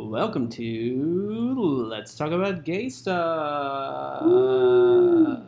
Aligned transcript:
Welcome 0.00 0.48
to 0.50 1.84
Let's 1.90 2.14
Talk 2.14 2.30
About 2.30 2.62
Gay 2.64 2.88
Stuff. 2.88 4.22
Woohoo! 4.22 5.42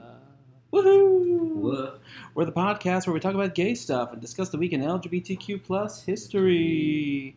Woof. 0.73 1.91
We're 2.35 2.45
the 2.47 2.51
podcast 2.53 3.07
where 3.07 3.15
we 3.15 3.21
talk 3.21 3.35
about 3.35 3.55
gay 3.55 3.75
stuff 3.77 4.13
and 4.13 4.21
discuss 4.21 4.49
the 4.49 4.59
week 4.59 4.73
in 4.73 4.81
LGBTQ 4.83 5.63
plus 5.63 6.03
history. 6.03 7.37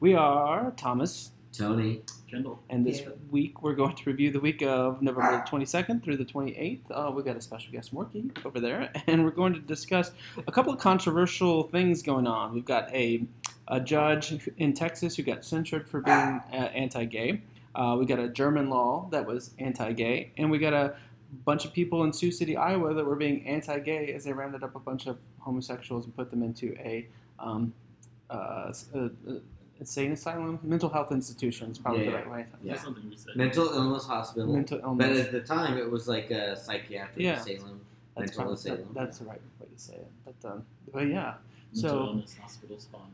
We 0.00 0.12
are 0.14 0.72
Thomas, 0.76 1.30
Tony. 1.52 2.02
Kendall. 2.30 2.58
and 2.68 2.84
this 2.84 3.00
Yeah. 3.00 3.08
week 3.30 3.62
we're 3.62 3.74
going 3.74 3.94
to 3.96 4.02
review 4.10 4.30
the 4.30 4.40
week 4.40 4.60
of 4.62 5.00
November 5.00 5.42
22nd 5.48 6.02
through 6.02 6.18
the 6.18 6.24
28th. 6.26 6.80
Uh, 6.90 7.10
we 7.10 7.22
got 7.22 7.36
a 7.36 7.40
special 7.40 7.72
guest, 7.72 7.94
Morky, 7.94 8.30
over 8.44 8.60
there, 8.60 8.90
and 9.06 9.24
we're 9.24 9.30
going 9.30 9.54
to 9.54 9.60
discuss 9.60 10.10
a 10.46 10.52
couple 10.52 10.72
of 10.74 10.78
controversial 10.78 11.62
things 11.64 12.02
going 12.02 12.26
on. 12.26 12.52
We've 12.52 12.64
got 12.66 12.92
a, 12.94 13.24
a 13.68 13.80
judge 13.80 14.48
in 14.58 14.72
Texas 14.74 15.16
who 15.16 15.22
got 15.22 15.44
censured 15.44 15.88
for 15.88 16.00
being 16.00 16.14
uh, 16.52 16.70
anti-gay. 16.74 17.40
Uh, 17.74 17.96
we 17.98 18.06
got 18.06 18.18
a 18.18 18.28
German 18.28 18.68
law 18.70 19.08
that 19.10 19.26
was 19.26 19.50
anti-gay, 19.58 20.30
and 20.36 20.50
we 20.50 20.58
got 20.58 20.72
a 20.72 20.94
bunch 21.44 21.64
of 21.64 21.72
people 21.72 22.04
in 22.04 22.12
Sioux 22.12 22.30
City, 22.30 22.56
Iowa, 22.56 22.94
that 22.94 23.04
were 23.04 23.16
being 23.16 23.44
anti-gay 23.46 24.12
as 24.12 24.24
they 24.24 24.32
rounded 24.32 24.62
up 24.62 24.76
a 24.76 24.78
bunch 24.78 25.06
of 25.06 25.18
homosexuals 25.40 26.04
and 26.04 26.14
put 26.14 26.30
them 26.30 26.42
into 26.42 26.76
a 26.78 27.06
um, 27.40 27.72
uh, 28.30 28.66
s- 28.68 28.86
uh, 28.94 29.08
uh, 29.28 29.34
insane 29.80 30.12
asylum, 30.12 30.58
mental 30.62 30.88
health 30.88 31.10
institution 31.10 31.70
is 31.72 31.78
probably 31.78 32.04
the 32.04 32.12
right 32.12 32.30
way. 32.30 32.46
Yeah. 32.62 32.72
That's 32.74 32.84
something 32.84 33.08
we 33.10 33.16
said. 33.16 33.34
Mental 33.34 33.66
illness 33.66 34.06
hospital. 34.06 34.52
Mental 34.54 34.78
illness. 34.78 35.08
But 35.08 35.16
at 35.26 35.32
the 35.32 35.40
time, 35.40 35.76
it 35.76 35.90
was 35.90 36.06
like 36.06 36.30
a 36.30 36.56
psychiatric 36.56 37.18
Yeah. 37.24 37.40
asylum. 37.40 37.80
That's, 38.16 38.30
mental 38.30 38.36
probably, 38.36 38.54
asylum. 38.54 38.78
that- 38.78 38.94
that's 38.94 39.18
the 39.18 39.24
right 39.24 39.40
way 39.60 39.66
to 39.74 39.82
say 39.82 39.94
it. 39.94 40.10
But, 40.24 40.48
um, 40.48 40.62
but 40.92 41.08
yeah, 41.08 41.34
Mental 41.74 41.90
so 41.90 41.98
illness 42.06 42.36
hospital 42.40 42.78
spawn 42.78 43.10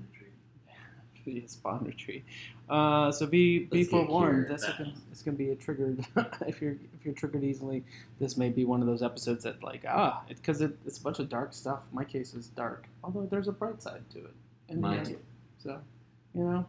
retreat. 1.26 1.40
be 1.40 1.44
a 1.44 1.48
spawn 1.48 1.84
retreat. 1.84 2.24
Uh, 2.68 3.10
so 3.12 3.26
be 3.26 3.60
be 3.60 3.78
Let's 3.78 3.90
get 3.90 3.90
forewarned. 3.90 4.46
cured. 4.46 4.60
This 4.60 4.64
gonna, 4.66 4.92
it's 5.10 5.22
going 5.22 5.36
to 5.36 5.44
be 5.44 5.50
a 5.50 5.56
triggered. 5.56 6.04
if 6.46 6.60
you're 6.60 6.76
if 6.94 7.04
you're 7.04 7.14
triggered 7.14 7.44
easily, 7.44 7.84
this 8.18 8.36
may 8.36 8.48
be 8.48 8.64
one 8.64 8.80
of 8.80 8.86
those 8.86 9.02
episodes 9.02 9.44
that 9.44 9.62
like 9.62 9.84
ah, 9.88 10.22
because 10.28 10.60
it, 10.60 10.76
it's 10.86 10.98
a 10.98 11.02
bunch 11.02 11.18
of 11.18 11.28
dark 11.28 11.52
stuff. 11.52 11.80
My 11.92 12.04
case 12.04 12.34
is 12.34 12.48
dark, 12.48 12.86
although 13.04 13.26
there's 13.30 13.48
a 13.48 13.52
bright 13.52 13.82
side 13.82 14.02
to 14.10 14.18
it. 14.18 14.34
in 14.68 14.76
the 14.76 14.82
Mine 14.82 15.04
too. 15.04 15.18
So, 15.62 15.78
you 16.34 16.42
know, 16.42 16.66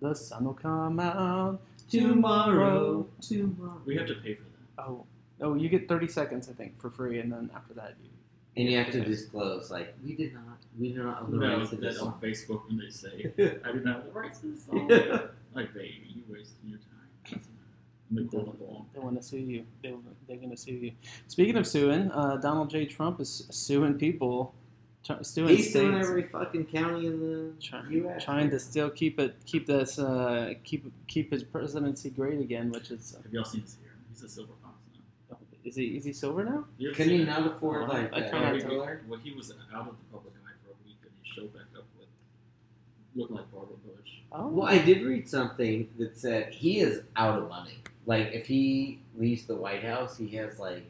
the 0.00 0.14
sun 0.14 0.44
will 0.44 0.54
come 0.54 1.00
out 1.00 1.60
Tomorrow. 1.88 3.06
Tomorrow. 3.20 3.80
We 3.84 3.96
have 3.96 4.06
to 4.06 4.14
pay 4.14 4.34
for 4.34 4.42
that. 4.42 4.82
Oh, 4.82 5.04
oh, 5.40 5.54
you 5.54 5.68
get 5.68 5.88
30 5.88 6.08
seconds, 6.08 6.48
I 6.48 6.52
think, 6.52 6.80
for 6.80 6.90
free, 6.90 7.20
and 7.20 7.32
then 7.32 7.50
after 7.54 7.74
that, 7.74 7.94
you. 8.02 8.10
And 8.56 8.70
you 8.70 8.78
have 8.78 8.90
to 8.92 9.00
disclose, 9.00 9.70
like, 9.70 9.94
we 10.04 10.14
did 10.14 10.32
not, 10.32 10.58
we 10.78 10.92
do 10.92 11.02
not 11.04 11.22
own 11.22 11.30
the 11.32 11.36
No, 11.46 11.58
rights 11.58 11.70
to 11.70 11.76
this 11.76 11.98
that 11.98 12.02
on. 12.04 12.20
Facebook 12.20 12.66
when 12.66 12.78
they 12.78 12.90
say, 12.90 13.32
I 13.64 13.72
do 13.72 13.80
not 13.80 13.96
have 13.96 14.04
the 14.06 14.10
rights 14.12 14.40
to 14.40 14.46
this 14.46 14.64
song. 14.66 14.88
like, 15.54 15.72
baby, 15.74 16.02
you 16.14 16.22
wasted 16.28 16.56
your 16.64 16.78
time. 16.78 16.88
Doesn't 17.24 17.40
matter. 17.40 18.10
And 18.10 18.18
the 18.18 18.24
court 18.30 18.46
will 18.46 18.52
go. 18.66 18.86
They 18.92 19.00
want 19.00 19.16
to 19.16 19.22
sue 19.22 19.38
you. 19.38 19.64
They, 19.82 19.94
they're 20.26 20.36
going 20.36 20.50
to 20.50 20.56
sue 20.56 20.72
you. 20.72 20.92
Speaking 21.28 21.56
of 21.56 21.66
suing, 21.66 22.10
uh, 22.10 22.36
Donald 22.36 22.70
J. 22.70 22.86
Trump 22.86 23.20
is 23.20 23.46
suing 23.50 23.94
people, 23.94 24.52
tr- 25.04 25.22
suing 25.22 25.48
He's 25.56 25.70
states, 25.70 25.72
suing 25.74 25.94
every 26.00 26.24
fucking 26.24 26.66
county 26.66 27.06
in 27.06 27.20
the 27.20 27.52
try- 27.62 27.84
U.S. 27.90 28.24
trying 28.24 28.50
to 28.50 28.58
still 28.58 28.90
keep 28.90 29.18
it, 29.20 29.36
keep 29.46 29.66
this, 29.66 29.98
uh, 29.98 30.54
keep 30.64 30.92
keep 31.06 31.30
his 31.32 31.42
presidency 31.44 32.10
great 32.10 32.40
again. 32.40 32.70
Which 32.72 32.90
is, 32.90 33.16
Have 33.22 33.32
y'all 33.32 33.44
seen 33.44 33.62
his 33.62 33.76
hair? 33.82 33.92
He's 34.10 34.22
a 34.24 34.28
silver 34.28 34.52
fox 34.62 34.74
now. 35.30 35.36
is 35.64 35.76
he 35.76 35.84
is 35.96 36.04
he 36.04 36.12
silver 36.12 36.44
now? 36.44 36.64
Can 36.94 37.08
he 37.08 37.22
it? 37.22 37.26
not 37.26 37.46
afford, 37.46 37.88
like, 37.88 38.12
I 38.12 38.20
uh, 38.22 38.28
try 38.30 38.40
not 38.40 38.50
to. 38.50 38.56
he, 38.56 38.62
color? 38.64 39.02
well, 39.08 39.18
he 39.20 39.32
was 39.32 39.50
out 39.72 39.88
of 39.88 39.94
the 39.96 40.04
public 40.12 40.33
eye 41.38 41.40
for 41.40 41.42
a 41.42 41.44
week, 41.44 41.52
and 41.52 41.52
he 41.52 41.52
showed 41.52 41.54
back 41.54 41.78
up 41.78 41.84
with 41.98 42.08
looking 43.16 43.36
like 43.36 43.50
Barbara 43.52 43.76
Bush. 43.84 44.10
Oh, 44.32 44.48
Well, 44.48 44.66
I 44.68 44.78
did 44.78 45.02
read 45.02 45.28
something 45.28 45.88
that 45.98 46.18
said 46.18 46.52
he 46.52 46.80
is 46.80 47.02
out 47.16 47.38
of 47.40 47.48
money. 47.48 47.78
Like, 48.06 48.32
if 48.32 48.46
he 48.46 49.00
leaves 49.16 49.44
the 49.46 49.54
White 49.54 49.82
House, 49.84 50.16
he 50.18 50.28
has, 50.36 50.58
like, 50.58 50.84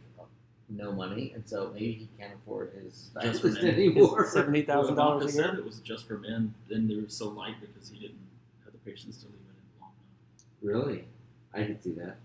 no 0.70 0.90
money, 0.92 1.32
and 1.34 1.46
so 1.46 1.70
maybe 1.74 1.92
he 1.92 2.08
can't 2.18 2.32
afford 2.34 2.72
his 2.82 3.10
Just 3.22 3.42
for 3.42 3.48
men. 3.48 3.66
anymore. 3.66 4.27
seventy 4.27 4.62
thousand 4.62 4.96
Well, 4.96 5.10
dollars 5.10 5.34
a 5.34 5.36
year. 5.36 5.44
said 5.50 5.58
it 5.58 5.64
was 5.64 5.78
just 5.80 6.06
for 6.08 6.18
men, 6.18 6.54
and 6.70 6.88
they 6.90 6.96
were 6.96 7.08
so 7.08 7.28
light 7.28 7.56
because 7.60 7.90
he 7.90 7.98
didn't 8.00 8.16
have 8.64 8.72
the 8.72 8.78
patience 8.78 9.18
to 9.18 9.27
leave 9.27 9.34
it 9.36 9.52
in 9.77 9.80
long 9.83 9.90
enough. 10.72 10.86
Really? 10.86 11.04
I 11.52 11.64
could 11.64 11.83
see 11.84 11.92
that. 11.92 12.16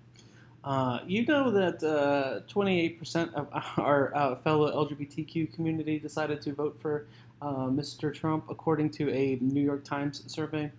Uh, 0.64 1.00
you 1.06 1.26
know 1.26 1.52
that 1.52 2.46
twenty-eight 2.48 2.98
percent 2.98 3.34
of 3.36 3.50
our 3.78 4.16
uh, 4.16 4.36
fellow 4.38 4.86
LGBTQ 4.86 5.54
community 5.54 6.00
decided 6.00 6.42
to 6.44 6.54
vote 6.54 6.80
for 6.82 7.06
uh, 7.42 7.68
Mr. 7.68 8.14
Trump, 8.14 8.46
according 8.50 8.90
to 8.92 9.10
a 9.12 9.38
New 9.42 9.62
York 9.62 9.84
Times 9.84 10.24
survey. 10.32 10.72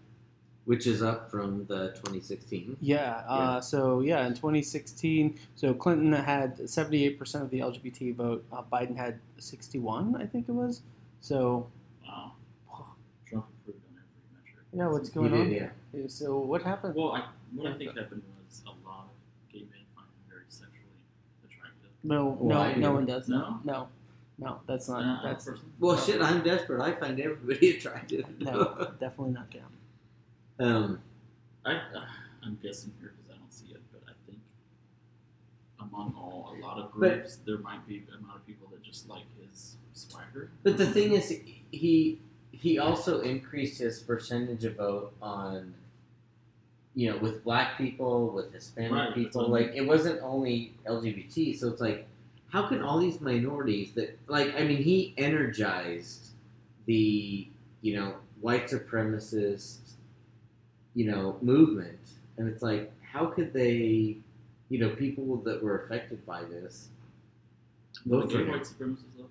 Which 0.66 0.86
is 0.86 1.02
up 1.02 1.30
from 1.30 1.64
the 1.66 1.88
2016. 1.96 2.76
Yeah. 2.80 3.22
Uh, 3.26 3.60
So 3.60 4.00
yeah, 4.00 4.26
in 4.26 4.34
2016, 4.34 5.38
so 5.56 5.72
Clinton 5.74 6.12
had 6.12 6.58
78% 6.58 7.18
of 7.42 7.50
the 7.50 7.60
LGBT 7.60 8.14
vote. 8.14 8.44
Uh, 8.52 8.62
Biden 8.70 8.96
had 8.96 9.18
61, 9.38 10.16
I 10.20 10.26
think 10.26 10.48
it 10.48 10.52
was. 10.52 10.82
So 11.20 11.66
Wow. 12.06 12.32
Trump 13.26 13.46
improved 13.66 13.80
on 13.90 13.96
every 13.98 14.36
metric. 14.36 14.66
yeah, 14.72 14.86
what's 14.88 15.08
He 15.08 15.14
going 15.14 15.32
did, 15.32 15.40
on? 15.40 15.50
yeah. 15.50 15.68
here? 15.92 16.08
So 16.08 16.38
what 16.38 16.62
happened? 16.62 16.94
Well, 16.94 17.12
I, 17.12 17.24
what 17.54 17.72
I 17.72 17.78
think 17.78 17.96
happened 17.98 18.22
was 18.46 18.62
a 18.66 18.68
lot 18.86 19.08
of 19.08 19.52
gay 19.52 19.60
men 19.70 19.80
find 19.96 20.06
him 20.06 20.22
very 20.28 20.44
sexually 20.48 21.02
attractive. 21.42 21.90
No, 22.04 22.36
Well, 22.38 22.70
no, 22.74 22.78
no 22.78 22.92
one 22.92 23.06
does. 23.06 23.28
No? 23.28 23.58
no, 23.64 23.88
no. 24.40 24.60
That's 24.66 24.88
not. 24.88 25.02
Uh, 25.02 25.28
that's 25.28 25.44
person. 25.44 25.72
Well, 25.78 25.96
shit, 25.98 26.20
I'm 26.20 26.42
desperate. 26.42 26.80
I 26.80 26.92
find 26.92 27.20
everybody 27.20 27.70
attractive. 27.76 28.24
no, 28.40 28.92
definitely 28.98 29.34
not 29.34 29.50
down. 29.50 29.70
um, 30.58 31.00
I, 31.64 31.72
uh, 31.74 32.04
I'm 32.42 32.58
guessing 32.62 32.92
here 33.00 33.12
because 33.16 33.36
I 33.36 33.38
don't 33.38 33.52
see 33.52 33.66
it, 33.72 33.80
but 33.92 34.00
I 34.08 34.12
think 34.26 34.38
among 35.80 36.14
all 36.16 36.54
a 36.58 36.64
lot 36.64 36.78
of 36.78 36.90
groups, 36.90 37.36
there 37.46 37.58
might 37.58 37.86
be 37.86 38.02
a 38.12 38.16
amount 38.18 38.36
of 38.36 38.46
people 38.46 38.66
that 38.72 38.82
just 38.82 39.08
like 39.08 39.24
his 39.40 39.76
swagger. 39.92 40.50
but 40.62 40.78
the 40.78 40.86
thing 40.86 41.12
is, 41.12 41.34
he 41.70 42.18
he 42.52 42.78
also 42.78 43.20
increased 43.20 43.78
his 43.78 44.00
percentage 44.00 44.64
of 44.64 44.76
vote 44.76 45.12
on, 45.22 45.74
you 46.94 47.10
know, 47.10 47.16
with 47.18 47.42
black 47.44 47.78
people, 47.78 48.28
with 48.30 48.52
Hispanic 48.52 48.92
Right, 48.92 49.14
people. 49.14 49.42
that's 49.42 49.50
what 49.50 49.60
I 49.62 49.66
Like, 49.66 49.76
it 49.76 49.86
wasn't 49.86 50.20
only 50.22 50.74
LGBT. 50.86 51.58
So 51.58 51.68
it's 51.68 51.80
like, 51.80 52.06
how 52.50 52.66
can 52.66 52.82
all 52.82 52.98
these 52.98 53.20
minorities 53.20 53.92
that, 53.92 54.18
like, 54.26 54.54
I 54.56 54.64
mean, 54.64 54.82
he 54.82 55.14
energized 55.16 56.30
the, 56.86 57.48
you 57.80 57.96
know, 57.96 58.16
white 58.40 58.66
supremacist, 58.66 59.78
you 60.94 61.10
know, 61.10 61.38
movement, 61.40 61.98
and 62.36 62.48
it's 62.48 62.62
like, 62.62 62.92
how 63.02 63.26
could 63.26 63.52
they, 63.52 64.16
you 64.68 64.78
know, 64.78 64.90
people 64.90 65.36
that 65.38 65.62
were 65.62 65.82
affected 65.82 66.24
by 66.26 66.42
this, 66.44 66.88
Well, 68.04 68.20
vote 68.22 68.32
for 68.32 68.44
white 68.44 68.62
supremacists 68.62 69.16
love 69.16 69.30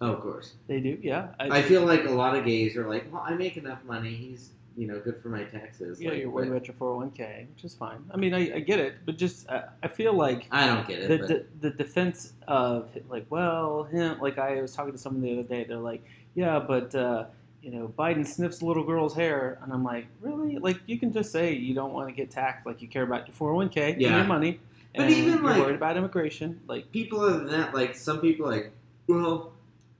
Oh, 0.00 0.12
of 0.12 0.20
course. 0.20 0.54
They 0.66 0.80
do. 0.80 0.98
Yeah. 1.02 1.28
I 1.38 1.62
feel 1.62 1.84
like 1.84 2.04
a 2.04 2.10
lot 2.10 2.36
of 2.36 2.44
gays 2.44 2.76
are 2.76 2.88
like, 2.88 3.12
well, 3.12 3.22
I 3.24 3.34
make 3.34 3.56
enough 3.56 3.84
money. 3.84 4.14
He's, 4.14 4.50
you 4.78 4.86
know, 4.86 5.00
good 5.00 5.20
for 5.20 5.28
my 5.28 5.42
taxes. 5.44 6.00
yeah, 6.00 6.10
like, 6.10 6.20
you're 6.20 6.30
but- 6.30 6.48
rich 6.48 6.70
for 6.78 7.00
401k, 7.02 7.48
which 7.54 7.64
is 7.64 7.74
fine. 7.74 7.98
I 8.12 8.16
mean, 8.16 8.32
I, 8.32 8.42
I 8.56 8.60
get 8.60 8.78
it, 8.78 8.94
but 9.04 9.16
just 9.18 9.48
uh, 9.50 9.62
I 9.82 9.88
feel 9.88 10.12
like 10.14 10.46
I 10.52 10.66
don't 10.68 10.86
get 10.86 10.98
it. 11.00 11.08
the, 11.08 11.18
but 11.18 11.28
the, 11.28 11.68
the 11.70 11.70
defense 11.84 12.32
of 12.46 12.88
like 13.08 13.26
well 13.28 13.84
him 13.84 14.18
like 14.20 14.38
i 14.38 14.60
was 14.62 14.72
talking 14.74 14.92
to 14.92 14.98
someone 14.98 15.20
the 15.22 15.32
other 15.32 15.42
day 15.54 15.64
they're 15.64 15.76
like 15.92 16.02
yeah 16.34 16.58
but 16.58 16.94
uh, 16.94 17.24
you 17.62 17.70
know 17.70 17.92
biden 17.98 18.26
sniffs 18.26 18.60
a 18.62 18.64
little 18.64 18.84
girl's 18.84 19.14
hair 19.14 19.58
and 19.62 19.72
i'm 19.72 19.84
like 19.84 20.06
really 20.20 20.56
like 20.58 20.78
you 20.86 20.98
can 20.98 21.12
just 21.12 21.30
say 21.32 21.52
you 21.52 21.74
don't 21.74 21.92
want 21.92 22.08
to 22.08 22.14
get 22.14 22.30
taxed 22.30 22.64
like 22.64 22.80
you 22.80 22.88
care 22.88 23.02
about 23.02 23.26
your 23.28 23.34
401k 23.36 23.92
and 23.94 24.00
Yeah. 24.00 24.16
your 24.18 24.24
money 24.24 24.60
But 24.94 25.02
and 25.06 25.10
even, 25.14 25.32
you're 25.34 25.42
like- 25.42 25.58
worried 25.62 25.74
about 25.76 25.96
immigration 25.96 26.60
like 26.68 26.90
people 26.92 27.20
other 27.20 27.38
than 27.40 27.50
that, 27.50 27.74
like 27.74 27.94
some 27.96 28.20
people, 28.20 28.46
like, 28.46 28.72
well, 29.08 29.52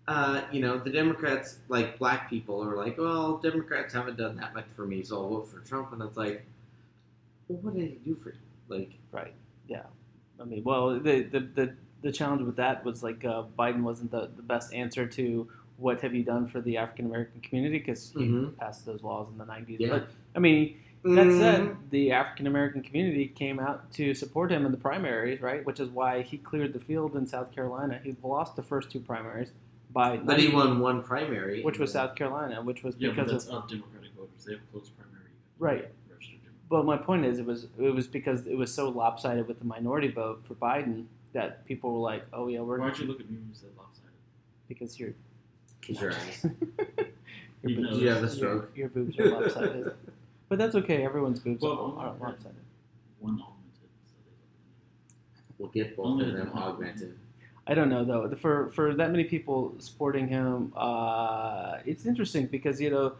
uh, 0.08 0.42
you 0.52 0.60
know, 0.60 0.78
the 0.78 0.90
Democrats, 0.90 1.58
like 1.68 1.98
black 1.98 2.30
people, 2.30 2.64
are 2.64 2.76
like, 2.76 2.98
well, 2.98 3.38
Democrats 3.38 3.94
haven't 3.94 4.18
done 4.18 4.36
that 4.38 4.54
much 4.54 4.66
for 4.76 4.86
me, 4.86 5.04
so 5.04 5.16
I'll 5.18 5.30
vote 5.30 5.48
for 5.50 5.60
Trump. 5.60 5.92
And 5.92 6.02
it's 6.02 6.16
like, 6.16 6.46
well, 7.48 7.58
what 7.62 7.74
did 7.74 7.90
he 7.90 7.98
do 8.04 8.14
for 8.16 8.30
you? 8.30 8.36
Like, 8.68 8.90
right 9.12 9.34
yeah 9.68 9.84
i 10.40 10.44
mean 10.44 10.62
well 10.64 10.98
the 11.00 11.22
the 11.22 11.40
the, 11.40 11.74
the 12.02 12.12
challenge 12.12 12.42
with 12.42 12.56
that 12.56 12.84
was 12.84 13.02
like 13.02 13.24
uh, 13.24 13.44
biden 13.58 13.82
wasn't 13.82 14.10
the, 14.10 14.30
the 14.36 14.42
best 14.42 14.74
answer 14.74 15.06
to 15.06 15.48
what 15.78 16.00
have 16.02 16.14
you 16.14 16.22
done 16.22 16.46
for 16.46 16.60
the 16.60 16.76
african 16.76 17.06
american 17.06 17.40
community 17.40 17.78
because 17.78 18.12
he 18.16 18.24
Mhm. 18.24 18.56
passed 18.58 18.84
those 18.86 19.02
laws 19.02 19.28
in 19.32 19.38
the 19.38 19.44
90s 19.44 19.78
Yeah. 19.80 19.88
but 19.88 20.08
i 20.36 20.38
mean 20.38 20.76
That 21.04 21.28
mm, 21.28 21.38
said, 21.38 21.76
the 21.90 22.12
African 22.12 22.46
American 22.46 22.82
community 22.82 23.28
came 23.28 23.58
out 23.60 23.90
to 23.92 24.14
support 24.14 24.50
him 24.52 24.66
in 24.66 24.72
the 24.72 24.78
primaries, 24.78 25.40
right? 25.40 25.64
Which 25.64 25.80
is 25.80 25.88
why 25.90 26.22
he 26.22 26.36
cleared 26.38 26.72
the 26.72 26.80
field 26.80 27.14
in 27.16 27.26
South 27.26 27.52
Carolina. 27.54 28.00
He 28.04 28.16
lost 28.22 28.56
the 28.56 28.62
first 28.64 28.90
two 28.90 29.00
primaries 29.00 29.50
by, 29.98 30.16
but 30.16 30.38
he 30.38 30.48
won 30.48 30.78
one 30.78 31.02
primary, 31.02 31.60
which 31.64 31.78
was 31.80 31.90
South 31.92 32.14
Carolina, 32.14 32.62
which 32.62 32.84
was 32.84 32.94
Yeah, 32.98 33.08
but 33.08 33.16
because 33.16 33.32
that's 33.32 33.46
of. 33.46 33.64
of 33.64 33.68
Democratic 33.68 34.12
voters. 34.16 34.44
They 34.46 34.52
have 34.52 34.70
closed 34.70 34.92
primary. 34.96 35.30
Right. 35.58 35.88
But 36.70 36.84
my 36.84 36.96
point 36.96 37.24
is, 37.24 37.38
it 37.40 37.46
was 37.46 37.66
it 37.78 37.90
was 37.94 38.06
because 38.06 38.46
it 38.46 38.56
was 38.56 38.72
so 38.72 38.90
lopsided 38.90 39.48
with 39.48 39.58
the 39.58 39.64
minority 39.64 40.08
vote 40.08 40.44
for 40.46 40.54
Biden 40.54 41.06
that 41.32 41.64
people 41.66 41.92
were 41.94 41.98
like, 42.12 42.24
"Oh 42.32 42.46
yeah, 42.46 42.60
we're 42.60 42.78
Why'd 42.78 42.96
you 42.98 43.06
look 43.06 43.18
at 43.20 43.28
me 43.30 43.36
when 43.38 43.48
you 43.48 43.54
said 43.54 43.70
lopsided? 43.76 44.10
because 44.68 45.00
you're 45.00 45.14
Cause 45.84 46.00
your 46.00 46.12
eyes. 46.12 46.44
your 46.44 47.70
You 47.70 47.76
boobs, 47.76 47.98
you 47.98 48.08
have 48.10 48.22
a 48.22 48.28
stroke? 48.30 48.70
your 48.76 48.88
boobs 48.90 49.18
are 49.18 49.28
lopsided." 49.30 49.92
But 50.50 50.58
that's 50.58 50.74
okay. 50.76 51.04
Everyone's 51.04 51.40
boobs 51.40 51.62
Well, 51.62 51.94
are, 51.98 52.06
are 52.06 52.14
lopsided. 52.20 52.64
One 53.20 53.34
augmented, 53.34 53.90
so 54.06 54.14
they 54.24 55.54
We'll 55.58 55.68
get 55.70 55.94
both 55.96 56.06
Only 56.06 56.28
of 56.30 56.36
them 56.36 56.50
the- 56.54 56.60
augmented. 56.60 57.18
I 57.68 57.74
don't 57.74 57.90
know 57.90 58.02
though. 58.02 58.34
For 58.36 58.70
for 58.70 58.94
that 58.94 59.10
many 59.10 59.24
people 59.24 59.74
supporting 59.78 60.26
him, 60.26 60.72
uh, 60.74 61.76
it's 61.84 62.06
interesting 62.06 62.46
because 62.46 62.80
you 62.80 62.88
know, 62.88 63.12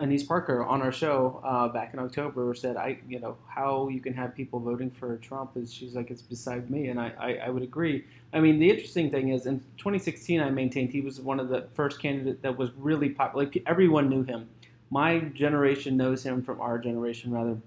Annise 0.00 0.22
Parker 0.22 0.64
on 0.64 0.80
our 0.80 0.92
show 0.92 1.40
uh, 1.42 1.66
back 1.66 1.92
in 1.92 1.98
October 1.98 2.54
said, 2.54 2.76
"I 2.76 2.98
you 3.08 3.18
know 3.18 3.36
how 3.48 3.88
you 3.88 4.00
can 4.00 4.14
have 4.14 4.36
people 4.36 4.60
voting 4.60 4.92
for 4.92 5.16
Trump 5.16 5.56
is 5.56 5.74
she's 5.74 5.94
like 5.96 6.12
it's 6.12 6.22
beside 6.22 6.70
me," 6.70 6.86
and 6.86 7.00
I, 7.00 7.12
I, 7.18 7.34
I 7.46 7.50
would 7.50 7.64
agree. 7.64 8.04
I 8.32 8.38
mean, 8.38 8.60
the 8.60 8.70
interesting 8.70 9.10
thing 9.10 9.30
is 9.30 9.44
in 9.46 9.58
2016, 9.76 10.40
I 10.40 10.50
maintained 10.50 10.90
he 10.90 11.00
was 11.00 11.20
one 11.20 11.40
of 11.40 11.48
the 11.48 11.66
first 11.74 12.00
candidate 12.00 12.42
that 12.42 12.56
was 12.56 12.70
really 12.78 13.08
popular. 13.08 13.44
Like 13.44 13.60
everyone 13.66 14.08
knew 14.08 14.22
him. 14.22 14.48
My 14.88 15.18
generation 15.18 15.96
knows 15.96 16.22
him 16.22 16.42
from 16.42 16.60
our 16.60 16.78
generation 16.78 17.32
rather 17.32 17.58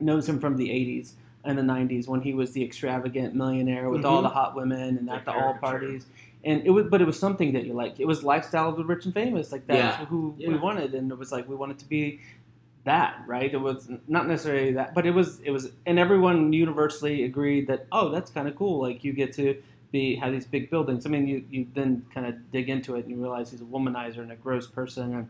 knows 0.00 0.28
him 0.28 0.38
from 0.38 0.56
the 0.56 0.68
80s 0.68 1.14
and 1.44 1.56
the 1.56 1.62
90s 1.62 2.08
when 2.08 2.20
he 2.20 2.34
was 2.34 2.52
the 2.52 2.64
extravagant 2.64 3.34
millionaire 3.34 3.88
with 3.90 4.04
all 4.04 4.20
Mhm. 4.20 4.24
the 4.24 4.28
hot 4.30 4.54
women 4.56 4.98
and 4.98 5.08
at 5.10 5.24
the 5.24 5.32
all 5.32 5.54
parties. 5.54 6.06
And 6.44 6.62
it 6.64 6.70
was 6.70 6.86
but 6.90 7.00
it 7.00 7.06
was 7.06 7.18
something 7.18 7.52
that 7.54 7.64
you 7.64 7.72
like. 7.72 7.98
It 8.00 8.06
was 8.06 8.22
lifestyle 8.22 8.68
of 8.68 8.76
the 8.76 8.84
rich 8.84 9.04
and 9.04 9.14
famous. 9.14 9.50
Like 9.52 9.66
that's 9.66 9.98
Yeah. 10.00 10.06
who 10.06 10.34
we 10.38 10.56
wanted. 10.56 10.94
And 10.94 11.10
it 11.10 11.18
was 11.18 11.32
like 11.32 11.48
we 11.48 11.54
wanted 11.56 11.78
to 11.78 11.88
be 11.88 12.20
that 12.84 13.22
right? 13.26 13.52
It 13.52 13.60
was 13.60 13.90
not 14.08 14.26
necessarily 14.28 14.72
that 14.72 14.94
but 14.94 15.04
it 15.06 15.12
was 15.12 15.40
it 15.40 15.50
was 15.50 15.72
and 15.86 15.98
everyone 15.98 16.52
universally 16.52 17.24
agreed 17.24 17.66
that 17.68 17.86
oh 17.92 18.08
that's 18.10 18.30
kind 18.30 18.48
of 18.48 18.56
cool. 18.56 18.80
Like 18.80 19.04
you 19.04 19.12
get 19.12 19.32
to 19.34 19.56
be 19.90 20.16
have 20.16 20.32
these 20.32 20.46
big 20.46 20.70
buildings. 20.70 21.06
I 21.06 21.08
mean 21.08 21.26
you, 21.26 21.44
you 21.50 21.66
then 21.74 22.04
kind 22.14 22.26
of 22.26 22.50
dig 22.52 22.68
into 22.68 22.94
it 22.96 23.00
and 23.04 23.10
you 23.10 23.16
realize 23.20 23.50
he's 23.50 23.60
a 23.60 23.64
womanizer 23.64 24.18
and 24.18 24.32
a 24.32 24.36
gross 24.36 24.66
person 24.66 25.14
and 25.14 25.28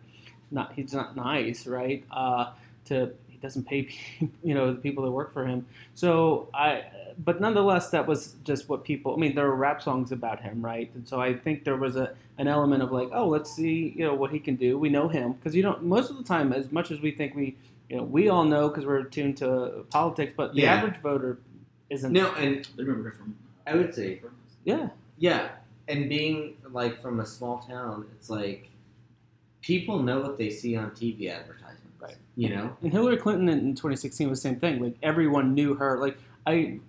not 0.51 0.73
he's 0.75 0.93
not 0.93 1.17
nice 1.17 1.67
right? 1.67 2.05
Uh, 2.11 2.53
to 2.87 3.13
he 3.41 3.47
doesn't 3.47 3.65
pay 3.67 3.83
pe- 4.21 4.29
you 4.43 4.55
know 4.55 4.73
the 4.73 4.79
people 4.81 5.05
that 5.05 5.11
work 5.11 5.33
for 5.33 5.47
him 5.47 5.67
so 5.95 6.49
i 6.55 6.83
but 7.25 7.41
nonetheless 7.41 7.91
that 7.91 8.07
was 8.07 8.35
just 8.45 8.69
what 8.69 8.85
people 8.85 9.15
i 9.15 9.17
mean 9.17 9.35
there 9.35 9.47
were 9.47 9.55
rap 9.57 9.81
songs 9.83 10.13
about 10.13 10.41
him 10.41 10.65
right 10.65 10.91
and 10.95 11.07
so 11.09 11.21
i 11.21 11.33
think 11.35 11.65
there 11.65 11.77
was 11.77 11.97
a 11.97 12.15
an 12.39 12.47
element 12.49 12.83
of 12.83 12.93
like 12.93 13.09
oh 13.13 13.27
let's 13.27 13.51
see 13.55 13.93
you 13.97 14.05
know 14.05 14.15
what 14.15 14.31
he 14.31 14.39
can 14.39 14.55
do 14.57 14.79
we 14.79 14.89
know 14.89 15.09
him 15.09 15.33
because 15.33 15.55
you 15.55 15.63
don't 15.63 15.83
most 15.83 16.11
of 16.11 16.17
the 16.17 16.23
time 16.25 16.53
as 16.53 16.71
much 16.73 16.91
as 16.91 17.01
we 17.01 17.11
think 17.11 17.35
we 17.35 17.57
you 17.89 17.97
know 17.97 18.03
we 18.03 18.29
all 18.29 18.45
know 18.45 18.69
because 18.69 18.87
we're 18.87 18.99
attuned 19.01 19.37
to 19.37 19.85
politics 19.91 20.33
but 20.37 20.55
the 20.55 20.63
Yeah. 20.63 20.75
average 20.75 20.99
voter 21.01 21.39
isn't 21.91 22.13
No, 22.13 22.31
and 22.35 22.69
remember 22.77 23.11
from. 23.13 23.35
I 23.67 23.75
would 23.75 23.95
say- 23.95 24.21
yeah 24.65 24.89
yeah, 25.19 25.49
and 25.89 26.09
being 26.09 26.55
like 26.71 27.03
from 27.03 27.19
a 27.19 27.27
small 27.27 27.59
town, 27.59 28.07
it's 28.15 28.31
like 28.31 28.69
people 29.63 30.01
know 30.03 30.21
what 30.21 30.37
they 30.39 30.51
see 30.51 30.77
on 30.77 30.91
TV 30.93 31.29
advertisements. 31.29 31.68
Right. 32.01 32.17
You 32.37 32.51
know. 32.51 32.77
And 32.83 32.93
Hillary 32.93 33.17
Clinton 33.17 33.49
in 33.49 33.75
2016 33.75 34.29
was 34.31 34.41
the 34.43 34.49
same 34.49 34.61
thing. 34.61 34.81
Like 34.83 34.97
everyone 35.03 35.55
knew 35.55 35.75
her. 35.75 35.99
Like 35.99 36.19
I 36.47 36.81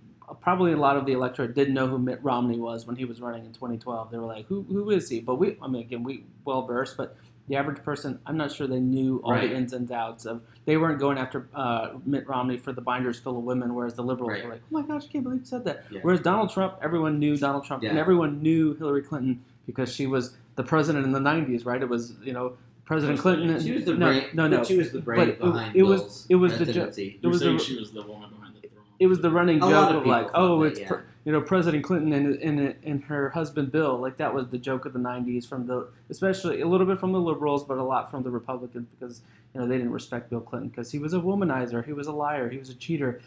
probably 0.41 0.73
a 0.73 0.77
lot 0.77 0.95
of 0.95 1.05
the 1.05 1.13
electorate 1.13 1.55
didn't 1.55 1.73
know 1.73 1.87
who 1.87 1.97
Mitt 1.97 2.23
Romney 2.23 2.59
was 2.59 2.85
when 2.85 2.95
he 2.95 3.05
was 3.05 3.19
running 3.19 3.45
in 3.45 3.53
2012. 3.53 4.11
They 4.11 4.17
were 4.17 4.25
like, 4.27 4.45
"Who 4.47 4.63
who 4.63 4.89
is 4.91 5.09
he?" 5.09 5.19
But 5.19 5.35
we, 5.35 5.57
I 5.61 5.67
mean, 5.67 5.81
again, 5.81 6.03
we 6.03 6.25
well 6.45 6.61
versed, 6.67 6.97
but 6.97 7.15
the 7.47 7.55
average 7.55 7.81
person, 7.83 8.19
I'm 8.27 8.37
not 8.37 8.51
sure 8.51 8.67
they 8.67 8.79
knew 8.79 9.21
all 9.23 9.31
Right. 9.31 9.49
the 9.49 9.55
ins 9.55 9.73
and 9.73 9.91
outs 9.91 10.25
of. 10.25 10.43
They 10.65 10.77
weren't 10.77 10.99
going 10.99 11.17
after 11.17 11.47
uh, 11.55 11.93
Mitt 12.05 12.27
Romney 12.27 12.57
for 12.57 12.71
the 12.73 12.81
binders 12.81 13.19
full 13.19 13.39
of 13.39 13.43
women, 13.43 13.73
whereas 13.73 13.95
the 13.95 14.03
liberals 14.03 14.29
Right. 14.33 14.43
were 14.43 14.51
like, 14.51 14.61
"Oh 14.71 14.79
my 14.79 14.83
gosh, 14.83 15.05
I 15.05 15.11
can't 15.11 15.23
believe 15.23 15.39
you 15.39 15.45
said 15.47 15.65
that." 15.65 15.83
Yeah. 15.89 16.01
Whereas 16.03 16.19
Donald 16.21 16.51
Trump, 16.51 16.75
everyone 16.83 17.17
knew 17.17 17.35
Donald 17.35 17.65
Trump, 17.65 17.81
and 17.83 17.97
everyone 17.97 18.43
knew 18.43 18.75
Hillary 18.75 19.01
Clinton 19.01 19.43
because 19.65 19.91
she 19.91 20.05
was 20.05 20.37
the 20.55 20.63
president 20.63 21.05
in 21.05 21.11
the 21.11 21.19
90s, 21.19 21.65
right? 21.65 21.81
It 21.81 21.89
was 21.89 22.13
you 22.23 22.33
know 22.33 22.53
President 22.89 23.17
First 23.19 23.21
Clinton. 23.21 23.47
lady. 23.53 23.63
She 23.65 23.71
was 23.75 23.85
the 23.85 23.93
no, 23.93 24.07
brain. 24.07 24.23
no, 24.33 24.47
no. 24.47 24.57
But 24.57 24.67
she 24.67 24.77
was 24.77 24.91
the 24.91 24.99
brain 24.99 25.19
But 25.19 25.27
it- 25.29 25.39
behind 25.39 25.75
it 25.75 25.83
was- 25.83 26.01
Bill's 26.01 26.25
it 26.29 26.35
was 26.35 26.51
the 26.53 26.57
ju- 26.65 26.65
presidency. 26.65 27.19
You're 27.21 27.31
was 27.31 27.39
the- 27.41 27.59
she 27.59 27.75
was 27.77 27.91
the 27.91 28.01
woman 28.01 28.31
behind 28.31 28.55
the 28.55 28.67
throne. 28.67 28.83
it 28.99 29.05
was 29.07 29.21
the 29.21 29.29
running 29.29 29.57
A 29.57 29.59
joke 29.61 29.89
of 29.91 29.95
of, 29.97 30.05
like, 30.07 30.31
thought 30.31 30.41
oh, 30.41 30.63
that, 30.63 30.79
yeah. 30.79 30.87
pre- 30.87 31.01
you 31.23 31.31
know 31.31 31.39
President 31.41 31.83
Clinton 31.83 32.11
and, 32.13 32.35
and 32.37 32.75
and 32.83 33.03
her 33.03 33.29
husband 33.29 33.71
Bill. 33.71 33.95
Like 33.99 34.17
that 34.17 34.33
was 34.33 34.47
the 34.47 34.57
joke 34.57 34.85
of 34.85 34.93
the 34.93 34.99
'90s 34.99 35.45
from 35.47 35.67
the, 35.67 35.87
especially 36.09 36.61
a 36.61 36.67
little 36.67 36.87
bit 36.87 36.97
from 36.97 37.11
the 37.11 37.21
liberals, 37.21 37.63
but 37.63 37.77
a 37.77 37.83
lot 37.83 38.09
from 38.09 38.23
the 38.23 38.31
Republicans 38.31 38.87
because 38.99 39.21
you 39.53 39.61
know 39.61 39.67
they 39.67 39.77
didn't 39.77 39.91
respect 39.93 40.31
Bill 40.31 40.41
Clinton 40.41 40.69
because 40.69 40.91
he 40.91 40.97
was 40.97 41.13
a 41.13 41.19
womanizer, 41.19 41.85
he 41.85 41.93
was 41.93 42.07
a 42.07 42.11
liar, 42.11 42.49
he 42.49 42.57
was 42.57 42.69
a 42.71 42.75
cheater. 42.75 43.21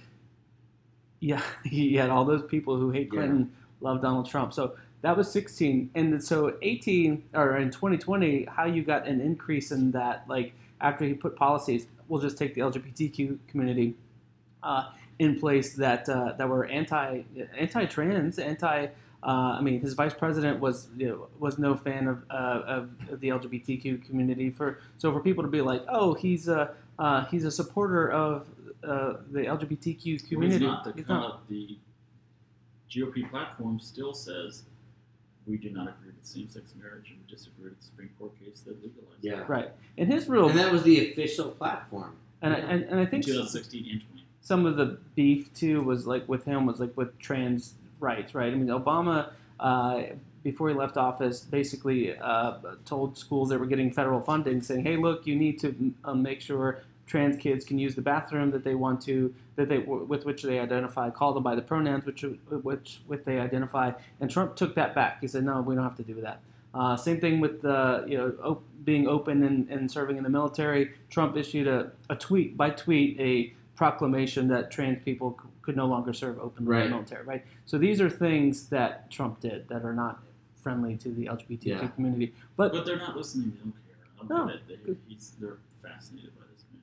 Yeah, 1.20 1.40
he 1.64 1.94
had 1.94 2.10
all 2.10 2.24
those 2.24 2.42
people 2.42 2.76
who 2.78 2.90
hate 2.90 3.04
Yeah. 3.12 3.20
Clinton 3.20 3.52
love 3.80 4.02
Donald 4.02 4.28
Trump. 4.28 4.52
So 4.52 4.74
that 5.02 5.16
was 5.16 5.30
16, 5.30 5.90
and 5.94 6.22
so 6.22 6.56
18 6.62 7.24
or 7.34 7.56
in 7.58 7.70
2020, 7.70 8.44
how 8.44 8.64
you 8.64 8.82
got 8.82 9.06
an 9.06 9.20
increase 9.20 9.70
in 9.72 9.90
that 9.92 10.24
like 10.28 10.52
after 10.80 11.04
he 11.04 11.14
put 11.14 11.36
policies. 11.36 11.86
We'll 12.08 12.20
just 12.20 12.36
take 12.38 12.54
the 12.54 12.60
LGBTQ 12.62 13.38
community. 13.48 13.94
Uh, 14.62 14.90
in 15.18 15.38
place 15.38 15.74
that 15.74 16.08
uh, 16.08 16.32
that 16.38 16.48
were 16.48 16.66
anti 16.66 17.22
anti 17.58 17.84
trans, 17.86 18.38
anti. 18.38 18.86
Uh, 19.24 19.56
I 19.56 19.60
mean, 19.60 19.80
his 19.80 19.94
vice 19.94 20.14
president 20.14 20.58
was 20.58 20.88
you 20.96 21.08
know, 21.08 21.28
was 21.38 21.56
no 21.58 21.76
fan 21.76 22.08
of, 22.08 22.24
uh, 22.28 22.62
of 22.66 23.20
the 23.20 23.28
LGBTQ 23.28 24.04
community. 24.04 24.50
For 24.50 24.80
so 24.98 25.12
for 25.12 25.20
people 25.20 25.44
to 25.44 25.50
be 25.50 25.60
like, 25.60 25.84
oh, 25.88 26.14
he's 26.14 26.48
a 26.48 26.74
uh, 26.98 27.24
he's 27.26 27.44
a 27.44 27.50
supporter 27.50 28.10
of 28.10 28.46
uh, 28.82 29.14
the 29.30 29.40
LGBTQ 29.40 29.48
Well, 29.48 29.96
he's 30.04 30.22
community. 30.22 30.66
not. 30.66 30.84
The, 30.84 30.92
He's 30.94 31.08
not. 31.08 31.48
the 31.48 31.78
GOP 32.90 33.30
platform 33.30 33.78
still 33.80 34.12
says 34.14 34.64
we 35.46 35.56
do 35.56 35.70
not 35.70 35.88
agree 35.88 36.12
with 36.16 36.24
same-sex 36.24 36.74
marriage 36.80 37.10
and 37.10 37.18
we 37.26 37.32
disagree 37.34 37.64
with 37.70 37.78
the 37.78 37.84
Supreme 37.84 38.10
Court 38.18 38.32
case 38.38 38.60
that 38.60 38.76
legalized 38.82 39.24
it. 39.24 39.28
Yeah. 39.28 39.44
right. 39.48 39.70
And 39.98 40.12
his 40.12 40.28
real 40.28 40.48
And 40.48 40.58
that 40.58 40.72
was 40.72 40.82
the 40.84 41.10
official 41.10 41.50
platform. 41.50 42.16
and 42.42 42.54
I, 42.54 42.58
and, 42.58 42.84
and 42.84 43.00
I 43.00 43.02
In 43.02 43.08
think 43.08 43.24
2016 43.24 43.88
and 43.90 44.00
20. 44.08 44.24
some 44.40 44.66
of 44.66 44.76
the 44.76 44.98
beef 45.14 45.52
too 45.54 45.82
was 45.82 46.06
like 46.06 46.28
with 46.28 46.44
him 46.44 46.66
was 46.66 46.78
like 46.80 46.96
with 46.96 47.18
trans 47.18 47.74
rights, 48.00 48.34
right? 48.34 48.52
I 48.52 48.56
mean, 48.56 48.68
Obama 48.68 49.30
uh, 49.60 50.02
before 50.42 50.68
he 50.68 50.74
left 50.74 50.96
office 50.96 51.40
basically 51.40 52.16
uh, 52.16 52.54
told 52.84 53.16
schools 53.16 53.48
that 53.50 53.60
were 53.60 53.66
getting 53.66 53.92
federal 53.92 54.20
funding, 54.20 54.60
saying, 54.60 54.82
"Hey, 54.84 54.96
look, 54.96 55.24
you 55.24 55.36
need 55.36 55.60
to 55.60 55.94
uh, 56.04 56.14
make 56.14 56.40
sure 56.40 56.80
trans 57.12 57.36
kids 57.36 57.62
can 57.64 57.78
use 57.78 57.94
the 57.94 58.00
bathroom 58.14 58.50
that 58.50 58.64
they 58.64 58.74
want 58.74 58.98
to, 59.02 59.34
that 59.56 59.68
they 59.68 59.78
with 60.12 60.24
which 60.24 60.42
they 60.42 60.58
identify, 60.58 61.10
call 61.10 61.32
them 61.34 61.42
by 61.42 61.54
the 61.54 61.60
pronouns 61.72 62.04
which 62.06 62.24
which 62.68 63.00
with 63.06 63.24
they 63.26 63.38
identify." 63.38 63.92
And 64.20 64.30
Trump 64.30 64.56
took 64.56 64.74
that 64.76 64.94
back. 64.94 65.20
He 65.20 65.28
said, 65.28 65.44
"No, 65.44 65.60
we 65.60 65.74
don't 65.74 65.84
have 65.84 65.96
to 65.96 66.02
do 66.14 66.20
that." 66.22 66.40
Uh, 66.74 66.96
same 66.96 67.20
thing 67.20 67.38
with 67.38 67.62
uh, 67.64 68.02
you 68.10 68.16
know 68.18 68.28
op- 68.42 68.62
being 68.84 69.06
open 69.06 69.42
and, 69.48 69.68
and 69.68 69.90
serving 69.90 70.16
in 70.16 70.22
the 70.22 70.30
military. 70.40 70.92
Trump 71.10 71.36
issued 71.36 71.68
a, 71.68 71.92
a 72.08 72.16
tweet 72.16 72.56
by 72.56 72.70
tweet 72.70 73.20
a 73.20 73.52
proclamation 73.76 74.48
that 74.48 74.70
trans 74.70 74.98
people 75.04 75.38
c- 75.42 75.48
could 75.60 75.76
no 75.76 75.86
longer 75.86 76.12
serve 76.14 76.38
openly 76.38 76.76
in 76.78 76.82
the 76.84 76.88
military. 76.96 77.24
Right. 77.24 77.44
So 77.66 77.76
these 77.78 78.00
are 78.00 78.08
things 78.10 78.68
that 78.68 79.10
Trump 79.10 79.40
did 79.40 79.68
that 79.68 79.84
are 79.84 79.92
not 80.04 80.14
friendly 80.62 80.96
to 80.96 81.08
the 81.10 81.26
LGBTQ 81.26 81.64
Yeah. 81.66 81.86
community. 81.88 82.32
But 82.56 82.72
But 82.72 82.86
they're 82.86 82.96
not 83.08 83.16
listening. 83.16 83.50
They 83.52 83.58
don't 83.64 83.74
care. 83.86 83.96
I 84.20 84.26
don't 84.26 84.46
No. 84.48 84.54
it. 84.54 84.86
They, 84.86 84.94
he's, 85.08 85.32
they're 85.40 85.58
fascinated 85.82 86.30
by 86.38 86.40
this 86.40 86.40
man. 86.40 86.41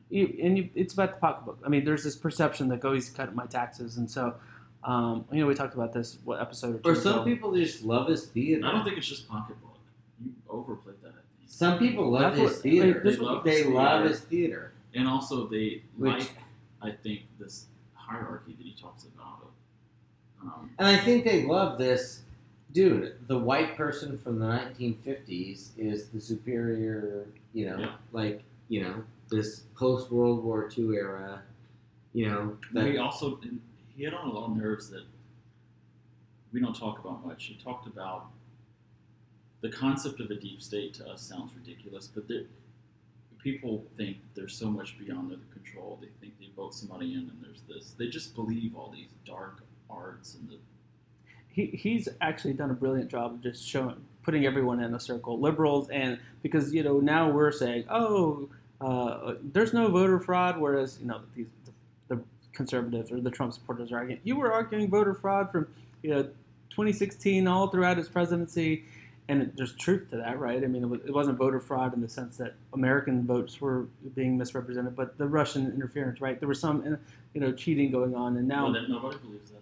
You, 0.10 0.36
and 0.42 0.58
you, 0.58 0.70
it's 0.76 0.94
about 0.94 1.14
the 1.14 1.20
pocketbook. 1.20 1.60
I 1.66 1.70
mean, 1.70 1.86
there's 1.86 2.04
this 2.04 2.16
perception 2.16 2.68
that 2.70 2.84
oh, 2.84 2.94
he's 2.94 3.10
cutting 3.10 3.36
my 3.36 3.46
taxes, 3.46 3.98
and 3.98 4.10
so 4.10 4.36
um, 4.84 5.26
you 5.32 5.40
know 5.42 5.48
we 5.48 5.54
talked 5.56 5.74
about 5.76 5.94
this 5.94 6.18
what 6.24 6.40
episode 6.42 6.76
or 6.76 6.80
two 6.80 6.90
Or 6.90 6.96
some 6.96 7.16
ago. 7.16 7.24
people 7.26 7.54
just 7.54 7.84
love 7.84 8.08
his 8.08 8.26
theater. 8.26 8.66
I 8.66 8.72
don't 8.72 8.84
think 8.84 8.98
it's 8.98 9.08
just 9.08 9.28
pocketbook. 9.28 9.78
You 10.24 10.32
overplayed 10.50 10.98
that, 11.04 11.10
I 11.10 11.12
think. 11.38 11.48
Some 11.50 11.78
people 11.80 12.10
love 12.12 12.36
That's 12.36 12.40
his 12.40 12.52
what- 12.54 12.62
theater. 12.62 12.94
like, 12.94 13.04
They 13.04 13.18
love 13.18 13.44
they 13.44 13.58
his 13.58 13.66
love 13.68 14.00
theater. 14.02 14.10
his 14.10 14.20
theater. 14.22 14.74
And 14.96 15.08
also, 15.08 15.48
they 15.48 15.84
Which- 15.98 16.12
like, 16.14 16.32
I 16.82 16.92
think, 16.92 17.22
this 17.40 17.68
hierarchy 17.94 18.54
that 18.58 18.64
he 18.66 18.74
talks 18.82 19.04
about. 19.06 19.52
Um, 20.42 20.72
And 20.80 20.88
I 20.88 20.98
think 20.98 21.24
they 21.26 21.46
love 21.46 21.78
this. 21.78 22.24
Dude, 22.72 23.16
the 23.28 23.38
white 23.38 23.76
person 23.76 24.18
from 24.18 24.40
the 24.40 24.46
1950s 24.46 25.72
is 25.78 26.10
the 26.10 26.22
superior, 26.22 27.26
you 27.54 27.66
know, 27.66 27.80
Yeah. 27.80 27.92
like, 28.12 28.44
you 28.70 28.82
know, 28.84 29.04
this 29.30 29.62
post 29.76 30.12
World 30.12 30.44
War 30.44 30.70
II 30.76 30.96
era, 30.96 31.42
you 32.14 32.30
know, 32.30 32.58
that, 32.74 32.86
he 32.86 32.98
also 32.98 33.40
he 33.96 34.04
hit 34.04 34.14
on 34.14 34.28
a 34.28 34.32
lot 34.32 34.52
of 34.52 34.58
nerves 34.58 34.90
that 34.90 35.04
we 36.52 36.60
don't 36.60 36.76
talk 36.76 37.00
about 37.00 37.26
much. 37.26 37.46
He 37.46 37.56
talked 37.56 37.88
about 37.88 38.28
the 39.62 39.70
concept 39.70 40.20
of 40.20 40.32
a 40.32 40.36
deep 40.36 40.62
state 40.62 40.94
to 40.96 41.08
us 41.08 41.22
sounds 41.22 41.52
ridiculous, 41.56 42.08
but 42.08 42.28
there, 42.28 42.44
people 43.44 43.86
think 43.98 44.18
there's 44.36 44.56
so 44.56 44.70
much 44.70 44.98
beyond 44.98 45.32
their 45.32 45.38
control. 45.54 46.00
They 46.02 46.10
think 46.20 46.40
they 46.40 46.50
vote 46.56 46.74
somebody 46.74 47.14
in, 47.14 47.20
and 47.20 47.38
there's 47.42 47.62
this. 47.68 47.94
They 47.98 48.08
just 48.08 48.36
believe 48.36 48.76
all 48.76 48.90
these 48.90 49.10
dark 49.26 49.62
arts 49.90 50.36
and 50.36 50.50
the 50.50 50.58
he, 51.50 51.66
he's 51.68 52.08
actually 52.22 52.54
done 52.54 52.70
a 52.70 52.76
brilliant 52.76 53.10
job 53.10 53.34
of 53.34 53.42
just 53.42 53.68
showing 53.68 53.96
putting 54.24 54.46
everyone 54.46 54.82
in 54.82 54.94
a 54.94 55.00
circle 55.00 55.40
liberals 55.40 55.90
and 55.90 56.20
because 56.44 56.74
you 56.74 56.84
know 56.84 57.00
now 57.00 57.30
we're 57.30 57.52
saying 57.52 57.84
oh 57.90 58.50
uh, 58.82 59.34
there's 59.54 59.74
no 59.74 59.88
voter 59.90 60.20
fraud 60.20 60.58
whereas 60.58 60.98
you 61.00 61.08
know 61.08 61.22
these 61.36 61.48
the, 61.66 62.16
the 62.16 62.22
conservatives 62.54 63.12
or 63.12 63.20
the 63.20 63.32
trump 63.32 63.54
supporters 63.54 63.92
are 63.92 63.98
arguing 63.98 64.20
you 64.24 64.36
were 64.36 64.52
arguing 64.52 64.90
voter 64.90 65.14
fraud 65.14 65.52
from 65.52 65.68
you 66.02 66.10
know 66.10 66.24
2016 66.70 67.48
all 67.48 67.68
throughout 67.68 67.98
his 67.98 68.08
presidency 68.08 68.86
and 69.30 69.44
it, 69.44 69.56
there's 69.56 69.74
truth 69.76 70.10
to 70.10 70.18
that, 70.18 70.40
right? 70.40 70.62
I 70.62 70.68
mean, 70.68 70.84
it, 70.84 70.90
was, 70.90 71.02
it 71.06 71.14
wasn't 71.14 71.38
voter 71.38 71.60
fraud 71.60 71.94
in 71.94 72.02
the 72.02 72.10
sense 72.10 72.36
that 72.38 72.56
American 72.74 73.26
votes 73.26 73.62
were 73.62 73.86
being 74.16 74.38
misrepresented, 74.38 74.96
but 74.96 75.18
the 75.20 75.28
Russian 75.28 75.72
interference, 75.72 76.20
right? 76.20 76.40
There 76.40 76.50
was 76.50 76.60
some, 76.60 76.82
uh, 76.82 76.96
you 77.36 77.40
know, 77.40 77.52
cheating 77.52 77.92
going 77.92 78.16
on, 78.16 78.38
and 78.38 78.48
now 78.48 78.66
Well, 78.66 78.74
that 78.74 78.90
nobody 78.90 79.18
believes 79.20 79.52
that. 79.52 79.60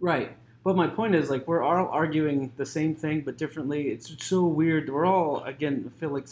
Right. 0.00 0.36
But 0.62 0.76
my 0.76 0.86
point 0.86 1.14
is, 1.14 1.30
like, 1.30 1.48
we're 1.48 1.62
all 1.62 1.88
arguing 1.88 2.52
the 2.56 2.66
same 2.66 2.94
thing, 2.94 3.22
but 3.22 3.38
differently. 3.38 3.88
It's 3.88 4.14
so 4.24 4.44
weird. 4.44 4.90
We're 4.90 5.06
all, 5.06 5.42
again, 5.44 5.90
feel 5.98 6.10
like 6.10 6.26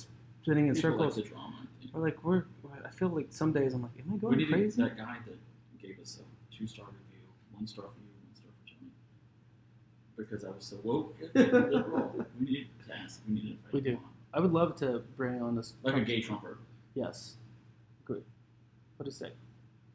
spinning 0.46 0.68
in 0.68 0.74
People 0.74 0.90
circles. 0.92 1.16
like 1.16 1.24
the 1.24 1.30
drama. 1.30 1.56
We're 1.92 2.02
like, 2.02 2.24
we're. 2.24 2.44
I 2.84 2.90
feel 2.90 3.08
like 3.08 3.26
some 3.30 3.52
days 3.52 3.74
I'm 3.74 3.82
like, 3.82 3.90
am 3.98 4.14
I 4.14 4.16
going 4.18 4.46
crazy? 4.46 4.82
that 4.82 4.96
guy 4.96 5.16
that 5.26 5.38
gave 5.82 5.98
us 6.00 6.20
a 6.20 6.56
two 6.56 6.66
star 6.66 6.86
review, 6.86 7.26
one 7.52 7.66
star 7.66 7.86
for 7.86 7.90
you, 8.00 8.12
one 8.22 8.34
star 8.34 8.50
for 8.60 8.68
Johnny. 8.68 8.90
Because 10.16 10.44
I 10.44 10.48
was 10.50 10.64
so 10.64 10.78
woke. 10.82 11.16
We 12.38 12.46
need 12.46 12.68
to 12.86 12.94
ask. 12.94 13.20
We 13.26 13.34
need 13.34 13.58
to 13.70 13.76
We 13.76 13.80
do. 13.80 13.98
I 14.32 14.40
would 14.40 14.52
love 14.52 14.76
to 14.76 15.02
bring 15.16 15.42
on 15.42 15.56
this. 15.56 15.72
Like 15.82 15.96
a 15.96 16.00
gay 16.02 16.20
trumper. 16.20 16.58
Yes. 16.94 17.34
Good. 18.04 18.22
What 18.98 19.08
is 19.08 19.18
that? 19.18 19.34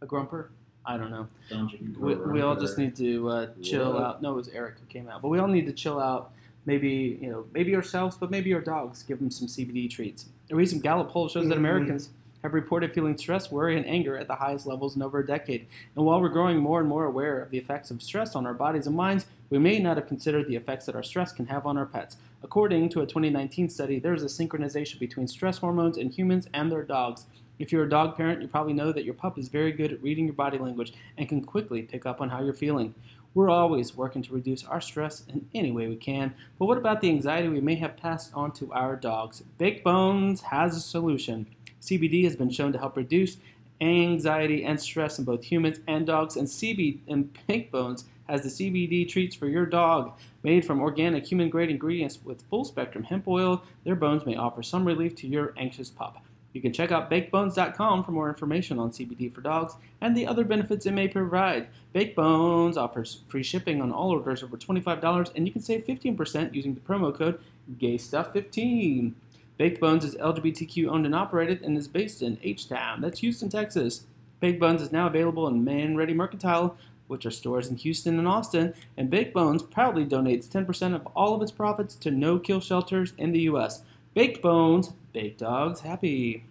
A 0.01 0.05
grumper? 0.05 0.49
I 0.83 0.97
don't 0.97 1.11
know. 1.11 1.27
Dungeon 1.49 1.95
We, 1.99 2.15
we 2.15 2.41
all 2.41 2.55
just 2.55 2.77
need 2.79 2.95
to 2.95 3.29
uh, 3.29 3.47
chill 3.61 3.99
out. 3.99 4.21
No, 4.23 4.31
it 4.31 4.35
was 4.35 4.47
Eric 4.49 4.75
who 4.79 4.85
came 4.87 5.07
out. 5.07 5.21
But 5.21 5.27
we 5.29 5.37
all 5.37 5.47
need 5.47 5.67
to 5.67 5.73
chill 5.73 5.99
out. 5.99 6.31
Maybe 6.65 7.19
you 7.21 7.29
know, 7.29 7.45
maybe 7.53 7.75
ourselves, 7.75 8.17
but 8.17 8.31
maybe 8.31 8.53
our 8.55 8.61
dogs. 8.61 9.03
Give 9.03 9.19
them 9.19 9.29
some 9.29 9.47
CBD 9.47 9.89
treats. 9.89 10.25
A 10.51 10.55
recent 10.55 10.83
Gallup 10.83 11.09
poll 11.09 11.29
shows 11.29 11.47
that 11.47 11.55
Mhm. 11.55 11.59
Americans 11.59 12.09
have 12.43 12.53
reported 12.53 12.91
feeling 12.93 13.17
stress, 13.17 13.51
worry, 13.51 13.77
and 13.77 13.85
anger 13.85 14.17
at 14.17 14.27
the 14.27 14.35
highest 14.35 14.67
levels 14.67 14.95
in 14.95 15.01
over 15.01 15.19
a 15.19 15.25
decade. 15.25 15.65
And 15.95 16.05
while 16.05 16.19
we're 16.19 16.27
growing 16.29 16.57
more 16.57 16.79
and 16.81 16.89
more 16.89 17.05
aware 17.05 17.39
of 17.41 17.51
the 17.51 17.57
effects 17.57 17.89
of 17.89 18.01
stress 18.01 18.35
on 18.35 18.45
our 18.45 18.53
bodies 18.53 18.85
and 18.85 18.95
minds, 18.95 19.27
we 19.49 19.59
may 19.59 19.79
not 19.79 19.95
have 19.97 20.07
considered 20.07 20.47
the 20.47 20.55
effects 20.57 20.85
that 20.87 20.95
our 20.95 21.03
stress 21.03 21.31
can 21.31 21.45
have 21.45 21.65
on 21.65 21.77
our 21.77 21.85
pets. 21.85 22.17
According 22.43 22.89
to 22.89 23.01
a 23.01 23.05
2019 23.05 23.69
study, 23.69 23.97
there 23.99 24.13
is 24.13 24.23
a 24.23 24.25
synchronization 24.25 24.99
between 24.99 25.27
stress 25.27 25.59
hormones 25.59 25.97
in 25.97 26.09
humans 26.09 26.49
and 26.53 26.71
their 26.71 26.83
dogs. 26.83 27.27
If 27.59 27.71
you're 27.71 27.83
a 27.83 27.89
dog 27.89 28.17
parent, 28.17 28.41
you 28.41 28.47
probably 28.47 28.73
know 28.73 28.91
that 28.91 29.05
your 29.05 29.13
pup 29.13 29.37
is 29.37 29.47
very 29.47 29.71
good 29.71 29.93
at 29.93 30.01
reading 30.01 30.25
your 30.25 30.33
body 30.33 30.57
language 30.57 30.93
and 31.17 31.29
can 31.29 31.43
quickly 31.43 31.83
pick 31.83 32.05
up 32.05 32.19
on 32.19 32.29
how 32.29 32.41
you're 32.41 32.53
feeling. 32.55 32.95
We're 33.33 33.49
always 33.49 33.95
working 33.95 34.21
to 34.23 34.33
reduce 34.33 34.65
our 34.65 34.81
stress 34.81 35.23
in 35.29 35.47
any 35.55 35.71
way 35.71 35.87
we 35.87 35.95
can, 35.95 36.33
but 36.59 36.65
what 36.65 36.77
about 36.77 36.99
the 36.99 37.07
anxiety 37.07 37.47
we 37.47 37.61
may 37.61 37.75
have 37.75 37.95
passed 37.95 38.31
on 38.33 38.51
to 38.53 38.73
our 38.73 38.97
dogs? 38.97 39.41
Baked 39.57 39.85
Bones 39.85 40.41
has 40.41 40.75
a 40.75 40.81
solution. 40.81 41.47
CBD 41.81 42.25
has 42.25 42.35
been 42.35 42.49
shown 42.49 42.73
to 42.73 42.77
help 42.77 42.97
reduce 42.97 43.37
anxiety 43.79 44.65
and 44.65 44.77
stress 44.77 45.17
in 45.17 45.23
both 45.23 45.45
humans 45.45 45.79
and 45.87 46.05
dogs, 46.05 46.35
and 46.35 46.45
CB 46.45 46.99
and 47.07 47.29
Baked 47.47 47.71
Bones 47.71 48.03
has 48.27 48.43
the 48.43 48.49
CBD 48.49 49.07
treats 49.07 49.33
for 49.33 49.47
your 49.47 49.65
dog. 49.65 50.11
Made 50.43 50.65
from 50.65 50.81
organic 50.81 51.25
human 51.25 51.49
grade 51.49 51.69
ingredients 51.69 52.19
with 52.25 52.43
full 52.49 52.65
spectrum 52.65 53.05
hemp 53.05 53.29
oil, 53.29 53.63
their 53.85 53.95
bones 53.95 54.25
may 54.25 54.35
offer 54.35 54.61
some 54.61 54.83
relief 54.83 55.15
to 55.15 55.27
your 55.27 55.53
anxious 55.57 55.89
pup. 55.89 56.21
You 56.53 56.61
can 56.61 56.73
check 56.73 56.91
out 56.91 57.09
bakebones.com 57.09 58.03
for 58.03 58.11
more 58.11 58.29
information 58.29 58.77
on 58.77 58.91
CBD 58.91 59.33
for 59.33 59.41
dogs 59.41 59.75
and 60.01 60.15
the 60.15 60.27
other 60.27 60.43
benefits 60.43 60.85
it 60.85 60.91
may 60.91 61.07
provide. 61.07 61.67
Baked 61.93 62.15
Bones 62.15 62.77
offers 62.77 63.21
free 63.27 63.43
shipping 63.43 63.81
on 63.81 63.91
all 63.91 64.11
orders 64.11 64.43
over 64.43 64.57
$25, 64.57 65.31
and 65.35 65.47
you 65.47 65.53
can 65.53 65.61
save 65.61 65.85
15% 65.85 66.53
using 66.53 66.73
the 66.73 66.81
promo 66.81 67.15
code 67.15 67.39
GAYSTUFF15. 67.79 69.13
Baked 69.57 69.79
Bones 69.79 70.03
is 70.03 70.15
LGBTQ 70.15 70.87
owned 70.87 71.05
and 71.05 71.15
operated 71.15 71.61
and 71.61 71.77
is 71.77 71.87
based 71.87 72.21
in 72.21 72.39
H 72.43 72.67
Town. 72.67 73.01
That's 73.01 73.19
Houston, 73.19 73.49
Texas. 73.49 74.05
Baked 74.39 74.59
Bones 74.59 74.81
is 74.81 74.91
now 74.91 75.07
available 75.07 75.47
in 75.47 75.63
Manready 75.63 76.15
Mercantile, 76.15 76.75
which 77.07 77.25
are 77.25 77.31
stores 77.31 77.67
in 77.67 77.75
Houston 77.75 78.17
and 78.17 78.27
Austin, 78.27 78.73
and 78.97 79.09
Baked 79.09 79.33
Bones 79.33 79.61
proudly 79.61 80.05
donates 80.05 80.47
10% 80.47 80.95
of 80.95 81.05
all 81.15 81.35
of 81.35 81.41
its 81.41 81.51
profits 81.51 81.93
to 81.95 82.09
no 82.09 82.39
kill 82.39 82.59
shelters 82.59 83.13
in 83.17 83.33
the 83.33 83.41
U.S. 83.41 83.83
Baked 84.13 84.41
Bones, 84.41 84.91
Baked 85.13 85.39
Dogs 85.39 85.81
Happy. 85.81 86.43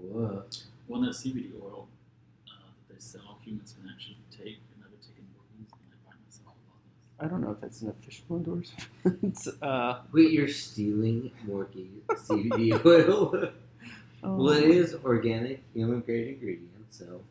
Whoa. 0.00 0.44
Well, 0.88 1.00
that 1.00 1.10
CBD 1.10 1.50
oil 1.62 1.88
uh, 2.46 2.52
that 2.88 2.94
they 2.94 3.00
sell, 3.00 3.38
humans 3.42 3.74
can 3.80 3.90
actually 3.90 4.18
take, 4.30 4.58
and 4.74 4.84
I've 4.84 4.90
been 4.90 5.00
taking 5.00 5.24
and 5.58 5.66
I 5.90 6.10
find 6.10 6.18
myself 6.24 6.54
a 7.18 7.24
lot. 7.24 7.26
I 7.26 7.30
don't 7.30 7.40
know 7.40 7.50
if 7.52 7.60
that's 7.60 7.80
an 7.82 7.88
official 7.90 8.36
endorsement. 8.36 8.88
it's, 9.22 9.48
uh, 9.62 10.00
Wait, 10.12 10.30
you're 10.30 10.48
stealing 10.48 11.32
Morky 11.48 11.88
CBD 12.10 12.84
oil? 12.84 13.50
well, 14.22 14.50
it 14.50 14.64
is 14.70 14.94
organic, 15.04 15.62
human 15.74 16.00
grade 16.00 16.28
ingredients. 16.28 16.98
So, 16.98 17.22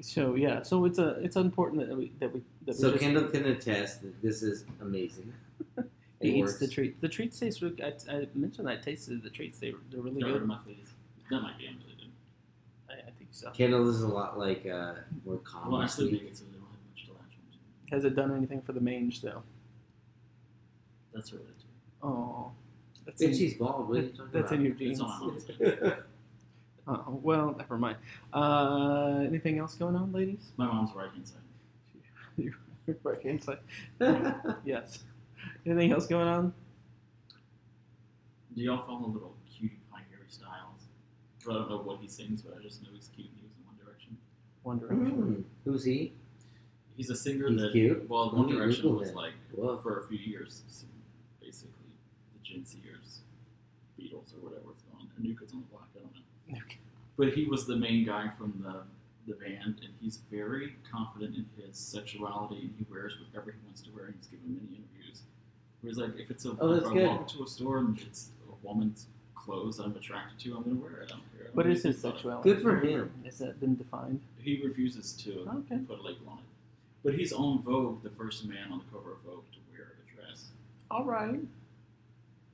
So 0.00 0.34
yeah, 0.34 0.62
so 0.62 0.84
it's 0.86 0.98
a 0.98 1.10
it's 1.22 1.36
important 1.36 1.86
that 1.88 1.96
we 1.96 2.12
that 2.18 2.32
we 2.34 2.42
that 2.66 2.74
so 2.76 2.86
we 2.88 2.92
just, 2.94 3.02
Kendall 3.04 3.28
can 3.28 3.44
attest 3.46 4.02
that 4.02 4.20
this 4.22 4.42
is 4.42 4.64
amazing. 4.80 5.32
he 6.22 6.28
It 6.28 6.34
eats 6.36 6.46
works. 6.52 6.58
the 6.60 6.68
treat. 6.68 7.00
The 7.00 7.08
treats 7.08 7.38
taste. 7.38 7.60
really- 7.62 7.82
I, 7.82 7.92
I 8.10 8.28
mentioned 8.34 8.68
I 8.68 8.76
tasted 8.76 9.22
the 9.22 9.30
treats. 9.30 9.58
They 9.58 9.72
they're 9.90 10.00
really 10.00 10.20
Got 10.20 10.26
rid 10.28 10.32
good. 10.34 10.42
of 10.42 10.48
my 10.48 10.58
face. 10.66 10.92
That 11.30 11.40
might 11.42 11.58
be 11.58 11.66
unrelated. 11.68 12.10
I, 12.88 12.94
I 12.94 13.10
think 13.18 13.28
so. 13.32 13.50
Kendall 13.50 13.88
is 13.88 14.02
a 14.02 14.08
lot 14.08 14.38
like 14.38 14.64
uh, 14.66 14.94
more 15.24 15.38
common. 15.38 15.72
Well, 15.72 15.80
I 15.80 15.84
calm. 15.86 15.88
sleep 15.88 16.12
naked, 16.12 16.36
so 16.36 16.44
they 16.44 16.52
don't 16.52 16.60
have 16.62 16.70
much 16.90 17.04
to 17.06 17.12
latch 17.12 17.20
onto. 17.36 17.94
Has 17.94 18.04
it 18.04 18.14
done 18.16 18.34
anything 18.36 18.62
for 18.62 18.72
the 18.72 18.80
mange 18.80 19.20
though? 19.20 19.42
That's 21.14 21.32
really 21.32 21.44
related. 21.44 21.66
Oh, 22.02 22.52
that's 23.04 23.22
Bitch, 23.22 23.28
in, 23.28 23.34
she's 23.36 23.54
bald. 23.54 23.88
What 23.88 23.98
are 23.98 24.02
you 24.02 24.08
talking 24.08 24.26
that's 24.32 24.50
about? 24.52 24.60
in 24.60 24.64
your 24.64 24.90
It's 24.90 25.00
on 25.00 25.40
my. 25.60 25.94
Oh, 26.88 27.20
well, 27.22 27.54
never 27.56 27.78
mind. 27.78 27.96
Uh, 28.32 29.22
anything 29.24 29.58
else 29.60 29.76
going 29.76 29.94
on, 29.94 30.10
ladies? 30.12 30.50
My 30.56 30.66
mom's 30.66 30.90
right 30.96 31.10
hand 31.12 31.28
side. 31.28 32.52
right 33.04 33.22
inside. 33.24 33.58
Yes. 34.64 35.04
Anything 35.66 35.92
else 35.92 36.06
going 36.06 36.26
on? 36.28 36.52
Do 38.54 38.62
y'all 38.62 38.84
follow 38.86 39.08
little 39.08 39.36
cutie 39.50 39.78
pie 39.90 40.00
Harry 40.10 40.26
Styles? 40.28 40.88
I 41.48 41.52
don't 41.54 41.70
know 41.70 41.78
what 41.78 42.00
he 42.00 42.08
sings, 42.08 42.42
but 42.42 42.56
I 42.58 42.62
just 42.62 42.82
know 42.82 42.88
he's 42.92 43.08
cute 43.14 43.28
and 43.28 43.36
he 43.38 43.42
was 43.44 43.52
in 43.56 43.64
One 43.66 43.76
Direction. 43.84 44.16
One 44.62 44.78
Direction. 44.78 45.06
Hmm, 45.10 45.70
Who's 45.70 45.84
he? 45.84 46.12
He's 46.96 47.10
a 47.10 47.16
singer 47.16 47.48
He's 47.48 47.60
that, 47.60 47.72
cute? 47.72 48.08
well, 48.08 48.30
One 48.30 48.46
me 48.46 48.52
Direction 48.52 48.82
Google 48.82 48.98
was 49.00 49.10
him. 49.10 49.14
like, 49.16 49.32
Whoa. 49.52 49.78
for 49.78 50.00
a 50.00 50.08
few 50.08 50.18
years, 50.18 50.62
basically 51.40 51.72
the 52.34 52.40
Gen 52.42 52.64
Zers, 52.64 53.20
Beatles 53.98 54.34
or 54.36 54.40
whatever 54.44 54.72
it's 54.72 54.82
called. 54.90 55.06
New 55.18 55.36
Kids 55.38 55.52
on 55.54 55.60
the 55.60 55.66
Block, 55.66 55.88
I 55.96 56.00
don't 56.00 56.12
know. 56.14 56.58
Okay. 56.66 56.78
But 57.16 57.32
he 57.32 57.46
was 57.46 57.66
the 57.66 57.76
main 57.76 58.04
guy 58.04 58.30
from 58.36 58.54
the 58.62 58.82
the 59.28 59.34
band, 59.38 59.76
and 59.84 59.94
he's 60.00 60.18
very 60.32 60.74
confident 60.90 61.36
in 61.36 61.46
his 61.56 61.78
sexuality, 61.78 62.62
and 62.62 62.74
he 62.76 62.84
wears 62.90 63.14
whatever 63.24 63.52
he 63.52 63.58
wants 63.64 63.80
to 63.82 63.90
wear. 63.94 64.06
And 64.06 64.14
he's 64.18 64.26
given 64.26 64.52
many 64.52 64.78
interviews 64.82 65.22
where 65.82 65.90
he's 65.90 65.98
like, 65.98 66.18
if 66.18 66.30
it's 66.30 66.44
a 66.44 66.56
Oh, 66.60 66.74
that's 66.74 66.86
if 66.86 66.92
I 66.92 66.94
good. 66.94 67.08
walk 67.08 67.20
into 67.22 67.42
a 67.44 67.46
store 67.46 67.78
and 67.78 67.98
it's 68.00 68.30
a 68.48 68.66
woman's 68.66 69.06
clothes 69.34 69.76
that 69.78 69.84
I'm 69.84 69.96
attracted 69.96 70.38
to, 70.40 70.56
I'm 70.56 70.62
gonna 70.62 70.76
wear 70.76 71.00
it. 71.02 71.04
I 71.06 71.14
don't 71.16 71.36
care. 71.36 71.46
I 71.48 71.50
What 71.54 71.64
don't 71.64 71.72
is 71.72 71.82
his 71.82 71.96
think 71.96 72.04
about 72.04 72.14
sexuality? 72.18 72.52
Good 72.52 72.62
for 72.62 72.76
him. 72.78 73.10
Has 73.24 73.38
that 73.38 73.60
been 73.60 73.76
defined? 73.76 74.20
He 74.38 74.60
refuses 74.64 75.12
to 75.24 75.40
Okay. 75.48 75.78
put 75.86 75.98
a 75.98 76.02
label 76.02 76.28
on 76.28 76.38
it. 76.38 76.44
But 77.04 77.14
he's 77.14 77.32
on 77.32 77.62
Vogue, 77.62 78.02
the 78.04 78.10
first 78.10 78.44
man 78.46 78.70
on 78.70 78.78
the 78.78 78.84
cover 78.96 79.12
of 79.12 79.18
Vogue 79.22 79.44
to 79.52 79.58
wear 79.72 79.94
a 80.06 80.14
dress. 80.16 80.50
All 80.90 81.04
right, 81.04 81.40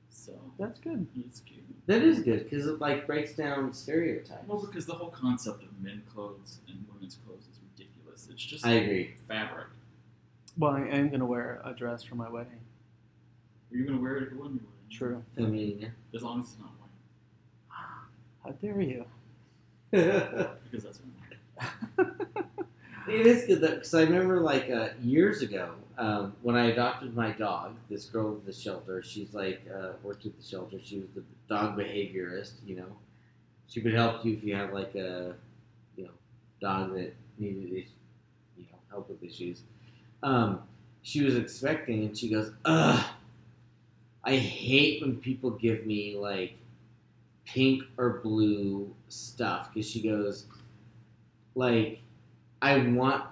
So 0.09 0.33
that's 0.57 0.79
good. 0.79 1.05
That 1.13 1.21
he's 1.25 1.41
cute. 1.45 1.63
is 1.87 2.23
good 2.23 2.43
because 2.49 2.65
it 2.67 2.79
like 2.81 3.05
breaks 3.05 3.33
down 3.35 3.71
stereotypes. 3.73 4.47
Well, 4.47 4.59
because 4.65 4.85
the 4.87 4.93
whole 4.93 5.09
concept 5.11 5.63
of 5.63 5.69
men 5.81 6.01
clothes 6.13 6.59
and 6.67 6.83
women's 6.91 7.15
clothes 7.25 7.43
is 7.51 7.59
ridiculous. 7.77 8.27
It's 8.31 8.43
just 8.43 8.65
I 8.65 8.71
agree. 8.73 9.13
fabric. 9.27 9.67
Well, 10.57 10.71
I 10.71 10.81
am 10.81 11.09
gonna 11.09 11.25
wear 11.25 11.61
a 11.63 11.73
dress 11.73 12.03
for 12.03 12.15
my 12.15 12.27
wedding. 12.29 12.59
Are 13.71 13.77
you 13.77 13.85
gonna 13.85 14.01
wear 14.01 14.17
it 14.17 14.23
if 14.23 14.31
it 14.31 14.37
wasn't 14.37 14.61
your 14.61 14.69
wedding? 14.69 14.89
True. 14.89 15.23
Feminine. 15.35 15.91
As 16.13 16.23
long 16.23 16.39
as 16.41 16.47
it's 16.47 16.59
not 16.59 16.71
white, 16.79 16.89
How 18.43 18.51
dare 18.51 18.81
you? 18.81 19.05
it 19.91 20.49
because 20.71 20.83
that's 20.83 20.99
what 20.99 22.05
I'm 23.07 23.11
is 23.13 23.45
good 23.45 23.61
though 23.61 23.75
because 23.75 23.93
I 23.93 24.01
remember 24.03 24.39
like 24.41 24.69
uh, 24.69 24.89
years 25.01 25.41
ago 25.41 25.71
um, 25.97 26.33
when 26.43 26.55
I 26.55 26.67
adopted 26.67 27.15
my 27.15 27.31
dog. 27.31 27.75
This 27.89 28.05
girl 28.05 28.33
at 28.35 28.45
the 28.45 28.53
shelter, 28.53 29.01
she's 29.03 29.33
like 29.33 29.61
uh, 29.73 29.93
worked 30.03 30.25
at 30.25 30.37
the 30.37 30.43
shelter. 30.45 30.77
She 30.83 30.99
was 30.99 31.09
the 31.15 31.23
dog 31.49 31.77
behaviorist. 31.77 32.53
You 32.65 32.77
know, 32.77 32.85
she 33.67 33.81
would 33.81 33.93
help 33.93 34.23
you 34.25 34.33
if 34.33 34.43
you 34.43 34.55
have 34.55 34.73
like 34.73 34.93
a 34.95 35.35
you 35.95 36.03
know 36.05 36.11
dog 36.61 36.93
that 36.95 37.13
needed 37.37 37.73
is- 37.73 37.91
you 38.57 38.65
know 38.71 38.77
help 38.91 39.09
with 39.09 39.23
issues. 39.23 39.63
Um, 40.23 40.61
she 41.01 41.23
was 41.23 41.35
expecting, 41.35 42.03
and 42.05 42.17
she 42.17 42.29
goes, 42.29 42.51
"Ugh, 42.65 43.05
I 44.29 44.37
hate 44.37 45.01
when 45.01 45.17
people 45.17 45.51
give 45.51 45.85
me 45.85 46.15
like 46.17 46.53
pink 47.45 47.83
or 47.97 48.19
blue 48.23 48.93
stuff." 49.09 49.73
Because 49.73 49.89
she 49.89 50.01
goes, 50.01 50.45
like, 51.55 52.01
I 52.61 52.77
want, 52.79 53.23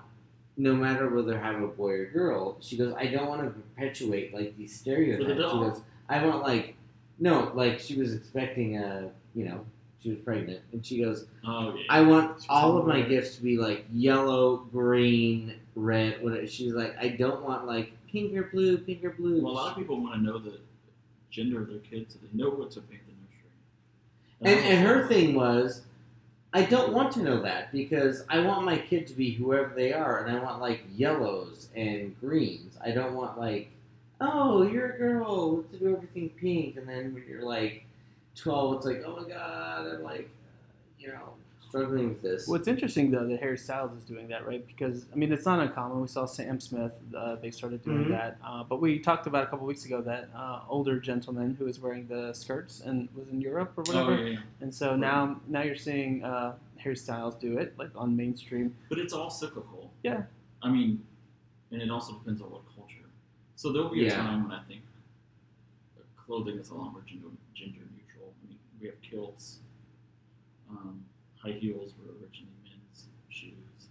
no 0.58 0.74
matter 0.76 1.10
whether 1.10 1.38
I 1.38 1.42
have 1.54 1.62
a 1.62 1.68
boy 1.68 1.92
or 1.92 2.06
girl. 2.06 2.58
She 2.62 2.78
goes, 2.78 2.94
I 2.98 3.08
don't 3.08 3.28
want 3.28 3.42
to 3.44 3.50
perpetuate 3.50 4.34
like 4.34 4.58
these 4.58 4.76
stereotypes. 4.76 5.30
She 5.30 5.38
goes, 5.38 5.82
I 6.10 6.26
want 6.26 6.42
like, 6.42 6.76
no, 7.20 7.52
like 7.54 7.80
she 7.80 7.96
was 7.96 8.14
expecting 8.14 8.78
a, 8.78 9.10
you 9.36 9.46
know, 9.46 9.66
she 10.00 10.10
was 10.10 10.20
pregnant, 10.20 10.62
and 10.72 10.86
she 10.86 11.02
goes, 11.02 11.26
Oh 11.46 11.74
yeah. 11.76 11.84
I 11.90 12.02
want 12.02 12.42
She 12.42 12.48
all 12.50 12.78
of 12.78 12.86
my 12.86 12.98
board. 13.00 13.10
gifts 13.10 13.36
to 13.38 13.42
be 13.44 13.58
like 13.58 13.86
yellow, 13.92 14.58
green, 14.72 15.56
red. 15.76 16.24
Whatever. 16.24 16.46
She's 16.48 16.74
like, 16.74 16.96
I 17.00 17.10
don't 17.10 17.44
want 17.44 17.66
like 17.66 17.92
pink 18.12 18.36
or 18.38 18.44
blue, 18.44 18.78
pink 18.78 19.04
or 19.04 19.10
blue. 19.12 19.42
well, 19.44 19.54
a 19.54 19.56
lot 19.56 19.72
of 19.72 19.78
people 19.78 20.00
want 20.02 20.16
to 20.16 20.22
know 20.22 20.38
the 20.38 20.60
gender 21.30 21.62
of 21.62 21.68
their 21.68 21.80
kids 21.80 22.14
so 22.14 22.20
they 22.22 22.38
know 22.38 22.50
what 22.50 22.72
to 22.72 22.82
paint 22.82 23.02
the 23.06 24.48
nursery. 24.48 24.60
And, 24.60 24.74
and 24.74 24.88
her 24.88 25.08
thing 25.08 25.36
was, 25.36 25.82
I 26.54 26.64
don't 26.64 26.94
want 26.94 27.12
to 27.14 27.24
know 27.24 27.42
that 27.42 27.72
because 27.72 28.24
I 28.30 28.40
want 28.40 28.66
my 28.66 28.78
kid 28.78 29.06
to 29.08 29.14
be 29.14 29.32
whoever 29.32 29.74
they 29.76 29.94
are, 29.94 30.24
and 30.24 30.36
I 30.36 30.42
want 30.42 30.62
like 30.62 30.84
yellows 30.96 31.70
and 31.76 32.20
greens. 32.20 32.78
I 32.84 32.92
don't 32.92 33.14
want 33.14 33.38
like, 33.38 33.70
oh, 34.22 34.64
you're 34.64 34.92
a 34.92 34.98
girl, 34.98 35.58
let's 35.58 35.68
do 35.78 35.96
everything 35.96 36.30
pink, 36.30 36.78
and 36.78 36.88
then 36.88 37.14
when 37.14 37.26
you're 37.28 37.44
like 37.44 37.84
twelve, 38.36 38.78
it's 38.78 38.86
like, 38.86 39.04
oh 39.06 39.18
my 39.22 39.28
god, 39.28 39.88
I'm 39.88 40.04
like, 40.04 40.22
uh, 40.22 41.00
you 41.00 41.08
know, 41.10 41.34
struggling 41.68 42.10
with 42.10 42.22
this. 42.22 42.48
What's 42.48 42.68
interesting 42.68 43.12
though 43.12 43.26
that 43.28 43.40
Harry 43.40 43.58
Styles 43.58 43.92
is 43.98 44.04
doing 44.04 44.28
that, 44.30 44.46
right? 44.48 44.66
Because 44.66 45.06
I 45.12 45.16
mean, 45.16 45.32
it's 45.32 45.46
not 45.46 45.60
uncommon. 45.60 46.02
We 46.02 46.08
saw 46.08 46.26
Sam 46.26 46.60
Smith; 46.60 46.94
uh, 47.16 47.36
they 47.36 47.52
started 47.52 47.84
doing 47.84 48.06
Mhm. 48.06 48.10
that. 48.10 48.38
Uh, 48.44 48.64
but 48.64 48.80
we 48.82 49.00
talked 49.00 49.28
about 49.28 49.44
a 49.44 49.48
couple 49.48 49.66
weeks 49.66 49.86
ago 49.86 50.02
that 50.02 50.30
uh, 50.36 50.62
older 50.70 51.00
gentleman 51.00 51.56
who 51.60 51.66
was 51.66 51.80
wearing 51.80 52.08
the 52.08 52.34
skirts 52.34 52.80
and 52.82 53.10
was 53.16 53.28
in 53.30 53.42
Europe 53.42 53.74
or 53.78 53.84
whatever. 53.84 54.14
Oh, 54.14 54.18
yeah, 54.18 54.30
yeah. 54.34 54.40
And 54.62 54.74
so 54.74 54.96
now, 54.96 55.40
now 55.48 55.62
you're 55.64 55.76
seeing 55.76 56.24
uh, 56.24 56.56
Harry 56.78 56.96
Styles 56.96 57.36
do 57.36 57.58
it, 57.58 57.78
like 57.78 57.90
on 57.96 58.16
mainstream. 58.16 58.76
But 58.90 59.00
it's 59.00 59.14
all 59.14 59.30
cyclical. 59.30 59.92
Yeah. 60.04 60.24
I 60.62 60.70
mean, 60.70 61.04
and 61.72 61.82
it 61.82 61.90
also 61.92 62.14
depends 62.14 62.42
on 62.42 62.50
what 62.52 62.62
culture. 62.76 62.94
So 63.56 63.72
there'll 63.72 63.90
be 63.90 64.04
a 64.06 64.08
Yeah. 64.08 64.18
time 64.18 64.44
when 64.44 64.52
I 64.52 64.64
think 64.64 64.82
clothing 66.26 66.58
is 66.58 66.70
a 66.70 66.76
lot 66.76 66.92
more 66.92 67.02
gender, 67.06 67.28
gender 67.54 67.80
neutral. 67.96 68.34
I 68.44 68.48
mean, 68.50 68.60
we 68.82 68.88
have 68.88 69.02
kilts. 69.02 69.60
Um, 70.70 71.06
high 71.44 71.52
heels 71.52 71.94
were 72.00 72.12
originally 72.22 72.54
men's 72.64 73.08
shoes. 73.30 73.90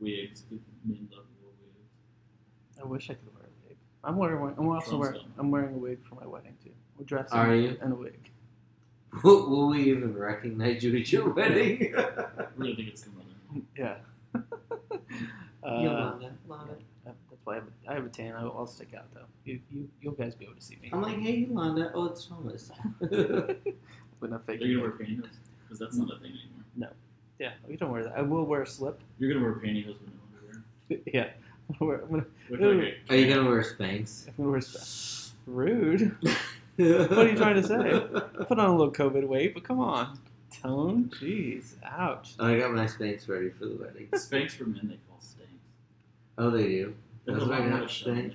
Wigs, 0.00 0.44
men 0.84 1.08
love 1.12 1.24
to 1.24 1.42
wear 1.42 1.52
wigs. 1.60 2.80
I 2.80 2.84
wish 2.84 3.10
I 3.10 3.14
could 3.14 3.34
wear 3.34 3.44
a 3.44 3.68
wig. 3.68 3.76
I'm 4.02 4.16
wearing. 4.16 4.40
one- 4.40 4.54
I'm 4.58 4.68
also 4.68 4.90
Trump's 4.90 5.00
wearing. 5.06 5.20
got. 5.28 5.40
I'm 5.40 5.50
wearing 5.50 5.74
a 5.74 5.78
wig 5.78 5.98
for 6.08 6.14
my 6.16 6.26
wedding 6.26 6.56
too. 6.62 6.70
We're 6.98 7.04
dressing 7.04 7.38
Are 7.38 7.54
you? 7.54 7.76
in 7.82 7.92
a 7.92 7.94
wig. 7.94 8.30
Will, 9.22 9.48
will 9.48 9.68
we 9.68 9.84
even 9.90 10.16
recognize 10.16 10.82
you 10.82 10.96
at 10.98 11.12
your 11.12 11.30
wedding? 11.32 11.94
I 11.96 12.46
really 12.56 12.74
think 12.74 12.88
it's 12.88 13.02
the 13.02 13.10
mother. 13.10 13.64
Yeah. 13.78 13.96
uh, 15.62 15.80
Yolanda, 15.80 16.32
Yolanda. 16.48 16.74
that's 17.04 17.44
why 17.44 17.52
I 17.52 17.56
have, 17.56 17.64
a, 17.64 17.90
I 17.90 17.94
have 17.94 18.06
a 18.06 18.08
tan. 18.08 18.34
I'll, 18.34 18.52
I'll 18.58 18.66
stick 18.66 18.92
out 18.96 19.04
though. 19.14 19.20
You, 19.44 19.60
you, 19.70 19.88
you'll 20.00 20.14
guys 20.14 20.34
be 20.34 20.44
able 20.46 20.56
to 20.56 20.60
see 20.60 20.78
me. 20.82 20.90
I'm 20.92 21.00
like, 21.00 21.20
hey, 21.20 21.46
Yolanda. 21.48 21.92
Oh, 21.94 22.06
it's 22.06 22.24
Thomas. 22.26 22.72
With 23.00 24.32
a 24.32 24.38
fake. 24.40 24.60
Are 24.62 24.64
you 24.64 24.80
gonna 24.80 24.88
wear 24.90 24.98
pantyhose? 24.98 25.28
Because 25.62 25.78
that's 25.78 25.96
not 25.96 26.08
a 26.10 26.18
thing 26.18 26.32
anymore. 26.32 26.53
Yeah, 27.40 27.50
we 27.68 27.76
don't 27.76 27.90
wear 27.90 28.04
that. 28.04 28.16
I 28.16 28.22
will 28.22 28.44
wear 28.44 28.62
a 28.62 28.66
slip. 28.66 29.00
You're 29.18 29.32
gonna 29.34 29.44
wear 29.44 29.54
pantyhose 29.56 29.88
with 29.88 29.96
no 30.02 30.12
underwear. 30.38 31.00
yeah. 31.12 31.30
I'm 31.68 31.76
gonna 31.78 31.88
wear, 31.88 32.00
I'm 32.02 32.10
gonna, 32.60 32.74
like 32.84 32.94
Are 33.10 33.16
you 33.16 33.34
gonna 33.34 33.48
wear 33.48 33.62
Spanx? 33.62 34.28
I'm 34.28 34.34
gonna 34.36 34.50
wear 34.50 34.60
sp- 34.62 35.34
Rude. 35.46 36.16
What 36.76 37.12
are 37.18 37.28
you 37.28 37.36
trying 37.36 37.54
to 37.54 37.62
say? 37.62 38.44
Put 38.46 38.58
on 38.58 38.68
a 38.70 38.76
little 38.76 38.92
COVID 38.92 39.26
weight, 39.28 39.54
but 39.54 39.62
come 39.62 39.78
on. 39.80 40.18
Tone? 40.62 41.08
Jeez. 41.20 41.74
Ouch. 41.84 42.34
I 42.40 42.56
got 42.58 42.72
my 42.72 42.86
Spanx 42.86 43.28
ready 43.28 43.50
for 43.50 43.66
the 43.66 43.76
wedding. 43.76 44.08
Spanx 44.14 44.52
for 44.52 44.64
men 44.64 44.80
they 44.88 44.98
call 45.08 45.20
stanks. 45.20 45.52
Oh, 46.38 46.50
they 46.50 46.64
do. 46.64 46.94
That's 47.26 47.38
a 47.38 47.44
lot 47.44 47.50
right, 47.60 47.68
more 47.68 47.78
not 47.80 47.88
to 47.88 47.94
show 47.94 48.10
in 48.10 48.32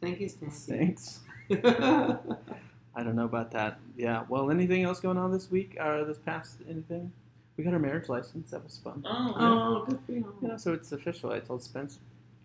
stank. 0.00 0.20
there. 0.28 0.28
Stanky, 0.28 0.38
stanky. 0.38 0.68
Thanks. 0.68 1.20
I 2.94 3.02
don't 3.02 3.16
know 3.16 3.24
about 3.24 3.50
that. 3.52 3.78
Yeah. 3.96 4.24
Well, 4.28 4.50
anything 4.50 4.84
else 4.84 5.00
going 5.00 5.16
on 5.18 5.32
this 5.32 5.50
week? 5.50 5.76
Or 5.80 6.04
this 6.04 6.18
past 6.18 6.58
anything? 6.68 7.10
We 7.56 7.64
got 7.64 7.72
our 7.74 7.78
marriage 7.78 8.08
license. 8.08 8.50
That 8.50 8.64
was 8.64 8.78
fun. 8.82 9.04
Oh, 9.06 9.34
oh, 9.36 9.84
good 9.86 9.98
for 10.06 10.12
you. 10.12 10.34
You 10.40 10.48
know, 10.48 10.56
so 10.56 10.72
it's 10.72 10.90
official. 10.92 11.30
I 11.32 11.40
told 11.40 11.62
Spence. 11.62 11.98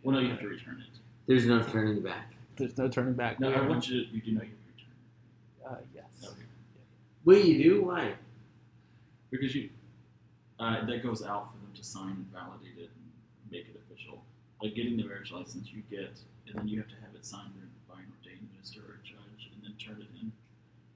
Well, 0.04 0.16
no, 0.16 0.22
you 0.22 0.30
have 0.30 0.40
to 0.42 0.48
return 0.48 0.84
it. 0.86 1.00
There's 1.28 1.46
no 1.46 1.62
turning 1.62 2.02
back. 2.02 2.34
There's 2.58 2.78
no 2.78 2.88
turning 2.88 3.14
back. 3.14 3.40
No, 3.40 3.48
We 3.50 3.56
I 3.56 3.58
have- 3.60 3.70
want 3.70 3.88
you 3.88 4.04
to. 4.06 4.12
You 4.14 4.22
do 4.22 4.32
know 4.32 4.42
you 4.42 4.50
have 4.50 4.58
to 4.58 4.74
return 4.76 4.92
it. 5.62 5.66
Uh, 5.66 5.86
yes. 5.96 6.30
Okay. 6.32 6.42
Wait, 7.26 7.46
you 7.46 7.64
do? 7.64 7.84
Why? 7.84 8.14
Because 9.32 9.54
you, 9.56 9.70
uh, 10.60 10.86
that 10.86 11.04
goes 11.04 11.24
out 11.24 11.52
for 11.52 11.58
them 11.58 11.72
to 11.76 11.84
sign, 11.84 12.12
and 12.12 12.26
validate 12.34 12.78
it, 12.78 12.90
and 12.96 13.52
make 13.52 13.68
it 13.68 13.80
official. 13.90 14.24
Like 14.62 14.76
getting 14.76 14.98
the 14.98 15.04
marriage 15.04 15.32
license, 15.32 15.68
you 15.72 15.84
get, 15.90 16.12
and 16.48 16.56
then 16.56 16.68
you 16.68 16.80
have 16.80 16.88
to 16.90 16.96
have 16.96 17.14
it 17.16 17.26
signed 17.26 17.52
by 17.90 17.96
an 17.96 18.06
ordained 18.20 18.48
minister 18.54 18.80
or 18.82 18.96
a 19.04 19.08
judge, 19.08 19.52
and 19.54 19.64
then 19.64 19.74
turn 19.78 20.02
it 20.02 20.08
in. 20.20 20.32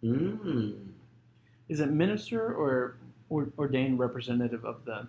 Mmm. 0.04 0.88
Is 1.70 1.80
it 1.80 1.90
minister 1.92 2.42
or, 2.54 2.54
or 2.54 2.96
ordained 3.32 4.00
representative 4.00 4.66
of 4.66 4.86
the? 4.86 5.08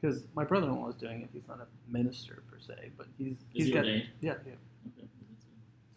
Because 0.00 0.24
my 0.34 0.44
brother-in-law 0.44 0.88
is 0.88 0.94
doing 0.96 1.22
it. 1.22 1.28
He's 1.32 1.46
not 1.48 1.60
a 1.60 1.66
minister 1.92 2.42
per 2.50 2.58
se, 2.58 2.90
but 2.96 3.06
he's 3.18 3.32
Is 3.32 3.38
he's 3.52 3.66
he 3.66 3.72
got 3.72 3.80
ordained? 3.80 4.08
yeah 4.20 4.34
yeah. 4.46 4.52
Okay. 4.98 5.06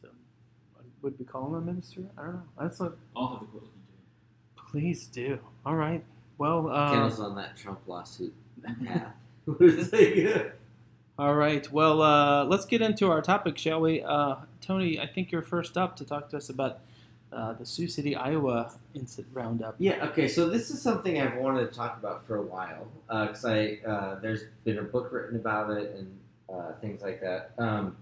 So 0.01 0.09
would 1.01 1.17
we 1.19 1.25
call 1.25 1.47
him 1.47 1.55
a 1.55 1.61
minister? 1.61 2.01
I 2.17 2.23
don't 2.23 2.33
know. 2.33 2.41
That's 2.59 2.79
what. 2.79 2.97
I'll 3.15 3.27
have 3.29 3.39
the 3.41 3.45
court 3.47 3.63
look 3.63 3.71
into 3.75 4.67
it. 4.67 4.71
Please 4.71 5.07
do. 5.07 5.39
All 5.65 5.75
right. 5.75 6.03
Well. 6.37 6.69
Uh, 6.69 6.91
Kendall's 6.91 7.19
on 7.19 7.35
that 7.35 7.57
Trump 7.57 7.79
lawsuit 7.87 8.33
path. 8.85 9.13
All 11.17 11.35
right. 11.35 11.71
Well, 11.71 12.01
uh, 12.01 12.43
let's 12.45 12.65
get 12.65 12.81
into 12.81 13.09
our 13.09 13.21
topic, 13.21 13.57
shall 13.57 13.79
we? 13.79 14.01
Uh, 14.01 14.35
Tony, 14.59 14.99
I 14.99 15.07
think 15.07 15.31
you're 15.31 15.41
first 15.43 15.77
up 15.77 15.95
to 15.97 16.05
talk 16.05 16.29
to 16.29 16.37
us 16.37 16.49
about 16.49 16.79
uh, 17.31 17.53
the 17.53 17.65
Sioux 17.65 17.87
City, 17.87 18.15
Iowa 18.15 18.71
incident 18.93 19.33
roundup. 19.33 19.75
Yeah. 19.79 20.05
Okay. 20.07 20.27
So 20.27 20.49
this 20.49 20.69
is 20.69 20.81
something 20.81 21.19
I've 21.19 21.35
wanted 21.37 21.69
to 21.69 21.75
talk 21.75 21.97
about 21.97 22.25
for 22.25 22.37
a 22.37 22.41
while 22.41 22.87
because 23.07 23.45
I 23.45 23.79
uh, 23.85 24.19
there's 24.19 24.43
been 24.63 24.79
a 24.79 24.83
book 24.83 25.11
written 25.11 25.35
about 25.35 25.71
it 25.71 25.95
and 25.97 26.17
uh, 26.49 26.73
things 26.81 27.01
like 27.01 27.21
that. 27.21 27.51
Um, 27.57 27.97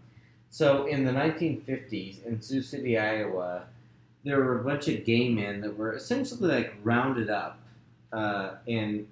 so 0.50 0.86
in 0.86 1.04
the 1.04 1.12
1950s 1.12 2.24
in 2.26 2.42
Sioux 2.42 2.62
City, 2.62 2.98
Iowa, 2.98 3.64
there 4.24 4.38
were 4.38 4.60
a 4.60 4.64
bunch 4.64 4.88
of 4.88 5.04
gay 5.04 5.30
men 5.30 5.62
that 5.62 5.76
were 5.78 5.94
essentially 5.94 6.50
like 6.50 6.74
rounded 6.84 7.30
up 7.30 7.60
uh, 8.12 8.52
and 8.68 9.08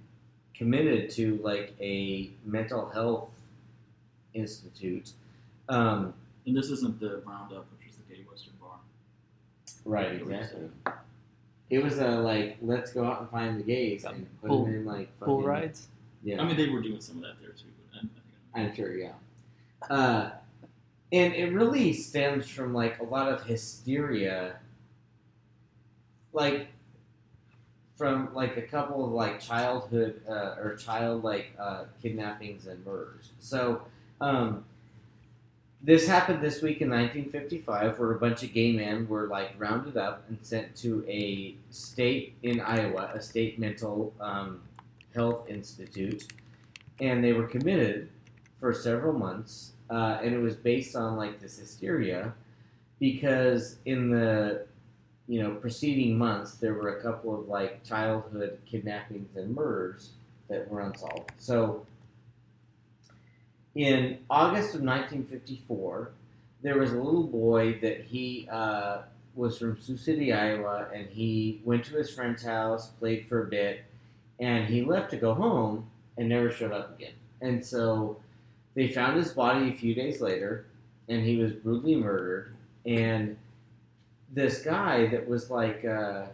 committed 0.53 1.09
to 1.09 1.39
like 1.43 1.73
a 1.81 2.29
mental 2.45 2.89
health 2.89 3.29
institute. 4.33 5.11
Um, 5.67 6.13
And 6.45 6.55
this 6.55 6.69
isn't 6.69 6.99
the 6.99 7.21
roundup, 7.25 7.65
which 7.71 7.89
is 7.89 7.95
the 7.97 8.13
gay 8.13 8.21
Western 8.29 8.53
bar. 8.61 8.77
Right, 9.85 10.13
exactly. 10.21 10.69
It 11.69 11.83
was 11.83 11.99
a 11.99 12.09
like, 12.09 12.57
let's 12.61 12.91
go 12.93 13.05
out 13.05 13.21
and 13.21 13.29
find 13.29 13.59
the 13.59 13.63
gays 13.63 14.03
and 14.03 14.27
put 14.41 14.47
Bull- 14.49 14.65
them 14.65 14.75
in 14.75 14.85
like 14.85 15.17
Bull 15.19 15.37
fucking- 15.37 15.49
rides. 15.49 15.87
Yeah, 16.23 16.39
I 16.41 16.45
mean, 16.45 16.55
they 16.55 16.69
were 16.69 16.81
doing 16.81 17.01
some 17.01 17.17
of 17.17 17.23
that 17.23 17.41
there 17.41 17.49
too, 17.51 17.65
but 17.91 17.97
I, 17.97 17.99
I 17.99 18.63
think 18.65 18.69
I'm 18.69 18.75
sure. 18.75 18.93
Yeah, 18.95 19.13
uh, 19.89 20.31
and 21.11 21.33
it 21.33 21.51
really 21.51 21.93
stems 21.93 22.47
from 22.47 22.73
like 22.75 22.99
a 22.99 23.03
lot 23.03 23.27
of 23.33 23.43
hysteria, 23.43 24.57
like 26.31 26.67
from 27.95 28.33
like 28.35 28.57
a 28.57 28.61
couple 28.61 29.03
of 29.03 29.11
like 29.11 29.39
childhood 29.39 30.21
uh, 30.29 30.55
or 30.59 30.75
child 30.75 31.23
like 31.23 31.53
uh, 31.59 31.85
kidnappings 32.01 32.67
and 32.67 32.85
murders. 32.85 33.31
So. 33.39 33.81
Um, 34.19 34.65
this 35.83 36.07
happened 36.07 36.41
this 36.41 36.61
week 36.61 36.81
in 36.81 36.89
1955, 36.89 37.97
where 37.97 38.11
a 38.11 38.19
bunch 38.19 38.43
of 38.43 38.53
gay 38.53 38.71
men 38.71 39.07
were 39.07 39.27
like 39.27 39.53
rounded 39.57 39.97
up 39.97 40.23
and 40.29 40.37
sent 40.41 40.75
to 40.77 41.03
a 41.07 41.55
state 41.71 42.35
in 42.43 42.61
Iowa, 42.61 43.11
a 43.13 43.21
state 43.21 43.57
mental 43.57 44.13
um, 44.19 44.61
health 45.15 45.49
institute, 45.49 46.31
and 46.99 47.23
they 47.23 47.33
were 47.33 47.47
committed 47.47 48.09
for 48.59 48.73
several 48.73 49.13
months. 49.13 49.73
Uh, 49.89 50.19
and 50.23 50.33
it 50.33 50.37
was 50.37 50.55
based 50.55 50.95
on 50.95 51.17
like 51.17 51.39
this 51.39 51.57
hysteria, 51.57 52.33
because 52.99 53.77
in 53.85 54.11
the 54.11 54.65
you 55.27 55.41
know 55.41 55.55
preceding 55.55 56.17
months 56.17 56.55
there 56.55 56.73
were 56.73 56.97
a 56.97 57.01
couple 57.01 57.37
of 57.37 57.47
like 57.47 57.83
childhood 57.83 58.59
kidnappings 58.65 59.35
and 59.35 59.55
murders 59.55 60.11
that 60.47 60.69
were 60.69 60.81
unsolved. 60.81 61.31
So 61.39 61.87
in 63.75 64.19
August 64.29 64.75
of 64.75 64.81
1954, 64.81 66.11
there 66.61 66.77
was 66.77 66.91
a 66.91 67.01
little 67.01 67.23
boy 67.23 67.79
that 67.81 68.01
he 68.01 68.47
uh, 68.51 68.99
was 69.35 69.57
from 69.57 69.81
Sioux 69.81 69.97
City, 69.97 70.33
Iowa, 70.33 70.87
and 70.93 71.07
he 71.07 71.61
went 71.63 71.85
to 71.85 71.95
his 71.95 72.13
friend's 72.13 72.43
house, 72.43 72.89
played 72.99 73.27
for 73.27 73.43
a 73.43 73.47
bit, 73.47 73.83
and 74.39 74.65
he 74.65 74.83
left 74.83 75.11
to 75.11 75.17
go 75.17 75.33
home 75.33 75.89
and 76.17 76.29
never 76.29 76.51
showed 76.51 76.71
up 76.71 76.97
again. 76.97 77.13
And 77.41 77.65
so 77.65 78.17
they 78.73 78.89
found 78.89 79.17
his 79.17 79.31
body 79.31 79.69
a 79.69 79.73
few 79.73 79.95
days 79.95 80.21
later, 80.21 80.65
and 81.07 81.25
he 81.25 81.37
was 81.37 81.53
brutally 81.53 81.95
murdered. 81.95 82.53
And 82.85 83.37
this 84.31 84.61
guy 84.61 85.07
that 85.07 85.27
was 85.27 85.49
like 85.49 85.83
uh, 85.85 86.25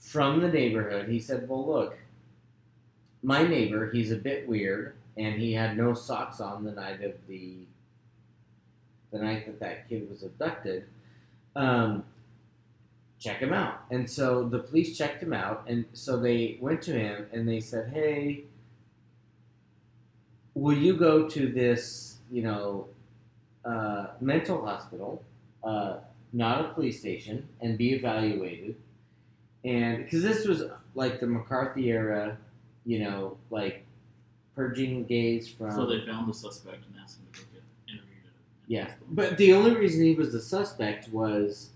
from 0.00 0.40
the 0.40 0.48
neighborhood, 0.48 1.08
he 1.08 1.20
said, 1.20 1.48
"Well, 1.48 1.66
look, 1.66 1.98
my 3.22 3.46
neighbor, 3.46 3.90
he's 3.90 4.10
a 4.10 4.16
bit 4.16 4.48
weird, 4.48 4.94
and 5.16 5.40
he 5.40 5.52
had 5.52 5.76
no 5.76 5.94
socks 5.94 6.40
on 6.40 6.64
the 6.64 6.72
night 6.72 7.02
of 7.02 7.14
the 7.28 7.58
the 9.10 9.18
night 9.18 9.44
that 9.44 9.60
that 9.60 9.88
kid 9.88 10.08
was 10.08 10.22
abducted. 10.22 10.84
Um, 11.54 12.04
check 13.18 13.38
him 13.38 13.52
out." 13.52 13.84
And 13.90 14.08
so 14.08 14.48
the 14.48 14.58
police 14.58 14.96
checked 14.96 15.22
him 15.22 15.32
out, 15.32 15.64
and 15.66 15.84
so 15.92 16.18
they 16.18 16.58
went 16.60 16.82
to 16.82 16.92
him 16.92 17.26
and 17.32 17.48
they 17.48 17.60
said, 17.60 17.92
"Hey, 17.92 18.44
will 20.54 20.76
you 20.76 20.96
go 20.96 21.28
to 21.28 21.52
this, 21.52 22.18
you 22.30 22.42
know, 22.42 22.88
uh, 23.64 24.08
mental 24.20 24.64
hospital?" 24.64 25.22
Uh, 25.62 25.98
not 26.32 26.64
a 26.64 26.68
police 26.72 26.98
station, 26.98 27.48
and 27.60 27.76
be 27.76 27.92
evaluated. 27.92 28.74
And 29.64 30.04
because 30.04 30.22
this 30.22 30.46
was 30.46 30.64
like 30.94 31.20
the 31.20 31.26
McCarthy 31.26 31.90
era, 31.90 32.38
you 32.84 32.98
know, 33.00 33.36
like 33.50 33.84
purging 34.54 35.04
gays 35.04 35.48
from. 35.48 35.70
So 35.70 35.86
they 35.86 36.04
found 36.06 36.28
the 36.28 36.34
suspect 36.34 36.84
and 36.86 36.94
asked 37.02 37.18
him 37.18 37.26
to 37.32 37.40
go 37.40 37.46
get 37.52 37.62
interviewed. 37.94 38.24
at 38.26 38.32
Yeah, 38.68 38.90
but 39.10 39.36
the 39.38 39.52
only 39.54 39.74
reason 39.74 40.02
he 40.04 40.14
was 40.14 40.32
the 40.32 40.40
suspect 40.40 41.08
was 41.10 41.70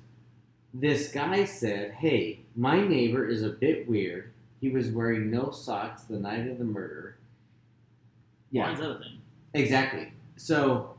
this 0.74 1.10
guy 1.12 1.44
said, 1.44 1.92
"Hey, 1.92 2.40
my 2.54 2.86
neighbor 2.86 3.26
is 3.26 3.42
a 3.42 3.50
bit 3.50 3.88
weird. 3.88 4.32
He 4.60 4.68
was 4.70 4.90
wearing 4.90 5.30
no 5.30 5.50
socks 5.50 6.02
the 6.04 6.18
night 6.18 6.46
of 6.48 6.58
the 6.58 6.64
murder." 6.64 7.16
Why 8.50 8.60
Yeah, 8.68 8.72
is 8.72 8.78
that 8.80 8.90
a 8.90 8.98
thing? 8.98 9.18
exactly. 9.54 10.12
So, 10.36 10.96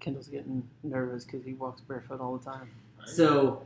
Kendall's 0.00 0.28
getting 0.28 0.68
nervous 0.82 1.24
because 1.24 1.44
he 1.44 1.54
walks 1.54 1.80
barefoot 1.82 2.20
all 2.20 2.36
the 2.36 2.44
time. 2.44 2.68
Right? 2.98 3.08
so 3.08 3.64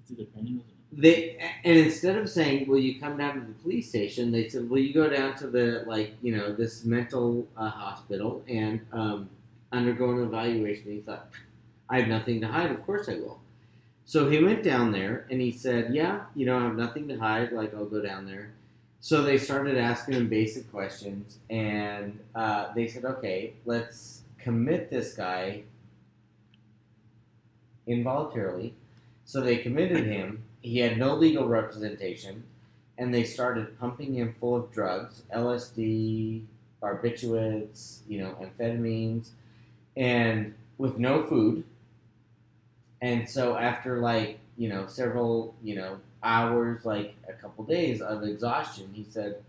it's 0.00 0.10
either 0.12 0.24
pantyhose 0.30 0.60
or 0.60 0.77
they 0.92 1.36
and 1.64 1.78
instead 1.78 2.16
of 2.16 2.28
saying, 2.28 2.66
"Will 2.66 2.78
you 2.78 2.98
come 2.98 3.18
down 3.18 3.34
to 3.34 3.40
the 3.40 3.52
police 3.62 3.88
station?" 3.88 4.30
they 4.30 4.48
said, 4.48 4.70
"Will 4.70 4.78
you 4.78 4.94
go 4.94 5.08
down 5.08 5.36
to 5.36 5.46
the 5.46 5.84
like 5.86 6.14
you 6.22 6.34
know 6.36 6.52
this 6.52 6.84
mental 6.84 7.46
uh, 7.56 7.68
hospital 7.68 8.42
and 8.48 8.80
um, 8.92 9.28
undergo 9.70 10.10
an 10.12 10.22
evaluation?" 10.22 10.90
He 10.90 11.00
thought, 11.00 11.28
"I 11.90 12.00
have 12.00 12.08
nothing 12.08 12.40
to 12.40 12.48
hide. 12.48 12.70
Of 12.70 12.84
course 12.86 13.08
I 13.08 13.14
will." 13.14 13.40
So 14.06 14.30
he 14.30 14.42
went 14.42 14.62
down 14.62 14.92
there 14.92 15.26
and 15.30 15.40
he 15.40 15.52
said, 15.52 15.94
"Yeah, 15.94 16.22
you 16.34 16.46
know, 16.46 16.58
I 16.58 16.62
have 16.62 16.76
nothing 16.76 17.08
to 17.08 17.18
hide. 17.18 17.52
Like 17.52 17.74
I'll 17.74 17.84
go 17.84 18.00
down 18.00 18.26
there." 18.26 18.52
So 19.00 19.22
they 19.22 19.38
started 19.38 19.76
asking 19.76 20.14
him 20.14 20.28
basic 20.28 20.70
questions, 20.70 21.38
and 21.50 22.18
uh, 22.34 22.72
they 22.74 22.88
said, 22.88 23.04
"Okay, 23.04 23.54
let's 23.66 24.22
commit 24.38 24.90
this 24.90 25.14
guy 25.14 25.64
involuntarily." 27.86 28.74
So 29.26 29.42
they 29.42 29.58
committed 29.58 30.06
him. 30.06 30.44
He 30.60 30.78
had 30.78 30.98
no 30.98 31.14
legal 31.14 31.46
representation, 31.46 32.44
and 32.96 33.14
they 33.14 33.24
started 33.24 33.78
pumping 33.78 34.14
him 34.14 34.34
full 34.40 34.56
of 34.56 34.72
drugs, 34.72 35.22
LSD, 35.34 36.42
barbiturates, 36.82 38.00
you 38.08 38.18
know, 38.18 38.36
amphetamines, 38.40 39.30
and 39.96 40.54
with 40.76 40.98
no 40.98 41.24
food. 41.24 41.64
And 43.00 43.28
so 43.28 43.56
after 43.56 43.98
like 43.98 44.38
you 44.56 44.68
know 44.68 44.86
several 44.86 45.54
you 45.62 45.76
know 45.76 46.00
hours, 46.22 46.84
like 46.84 47.14
a 47.28 47.32
couple 47.32 47.64
days 47.64 48.00
of 48.00 48.24
exhaustion, 48.24 48.90
he 48.92 49.06
said 49.08 49.42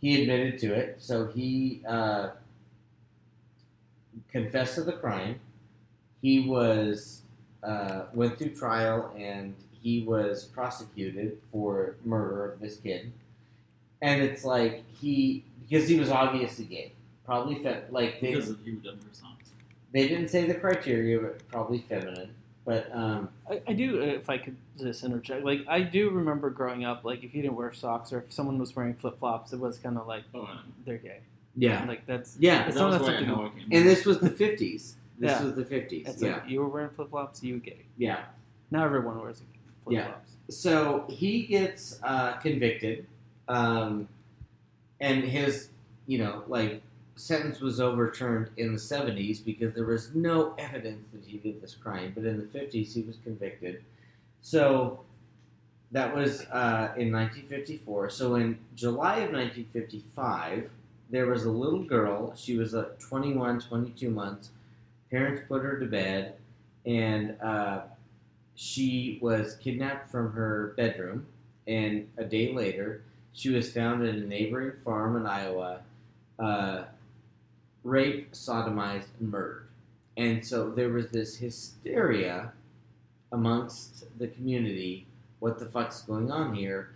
he 0.00 0.22
admitted 0.22 0.58
to 0.60 0.74
it. 0.74 0.96
So 0.98 1.26
he 1.26 1.82
uh, 1.88 2.30
confessed 4.30 4.74
to 4.74 4.82
the 4.82 4.92
crime. 4.92 5.40
He 6.20 6.40
was 6.40 7.22
uh, 7.62 8.04
went 8.12 8.38
through 8.38 8.54
trial 8.54 9.12
and 9.16 9.54
he 9.86 10.02
was 10.02 10.44
prosecuted 10.46 11.38
for 11.52 11.94
murder 12.04 12.50
of 12.52 12.58
this 12.60 12.76
kid. 12.78 13.12
And 14.02 14.20
it's 14.20 14.44
like 14.44 14.82
he 15.00 15.44
because 15.68 15.88
he 15.88 15.98
was 16.00 16.10
obviously 16.10 16.64
gay, 16.64 16.92
probably 17.24 17.62
fe- 17.62 17.84
like 17.90 18.20
they 18.20 18.34
because 18.34 18.46
he 18.64 18.72
was 18.72 18.84
under 18.86 19.06
science. 19.12 19.50
they 19.92 20.08
didn't 20.08 20.28
say 20.28 20.44
the 20.44 20.54
criteria, 20.54 21.20
but 21.20 21.46
probably 21.48 21.78
feminine. 21.88 22.30
But 22.64 22.90
um, 22.92 23.28
I, 23.48 23.62
I 23.68 23.72
do, 23.74 24.02
uh, 24.02 24.06
if 24.06 24.28
I 24.28 24.38
could 24.38 24.56
just 24.76 25.04
interject, 25.04 25.44
like 25.44 25.60
I 25.68 25.82
do 25.82 26.10
remember 26.10 26.50
growing 26.50 26.84
up, 26.84 27.04
like 27.04 27.22
if 27.22 27.32
you 27.32 27.42
didn't 27.42 27.56
wear 27.56 27.72
socks 27.72 28.12
or 28.12 28.18
if 28.22 28.32
someone 28.32 28.58
was 28.58 28.74
wearing 28.74 28.94
flip 28.94 29.20
flops, 29.20 29.52
it 29.52 29.60
was 29.60 29.78
kind 29.78 29.96
of 29.96 30.08
like 30.08 30.24
Oh, 30.34 30.48
and 30.50 30.72
they're 30.84 30.98
gay. 30.98 31.20
yeah, 31.56 31.84
Like 31.86 32.04
that's 32.06 32.36
yeah, 32.40 32.66
It's 32.66 32.74
that 32.74 32.80
not 32.80 32.88
was 32.90 32.98
that 32.98 33.02
why 33.04 33.08
I 33.14 33.18
something- 33.20 33.28
know 33.36 33.52
I 33.56 33.76
and 33.76 33.86
this 33.86 34.04
was 34.04 34.18
the 34.18 34.30
fifties. 34.30 34.96
This 35.18 35.30
Yeah. 35.30 35.44
was 35.44 35.54
the 35.54 35.64
fifties. 35.64 36.16
Yeah, 36.20 36.32
like 36.34 36.48
you 36.50 36.58
were 36.60 36.68
wearing 36.68 36.90
flip 36.90 37.10
flops, 37.10 37.40
you 37.44 37.54
were 37.54 37.60
gay. 37.60 37.82
yeah. 37.96 38.24
Now 38.72 38.84
everyone 38.84 39.20
wears 39.22 39.40
flip 39.86 39.96
Yeah. 39.98 40.06
flops. 40.08 40.30
so 40.50 41.06
he 41.08 41.46
gets 41.46 42.00
uh, 42.02 42.34
convicted, 42.34 43.06
um, 43.48 44.08
and 45.00 45.24
his, 45.24 45.70
you 46.06 46.18
know, 46.18 46.44
like 46.48 46.82
sentence 47.16 47.60
was 47.60 47.80
overturned 47.80 48.50
in 48.58 48.72
the 48.74 48.78
seventies 48.78 49.40
because 49.40 49.74
there 49.74 49.86
was 49.86 50.14
no 50.14 50.54
evidence 50.58 51.08
that 51.12 51.24
he 51.24 51.38
did 51.38 51.62
this 51.62 51.74
crime. 51.74 52.12
But 52.14 52.24
in 52.24 52.38
the 52.38 52.46
fifties, 52.46 52.94
he 52.94 53.02
was 53.02 53.16
convicted. 53.24 53.82
So 54.42 55.00
that 55.92 56.14
was 56.14 56.42
uh, 56.52 56.92
in 56.96 57.12
1954. 57.12 58.10
So 58.10 58.34
in 58.34 58.58
July 58.74 59.18
of 59.18 59.32
1955, 59.32 60.70
there 61.10 61.26
was 61.26 61.44
a 61.44 61.50
little 61.50 61.82
girl. 61.84 62.34
She 62.36 62.56
was 62.58 62.74
uh, 62.74 62.90
21, 62.98 63.60
22 63.60 64.10
months. 64.10 64.50
Parents 65.10 65.42
put 65.48 65.62
her 65.62 65.78
to 65.78 65.86
bed, 65.86 66.34
and 66.84 67.40
uh, 67.40 67.82
she 68.56 69.18
was 69.20 69.56
kidnapped 69.56 70.10
from 70.10 70.32
her 70.32 70.72
bedroom, 70.76 71.26
and 71.68 72.08
a 72.16 72.24
day 72.24 72.52
later, 72.52 73.02
she 73.32 73.50
was 73.50 73.70
found 73.70 74.02
at 74.02 74.14
a 74.14 74.20
neighboring 74.20 74.72
farm 74.82 75.16
in 75.16 75.26
Iowa, 75.26 75.80
uh, 76.38 76.84
raped, 77.84 78.34
sodomized, 78.34 79.08
and 79.20 79.30
murdered. 79.30 79.68
And 80.16 80.44
so 80.44 80.70
there 80.70 80.88
was 80.88 81.10
this 81.10 81.36
hysteria 81.36 82.52
amongst 83.30 84.06
the 84.18 84.28
community. 84.28 85.06
What 85.40 85.58
the 85.58 85.66
fuck's 85.66 86.00
going 86.02 86.30
on 86.30 86.54
here? 86.54 86.92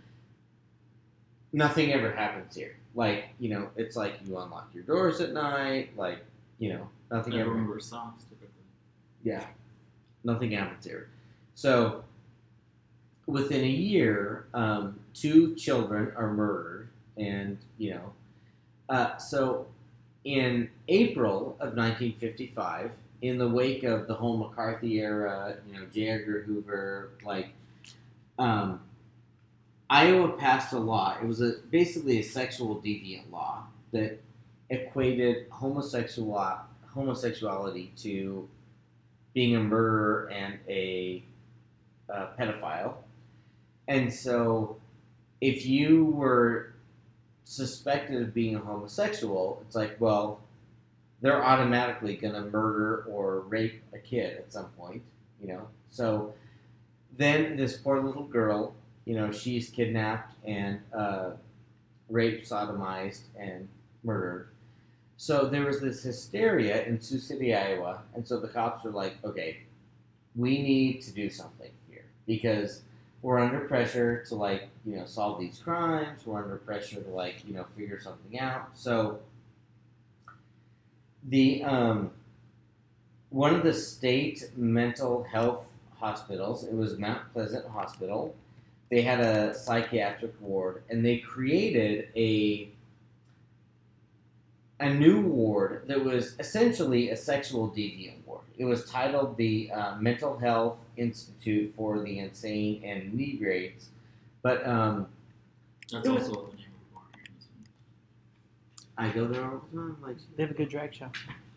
Nothing 1.53 1.93
ever 1.93 2.11
happens 2.11 2.57
here. 2.57 2.77
Like 2.95 3.29
you 3.39 3.51
know, 3.51 3.69
it's 3.77 3.97
like 3.97 4.15
you 4.25 4.39
unlock 4.39 4.71
your 4.73 4.85
doors 4.85 5.21
at 5.21 5.35
night. 5.35 5.91
Like 5.95 6.25
you 6.59 6.73
know, 6.73 6.89
nothing 7.11 7.35
ever. 7.35 7.43
Everyone 7.43 7.69
wears 7.69 7.85
socks 7.85 8.25
typically. 8.25 8.49
Yeah, 9.23 9.45
nothing 10.25 10.53
happens 10.53 10.87
here. 10.87 11.09
So, 11.61 12.05
within 13.27 13.63
a 13.65 13.69
year, 13.69 14.47
um, 14.55 14.99
two 15.13 15.55
children 15.57 16.11
are 16.17 16.33
murdered, 16.33 16.89
and 17.19 17.59
you 17.77 17.91
know, 17.91 18.13
uh, 18.89 19.19
so 19.19 19.67
in 20.25 20.71
April 20.89 21.59
of 21.61 21.77
1955, 21.77 22.93
in 23.21 23.37
the 23.37 23.47
wake 23.47 23.83
of 23.83 24.07
the 24.07 24.15
whole 24.15 24.39
McCarthy 24.39 25.01
era, 25.01 25.57
you 25.67 25.75
know, 25.75 25.85
J. 25.93 26.09
Edgar 26.09 26.41
Hoover, 26.45 27.11
like, 27.23 27.49
um, 28.39 28.81
Iowa 29.91 30.39
passed 30.39 30.73
a 30.73 30.79
law. 30.79 31.19
It 31.21 31.27
was 31.27 31.43
a 31.43 31.57
basically 31.71 32.21
a 32.21 32.23
sexual 32.23 32.77
deviant 32.77 33.31
law 33.31 33.65
that 33.93 34.19
equated 34.71 35.49
homosexual 35.51 36.57
homosexuality 36.87 37.93
to 37.99 38.49
being 39.35 39.57
a 39.57 39.61
murderer 39.61 40.31
and 40.31 40.59
a 40.67 41.23
pedophile. 42.39 42.95
And 43.89 44.13
so, 44.13 44.77
if 45.41 45.67
you 45.67 46.05
were 46.05 46.75
suspected 47.45 48.23
of 48.23 48.35
being 48.35 48.55
a 48.55 48.61
homosexual, 48.61 49.63
it's 49.67 49.75
like, 49.75 49.97
well, 50.01 50.41
they're 51.21 51.45
automatically 51.45 52.17
going 52.17 52.35
to 52.35 52.43
murder 52.43 53.05
or 53.09 53.41
rape 53.41 53.83
a 53.93 53.99
kid 53.99 54.39
at 54.39 54.53
some 54.53 54.67
point, 54.79 55.03
you 55.41 55.49
know? 55.49 55.69
So, 55.91 56.35
then 57.17 57.57
this 57.57 57.77
poor 57.77 58.01
little 58.01 58.25
girl, 58.25 58.75
you 59.05 59.17
know, 59.17 59.33
she's 59.33 59.69
kidnapped 59.69 60.35
and 60.45 60.81
uh, 60.97 61.31
raped, 62.09 62.49
sodomized, 62.49 63.23
and 63.39 63.69
murdered. 64.05 64.49
So 65.17 65.47
there 65.47 65.67
was 65.67 65.81
this 65.81 66.03
hysteria 66.03 66.85
in 66.85 67.01
Sioux 67.01 67.19
City, 67.19 67.55
Iowa, 67.55 68.03
and 68.15 68.27
so 68.27 68.41
the 68.41 68.49
cops 68.49 68.85
were 68.85 68.91
like, 68.91 69.17
okay, 69.23 69.59
we 70.35 70.63
need 70.63 71.03
to 71.03 71.13
do 71.13 71.29
something 71.29 71.71
because 72.31 72.83
we're 73.23 73.41
under 73.41 73.59
pressure 73.59 74.25
to 74.29 74.37
like, 74.37 74.69
you 74.87 74.95
know, 74.95 75.05
solve 75.05 75.41
these 75.41 75.59
crimes. 75.59 76.25
We're 76.25 76.41
under 76.45 76.59
pressure 76.59 77.03
to 77.03 77.11
like, 77.11 77.43
you 77.45 77.53
know, 77.53 77.67
figure 77.77 78.01
something 78.01 78.39
out. 78.39 78.69
So 78.75 79.19
the 81.29 81.65
um, 81.65 82.13
one 83.31 83.53
of 83.53 83.65
the 83.65 83.75
state 83.75 84.51
mental 84.57 85.25
health 85.25 85.67
hospitals, 85.99 86.63
it 86.63 86.73
was 86.73 86.99
Mount 86.99 87.33
Pleasant 87.33 87.67
Hospital. 87.67 88.37
They 88.91 89.03
had 89.03 89.19
a 89.19 89.53
psychiatric 89.53 90.35
ward, 90.41 90.85
and 90.89 91.05
they 91.05 91.19
created 91.19 92.09
a 92.15 92.69
a 94.79 94.95
new 94.95 95.21
ward 95.21 95.83
that 95.89 96.03
was 96.03 96.37
essentially 96.39 97.11
a 97.11 97.17
sexual 97.17 97.69
deviant. 97.69 98.21
It 98.61 98.67
was 98.67 98.85
titled 98.85 99.39
the 99.39 99.71
uh, 99.73 99.97
Mental 99.97 100.37
Health 100.37 100.77
Institute 100.99 101.73
for 101.77 101.99
the 102.01 102.19
Insane 102.19 102.83
and 102.85 102.99
Inebriates, 103.15 103.87
but 104.43 104.67
um, 104.67 105.07
That's 105.91 106.07
It 106.07 106.11
was- 106.11 106.29
also 106.29 106.51
the 106.51 106.57
name 106.59 106.67
of 106.77 106.81
the 106.85 106.95
bar 106.95 107.03
here 107.15 107.25
in 107.27 107.35
this 107.39 107.49
one. 108.95 109.07
I 109.09 109.09
go 109.17 109.27
there 109.27 109.45
all 109.51 109.63
the 109.73 109.79
time. 109.79 109.97
Like, 110.03 110.17
They 110.37 110.43
have 110.43 110.51
a 110.53 110.55
good 110.55 110.69
drag 110.69 110.93
show 110.93 111.11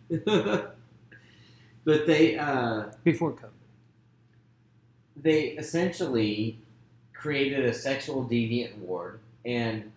but 1.85 2.07
they 2.07 2.37
uh, 2.37 2.85
before 3.03 3.31
COVID. 3.33 3.49
they 5.17 5.41
essentially 5.63 6.57
created 7.13 7.65
a 7.65 7.73
sexual 7.73 8.23
deviant 8.23 8.77
ward, 8.77 9.19
and 9.45 9.91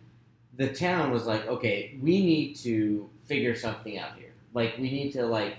the 0.56 0.68
town 0.72 1.12
was 1.12 1.24
like, 1.26 1.46
okay, 1.46 1.96
we 2.02 2.20
need 2.24 2.56
to 2.56 3.08
figure 3.26 3.54
something 3.54 3.96
out 3.98 4.16
here. 4.18 4.32
Like, 4.54 4.76
we 4.78 4.90
need 4.90 5.12
to 5.12 5.26
like 5.26 5.58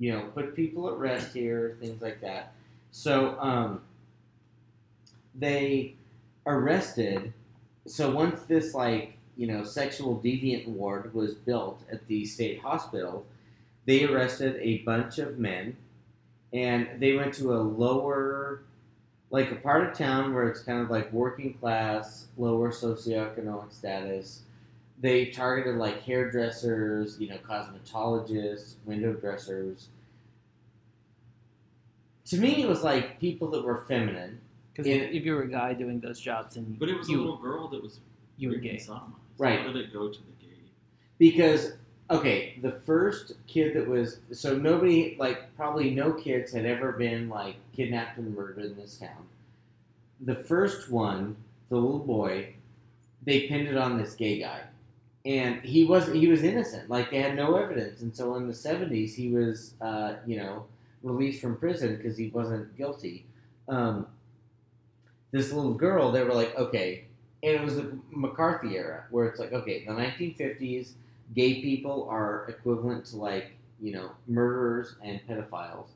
you 0.00 0.10
know, 0.10 0.22
put 0.34 0.56
people 0.56 0.88
at 0.88 0.96
rest 0.96 1.34
here, 1.34 1.76
things 1.78 2.02
like 2.02 2.20
that. 2.22 2.54
So 2.90 3.38
um, 3.38 3.82
they 5.34 5.94
arrested. 6.46 7.32
So 7.86 8.10
once 8.10 8.40
this 8.42 8.74
like 8.74 9.18
you 9.36 9.46
know 9.46 9.62
sexual 9.62 10.18
deviant 10.18 10.66
ward 10.66 11.14
was 11.14 11.34
built 11.34 11.82
at 11.92 12.06
the 12.08 12.24
state 12.24 12.60
hospital, 12.60 13.26
they 13.84 14.04
arrested 14.04 14.56
a 14.60 14.78
bunch 14.78 15.18
of 15.18 15.38
men, 15.38 15.76
and 16.52 16.88
they 16.98 17.14
went 17.14 17.34
to 17.34 17.52
a 17.54 17.60
lower, 17.60 18.62
like 19.30 19.52
a 19.52 19.56
part 19.56 19.86
of 19.86 19.96
town 19.96 20.34
where 20.34 20.48
it's 20.48 20.62
kind 20.62 20.80
of 20.80 20.90
like 20.90 21.12
working 21.12 21.54
class, 21.54 22.26
lower 22.38 22.72
socioeconomic 22.72 23.72
status. 23.72 24.40
They 25.00 25.26
targeted 25.26 25.76
like 25.76 26.02
hairdressers, 26.02 27.18
you 27.18 27.28
know, 27.28 27.38
cosmetologists, 27.38 28.74
window 28.84 29.14
dressers. 29.14 29.88
To 32.26 32.36
me, 32.38 32.62
it 32.62 32.68
was 32.68 32.82
like 32.84 33.18
people 33.18 33.50
that 33.52 33.64
were 33.64 33.84
feminine. 33.88 34.40
Because 34.72 34.86
Yeah. 34.86 34.96
if 35.02 35.24
you 35.24 35.34
were 35.34 35.42
a 35.42 35.48
guy 35.50 35.74
doing 35.74 36.00
those 36.00 36.20
jobs 36.20 36.56
and 36.56 36.78
But 36.78 36.88
it 36.88 36.96
was 36.98 37.08
you, 37.08 37.18
a 37.18 37.22
little 37.22 37.38
girl 37.38 37.68
that 37.68 37.82
was 37.82 38.00
you 38.36 38.48
were 38.48 38.54
raped 38.54 38.64
gay. 38.64 38.76
sodomized. 38.76 39.14
Right. 39.38 39.60
How 39.60 39.66
did 39.72 39.76
it 39.76 39.92
go 39.92 40.08
to 40.10 40.18
the 40.18 40.32
gay? 40.46 40.54
Because 41.18 41.72
okay, 42.10 42.58
the 42.60 42.72
first 42.72 43.32
kid 43.46 43.74
that 43.76 43.88
was 43.88 44.20
so 44.32 44.56
nobody 44.56 45.16
like 45.18 45.54
probably 45.56 45.90
no 45.94 46.12
kids 46.12 46.52
had 46.52 46.66
ever 46.66 46.92
been 46.92 47.28
like 47.28 47.56
kidnapped 47.72 48.18
and 48.18 48.34
murdered 48.34 48.64
in 48.64 48.76
this 48.76 48.98
town. 48.98 49.26
The 50.20 50.34
first 50.34 50.90
one, 50.90 51.36
the 51.70 51.76
little 51.76 51.98
boy, 52.00 52.54
they 53.22 53.48
pinned 53.48 53.68
it 53.68 53.76
on 53.76 53.96
this 53.96 54.14
gay 54.14 54.38
guy, 54.38 54.62
and 55.24 55.60
he 55.62 55.84
was 55.84 56.12
he 56.12 56.28
was 56.28 56.42
innocent. 56.42 56.88
Like 56.88 57.10
they 57.10 57.20
had 57.20 57.36
no 57.36 57.56
evidence, 57.56 58.00
and 58.00 58.14
so 58.14 58.36
in 58.36 58.48
the 58.48 58.54
seventies 58.54 59.14
he 59.14 59.30
was 59.30 59.74
uh, 59.80 60.14
you 60.26 60.36
know 60.38 60.66
released 61.02 61.40
from 61.40 61.56
prison 61.56 61.96
because 61.96 62.16
he 62.16 62.28
wasn't 62.28 62.76
guilty. 62.76 63.26
Um, 63.68 64.06
this 65.30 65.52
little 65.52 65.74
girl, 65.74 66.10
they 66.10 66.22
were 66.22 66.34
like, 66.34 66.56
okay, 66.56 67.04
and 67.42 67.54
it 67.54 67.62
was 67.62 67.76
the 67.76 67.98
McCarthy 68.10 68.76
era 68.76 69.04
where 69.10 69.26
it's 69.26 69.38
like, 69.38 69.52
okay, 69.52 69.84
the 69.84 69.92
nineteen 69.92 70.34
fifties 70.34 70.94
gay 71.34 71.60
people 71.62 72.08
are 72.10 72.46
equivalent 72.48 73.04
to 73.06 73.16
like 73.16 73.52
you 73.80 73.92
know 73.92 74.10
murderers 74.26 74.96
and 75.02 75.20
pedophiles 75.28 75.88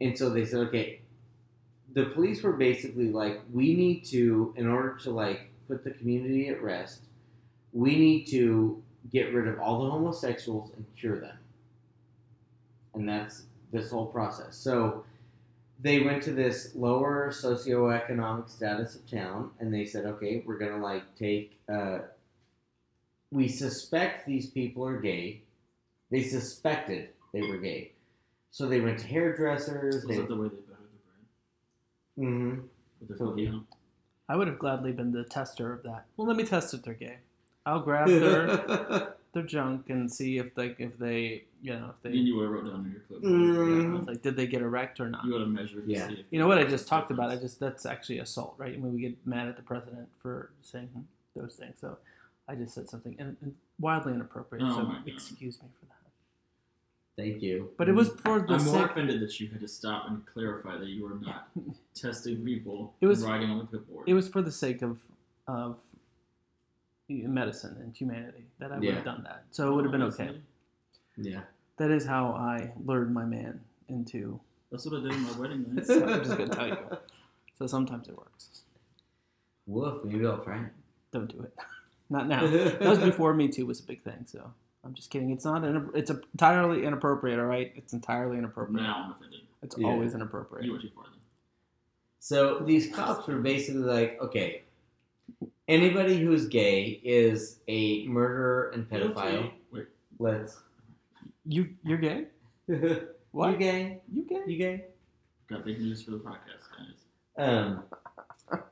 and 0.00 0.16
so 0.16 0.30
they 0.30 0.44
said 0.44 0.60
okay 0.60 1.00
the 1.94 2.06
police 2.06 2.42
were 2.42 2.52
basically 2.52 3.10
like 3.10 3.40
we 3.52 3.74
need 3.74 4.04
to 4.04 4.54
in 4.56 4.66
order 4.66 4.96
to 4.96 5.10
like 5.10 5.50
put 5.68 5.84
the 5.84 5.90
community 5.90 6.48
at 6.48 6.62
rest 6.62 7.02
we 7.72 7.96
need 7.96 8.24
to 8.26 8.82
get 9.12 9.32
rid 9.32 9.48
of 9.48 9.58
all 9.60 9.82
the 9.84 9.90
homosexuals 9.90 10.72
and 10.76 10.84
cure 10.96 11.18
them 11.20 11.36
and 12.94 13.08
that's 13.08 13.44
this 13.72 13.90
whole 13.90 14.06
process 14.06 14.56
so 14.56 15.04
they 15.82 16.00
went 16.00 16.22
to 16.22 16.32
this 16.32 16.74
lower 16.74 17.30
socioeconomic 17.30 18.48
status 18.50 18.94
of 18.96 19.08
town 19.10 19.50
and 19.60 19.72
they 19.72 19.84
said 19.84 20.04
okay 20.04 20.42
we're 20.46 20.58
gonna 20.58 20.82
like 20.82 21.02
take 21.16 21.58
uh, 21.72 21.98
we 23.32 23.46
suspect 23.46 24.26
these 24.26 24.50
people 24.50 24.84
are 24.84 24.98
gay. 24.98 25.42
They 26.10 26.24
suspected 26.24 27.10
they 27.32 27.42
were 27.42 27.58
gay. 27.58 27.92
So 28.50 28.66
they 28.66 28.80
went 28.80 28.98
to 28.98 29.06
hairdressers. 29.06 29.94
Was 29.94 30.04
They, 30.06 30.16
that 30.16 30.26
the 30.28 30.34
way 30.34 30.48
they 30.48 30.56
buttered 30.56 30.88
the 32.16 32.24
hmm 32.24 32.48
bread? 32.50 32.62
With 32.98 33.08
their 33.10 33.16
So- 33.18 33.30
cookie? 33.30 33.62
I 34.28 34.34
would 34.34 34.48
have 34.48 34.58
gladly 34.58 34.90
been 34.90 35.12
the 35.12 35.22
tester 35.22 35.72
of 35.72 35.84
that. 35.84 36.06
Well, 36.16 36.26
let 36.26 36.36
me 36.36 36.42
test 36.42 36.74
if 36.74 36.82
they're 36.82 36.92
gay. 36.94 37.18
I'll 37.66 37.80
grab 37.80 38.08
their 38.08 39.14
their 39.32 39.42
junk 39.44 39.90
and 39.90 40.10
see 40.12 40.38
if 40.38 40.54
they 40.54 40.74
if 40.78 40.98
they 40.98 41.44
you 41.62 41.72
know 41.74 41.90
if 41.90 42.02
Then 42.02 42.12
they 42.12 42.18
you 42.18 42.36
would 42.36 42.44
have 42.44 42.52
wrote 42.52 42.64
down 42.64 42.74
on 42.74 42.90
your 42.90 43.00
clipboard. 43.02 43.32
Mm. 43.32 43.98
yeah, 44.06 44.12
like 44.12 44.22
did 44.22 44.36
they 44.36 44.46
get 44.46 44.62
erect 44.62 44.98
or 45.00 45.08
not. 45.08 45.24
You 45.24 45.32
would 45.32 45.42
have 45.42 45.50
measured 45.50 45.84
Yeah. 45.86 46.06
to 46.08 46.14
see 46.14 46.20
if 46.20 46.26
You 46.30 46.38
know 46.38 46.48
what 46.48 46.58
I 46.58 46.64
just 46.64 46.88
talked 46.88 47.10
about? 47.10 47.30
I 47.30 47.36
just 47.36 47.60
that's 47.60 47.86
actually 47.86 48.18
assault, 48.18 48.54
right? 48.58 48.72
I 48.72 48.76
mean, 48.76 48.92
we 48.94 49.00
get 49.00 49.26
mad 49.26 49.48
at 49.48 49.56
the 49.56 49.62
president 49.62 50.08
for 50.22 50.50
saying 50.62 50.88
those 51.36 51.54
things. 51.54 51.76
So 51.80 51.98
I 52.48 52.54
just 52.56 52.74
said 52.74 52.88
something 52.88 53.14
in, 53.18 53.36
in- 53.42 53.54
wildly 53.78 54.14
inappropriate. 54.14 54.64
Oh 54.66 54.74
so 54.76 54.82
my 54.84 54.94
God. 54.94 55.02
excuse 55.08 55.60
me 55.62 55.68
for 55.78 55.86
that. 55.86 55.94
Thank 57.16 57.42
you. 57.42 57.70
But 57.76 57.88
it 57.88 57.92
was 57.94 58.08
for 58.08 58.40
the 58.40 58.54
I'm 58.54 58.64
more 58.64 58.80
sake. 58.80 58.90
offended 58.90 59.20
that 59.20 59.38
you 59.38 59.48
had 59.48 59.60
to 59.60 59.68
stop 59.68 60.08
and 60.08 60.24
clarify 60.26 60.78
that 60.78 60.88
you 60.88 61.04
were 61.04 61.16
not 61.20 61.50
testing 61.94 62.42
people 62.44 62.94
It 63.00 63.06
was- 63.06 63.22
and 63.22 63.30
writing 63.30 63.50
on 63.50 63.58
the 63.58 63.64
clipboard. 63.66 64.08
It 64.08 64.14
was 64.14 64.28
for 64.28 64.42
the 64.42 64.50
sake 64.52 64.80
of 64.82 64.98
of 65.46 65.78
medicine 67.10 67.76
and 67.80 67.94
humanity 67.94 68.46
that 68.58 68.72
I 68.72 68.76
would 68.76 68.84
Yeah. 68.84 68.94
have 68.94 69.04
done 69.04 69.22
that. 69.24 69.44
So 69.50 69.70
it 69.70 69.74
would 69.74 69.84
have 69.84 69.92
been 69.92 70.02
okay. 70.02 70.40
Yeah. 71.16 71.40
That 71.76 71.90
is 71.90 72.04
how 72.04 72.32
I 72.32 72.72
lured 72.84 73.12
my 73.12 73.24
man 73.24 73.60
into. 73.88 74.40
That's 74.70 74.86
what 74.86 75.00
I 75.00 75.02
did 75.02 75.12
on 75.12 75.22
my 75.24 75.32
wedding 75.38 75.74
night. 75.74 75.86
So 75.86 76.04
I'm 76.06 76.22
just 76.24 76.30
gonna 76.38 76.48
tell 76.48 76.68
you. 76.68 76.76
So 77.58 77.66
sometimes 77.66 78.08
it 78.08 78.16
works. 78.16 78.62
Woof. 79.66 80.04
Maybe 80.04 80.26
I'll 80.26 80.38
try 80.38 80.62
it. 80.64 80.72
Don't 81.12 81.28
do 81.30 81.42
it. 81.42 81.54
Not 82.10 82.26
now. 82.28 82.46
That 82.46 82.80
was 82.80 82.98
before 82.98 83.34
Me 83.34 83.48
Too 83.48 83.66
was 83.66 83.80
a 83.80 83.84
big 83.84 84.02
thing. 84.02 84.24
So 84.26 84.52
I'm 84.84 84.94
just 84.94 85.10
kidding. 85.10 85.30
It's 85.30 85.44
not. 85.44 85.62
An, 85.64 85.90
it's 85.94 86.10
entirely 86.10 86.84
inappropriate. 86.84 87.38
All 87.38 87.44
right. 87.46 87.72
It's 87.76 87.92
entirely 87.92 88.38
inappropriate. 88.38 88.82
Now 88.82 89.04
I'm 89.04 89.10
offended. 89.12 89.40
It's 89.62 89.76
Yeah. 89.78 89.88
always 89.88 90.12
You 90.12 90.16
inappropriate. 90.16 90.70
went 90.70 90.82
too 90.82 90.90
far 90.94 91.04
then. 91.04 91.20
So 92.18 92.58
these 92.60 92.94
cops 92.94 93.26
were 93.28 93.38
basically 93.38 93.82
like, 93.82 94.18
okay, 94.20 94.62
anybody 95.70 96.18
who's 96.18 96.46
gay 96.48 97.00
is 97.04 97.60
a 97.68 98.06
murderer 98.06 98.70
and 98.74 98.88
pedophile. 98.88 99.30
Guilty. 99.32 99.54
Wait, 99.72 99.86
Let's. 100.18 100.58
You 101.46 101.70
you're 101.84 101.98
gay? 101.98 102.26
you 102.68 103.08
What? 103.30 103.58
gay? 103.58 104.00
You 104.12 104.24
gay? 104.24 104.42
You 104.46 104.58
gay? 104.58 104.84
got 105.48 105.64
big 105.64 105.80
news 105.80 106.02
for 106.02 106.12
the 106.12 106.18
podcast, 106.18 106.66
guys. 106.76 106.98
Um, 107.38 107.82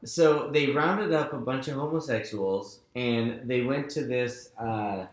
so 0.05 0.51
they 0.51 0.71
rounded 0.71 1.13
up 1.13 1.33
a 1.33 1.39
bunch 1.39 1.69
of 1.69 1.75
homosexuals 1.75 2.81
and 2.95 3.49
they 3.49 3.63
went 3.63 3.89
to 3.91 4.05
this, 4.05 4.51
uh, 4.61 5.07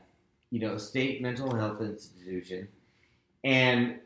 you 0.52 0.60
know, 0.60 0.78
state 0.78 1.22
mental 1.22 1.56
health 1.56 1.82
institution, 1.82 2.68
and 3.44 4.00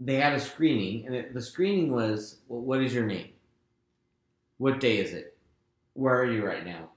they 0.00 0.16
had 0.16 0.34
a 0.34 0.40
screening. 0.40 1.06
And 1.06 1.14
it, 1.14 1.34
the 1.34 1.42
screening 1.42 1.90
was, 1.92 2.40
well, 2.48 2.60
"What 2.60 2.82
is 2.82 2.92
your 2.94 3.06
name? 3.06 3.30
What 4.58 4.80
day 4.80 4.98
is 4.98 5.12
it? 5.12 5.36
Where 5.94 6.14
are 6.20 6.30
you 6.30 6.44
right 6.46 6.64
now?" 6.64 6.90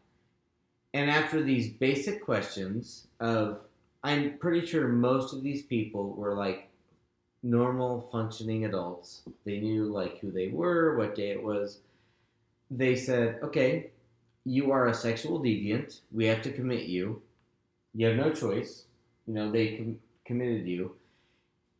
And 0.93 1.09
after 1.09 1.41
these 1.41 1.71
basic 1.71 2.23
questions 2.23 3.07
of, 3.19 3.59
I'm 4.03 4.37
pretty 4.37 4.65
sure 4.65 4.87
most 4.87 5.33
of 5.33 5.43
these 5.43 5.63
people 5.63 6.13
were 6.13 6.35
like 6.35 6.69
normal 7.43 8.09
functioning 8.11 8.65
adults. 8.65 9.21
They 9.45 9.59
knew 9.59 9.85
like 9.85 10.19
who 10.19 10.31
they 10.31 10.47
were, 10.47 10.97
what 10.97 11.15
day 11.15 11.31
it 11.31 11.43
was. 11.43 11.79
They 12.71 12.95
said, 12.95 13.39
"Okay, 13.43 13.91
you 14.45 14.71
are 14.71 14.87
a 14.87 14.93
sexual 14.93 15.39
deviant. 15.39 16.01
We 16.11 16.25
have 16.25 16.41
to 16.43 16.51
commit 16.51 16.85
you. 16.87 17.21
You 17.93 18.07
have 18.07 18.17
no 18.17 18.31
choice. 18.31 18.85
You 19.27 19.33
know, 19.33 19.51
they 19.51 19.77
com- 19.77 19.99
committed 20.25 20.67
you 20.67 20.95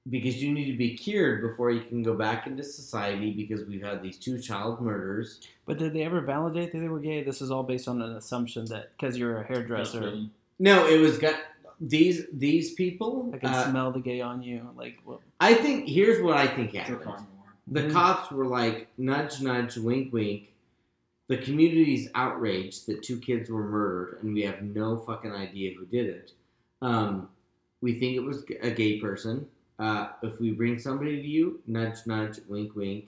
because 0.09 0.41
you 0.41 0.53
need 0.53 0.71
to 0.71 0.77
be 0.77 0.95
cured 0.97 1.41
before 1.41 1.71
you 1.71 1.81
can 1.81 2.01
go 2.03 2.13
back 2.15 2.47
into 2.47 2.63
society 2.63 3.31
because 3.31 3.65
we've 3.65 3.83
had 3.83 4.01
these 4.01 4.17
two 4.17 4.39
child 4.39 4.81
murders." 4.81 5.39
But 5.65 5.77
did 5.77 5.93
they 5.93 6.03
ever 6.03 6.21
validate 6.21 6.71
that 6.71 6.79
they 6.79 6.87
were 6.87 6.99
gay? 6.99 7.23
This 7.23 7.41
is 7.41 7.51
all 7.51 7.63
based 7.63 7.87
on 7.87 8.01
an 8.01 8.15
assumption 8.15 8.65
that 8.65 8.91
because 8.97 9.17
you're 9.17 9.39
a 9.41 9.43
hairdresser, 9.45 10.01
Breastfeeding. 10.01 10.29
No, 10.59 10.87
it 10.87 10.99
was 10.99 11.17
got 11.17 11.35
these 11.79 12.25
these 12.33 12.73
people. 12.73 13.31
I 13.33 13.37
can 13.37 13.49
uh, 13.49 13.69
smell 13.69 13.91
the 13.91 13.99
gay 14.01 14.21
on 14.21 14.41
you. 14.43 14.69
Like, 14.75 14.97
well, 15.05 15.21
I 15.39 15.53
think 15.53 15.87
here's 15.87 16.21
what 16.21 16.35
I 16.37 16.47
think 16.47 16.73
happened. 16.73 17.05
off 17.07 17.19
more. 17.19 17.27
The 17.71 17.81
Mhm. 17.83 17.91
cops 17.91 18.31
were 18.31 18.45
like, 18.47 18.87
nudge, 18.97 19.41
nudge, 19.41 19.77
wink, 19.77 20.11
wink. 20.11 20.47
The 21.27 21.37
community's 21.37 22.09
outraged 22.15 22.87
that 22.87 23.03
two 23.03 23.19
kids 23.19 23.51
were 23.51 23.63
murdered, 23.69 24.17
and 24.23 24.33
we 24.33 24.41
have 24.41 24.63
no 24.63 24.97
fucking 24.97 25.31
idea 25.31 25.75
who 25.77 25.85
did 25.85 26.07
it. 26.07 26.31
Um, 26.81 27.29
we 27.81 27.99
think 27.99 28.15
it 28.15 28.21
was 28.21 28.43
a 28.61 28.71
gay 28.71 28.99
person. 28.99 29.45
Uh, 29.79 30.09
if 30.21 30.39
we 30.39 30.51
bring 30.51 30.77
somebody 30.77 31.21
to 31.21 31.27
you, 31.27 31.61
nudge, 31.65 32.05
nudge, 32.05 32.39
wink, 32.47 32.75
wink, 32.75 33.05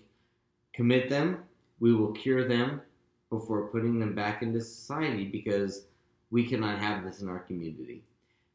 commit 0.73 1.09
them. 1.09 1.43
We 1.79 1.93
will 1.93 2.13
cure 2.13 2.47
them 2.47 2.81
before 3.29 3.67
putting 3.67 3.99
them 3.99 4.15
back 4.15 4.41
into 4.41 4.61
society 4.61 5.25
because 5.25 5.85
we 6.29 6.47
cannot 6.47 6.79
have 6.79 7.03
this 7.03 7.21
in 7.21 7.27
our 7.27 7.39
community. 7.39 8.03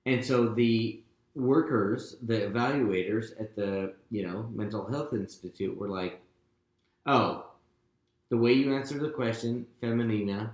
And 0.06 0.24
so 0.24 0.48
the 0.48 1.00
workers, 1.34 2.16
the 2.22 2.40
evaluators 2.42 3.38
at 3.38 3.54
the 3.54 3.94
you 4.10 4.26
know 4.26 4.48
mental 4.54 4.86
health 4.86 5.12
institute 5.12 5.76
were 5.76 5.88
like, 5.88 6.22
"Oh, 7.04 7.46
the 8.30 8.36
way 8.36 8.52
you 8.52 8.74
answer 8.74 8.98
the 8.98 9.10
question, 9.10 9.66
feminina, 9.82 10.50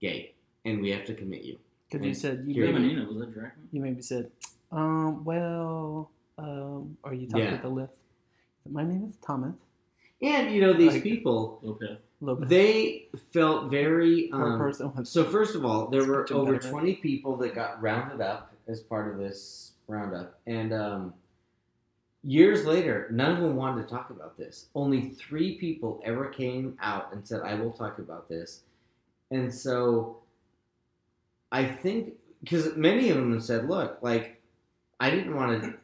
gay, 0.00 0.34
and 0.64 0.80
we 0.80 0.90
have 0.90 1.06
to 1.06 1.14
commit 1.14 1.42
you." 1.42 1.58
because 1.90 2.06
you 2.06 2.14
said 2.14 2.44
you 2.46 2.64
maybe, 2.64 2.78
Feminina, 2.78 3.08
was 3.08 3.18
that 3.18 3.32
Dracula? 3.32 3.66
you 3.72 3.80
maybe 3.80 4.02
said, 4.02 4.30
um, 4.72 5.24
well, 5.24 6.10
um, 6.38 6.96
are 7.04 7.14
you 7.14 7.26
talking 7.26 7.44
Yeah. 7.44 7.50
about 7.52 7.62
the 7.62 7.68
lift? 7.68 7.98
My 8.68 8.82
name 8.84 9.04
is 9.10 9.16
Thomas 9.24 9.54
And 10.22 10.50
you 10.54 10.60
know 10.62 10.72
these 10.72 10.94
Like- 10.94 11.02
people, 11.02 11.58
Lopez. 11.62 11.98
Lopez. 12.22 12.48
they 12.48 13.08
felt 13.32 13.70
very. 13.70 14.28
per 14.28 14.52
Um, 14.54 14.58
person 14.58 15.04
so 15.04 15.24
first 15.24 15.54
of 15.54 15.64
all, 15.64 15.88
there 15.88 16.04
were 16.06 16.26
over 16.32 16.58
twenty 16.58 16.94
people 16.96 17.36
that 17.38 17.54
got 17.54 17.80
rounded 17.82 18.20
up 18.22 18.52
as 18.66 18.82
part 18.82 19.12
of 19.12 19.18
this 19.18 19.72
roundup, 19.88 20.38
and 20.46 20.72
um, 20.72 21.14
Years 22.22 22.64
later, 22.64 23.06
none 23.12 23.36
of 23.36 23.40
them 23.40 23.54
wanted 23.54 23.82
to 23.82 23.88
talk 23.88 24.10
about 24.10 24.36
this. 24.36 24.68
Only 24.74 25.10
three 25.10 25.58
people 25.58 26.00
ever 26.04 26.24
came 26.28 26.76
out 26.80 27.12
and 27.12 27.24
said, 27.28 27.42
"I 27.42 27.54
will 27.54 27.70
talk 27.70 28.00
about 28.00 28.28
this." 28.28 28.64
And 29.30 29.54
so, 29.54 30.16
I 31.52 31.64
think 31.64 32.14
because 32.42 32.74
many 32.74 33.10
of 33.10 33.16
them 33.18 33.40
said, 33.40 33.68
"Look, 33.68 33.98
like, 34.02 34.42
I 34.98 35.08
didn't 35.10 35.36
want 35.36 35.62
to 35.62 35.74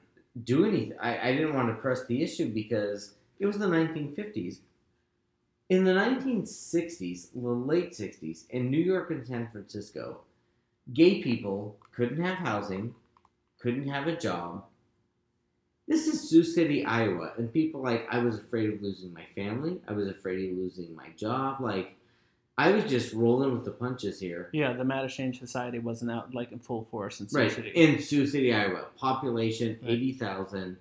do 0.45 0.65
anything. 0.65 0.99
I, 1.01 1.29
I 1.29 1.33
didn't 1.33 1.55
want 1.55 1.69
to 1.69 1.81
press 1.81 2.07
the 2.07 2.23
issue 2.23 2.53
because 2.53 3.15
it 3.39 3.47
was 3.47 3.59
the 3.59 3.67
1950s." 3.67 4.59
In 5.69 5.85
the 5.85 5.93
1960s, 5.93 7.29
the 7.33 7.49
late 7.49 7.93
60s, 7.93 8.45
in 8.51 8.71
New 8.71 8.81
York 8.81 9.11
and 9.11 9.27
San 9.27 9.49
Francisco, 9.51 10.21
gay 10.93 11.23
people 11.23 11.79
couldn't 11.95 12.23
have 12.23 12.37
housing, 12.37 12.95
couldn't 13.59 13.89
have 13.89 14.07
a 14.07 14.17
job. 14.17 14.65
This 15.89 16.07
is 16.07 16.29
Sioux 16.29 16.45
City, 16.45 16.85
Iowa, 16.85 17.33
and 17.39 17.53
people 17.53 17.83
like 17.83 18.07
I 18.11 18.19
was 18.19 18.39
afraid 18.39 18.73
of 18.73 18.83
losing 18.83 19.13
my 19.13 19.25
family. 19.35 19.81
I 19.89 19.93
was 19.93 20.09
afraid 20.09 20.51
of 20.51 20.59
losing 20.59 20.95
my 20.95 21.09
job. 21.17 21.61
Like 21.61 21.97
I 22.59 22.71
was 22.73 22.85
just 22.85 23.15
rolling 23.15 23.53
with 23.53 23.65
the 23.65 23.71
punches 23.71 24.21
here. 24.21 24.51
Yeah, 24.53 24.75
the 24.75 24.85
Mattachine 24.85 25.37
Society 25.37 25.79
wasn't 25.79 26.11
out 26.11 26.35
like 26.35 26.53
in 26.53 26.59
full 26.59 26.87
force 26.91 27.21
in 27.21 27.29
Sioux 27.29 27.39
right 27.39 27.51
City. 27.51 27.71
in 27.71 28.01
Sioux 28.01 28.27
City, 28.27 28.53
Iowa, 28.53 28.87
population 28.97 29.79
Right. 29.83 29.91
eighty 29.93 30.13
thousand, 30.13 30.77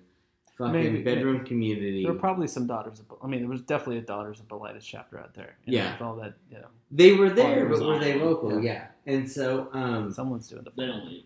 fucking 0.58 0.72
Maybe- 0.72 1.02
bedroom 1.02 1.44
community. 1.46 2.02
there 2.04 2.12
were 2.12 2.18
probably 2.18 2.46
some 2.46 2.66
daughters 2.66 3.00
of. 3.00 3.06
I 3.22 3.26
mean, 3.26 3.40
there 3.40 3.48
was 3.48 3.62
definitely 3.62 3.98
a 3.98 4.02
daughters 4.02 4.38
of 4.38 4.48
Bilitis 4.48 4.82
chapter 4.82 5.18
out 5.18 5.32
there. 5.34 5.56
you 5.64 5.72
know, 5.78 5.84
Yeah. 5.84 5.92
with 5.94 6.02
all 6.02 6.16
that, 6.16 6.34
you 6.50 6.58
know, 6.58 6.66
they 6.90 7.14
were 7.14 7.30
there, 7.30 7.66
but 7.66 7.80
were 7.80 7.98
they 7.98 8.18
local? 8.18 8.62
yeah. 8.62 8.88
Yeah, 9.06 9.14
and 9.14 9.30
so 9.30 9.68
um, 9.72 10.12
someone's 10.12 10.48
doing 10.48 10.64
the. 10.64 10.70
They 10.76 10.86
don't 10.86 11.06
leave. 11.06 11.24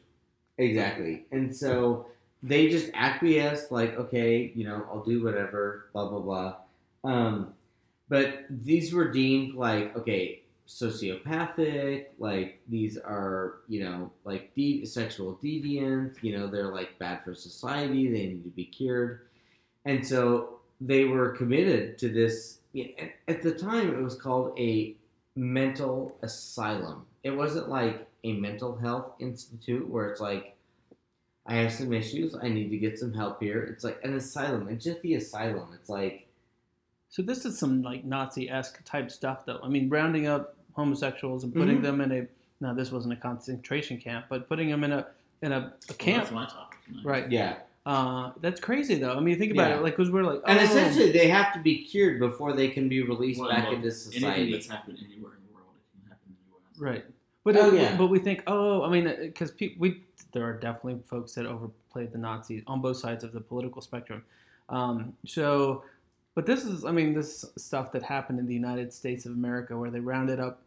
Exactly. 0.59 1.27
And 1.33 1.55
so 1.55 2.07
they 2.43 2.69
just 2.69 2.91
acquiesced, 2.95 3.73
like, 3.73 3.99
okay, 3.99 4.53
you 4.55 4.65
know, 4.65 4.87
I'll 4.91 5.03
do 5.03 5.23
whatever, 5.25 5.87
blah, 5.93 6.09
blah, 6.09 6.21
blah. 6.21 6.57
Um, 7.05 7.53
but 8.09 8.45
these 8.51 8.93
were 8.93 9.11
deemed 9.11 9.55
like, 9.55 9.97
okay, 9.97 10.43
sociopathic, 10.69 12.07
like, 12.19 12.61
these 12.69 12.99
are, 12.99 13.59
you 13.69 13.83
know, 13.85 14.11
like 14.25 14.55
de- 14.55 14.85
sexual 14.85 15.39
deviants, 15.43 16.23
you 16.23 16.37
know, 16.37 16.47
they're 16.47 16.73
like 16.73 16.99
bad 16.99 17.25
for 17.25 17.35
society, 17.35 18.09
they 18.11 18.27
need 18.27 18.45
to 18.45 18.51
be 18.51 18.65
cured. 18.65 19.23
And 19.85 20.07
so 20.07 20.61
they 20.81 21.05
were 21.05 21.31
committed 21.31 21.99
to 21.99 22.09
this. 22.09 22.61
at- 22.77 23.15
At 23.29 23.43
the 23.43 23.53
time, 23.55 23.95
it 23.95 24.03
was 24.03 24.15
called 24.17 24.59
a 24.59 24.95
mental 25.35 26.17
asylum. 26.23 27.07
It 27.23 27.31
wasn't 27.31 27.69
like 27.69 28.07
a 28.25 28.33
mental 28.35 28.77
health 28.77 29.13
institute 29.21 29.89
where 29.89 30.11
it's 30.11 30.21
like, 30.21 30.55
I 31.47 31.55
have 31.57 31.73
some 31.73 31.93
issues. 31.93 32.35
I 32.35 32.49
need 32.49 32.71
to 32.71 32.77
get 32.79 32.99
some 32.99 33.15
help 33.15 33.41
here. 33.41 33.63
It's 33.63 33.85
like 33.85 34.01
an 34.05 34.15
asylum. 34.15 34.69
It's 34.69 34.85
just 34.85 35.01
the 35.03 35.15
asylum. 35.15 35.69
It's 35.75 35.89
like, 35.89 36.26
So 37.17 37.23
this 37.23 37.47
is 37.47 37.59
some 37.59 37.81
like 37.81 38.05
Nazi 38.05 38.51
esque 38.51 38.85
type 38.85 39.11
stuff, 39.11 39.47
though. 39.47 39.59
I 39.63 39.69
mean, 39.69 39.89
rounding 39.89 40.27
up 40.27 40.55
homosexuals 40.75 41.45
and 41.45 41.55
putting 41.55 41.79
Mhm. 41.79 41.83
them 41.83 42.01
in 42.03 42.13
a. 42.13 42.27
Now, 42.61 42.75
this 42.75 42.93
wasn't 42.93 43.15
a 43.15 43.17
concentration 43.17 43.97
camp, 43.99 44.27
but 44.29 44.47
putting 44.51 44.69
them 44.69 44.85
in 44.85 44.93
a 44.93 45.07
in 45.41 45.53
a, 45.53 45.57
a 45.57 45.61
Well, 45.61 45.73
camp. 45.97 46.25
that's 46.25 46.33
my 46.35 46.45
topic 46.45 46.79
tonight. 46.87 47.05
Right. 47.07 47.31
yeah. 47.33 47.57
Uh, 47.87 48.33
that's 48.43 48.61
crazy, 48.61 48.97
though. 48.97 49.17
I 49.17 49.21
mean, 49.21 49.39
think 49.39 49.51
about 49.53 49.71
Yeah. 49.71 49.79
it. 49.79 49.83
Like, 49.83 49.97
because 49.97 50.11
we're 50.11 50.25
like, 50.25 50.43
And 50.47 50.59
oh, 50.59 50.63
essentially, 50.63 51.11
they 51.11 51.29
have 51.29 51.55
to 51.55 51.59
be 51.61 51.85
cured 51.85 52.19
before 52.21 52.53
they 52.53 52.69
can 52.69 52.87
be 52.91 53.01
released 53.03 53.41
Well, 53.41 53.49
back 53.49 53.65
look, 53.65 53.75
into 53.77 53.87
Anything 53.87 54.13
society. 54.13 54.53
that's 54.53 54.67
happened 54.69 54.99
anywhere 54.99 55.33
in 55.33 55.39
the 55.49 55.55
world, 55.55 55.69
it 55.75 56.01
can 56.01 56.11
happen 56.11 56.29
in 56.29 56.35
the 56.35 56.51
U.S. 56.53 56.79
Right. 56.79 57.05
But 57.45 57.57
Oh, 57.57 57.71
uh, 57.71 57.73
yeah. 57.73 57.97
but 57.97 58.09
we 58.09 58.19
think, 58.19 58.43
oh, 58.47 58.83
I 58.83 58.91
mean, 58.91 59.05
because 59.23 59.53
pe- 59.53 59.75
we 59.79 60.03
there 60.33 60.45
are 60.45 60.53
definitely 60.53 61.01
folks 61.07 61.33
that 61.37 61.47
overplayed 61.47 62.13
the 62.13 62.19
Nazis 62.19 62.63
on 62.67 62.83
both 62.83 62.99
sides 62.99 63.25
of 63.25 63.33
the 63.33 63.41
political 63.41 63.81
spectrum. 63.81 64.23
Um, 64.69 65.15
so, 65.25 65.85
but 66.37 66.47
this 66.47 66.65
is, 66.65 66.85
I 66.85 66.93
mean, 66.93 67.15
this 67.15 67.45
stuff 67.59 67.91
that 67.93 68.03
happened 68.05 68.39
in 68.39 68.47
the 68.47 68.55
United 68.55 68.93
States 68.93 69.27
of 69.27 69.33
America 69.33 69.77
where 69.77 69.91
they 69.91 69.99
rounded 70.01 70.39
up 70.39 70.63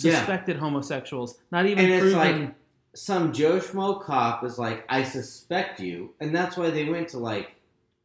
Yeah. 0.00 0.16
suspected 0.18 0.56
homosexuals, 0.56 1.38
not 1.52 1.66
even 1.66 1.84
And 1.84 1.92
it's 1.92 2.00
proven. 2.14 2.18
like 2.46 2.54
some 2.94 3.32
Joe 3.32 3.58
Schmo 3.60 4.02
cop 4.02 4.42
is 4.42 4.58
like, 4.58 4.84
I 4.88 5.04
suspect 5.04 5.78
you. 5.80 6.14
And 6.18 6.34
that's 6.34 6.56
why 6.56 6.70
they 6.70 6.88
went 6.88 7.08
to 7.10 7.18
like 7.18 7.52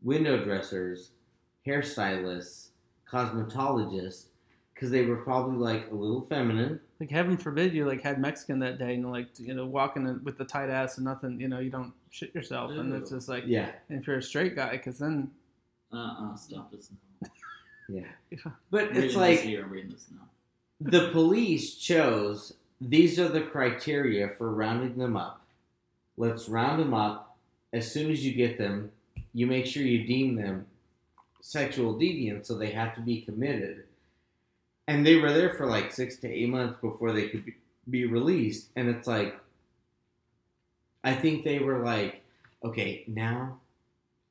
window 0.04 0.44
dressers, 0.44 1.10
hairstylists, 1.66 2.68
cosmetologists, 3.12 4.26
because 4.74 4.92
they 4.92 5.06
were 5.06 5.18
probably 5.18 5.58
like 5.58 5.90
a 5.92 5.96
little 5.96 6.22
feminine. 6.22 6.80
like 7.00 7.10
heaven 7.10 7.38
forbid 7.38 7.74
you 7.74 7.86
like 7.86 8.02
had 8.02 8.20
Mexican 8.20 8.60
that 8.60 8.78
day 8.78 8.96
and 8.96 9.10
like 9.12 9.28
you 9.40 9.54
know 9.54 9.66
walking 9.66 10.06
in 10.08 10.22
with 10.24 10.38
the 10.38 10.46
tight 10.46 10.70
ass 10.70 10.98
and 10.98 11.06
nothing, 11.06 11.40
you 11.40 11.48
know, 11.48 11.60
you 11.60 11.70
don't 11.70 11.94
shit 12.10 12.34
yourself, 12.36 12.72
and 12.72 12.94
it's 12.94 13.10
just 13.12 13.28
like 13.30 13.44
Yeah. 13.48 13.72
if 13.90 14.08
you're 14.08 14.18
a 14.18 14.22
straight 14.22 14.56
guy, 14.56 14.72
because 14.74 15.00
then 15.00 15.32
Uh-uh, 15.96 16.36
stop 16.36 16.72
this 16.72 16.90
now. 16.92 17.30
Yeah. 17.88 18.02
Yeah. 18.32 18.52
But 18.72 18.82
I'm 18.82 18.88
reading 18.88 19.04
it's 19.04 19.14
this 19.14 19.16
like 19.16 19.40
here, 19.42 19.64
I'm 19.64 19.70
reading 19.70 19.92
this 19.92 20.08
now. 20.12 20.28
the 20.82 21.10
police 21.12 21.76
chose 21.76 22.54
these 22.82 23.20
are 23.20 23.30
the 23.30 23.42
criteria 23.42 24.30
for 24.30 24.52
rounding 24.52 24.98
them 24.98 25.16
up. 25.16 25.42
Let's 26.18 26.50
round 26.50 26.80
them 26.80 26.94
up. 26.94 27.38
As 27.72 27.92
soon 27.92 28.12
as 28.12 28.26
you 28.26 28.34
get 28.34 28.58
them, 28.58 28.92
you 29.34 29.48
make 29.48 29.66
sure 29.66 29.84
you 29.84 30.06
deem 30.06 30.36
them 30.36 30.68
sexual 31.42 31.96
deviants, 31.96 32.48
so 32.48 32.56
they 32.56 32.72
have 32.72 32.96
to 32.96 33.02
be 33.02 33.22
committed. 33.22 33.84
And 34.88 35.06
they 35.06 35.16
were 35.16 35.32
there 35.32 35.54
for 35.54 35.66
like 35.66 35.94
six 35.94 36.18
to 36.18 36.28
eight 36.28 36.50
months 36.50 36.80
before 36.82 37.12
they 37.12 37.30
could 37.30 37.46
be, 37.46 37.56
be 37.90 38.06
released. 38.06 38.70
And 38.76 38.90
it's 38.90 39.08
like, 39.08 39.36
I 41.04 41.14
think 41.16 41.44
they 41.44 41.60
were 41.60 41.84
like, 41.84 42.24
okay, 42.64 43.04
now 43.08 43.60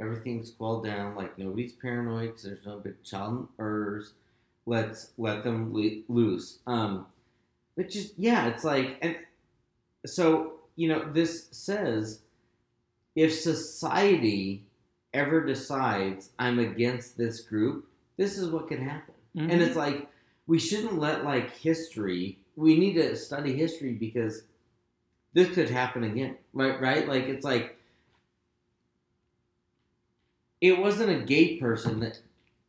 everything's 0.01 0.51
quelled 0.51 0.85
down. 0.85 1.15
Like 1.15 1.39
nobody's 1.39 1.73
paranoid 1.73 2.29
because 2.29 2.43
there's 2.45 2.67
no 2.67 2.79
big 2.79 3.03
child 3.03 3.49
murders 3.59 4.13
let's 4.67 5.13
let 5.19 5.45
them 5.45 5.73
le- 5.73 6.03
loose. 6.09 6.59
Um, 6.67 7.07
but 7.77 7.91
just 7.91 8.15
yeah, 8.17 8.47
it's 8.49 8.65
like 8.65 8.99
and 9.03 9.17
so 10.07 10.55
you 10.77 10.89
know 10.89 11.11
this 11.13 11.49
says 11.51 12.21
if 13.17 13.33
society 13.35 14.65
ever 15.13 15.45
decides 15.45 16.31
I'm 16.39 16.59
against 16.59 17.17
this 17.17 17.41
group, 17.41 17.89
this 18.17 18.39
is 18.39 18.51
what 18.51 18.69
can 18.69 18.83
happen. 18.83 19.15
Mm-hmm. 19.37 19.51
And 19.51 19.63
it's 19.63 19.77
like 19.77 20.09
we 20.47 20.59
shouldn't 20.59 20.99
let 20.99 21.25
like 21.25 21.57
history. 21.57 22.39
We 22.57 22.79
need 22.79 22.95
to 22.95 23.17
study 23.17 23.55
history 23.55 23.93
because 23.93 24.43
this 25.33 25.53
could 25.53 25.71
happen 25.71 26.05
again. 26.05 26.37
Right? 26.53 26.81
Right? 26.81 27.09
Like 27.09 27.25
it's 27.25 27.45
like 27.45 27.77
it 30.69 30.79
wasn't 30.79 31.11
a 31.11 31.25
gay 31.27 31.57
person 31.59 32.01
that 32.01 32.19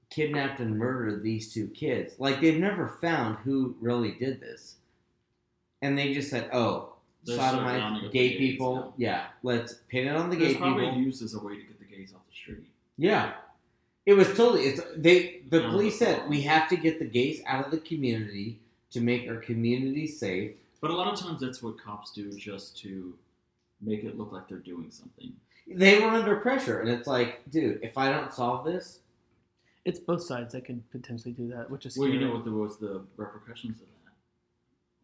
kidnapped 0.10 0.60
and 0.60 0.78
murdered 0.78 1.24
these 1.24 1.54
two 1.54 1.68
kids. 1.68 2.16
Like 2.20 2.42
they've 2.42 2.60
never 2.60 2.88
found 3.02 3.38
who 3.46 3.76
really 3.80 4.12
did 4.12 4.42
this, 4.42 4.76
and 5.82 5.98
they 5.98 6.14
just 6.14 6.30
said, 6.30 6.50
"Oh, 6.52 6.94
They're 7.24 7.38
so 7.38 7.42
rounding 7.42 7.82
sodomite, 7.82 8.12
gay 8.12 8.30
gays 8.30 8.38
people. 8.38 8.76
now. 8.76 8.94
Yeah, 8.98 9.24
let's 9.44 9.76
pin 9.90 10.08
it 10.08 10.16
on 10.16 10.30
the 10.30 10.36
It 10.36 10.40
was 10.42 10.54
gay 10.54 10.60
probably 10.60 10.86
people." 10.88 11.02
used 11.02 11.22
as 11.24 11.34
a 11.34 11.40
way 11.40 11.56
to 11.56 11.62
get 11.70 11.80
the 11.80 11.86
gays 11.86 12.14
off 12.14 12.22
the 12.30 12.36
street. 12.36 12.68
Yeah, 12.98 13.34
it 14.06 14.14
was 14.14 14.28
totally. 14.36 14.64
It's 14.64 14.82
they. 14.98 15.42
The 15.50 15.62
Yeah. 15.62 15.70
police 15.70 15.98
said 16.00 16.28
we 16.30 16.42
have 16.42 16.68
to 16.70 16.76
get 16.78 17.00
the 17.00 17.06
gays 17.06 17.42
out 17.46 17.66
of 17.66 17.72
the 17.72 17.80
community 17.80 18.60
to 18.92 19.00
make 19.02 19.28
our 19.30 19.38
community 19.38 20.08
safe. 20.08 20.52
But 20.82 20.92
a 20.92 20.96
lot 20.96 21.12
of 21.14 21.20
times 21.20 21.40
that's 21.42 21.64
what 21.64 21.78
cops 21.82 22.12
do 22.14 22.32
just 22.34 22.78
to 22.84 23.18
make 23.82 24.04
it 24.04 24.18
look 24.18 24.32
like 24.32 24.48
they're 24.48 24.58
doing 24.74 24.92
something. 24.92 25.34
They 25.68 26.00
were 26.00 26.08
under 26.10 26.36
pressure, 26.38 26.80
and 26.82 26.90
it's 26.90 27.08
like, 27.08 27.42
dude, 27.50 27.80
if 27.84 27.98
I 27.98 28.12
don't 28.12 28.32
solve 28.32 28.66
this, 28.66 29.00
it's 29.84 30.00
both 30.00 30.22
sides 30.22 30.54
that 30.54 30.66
could 30.66 30.90
potentially 30.92 31.34
do 31.34 31.48
that, 31.50 31.70
which 31.70 31.86
is 31.86 31.98
Well, 31.98 32.08
you 32.10 32.20
know 32.20 32.34
what 32.36 32.46
the, 32.46 32.52
was 32.52 32.78
the 32.78 33.04
repercussions 33.18 33.82
of 33.82 33.88
that? 34.06 34.14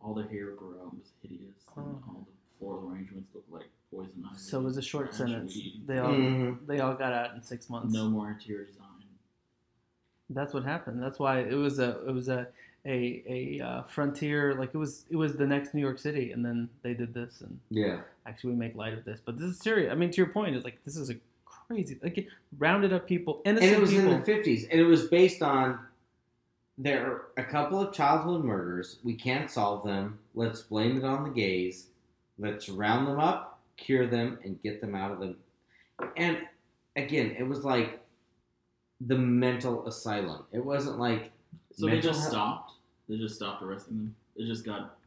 All 0.05 0.13
the 0.13 0.23
hair 0.23 0.51
grew 0.51 0.75
out 0.79 0.91
and 0.91 0.99
was 0.99 1.11
hideous, 1.21 1.55
and 1.75 1.85
Oh. 1.85 2.03
all 2.07 2.27
the 2.27 2.57
floral 2.59 2.89
arrangements 2.91 3.29
looked 3.33 3.51
like 3.51 3.69
poison 3.91 4.23
ivy. 4.29 4.37
So 4.39 4.59
it 4.59 4.63
was 4.63 4.77
a 4.77 4.81
short 4.81 5.13
sentence. 5.15 5.55
weed. 5.55 5.83
They 5.87 5.97
all 5.97 6.13
Mhm. 6.13 6.65
they 6.67 6.79
all 6.79 6.93
got 6.95 7.11
out 7.13 7.33
in 7.35 7.41
six 7.43 7.69
months. 7.69 7.91
no 7.93 8.07
more 8.09 8.29
interior 8.31 8.65
design. 8.65 8.87
That's 10.29 10.53
what 10.53 10.63
happened. 10.63 11.01
That's 11.03 11.19
why 11.19 11.39
it 11.39 11.55
was 11.55 11.79
a 11.79 12.07
it 12.07 12.13
was 12.13 12.29
a 12.29 12.47
a, 12.85 13.23
a 13.59 13.63
uh, 13.63 13.83
frontier 13.83 14.55
like 14.55 14.71
it 14.73 14.77
was 14.77 15.05
it 15.09 15.15
was 15.15 15.35
the 15.35 15.45
next 15.45 15.73
New 15.73 15.81
York 15.81 15.99
City, 15.99 16.31
and 16.31 16.43
then 16.43 16.69
they 16.81 16.93
did 16.93 17.13
this, 17.13 17.41
and 17.41 17.59
yeah, 17.69 17.99
actually 18.25 18.51
we 18.51 18.55
make 18.57 18.75
light 18.75 18.93
of 18.93 19.05
this, 19.05 19.19
but 19.23 19.37
this 19.37 19.49
is 19.49 19.59
serious. 19.59 19.91
I 19.91 19.95
mean, 19.95 20.11
to 20.11 20.17
your 20.17 20.27
point, 20.27 20.55
it's 20.55 20.65
like 20.65 20.83
this 20.83 20.97
is 20.97 21.09
a 21.09 21.15
crazy 21.45 21.99
like 22.01 22.17
it 22.17 22.27
rounded 22.57 22.91
up 22.91 23.07
people, 23.07 23.41
and 23.45 23.59
it 23.59 23.79
was 23.79 23.91
people. 23.91 24.11
in 24.11 24.19
the 24.19 24.25
fifties, 24.25 24.67
and 24.71 24.79
it 24.79 24.85
was 24.85 25.07
based 25.07 25.41
on 25.41 25.79
there 26.77 27.05
are 27.05 27.25
a 27.37 27.43
couple 27.43 27.79
of 27.79 27.93
childhood 27.93 28.43
murders. 28.43 28.97
We 29.03 29.13
can't 29.13 29.51
solve 29.51 29.85
them. 29.85 30.19
Let's 30.33 30.61
blame 30.61 30.97
it 30.97 31.03
on 31.03 31.23
the 31.23 31.29
gays. 31.29 31.87
Let's 32.39 32.67
round 32.67 33.07
them 33.07 33.19
up, 33.19 33.59
cure 33.77 34.07
them, 34.07 34.39
and 34.43 34.61
get 34.63 34.81
them 34.81 34.95
out 34.95 35.11
of 35.11 35.19
them. 35.19 35.35
And 36.17 36.39
again, 36.95 37.35
it 37.37 37.43
was 37.43 37.63
like 37.63 37.99
the 38.99 39.17
mental 39.17 39.87
asylum. 39.87 40.45
It 40.51 40.65
wasn't 40.65 40.97
like 40.97 41.31
So 41.73 41.87
they 41.87 41.99
just 41.99 42.19
health- 42.21 42.31
stopped. 42.31 42.73
They 43.09 43.17
just 43.17 43.35
stopped 43.35 43.61
arresting 43.63 43.97
them. 43.97 44.15
It 44.35 44.45
just 44.45 44.63
got 44.65 44.97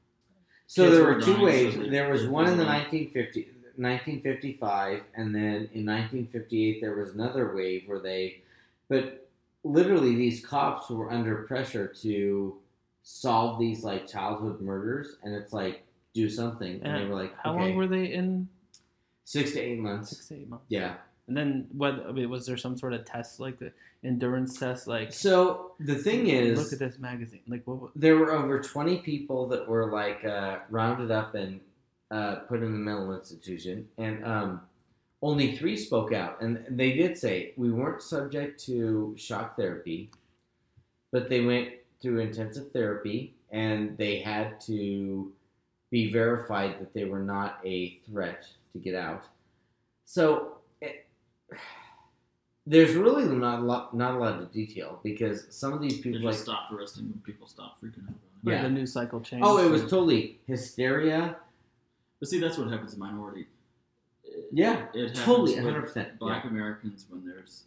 So 0.67 0.91
there 0.91 1.05
were 1.05 1.15
were 1.15 1.21
two 1.21 1.33
dying, 1.35 1.43
ways. 1.45 1.75
so 1.75 1.81
they- 1.83 1.89
there 1.91 2.11
was 2.11 2.27
one 2.27 2.45
in 2.47 2.57
the 2.59 2.65
fizzled 2.65 2.69
out. 2.69 2.93
1950s. 2.93 3.47
1955, 3.77 5.03
and 5.15 5.35
then 5.35 5.69
in 5.73 5.85
1958 5.85 6.81
there 6.81 6.95
was 6.95 7.15
another 7.15 7.55
wave 7.55 7.83
where 7.87 7.99
they, 7.99 8.43
but 8.89 9.29
literally 9.65 10.15
these 10.15 10.45
cops 10.45 10.89
were 10.91 11.11
under 11.11 11.43
pressure 11.43 11.89
to 11.89 12.57
solve 13.03 13.59
these 13.59 13.83
like 13.83 14.07
childhood 14.07 14.61
murders, 14.61 15.17
and 15.25 15.35
it's 15.35 15.53
like 15.53 15.83
do 16.12 16.29
something, 16.31 16.81
and, 16.83 17.03
they 17.03 17.09
were 17.09 17.15
like, 17.21 17.35
How 17.39 17.55
okay, 17.55 17.61
long 17.65 17.77
were 17.77 17.87
they 17.89 18.12
in? 18.12 18.49
six 19.25 19.53
to 19.53 19.61
eight 19.61 19.79
months. 19.81 20.11
Six 20.11 20.29
to 20.29 20.35
eight 20.37 20.49
months. 20.49 20.65
Yeah. 20.69 20.95
And 21.27 21.37
then 21.37 21.66
what? 21.72 22.05
I 22.07 22.12
mean, 22.12 22.29
was 22.29 22.47
there 22.47 22.57
some 22.57 22.77
sort 22.77 22.93
of 22.93 23.05
test, 23.05 23.41
like 23.41 23.59
the 23.59 23.72
endurance 24.05 24.59
test, 24.59 24.87
like? 24.87 25.12
So 25.12 25.72
the 25.81 25.95
thing 25.95 26.27
is, 26.27 26.59
look 26.59 26.72
at 26.72 26.79
this 26.79 26.99
magazine. 26.99 27.41
Like 27.49 27.62
what? 27.64 27.93
there 27.97 28.16
were 28.16 28.33
over 28.33 28.61
20 28.61 28.99
people 28.99 29.49
that 29.49 29.66
were 29.66 29.91
like 29.91 30.25
uh, 30.25 30.59
rounded 30.68 31.11
up 31.11 31.35
and 31.35 31.61
uh, 32.11 32.37
put 32.49 32.62
in 32.62 32.72
the 32.72 32.79
mental 32.79 33.12
institution 33.14 33.89
and 33.99 34.25
um, 34.25 34.61
only 35.22 35.57
three 35.57 35.77
spoke 35.77 36.12
out 36.12 36.41
and 36.41 36.64
they 36.68 36.93
did 36.93 37.18
say 37.18 37.53
we 37.57 37.72
weren't 37.72 38.03
subject 38.03 38.62
to 38.64 39.14
shock 39.16 39.57
therapy 39.57 40.11
but 41.11 41.29
they 41.29 41.41
went 41.41 41.70
through 42.01 42.20
intensive 42.20 42.70
therapy 42.72 43.35
and 43.51 43.97
they 43.99 44.20
had 44.20 44.61
to 44.61 45.33
be 45.91 46.12
verified 46.12 46.79
that 46.79 46.93
they 46.95 47.05
were 47.05 47.22
not 47.22 47.59
a 47.64 47.99
threat 48.09 48.47
to 48.72 48.79
get 48.79 48.95
out 48.95 49.25
so 50.05 50.59
there's 52.67 52.95
really 52.95 53.25
not 53.27 53.61
a 53.61 53.63
lot 53.63 53.95
not 53.95 54.15
a 54.15 54.19
lot 54.19 54.41
of 54.41 54.53
detail 54.53 55.01
because 55.03 55.47
some 55.51 55.73
of 55.73 55.81
these 55.81 55.97
They 55.97 56.03
people 56.11 56.21
just 56.21 56.47
like 56.47 56.57
stopped 56.57 56.73
arresting 56.73 57.05
when 57.11 57.21
people 57.21 57.47
stopped 57.47 57.83
freaking 57.83 58.05
out 58.09 58.15
about 58.43 58.53
it. 58.53 58.57
Yeah. 58.57 58.63
the 58.63 58.71
news 58.71 58.93
cycle 58.93 59.21
changed. 59.21 59.45
Oh, 59.47 59.59
it 59.59 59.71
was 59.71 59.83
totally 59.83 60.39
hysteria. 60.47 61.37
But 62.21 62.29
see, 62.29 62.39
that's 62.41 62.57
what 62.59 62.69
happens 62.71 62.95
to 62.95 62.99
minority. 63.01 63.47
It- 64.25 64.49
Yeah, 64.53 64.87
it 64.95 65.09
happens 65.17 65.21
totally, 65.25 65.55
with 65.57 65.65
100%. 65.75 66.19
Black 66.19 66.45
Americans 66.45 67.07
when 67.11 67.25
there's 67.27 67.65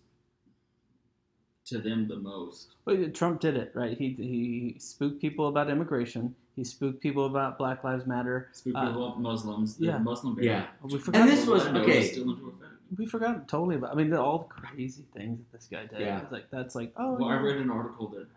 to 1.66 1.78
them 1.80 2.08
the 2.08 2.16
most. 2.16 2.70
But 2.86 3.14
Trump 3.14 3.40
did 3.42 3.56
it, 3.58 3.72
right? 3.76 3.98
He 3.98 4.10
he 4.14 4.76
spooked 4.80 5.20
people 5.22 5.48
about 5.50 5.70
immigration. 5.70 6.34
He 6.56 6.64
spooked 6.64 7.02
people 7.02 7.26
about 7.28 7.58
Black 7.60 7.84
Lives 7.84 8.08
Matter. 8.08 8.50
Speak 8.54 8.74
Uh, 8.76 8.90
about 8.90 9.22
Muslims, 9.22 9.76
the 9.78 9.88
yeah. 9.88 9.98
Muslim 10.00 10.34
ban. 10.36 10.46
Yeah. 10.46 10.66
We 10.82 10.98
forgot. 10.98 11.22
And 11.22 11.30
this 11.30 11.46
was- 11.46 11.68
Orlando 11.68 11.82
okay. 11.84 12.10
Is 12.92 13.10
still 13.10 13.20
into. 13.22 13.28
We 13.28 13.36
forgot 13.36 13.48
totally 13.48 13.76
about. 13.76 13.92
I 13.92 13.96
mean, 13.96 14.10
the, 14.10 14.22
all 14.22 14.40
the 14.40 14.68
crazy 14.68 15.06
things 15.16 15.40
that 15.40 15.52
this 15.58 15.68
guy 15.72 15.86
did. 15.86 16.00
Yeah. 16.00 16.22
It's 16.22 16.32
like 16.32 16.50
that's 16.52 16.76
like 16.76 16.94
oh. 16.98 17.14
Well, 17.20 17.30
I 17.30 17.36
read 17.36 17.58
an 17.58 17.70
article 17.70 18.08
that 18.10 18.28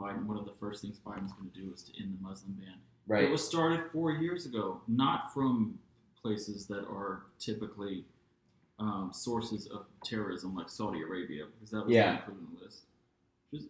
Biden, 0.00 0.26
one 0.26 0.36
of 0.38 0.44
the 0.44 0.54
first 0.60 0.82
things 0.82 0.98
Biden's 1.04 1.32
going 1.32 1.50
to 1.50 1.60
do 1.60 1.72
is 1.72 1.82
to 1.84 2.02
end 2.02 2.16
the 2.18 2.28
Muslim 2.28 2.52
ban. 2.54 2.74
Right. 3.06 3.24
It 3.24 3.30
was 3.30 3.46
started 3.46 3.90
four 3.90 4.12
years 4.12 4.46
ago, 4.46 4.80
not 4.88 5.32
from 5.34 5.78
places 6.22 6.66
that 6.66 6.86
are 6.86 7.22
typically 7.38 8.04
um, 8.78 9.10
sources 9.12 9.66
of 9.66 9.86
terrorism 10.04 10.54
like 10.54 10.68
Saudi 10.68 11.02
Arabia, 11.02 11.44
because 11.54 11.70
that 11.70 11.84
was 11.84 11.92
Yeah. 11.94 12.12
not 12.12 12.20
included 12.20 12.46
in 12.48 12.56
the 12.58 12.64
list. 12.64 12.82
Just 13.52 13.68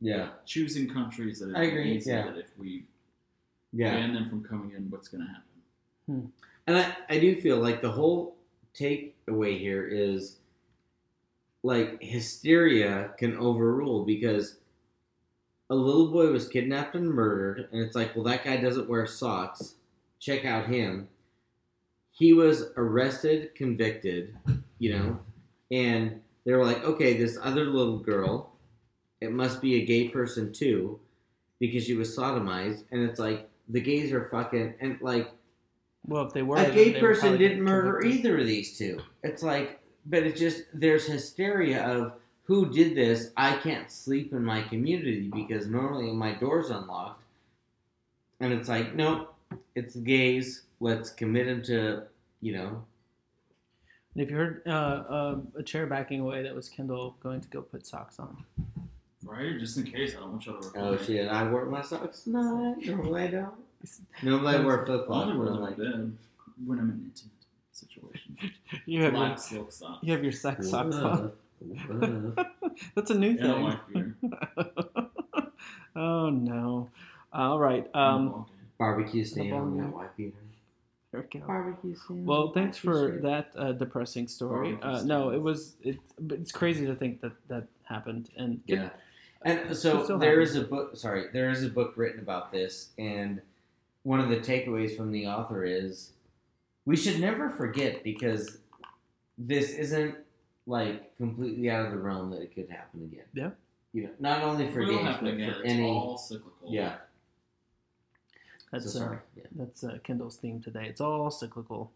Yeah. 0.00 0.30
choosing 0.44 0.88
countries 0.88 1.40
that 1.40 1.54
I 1.56 1.60
are 1.60 1.62
agree, 1.62 1.96
easy 1.96 2.10
yeah. 2.10 2.24
that 2.26 2.36
if 2.38 2.56
we 2.58 2.86
Yeah. 3.72 3.92
ban 3.94 4.14
them 4.14 4.28
from 4.28 4.44
coming 4.44 4.72
in, 4.72 4.90
what's 4.90 5.08
going 5.08 5.24
to 5.26 5.28
happen? 5.32 6.32
And 6.66 6.76
I, 6.76 6.96
I 7.08 7.18
do 7.18 7.40
feel 7.40 7.58
like 7.58 7.82
the 7.82 7.90
whole 7.90 8.36
takeaway 8.78 9.58
here 9.58 9.86
is 9.86 10.36
like 11.62 12.02
hysteria 12.02 13.10
can 13.18 13.36
overrule 13.36 14.04
because 14.04 14.58
a 15.70 15.74
little 15.74 16.10
boy 16.10 16.30
was 16.30 16.48
kidnapped 16.48 16.94
and 16.94 17.10
murdered, 17.10 17.68
and 17.72 17.82
it's 17.82 17.94
like, 17.94 18.14
well, 18.14 18.24
that 18.24 18.44
guy 18.44 18.56
doesn't 18.56 18.88
wear 18.88 19.06
socks. 19.06 19.74
Check 20.18 20.44
out 20.44 20.66
him. 20.66 21.08
He 22.10 22.32
was 22.32 22.72
arrested, 22.76 23.54
convicted, 23.54 24.34
you 24.78 24.96
know, 24.96 25.20
and 25.70 26.22
they 26.44 26.52
were 26.52 26.64
like, 26.64 26.82
okay, 26.84 27.16
this 27.16 27.38
other 27.42 27.64
little 27.66 27.98
girl, 27.98 28.52
it 29.20 29.30
must 29.30 29.60
be 29.60 29.74
a 29.74 29.84
gay 29.84 30.08
person 30.08 30.52
too, 30.52 31.00
because 31.60 31.84
she 31.84 31.94
was 31.94 32.16
sodomized, 32.16 32.84
and 32.90 33.02
it's 33.02 33.20
like 33.20 33.48
the 33.68 33.80
gays 33.80 34.12
are 34.12 34.28
fucking 34.30 34.74
and 34.80 34.98
like 35.00 35.30
Well, 36.08 36.26
if 36.26 36.32
they 36.32 36.42
were 36.42 36.56
a 36.56 36.70
gay 36.70 36.92
they 36.92 36.92
would 36.92 37.00
person 37.00 37.36
didn't 37.38 37.62
murder 37.62 38.00
convicted. 38.00 38.26
either 38.26 38.38
of 38.40 38.46
these 38.46 38.76
two. 38.78 39.00
It's 39.22 39.42
like, 39.42 39.78
but 40.06 40.22
it's 40.24 40.40
just 40.40 40.62
there's 40.72 41.06
hysteria 41.06 41.84
of 41.84 42.14
who 42.44 42.72
did 42.72 42.96
this. 42.96 43.30
I 43.36 43.56
can't 43.58 43.90
sleep 43.90 44.32
in 44.32 44.42
my 44.42 44.62
community 44.62 45.30
because 45.32 45.66
normally 45.66 46.10
my 46.12 46.32
door's 46.32 46.70
unlocked, 46.70 47.22
and 48.40 48.52
it's 48.52 48.68
like, 48.68 48.94
nope, 48.94 49.34
it's 49.74 49.94
gays. 49.96 50.62
Let's 50.80 51.10
commit 51.10 51.46
them 51.46 51.62
to, 51.64 52.04
you 52.40 52.52
know, 52.52 52.84
And 54.14 54.22
if 54.22 54.30
you 54.30 54.36
heard 54.36 54.62
uh, 54.66 54.70
uh, 54.70 55.36
a 55.56 55.62
chair 55.62 55.86
backing 55.86 56.20
away, 56.20 56.42
that 56.42 56.54
was 56.54 56.68
Kendall 56.68 57.16
going 57.22 57.40
to 57.40 57.48
go 57.48 57.62
put 57.62 57.86
socks 57.86 58.18
on. 58.18 58.44
Right? 59.24 59.58
Just 59.58 59.76
in 59.76 59.84
case, 59.84 60.14
I 60.16 60.20
don't 60.20 60.30
want 60.30 60.46
y'all 60.46 60.60
to 60.60 60.68
record 60.68 60.82
oh 60.84 60.92
it. 60.94 61.04
shit, 61.04 61.28
I 61.28 61.42
wear 61.42 61.66
my 61.66 61.82
socks 61.82 62.20
tonight. 62.20 62.76
No, 62.86 63.14
I 63.16 63.26
don't. 63.26 63.54
Normally 64.22 64.56
I 64.56 64.60
wear 64.60 64.84
flip 64.86 65.02
I 65.02 65.06
flops. 65.06 65.26
only 65.30 65.38
wear 65.38 65.48
I'm 65.48 65.54
them 65.54 65.62
like, 65.62 65.78
in 65.78 65.84
bed 66.10 66.16
when 66.66 66.78
I'm 66.78 66.90
in 66.90 67.04
intimate 67.04 67.32
situations. 67.72 68.38
You 68.86 69.02
have 69.04 69.14
your, 69.14 69.36
silk 69.36 69.72
socks. 69.72 69.98
you 70.02 70.12
have 70.12 70.22
your 70.22 70.32
sex 70.32 70.68
socks 70.70 70.96
on. 70.96 71.04
up? 71.04 71.36
What 71.88 72.38
up? 72.38 72.56
That's 72.94 73.10
a 73.10 73.14
new 73.18 73.30
And 73.30 73.40
a 73.40 73.52
thing. 73.52 73.62
wife 73.62 73.78
beater. 73.92 74.16
oh 75.96 76.30
no! 76.30 76.90
All 77.32 77.58
right. 77.58 77.86
Um. 77.94 78.46
Barbecue 78.78 79.24
stand 79.24 79.50
ball 79.50 79.60
on 79.60 79.76
that 79.78 79.92
white 79.92 80.16
beater. 80.16 80.36
there 81.12 81.26
we 81.32 81.40
go. 81.40 81.46
Barbecue 81.46 81.96
stand. 81.96 82.26
Well, 82.26 82.52
thanks 82.52 82.76
for 82.78 83.08
T-shirt. 83.10 83.22
that 83.22 83.52
uh, 83.56 83.72
depressing 83.72 84.28
story. 84.28 84.78
Uh, 84.80 85.02
no, 85.02 85.30
it 85.30 85.42
was 85.42 85.74
it. 85.82 85.98
It's 86.30 86.52
crazy 86.52 86.86
to 86.86 86.94
think 86.94 87.20
that 87.22 87.32
that 87.48 87.66
happened. 87.84 88.30
And 88.36 88.60
Yeah. 88.66 88.90
And 89.42 89.70
It 89.70 89.74
so 89.76 90.04
still 90.04 90.18
there 90.18 90.40
happens. 90.40 90.50
is 90.50 90.56
a 90.62 90.66
book. 90.66 90.96
Sorry, 90.96 91.24
there 91.32 91.50
is 91.50 91.64
a 91.64 91.68
book 91.68 91.94
written 91.96 92.20
about 92.20 92.52
this, 92.52 92.90
and 92.98 93.40
one 94.08 94.20
of 94.20 94.30
the 94.30 94.38
takeaways 94.38 94.96
from 94.96 95.12
the 95.12 95.26
author 95.26 95.64
is 95.66 96.12
we 96.86 96.96
should 96.96 97.20
never 97.20 97.50
forget 97.50 98.02
because 98.02 98.56
this 99.36 99.68
isn't 99.72 100.14
like 100.66 101.14
completely 101.18 101.68
out 101.70 101.84
of 101.84 101.92
the 101.92 101.98
realm 101.98 102.30
that 102.30 102.40
it 102.40 102.54
could 102.54 102.70
happen 102.70 103.02
again. 103.02 103.26
Yeah. 103.34 103.50
You 103.92 104.04
know, 104.04 104.10
not 104.18 104.42
only 104.42 104.66
for 104.72 104.80
It 104.80 104.86
will 104.88 104.94
games, 104.96 105.08
happen 105.08 105.24
but 105.26 105.34
again. 105.34 105.52
for 105.52 105.62
It's 105.62 105.72
any. 105.74 105.82
all 105.90 106.16
cyclical. 106.16 106.68
yeah. 106.72 106.94
that's 108.72 108.90
so 108.90 108.98
uh, 108.98 109.02
sorry. 109.02 109.18
Yeah. 109.36 109.44
That's 109.56 109.84
uh, 109.84 109.98
Kendall's 110.02 110.36
theme 110.36 110.62
today. 110.62 110.86
It's 110.88 111.02
all 111.02 111.30
cyclical. 111.30 111.92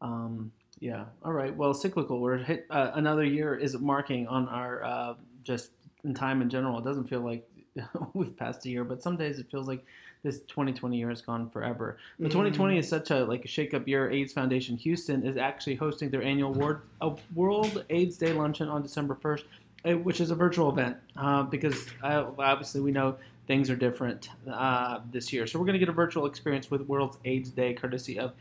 Um, 0.00 0.52
yeah. 0.78 1.06
All 1.24 1.32
right. 1.32 1.52
Well, 1.56 1.74
cyclical. 1.74 2.20
We're 2.20 2.36
hit. 2.38 2.66
Uh, 2.70 2.92
another 2.94 3.24
year 3.24 3.56
is 3.56 3.76
marking 3.76 4.28
on 4.28 4.46
our 4.48 4.84
uh, 4.84 5.14
just 5.42 5.70
in 6.04 6.14
time 6.14 6.40
in 6.40 6.50
general. 6.50 6.78
It 6.78 6.84
doesn't 6.84 7.08
feel 7.08 7.22
like 7.22 7.48
we've 8.14 8.36
passed 8.36 8.64
a 8.64 8.68
year, 8.68 8.84
but 8.84 9.02
some 9.02 9.16
days 9.16 9.40
it 9.40 9.50
feels 9.50 9.66
like 9.66 9.84
this 10.22 10.40
2020 10.40 10.96
year 10.96 11.08
has 11.08 11.20
gone 11.20 11.48
forever. 11.50 11.96
Mm-hmm. 12.14 12.24
2020 12.24 12.78
is 12.78 12.88
such 12.88 13.10
a 13.10 13.24
like 13.24 13.44
a 13.44 13.48
shake-up 13.48 13.86
year. 13.86 14.10
AIDS 14.10 14.32
Foundation 14.32 14.76
Houston 14.76 15.24
is 15.24 15.36
actually 15.36 15.76
hosting 15.76 16.10
their 16.10 16.22
annual 16.22 16.52
World, 16.52 16.80
uh, 17.00 17.14
World 17.34 17.84
AIDS 17.90 18.16
Day 18.16 18.32
luncheon 18.32 18.68
on 18.68 18.82
December 18.82 19.14
1st, 19.14 19.42
uh, 19.84 19.92
which 19.98 20.20
is 20.20 20.30
a 20.30 20.34
virtual 20.34 20.70
event 20.70 20.96
uh, 21.16 21.42
because 21.42 21.86
uh, 22.02 22.26
obviously 22.38 22.80
we 22.80 22.90
know 22.90 23.16
things 23.46 23.70
are 23.70 23.76
different 23.76 24.28
uh, 24.50 25.00
this 25.10 25.32
year. 25.32 25.46
So 25.46 25.58
we're 25.58 25.64
going 25.64 25.74
to 25.74 25.78
get 25.78 25.88
a 25.88 25.92
virtual 25.92 26.26
experience 26.26 26.70
with 26.70 26.82
World's 26.82 27.18
AIDS 27.24 27.50
Day, 27.50 27.72
courtesy 27.72 28.18
of 28.18 28.32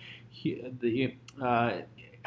the 0.44 1.14
uh, 1.42 1.78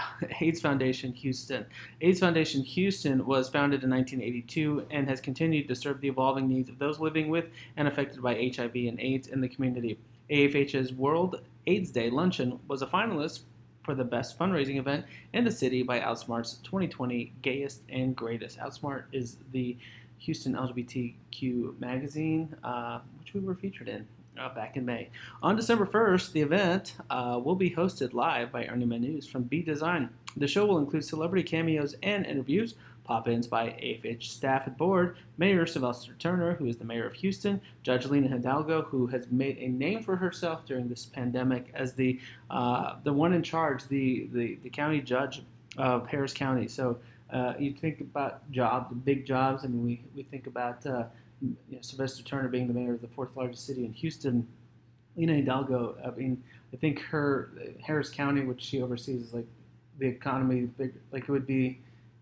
AIDS 0.40 0.60
Foundation 0.60 1.12
Houston. 1.12 1.66
AIDS 2.00 2.20
Foundation 2.20 2.62
Houston 2.62 3.26
was 3.26 3.48
founded 3.48 3.82
in 3.82 3.90
1982 3.90 4.86
and 4.90 5.08
has 5.08 5.20
continued 5.20 5.68
to 5.68 5.74
serve 5.74 6.00
the 6.00 6.08
evolving 6.08 6.48
needs 6.48 6.68
of 6.68 6.78
those 6.78 7.00
living 7.00 7.28
with 7.28 7.46
and 7.76 7.88
affected 7.88 8.22
by 8.22 8.34
HIV 8.34 8.74
and 8.74 9.00
AIDS 9.00 9.28
in 9.28 9.40
the 9.40 9.48
community. 9.48 9.98
AFH's 10.30 10.92
World 10.92 11.40
AIDS 11.66 11.90
Day 11.90 12.10
luncheon 12.10 12.58
was 12.68 12.82
a 12.82 12.86
finalist 12.86 13.40
for 13.82 13.94
the 13.94 14.04
best 14.04 14.38
fundraising 14.38 14.78
event 14.78 15.04
in 15.32 15.44
the 15.44 15.50
city 15.50 15.82
by 15.82 16.00
Outsmart's 16.00 16.54
2020 16.64 17.32
Gayest 17.42 17.80
and 17.88 18.14
Greatest. 18.14 18.58
Outsmart 18.58 19.04
is 19.12 19.38
the 19.52 19.76
Houston 20.18 20.54
LGBTQ 20.54 21.80
magazine, 21.80 22.54
uh, 22.62 23.00
which 23.18 23.34
we 23.34 23.40
were 23.40 23.54
featured 23.54 23.88
in 23.88 24.06
uh, 24.40 24.48
back 24.54 24.76
in 24.76 24.84
May. 24.84 25.10
On 25.42 25.54
December 25.54 25.86
1st, 25.86 26.32
the 26.32 26.40
event 26.40 26.94
uh, 27.10 27.40
will 27.42 27.54
be 27.54 27.70
hosted 27.70 28.14
live 28.14 28.50
by 28.50 28.66
Ernie 28.66 28.86
Manouse 28.86 29.28
from 29.28 29.42
B 29.44 29.62
Design. 29.62 30.08
The 30.36 30.48
show 30.48 30.66
will 30.66 30.78
include 30.78 31.04
celebrity 31.04 31.42
cameos 31.42 31.94
and 32.02 32.24
interviews, 32.24 32.74
pop 33.04 33.28
ins 33.28 33.46
by 33.46 33.68
AFH 33.68 34.22
staff 34.22 34.66
and 34.66 34.76
board, 34.76 35.16
Mayor 35.36 35.66
Sylvester 35.66 36.14
Turner, 36.18 36.54
who 36.54 36.66
is 36.66 36.76
the 36.76 36.84
mayor 36.84 37.06
of 37.06 37.14
Houston, 37.14 37.60
Judge 37.82 38.06
Lina 38.06 38.28
Hidalgo, 38.28 38.82
who 38.82 39.06
has 39.08 39.26
made 39.30 39.58
a 39.58 39.68
name 39.68 40.02
for 40.02 40.16
herself 40.16 40.64
during 40.64 40.88
this 40.88 41.06
pandemic 41.06 41.70
as 41.74 41.92
the 41.94 42.20
uh, 42.50 42.96
the 43.04 43.12
one 43.12 43.32
in 43.32 43.42
charge, 43.42 43.86
the, 43.88 44.28
the, 44.32 44.58
the 44.62 44.70
county 44.70 45.00
judge 45.00 45.42
of 45.76 46.06
Harris 46.06 46.32
County. 46.32 46.68
So 46.68 46.98
uh, 47.32 47.54
you 47.58 47.72
think 47.72 48.00
about 48.00 48.48
jobs, 48.50 48.94
big 49.04 49.26
jobs. 49.26 49.64
I 49.64 49.68
mean, 49.68 49.84
we, 49.84 50.02
we 50.14 50.22
think 50.24 50.46
about 50.46 50.84
uh, 50.86 51.04
you 51.40 51.56
know, 51.70 51.78
Sylvester 51.80 52.22
Turner 52.22 52.48
being 52.48 52.68
the 52.68 52.74
mayor 52.74 52.94
of 52.94 53.00
the 53.00 53.08
fourth 53.08 53.36
largest 53.36 53.66
city 53.66 53.84
in 53.84 53.92
Houston. 53.92 54.46
Lina 55.16 55.34
Hidalgo, 55.34 55.96
I 56.04 56.10
mean, 56.18 56.42
I 56.72 56.76
think 56.76 57.00
her 57.02 57.50
Harris 57.84 58.10
County, 58.10 58.42
which 58.42 58.62
she 58.62 58.82
oversees, 58.82 59.22
is 59.22 59.34
like 59.34 59.46
the 59.98 60.06
economy 60.06 60.62
big, 60.62 60.94
like 61.12 61.24
it 61.24 61.30
would 61.30 61.46
be 61.46 61.80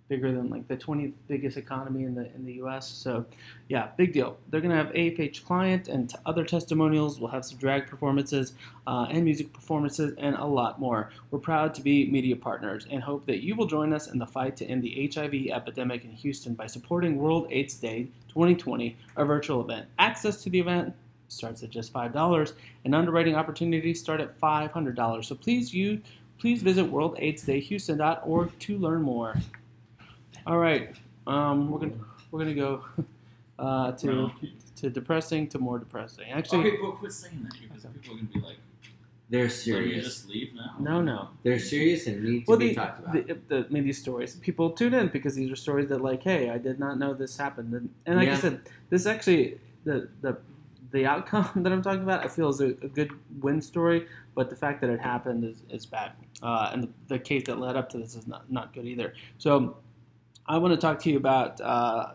bigger 0.08 0.32
than 0.32 0.48
like 0.50 0.66
the 0.68 0.76
20th 0.76 1.12
biggest 1.26 1.56
economy 1.56 2.04
in 2.04 2.14
the 2.14 2.32
in 2.34 2.44
the 2.44 2.54
U.S. 2.54 2.88
So, 2.88 3.24
yeah, 3.68 3.88
big 3.96 4.12
deal. 4.12 4.38
They're 4.48 4.60
gonna 4.60 4.76
have 4.76 4.88
AFH 4.88 5.44
client 5.44 5.88
and 5.88 6.10
t- 6.10 6.16
other 6.26 6.44
testimonials. 6.44 7.20
We'll 7.20 7.30
have 7.30 7.44
some 7.44 7.58
drag 7.58 7.86
performances 7.86 8.54
uh, 8.86 9.06
and 9.10 9.24
music 9.24 9.52
performances 9.52 10.14
and 10.18 10.34
a 10.36 10.44
lot 10.44 10.80
more. 10.80 11.10
We're 11.30 11.38
proud 11.38 11.74
to 11.74 11.82
be 11.82 12.10
media 12.10 12.36
partners 12.36 12.86
and 12.90 13.02
hope 13.02 13.26
that 13.26 13.42
you 13.42 13.54
will 13.54 13.66
join 13.66 13.92
us 13.92 14.08
in 14.08 14.18
the 14.18 14.26
fight 14.26 14.56
to 14.58 14.66
end 14.66 14.82
the 14.82 15.10
HIV 15.14 15.52
epidemic 15.52 16.04
in 16.04 16.12
Houston 16.12 16.54
by 16.54 16.66
supporting 16.66 17.16
World 17.16 17.46
AIDS 17.50 17.74
Day 17.74 18.08
2020, 18.28 18.96
a 19.16 19.24
virtual 19.24 19.60
event. 19.60 19.86
Access 19.98 20.42
to 20.42 20.50
the 20.50 20.58
event 20.58 20.94
starts 21.28 21.62
at 21.62 21.70
just 21.70 21.92
five 21.92 22.12
dollars, 22.12 22.54
and 22.84 22.94
underwriting 22.94 23.34
opportunities 23.34 24.00
start 24.00 24.20
at 24.20 24.38
five 24.38 24.72
hundred 24.72 24.96
dollars. 24.96 25.28
So 25.28 25.34
please 25.34 25.74
you 25.74 26.00
please 26.38 26.62
visit 26.62 26.90
worldaidsdayhouston.org 26.90 28.58
to 28.58 28.78
learn 28.78 29.02
more. 29.02 29.34
All 30.48 30.56
right, 30.56 30.96
um, 31.26 31.70
we're 31.70 31.78
gonna 31.78 31.92
we're 32.30 32.38
gonna 32.38 32.54
go 32.54 32.82
uh, 33.58 33.92
to 33.92 34.30
to 34.76 34.88
depressing 34.88 35.46
to 35.48 35.58
more 35.58 35.78
depressing. 35.78 36.30
Actually, 36.32 36.68
okay, 36.70 36.78
well, 36.80 36.92
quit 36.92 37.12
saying 37.12 37.42
that 37.42 37.52
because 37.60 37.84
Okay. 37.84 37.92
people 38.00 38.14
are 38.14 38.16
gonna 38.20 38.30
be 38.32 38.40
like, 38.40 38.56
They're 39.28 39.40
"Let 39.42 39.50
me 39.50 39.50
serious. 39.52 40.04
just 40.06 40.28
leave 40.30 40.54
now." 40.54 40.74
no, 40.80 41.02
no. 41.02 41.28
They're 41.42 41.58
serious 41.58 42.06
and 42.06 42.24
need 42.24 42.46
to 42.46 42.50
Well, 42.50 42.58
be 42.58 42.68
the, 42.70 42.74
talked 42.76 42.98
about. 43.00 43.12
the, 43.26 43.38
the, 43.48 43.66
I 43.68 43.68
mean, 43.70 43.84
these 43.84 43.98
stories, 44.00 44.36
people 44.36 44.70
tune 44.70 44.94
in 44.94 45.08
because 45.08 45.34
these 45.34 45.50
are 45.50 45.56
stories 45.56 45.90
that, 45.90 46.00
like, 46.00 46.22
hey, 46.22 46.48
I 46.48 46.56
did 46.56 46.78
not 46.78 46.98
know 46.98 47.12
this 47.12 47.36
happened, 47.36 47.74
and, 47.74 47.90
and 48.06 48.16
like 48.16 48.30
I 48.30 48.36
said, 48.40 48.62
this 48.88 49.04
actually 49.04 49.58
the 49.84 50.08
the 50.22 50.38
the 50.92 51.04
outcome 51.04 51.50
that 51.56 51.70
I'm 51.70 51.82
talking 51.82 52.04
about, 52.04 52.24
I 52.24 52.28
feel 52.28 52.48
is 52.48 52.62
a, 52.62 52.68
a 52.68 52.88
good 52.88 53.10
win 53.42 53.60
story, 53.60 54.06
but 54.34 54.48
the 54.48 54.56
fact 54.56 54.80
that 54.80 54.88
it 54.88 55.00
happened 55.00 55.44
is, 55.44 55.62
is 55.68 55.84
bad, 55.84 56.12
uh, 56.42 56.70
and 56.72 56.84
the, 56.84 56.88
the 57.08 57.18
case 57.18 57.42
that 57.48 57.58
led 57.60 57.76
up 57.76 57.90
to 57.90 57.98
this 57.98 58.14
is 58.14 58.26
not 58.26 58.50
not 58.50 58.72
good 58.72 58.86
either. 58.86 59.12
So. 59.36 59.76
I 60.48 60.56
want 60.56 60.72
to 60.72 60.80
talk 60.80 60.98
to 61.00 61.10
you 61.10 61.18
about 61.18 61.60
uh, 61.60 62.12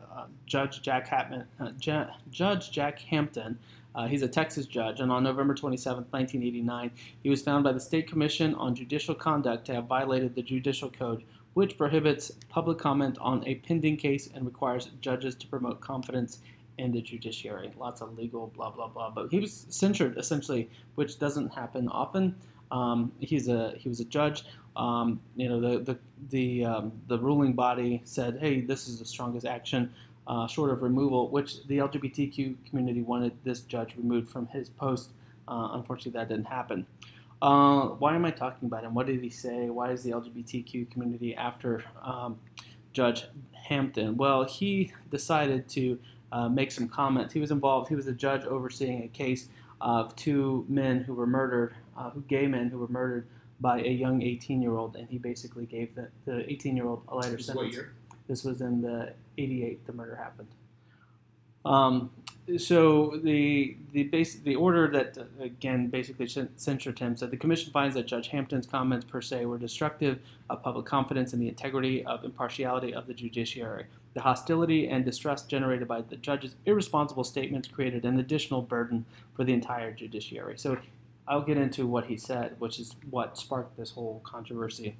Judge 0.48 0.82
Jack 0.82 1.08
Hatman, 1.08 1.46
uh, 1.60 1.70
Ja- 1.80 2.10
Judge 2.32 2.72
Jack 2.72 2.98
Hampton. 3.00 3.60
Uh, 3.94 4.08
he's 4.08 4.24
a 4.24 4.28
Texas 4.28 4.66
judge, 4.66 5.02
and 5.02 5.12
on 5.12 5.24
November 5.24 5.54
27, 5.54 6.06
1989, 6.10 6.90
he 7.22 7.30
was 7.30 7.44
found 7.44 7.64
by 7.64 7.72
the 7.72 7.80
State 7.80 8.08
Commission 8.08 8.56
on 8.56 8.74
Judicial 8.74 9.14
Conduct 9.14 9.66
to 9.66 9.76
have 9.76 9.86
violated 9.86 10.34
the 10.34 10.42
Judicial 10.42 10.90
Code, 10.90 11.24
which 11.54 11.78
prohibits 11.78 12.32
public 12.50 12.80
comment 12.80 13.20
on 13.22 13.48
a 13.48 13.54
pending 13.56 13.98
case 13.98 14.30
and 14.34 14.46
requires 14.46 14.90
judges 15.00 15.36
to 15.36 15.46
promote 15.46 15.80
confidence 15.80 16.40
in 16.80 16.92
the 16.92 17.02
judiciary. 17.04 17.72
Lots 17.78 18.02
of 18.02 18.18
legal 18.18 18.48
blah 18.48 18.72
blah 18.72 18.88
blah. 18.88 19.12
But 19.12 19.30
he 19.30 19.40
was 19.40 19.68
censured 19.70 20.18
essentially, 20.18 20.72
which 20.96 21.20
doesn't 21.20 21.54
happen 21.54 21.88
often. 21.88 22.36
Um, 22.72 23.12
he's 23.20 23.48
a 23.48 23.76
he 23.78 23.90
was 23.90 24.00
a 24.00 24.06
judge. 24.06 24.46
Um, 24.76 25.20
you 25.36 25.50
know 25.50 25.60
the 25.60 25.80
the 25.80 26.00
the 26.30 26.66
um, 26.66 26.92
the 27.08 27.20
ruling 27.20 27.54
body 27.54 28.02
said, 28.06 28.38
hey, 28.40 28.62
this 28.62 28.88
is 28.88 29.00
the 29.00 29.06
strongest 29.06 29.46
action. 29.46 29.94
Uh, 30.26 30.48
short 30.48 30.70
of 30.70 30.82
removal, 30.82 31.30
which 31.30 31.68
the 31.68 31.80
LGBTQ 31.80 32.56
community 32.70 33.02
wanted 33.02 33.34
this 33.44 33.60
judge 33.62 33.96
removed 33.98 34.30
from 34.30 34.48
his 34.48 34.70
post. 34.70 35.10
Uh, 35.50 35.70
unfortunately, 35.74 36.18
that 36.18 36.30
didn't 36.30 36.46
happen. 36.48 36.86
Uh, 37.42 37.88
why 37.88 38.16
am 38.16 38.24
I 38.24 38.32
talking 38.32 38.68
about 38.68 38.86
him? 38.86 38.94
What 38.94 39.08
did 39.08 39.22
he 39.22 39.30
say? 39.30 39.70
Why 39.70 39.92
is 39.92 40.02
the 40.02 40.12
LGBTQ 40.12 40.90
community 40.92 41.36
after 41.36 41.84
um, 42.02 42.40
Judge 42.94 43.26
Hampton? 43.52 44.16
Well, 44.16 44.46
he 44.46 44.94
decided 45.12 45.68
to 45.70 46.00
uh, 46.32 46.48
make 46.48 46.72
some 46.72 46.88
comments. 46.88 47.34
He 47.34 47.42
was 47.42 47.52
involved. 47.52 47.90
He 47.90 47.96
was 47.96 48.08
a 48.08 48.14
judge 48.14 48.46
overseeing 48.46 49.04
a 49.04 49.10
case 49.10 49.50
of 49.82 50.16
two 50.16 50.66
men 50.70 51.04
who 51.04 51.14
were 51.14 51.28
murdered, 51.28 51.76
uh, 51.98 52.12
who 52.12 52.22
gay 52.22 52.48
men 52.48 52.70
who 52.70 52.78
were 52.78 52.88
murdered 52.88 53.28
by 53.64 53.80
a 53.80 53.90
young 53.90 54.20
18-year-old, 54.20 54.98
and 54.98 55.08
he 55.10 55.18
basically 55.18 55.66
gave 55.66 55.96
the, 55.96 56.10
the 56.26 56.34
18-year-old 56.54 57.02
a 57.08 57.16
lighter 57.16 57.38
This 57.38 57.46
sentence. 57.48 57.74
year? 57.74 57.94
This 58.28 58.44
was 58.44 58.60
in 58.60 58.82
the 58.82 59.14
88 59.38 59.88
the 59.88 59.94
murder 59.94 60.16
happened. 60.16 60.50
Um, 61.66 62.12
so 62.58 63.22
the 63.24 63.78
the 63.94 64.04
base 64.04 64.36
the 64.36 64.56
order 64.56 64.90
that 64.90 65.18
uh, 65.18 65.44
again 65.44 65.88
basically 65.88 66.28
cen- 66.28 66.50
censured 66.58 67.00
him 67.00 67.16
said 67.16 67.32
the 67.32 67.38
commission 67.38 67.72
finds 67.72 67.96
that 67.96 68.06
Judge 68.06 68.28
Hampton's 68.28 68.68
comments 68.68 69.06
per 69.06 69.22
se 69.22 69.46
were 69.46 69.58
destructive 69.58 70.20
of 70.50 70.62
public 70.62 70.86
confidence 70.86 71.32
in 71.32 71.40
the 71.40 71.48
integrity 71.48 72.06
of 72.06 72.26
impartiality 72.26 72.94
of 72.94 73.08
the 73.08 73.14
judiciary. 73.14 73.86
The 74.14 74.22
hostility 74.22 74.90
and 74.90 75.06
distrust 75.06 75.48
generated 75.50 75.88
by 75.88 76.02
the 76.02 76.18
judge's 76.18 76.56
irresponsible 76.66 77.24
statements 77.24 77.70
created 77.70 78.04
an 78.04 78.20
additional 78.20 78.62
burden 78.62 79.06
for 79.36 79.46
the 79.46 79.54
entire 79.54 79.94
judiciary. 79.94 80.58
So 80.58 80.78
I'll 81.28 81.42
get 81.42 81.58
into 81.58 81.88
what 81.88 82.06
he 82.06 82.18
said, 82.18 82.56
which 82.60 82.80
is 82.80 82.96
what 83.10 83.38
sparked 83.38 83.78
this 83.78 83.92
whole 83.92 84.22
controversy. 84.24 84.98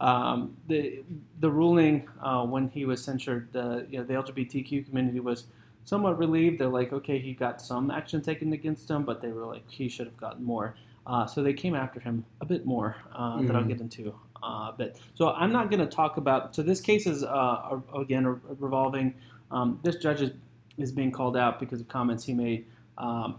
Um, 0.00 0.56
the 0.68 1.04
the 1.40 1.50
ruling 1.50 2.08
uh, 2.22 2.44
when 2.46 2.68
he 2.68 2.84
was 2.84 3.02
censured, 3.02 3.52
the 3.52 3.86
you 3.90 3.98
know 3.98 4.04
the 4.04 4.14
LGBTQ 4.14 4.86
community 4.88 5.20
was 5.20 5.44
somewhat 5.84 6.18
relieved. 6.18 6.60
They're 6.60 6.68
like, 6.68 6.92
okay, 6.92 7.18
he 7.18 7.32
got 7.34 7.60
some 7.60 7.90
action 7.90 8.22
taken 8.22 8.52
against 8.52 8.90
him, 8.90 9.04
but 9.04 9.20
they 9.20 9.30
were 9.30 9.46
like, 9.46 9.68
he 9.68 9.88
should 9.88 10.06
have 10.06 10.16
gotten 10.16 10.44
more. 10.44 10.76
Uh, 11.06 11.26
so 11.26 11.42
they 11.42 11.54
came 11.54 11.74
after 11.74 12.00
him 12.00 12.24
a 12.40 12.46
bit 12.46 12.66
more 12.66 12.96
uh, 13.14 13.42
that 13.42 13.56
I'll 13.56 13.64
Mhm. 13.64 13.68
get 13.68 13.80
into 13.80 14.14
uh, 14.42 14.70
a 14.72 14.74
bit. 14.76 15.00
So 15.14 15.30
I'm 15.30 15.52
not 15.52 15.70
going 15.70 15.80
to 15.80 15.86
talk 15.86 16.16
about. 16.18 16.54
So 16.54 16.62
this 16.62 16.80
case 16.80 17.06
is 17.06 17.24
uh, 17.24 17.80
again 17.94 18.26
a 18.26 18.32
revolving. 18.32 19.14
Um, 19.50 19.80
this 19.82 19.96
judge 19.96 20.20
is, 20.22 20.30
is 20.78 20.92
being 20.92 21.10
called 21.10 21.36
out 21.36 21.58
because 21.58 21.80
of 21.80 21.88
comments 21.88 22.24
he 22.24 22.34
made 22.34 22.66
um, 22.98 23.38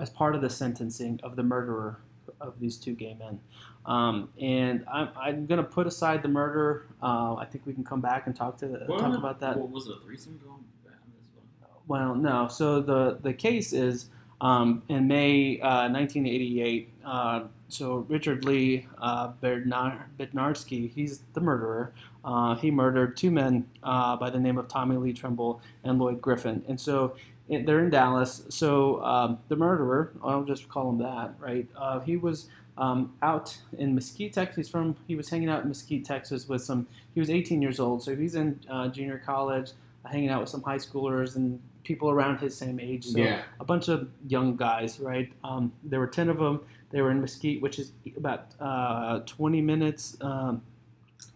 as 0.00 0.10
part 0.10 0.34
of 0.34 0.40
the 0.40 0.50
sentencing 0.50 1.20
of 1.22 1.36
the 1.36 1.42
murderer 1.42 1.98
of 2.40 2.58
these 2.60 2.76
two 2.76 2.92
gay 2.94 3.14
men. 3.18 3.40
Um, 3.86 4.28
and 4.40 4.84
I'm, 4.92 5.08
I'm 5.20 5.46
going 5.46 5.58
to 5.58 5.68
put 5.68 5.86
aside 5.86 6.22
the 6.22 6.28
murder. 6.28 6.86
Uh, 7.02 7.34
I 7.34 7.46
think 7.46 7.66
we 7.66 7.72
can 7.72 7.84
come 7.84 8.00
back 8.00 8.26
and 8.26 8.34
talk 8.36 8.58
to 8.58 8.66
What? 8.86 9.00
talk 9.00 9.16
about 9.16 9.40
that. 9.40 9.56
What 9.58 9.70
was 9.70 9.86
it? 9.88 9.94
A 10.00 10.04
threesome 10.04 10.38
going 10.44 10.64
well? 10.84 11.82
Well, 11.88 12.14
no. 12.14 12.48
So 12.48 12.80
the 12.80 13.18
the 13.22 13.32
case 13.32 13.72
is 13.72 14.06
um, 14.40 14.82
in 14.88 15.08
May 15.08 15.60
uh, 15.60 15.88
1988. 15.90 16.92
Uh, 17.04 17.42
so 17.68 18.04
Richard 18.08 18.44
Lee 18.44 18.86
uh, 19.00 19.32
Bednar- 19.42 20.02
Bednarski, 20.18 20.92
he's 20.92 21.20
the 21.32 21.40
murderer. 21.40 21.92
Uh, 22.24 22.54
he 22.54 22.70
murdered 22.70 23.16
two 23.16 23.30
men 23.30 23.66
uh, 23.82 24.14
by 24.16 24.30
the 24.30 24.38
name 24.38 24.58
of 24.58 24.68
Tommy 24.68 24.96
Lee 24.96 25.12
Trimble 25.12 25.60
and 25.82 25.98
Lloyd 25.98 26.20
Griffin. 26.20 26.62
And 26.68 26.78
so 26.80 27.16
they're 27.60 27.84
in 27.84 27.90
Dallas. 27.90 28.42
So 28.48 29.02
um, 29.02 29.38
the 29.48 29.56
murderer, 29.56 30.12
I'll 30.22 30.44
just 30.44 30.68
call 30.68 30.90
him 30.90 30.98
that, 30.98 31.34
right? 31.38 31.68
Uh, 31.76 32.00
he 32.00 32.16
was 32.16 32.48
um, 32.78 33.14
out 33.22 33.58
in 33.76 33.94
Mesquite, 33.94 34.32
Texas. 34.32 34.56
He's 34.56 34.68
from. 34.68 34.96
He 35.06 35.14
was 35.14 35.28
hanging 35.28 35.48
out 35.48 35.62
in 35.62 35.68
Mesquite, 35.68 36.04
Texas, 36.04 36.48
with 36.48 36.62
some. 36.62 36.86
He 37.14 37.20
was 37.20 37.30
18 37.30 37.60
years 37.60 37.78
old, 37.78 38.02
so 38.02 38.16
he's 38.16 38.34
in 38.34 38.60
uh, 38.70 38.88
junior 38.88 39.22
college, 39.24 39.72
hanging 40.10 40.30
out 40.30 40.40
with 40.40 40.48
some 40.48 40.62
high 40.62 40.78
schoolers 40.78 41.36
and 41.36 41.60
people 41.84 42.10
around 42.10 42.38
his 42.38 42.56
same 42.56 42.80
age. 42.80 43.06
So 43.06 43.18
yeah. 43.18 43.42
a 43.60 43.64
bunch 43.64 43.88
of 43.88 44.08
young 44.26 44.56
guys, 44.56 45.00
right? 45.00 45.32
Um, 45.44 45.72
there 45.82 46.00
were 46.00 46.06
10 46.06 46.28
of 46.28 46.38
them. 46.38 46.60
They 46.90 47.02
were 47.02 47.10
in 47.10 47.20
Mesquite, 47.20 47.60
which 47.60 47.78
is 47.78 47.92
about 48.16 48.54
uh, 48.60 49.20
20 49.20 49.60
minutes, 49.60 50.16
um, 50.20 50.62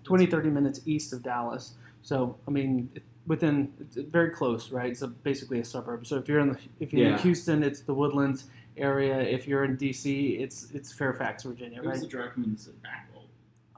20, 0.04 0.26
30 0.26 0.50
minutes 0.50 0.80
east 0.86 1.12
of 1.12 1.22
Dallas. 1.22 1.74
So, 2.02 2.36
I 2.46 2.50
mean, 2.50 2.90
within, 3.26 3.72
very 4.10 4.30
close, 4.30 4.70
right? 4.70 4.96
So 4.96 5.08
basically 5.08 5.58
a 5.60 5.64
suburb. 5.64 6.06
So 6.06 6.16
if 6.16 6.28
you're 6.28 6.40
in, 6.40 6.52
the, 6.52 6.58
if 6.80 6.92
you're 6.92 7.08
Yeah. 7.08 7.16
in 7.16 7.18
Houston, 7.22 7.62
it's 7.62 7.80
the 7.80 7.94
Woodlands 7.94 8.44
area. 8.76 9.18
If 9.20 9.46
you're 9.48 9.64
in 9.64 9.76
DC, 9.76 10.40
it's 10.40 10.70
it's 10.72 10.92
Fairfax, 10.92 11.44
Virginia, 11.44 11.80
It 11.82 11.86
was 11.86 12.00
the 12.02 12.08
queen 12.34 12.50
that 12.52 12.60
said 12.60 12.82
back. 12.82 13.08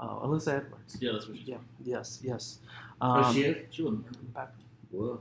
Oh, 0.01 0.21
Alyssa 0.25 0.59
Edwards. 0.59 0.97
Yeah, 1.01 1.11
that's 1.13 1.27
what 1.27 1.37
she 1.39 1.43
Yeah, 1.45 1.57
yes, 1.85 2.21
yes. 2.23 2.59
Oh, 3.01 3.11
Um, 3.25 3.35
she? 3.35 3.57
She 3.71 3.83
wasn't 3.83 4.33
back- 4.35 4.55
Whoa. 4.93 5.21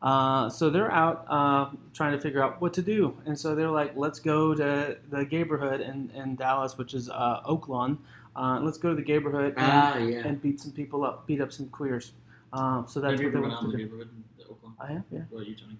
Uh, 0.00 0.48
so 0.50 0.68
they're 0.68 0.90
out 0.90 1.24
uh, 1.28 1.70
trying 1.94 2.10
to 2.12 2.18
figure 2.18 2.42
out 2.42 2.60
what 2.60 2.74
to 2.74 2.82
do, 2.82 3.16
and 3.24 3.38
so 3.38 3.54
they're 3.54 3.70
like, 3.70 3.96
"Let's 3.96 4.18
go 4.18 4.52
to 4.52 4.96
the 5.10 5.24
neighborhood 5.30 5.80
in, 5.80 6.10
in 6.10 6.34
Dallas, 6.34 6.76
which 6.76 6.92
is 6.92 7.08
uh, 7.08 7.40
Oaklawn. 7.48 7.98
Uh, 8.34 8.58
let's 8.60 8.78
go 8.78 8.88
to 8.90 9.00
the 9.00 9.02
neighborhood 9.06 9.54
and, 9.56 9.72
Ah, 9.72 9.96
yeah. 9.98 10.26
and 10.26 10.42
beat 10.42 10.58
some 10.60 10.72
people 10.72 11.04
up, 11.04 11.24
beat 11.28 11.40
up 11.40 11.52
some 11.52 11.68
queers." 11.68 12.12
Um, 12.52 12.84
so 12.86 13.00
that's 13.00 13.12
Have 13.12 13.20
you 13.20 13.26
what 13.28 13.32
they 13.32 13.38
ever 13.38 13.48
went 13.48 13.54
out 13.54 13.62
in 13.64 13.70
to 13.70 13.72
the 13.72 13.76
do. 13.78 13.84
neighborhood 13.84 14.08
in 14.38 14.44
Oaklawn? 14.44 14.72
I 14.78 14.92
have, 14.92 15.04
yeah, 15.10 15.20
What 15.30 15.40
are 15.40 15.44
you, 15.44 15.54
Johnny? 15.54 15.78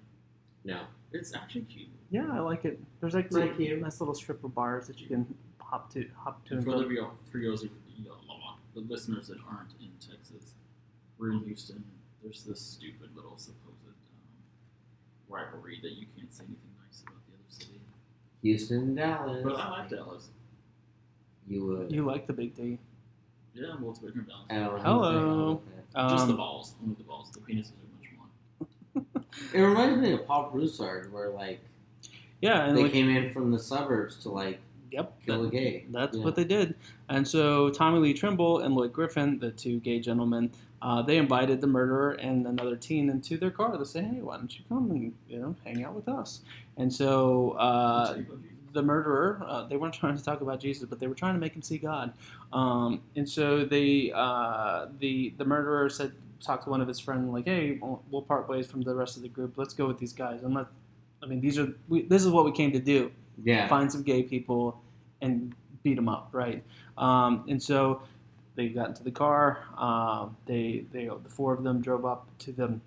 No. 0.64 0.83
It's 1.12 1.35
actually 1.35 1.62
cute. 1.62 1.89
yeah, 2.11 2.27
I 2.33 2.39
like 2.41 2.64
it. 2.64 2.79
There's 3.01 3.14
like 3.14 3.27
Is 3.27 3.35
that 3.35 3.41
little, 3.41 3.57
cute? 3.57 3.81
nice 3.83 4.01
little 4.01 4.14
strip 4.14 4.43
of 4.45 4.55
bars 4.55 4.87
that 4.87 4.99
you 5.01 5.09
can 5.09 5.27
hop 5.59 5.93
to, 5.93 6.07
hop 6.16 6.43
to. 6.47 6.55
And 6.57 6.66
And 6.66 6.73
for 6.73 6.83
go. 6.83 6.89
the, 6.89 7.31
for 7.31 7.39
those 7.39 7.64
of 7.64 7.70
you 7.70 7.77
the 8.75 8.81
listeners 8.81 9.29
that 9.29 9.37
aren't 9.51 9.73
in 9.83 9.91
Texas, 10.01 10.55
we're 11.18 11.33
in 11.33 11.41
Houston. 11.41 11.85
There's 12.23 12.43
this 12.45 12.59
stupid 12.61 13.11
little 13.14 13.37
supposed 13.37 13.77
um, 13.87 13.93
rivalry 15.29 15.79
that 15.83 15.93
you 15.93 16.07
can't 16.16 16.33
say 16.33 16.45
anything 16.45 16.70
nice 16.87 17.03
about 17.03 17.18
the 17.27 17.35
other 17.35 17.51
city. 17.51 17.81
Houston, 18.43 18.95
Dallas. 18.95 19.43
But 19.45 19.57
I 19.57 19.70
like 19.81 19.91
Dallas. 19.91 20.29
You 21.47 21.66
would. 21.66 21.93
You 21.93 22.07
like 22.07 22.27
the 22.27 22.33
big 22.33 22.55
D? 22.55 22.79
Yeah, 23.55 23.75
well, 23.79 23.91
it's 23.91 23.99
bigger 23.99 24.12
than 24.14 24.25
Dallas. 24.27 24.47
I 24.49 24.55
don't 24.55 24.77
know. 24.77 24.83
Hello. 24.83 25.62
Just 25.95 26.26
the 26.26 26.32
Um, 26.32 26.36
balls. 26.36 26.74
Only 26.82 26.95
the 26.97 27.03
balls. 27.05 27.30
The 27.32 27.40
penises 27.40 27.72
are 27.72 27.90
much 27.99 29.05
more. 29.14 29.22
It 29.55 29.61
reminds 29.61 30.01
me 30.01 30.12
of 30.12 30.26
Paul 30.26 30.51
Broussard, 30.51 31.12
where 31.12 31.30
like 31.30 31.61
yeah, 32.40 32.66
and 32.66 32.76
they 32.76 32.82
like, 32.84 32.93
came 32.93 33.09
in 33.09 33.32
from 33.32 33.51
the 33.51 33.59
suburbs 33.59 34.16
to 34.22 34.28
like 34.30 34.59
Yep. 34.90 35.22
kill 35.24 35.43
that- 35.43 35.49
a 35.49 35.51
gay. 35.51 35.86
That's 35.90 36.16
Yeah. 36.18 36.24
what 36.24 36.34
they 36.34 36.45
did. 36.45 36.74
And 37.09 37.26
so 37.26 37.70
Tommy 37.70 37.99
Lee 37.99 38.12
Trimble 38.14 38.59
and 38.59 38.74
Lloyd 38.74 38.93
Griffin, 38.93 39.38
the 39.38 39.51
two 39.51 39.80
gay 39.80 40.01
gentlemen, 40.01 40.51
uh, 40.82 41.01
they 41.01 41.16
invited 41.16 41.61
the 41.62 41.66
murderer 41.66 42.12
and 42.12 42.47
another 42.47 42.76
teen 42.76 43.09
into 43.09 43.38
their 43.38 43.51
car. 43.51 43.76
They 43.78 43.84
say, 43.84 44.03
"Hey, 44.03 44.20
why 44.20 44.36
don't 44.36 44.53
you 44.59 44.64
come 44.68 44.90
and 44.90 45.14
you 45.28 45.38
know 45.38 45.55
hang 45.64 45.82
out 45.84 45.95
with 45.95 46.09
us?" 46.09 46.40
And 46.76 46.93
so 46.93 47.53
uh, 47.53 48.18
the 48.73 48.83
murderer, 48.83 49.43
uh, 49.47 49.66
they 49.66 49.77
weren't 49.77 49.95
trying 50.03 50.16
to 50.16 50.25
talk 50.25 50.41
about 50.41 50.61
Jesus, 50.61 50.85
but 50.89 50.99
they 51.01 51.07
were 51.07 51.14
trying 51.14 51.35
to 51.35 51.41
make 51.41 51.55
him 51.55 51.62
see 51.62 51.79
God. 51.79 52.12
Um, 52.53 53.03
and 53.16 53.29
so 53.29 53.64
they, 53.64 54.12
uh, 54.14 54.87
the 54.99 55.35
the 55.39 55.45
murderer 55.45 55.89
said, 55.89 56.12
talked 56.41 56.64
to 56.64 56.70
one 56.70 56.81
of 56.81 56.89
his 56.89 56.99
friends, 57.01 57.31
like, 57.31 57.45
"Hey, 57.47 57.79
we'll, 57.81 58.03
we'll 58.11 58.23
part 58.23 58.49
ways 58.49 58.66
from 58.66 58.83
the 58.83 58.95
rest 58.95 59.16
of 59.16 59.23
the 59.23 59.29
group. 59.29 59.57
Let's 59.57 59.75
go 59.75 59.87
with 59.87 59.99
these 59.99 60.12
guys." 60.12 60.43
And 60.43 60.55
let, 60.55 60.66
I 61.23 61.27
mean, 61.27 61.41
these 61.41 61.59
are 61.59 61.73
we, 61.89 62.03
this 62.03 62.25
is 62.25 62.31
what 62.31 62.45
we 62.45 62.53
came 62.53 62.73
to 62.73 62.81
do 62.81 63.11
Yeah. 63.43 63.68
find 63.68 63.91
some 63.91 64.03
gay 64.03 64.23
people 64.23 64.81
and 65.20 65.55
beat 65.83 65.95
them 65.97 66.09
up, 66.09 66.29
right? 66.33 66.62
Um, 66.99 67.45
and 67.49 67.62
so 67.62 68.03
they 68.55 68.68
got 68.68 68.89
into 68.89 69.03
the 69.05 69.11
car. 69.11 69.64
Um, 69.79 70.37
they, 70.47 70.85
they, 70.93 71.07
the 71.07 71.29
four 71.29 71.53
of 71.55 71.62
them 71.62 71.81
drove 71.81 72.05
up 72.05 72.27
to 72.41 72.53
them 72.53 72.83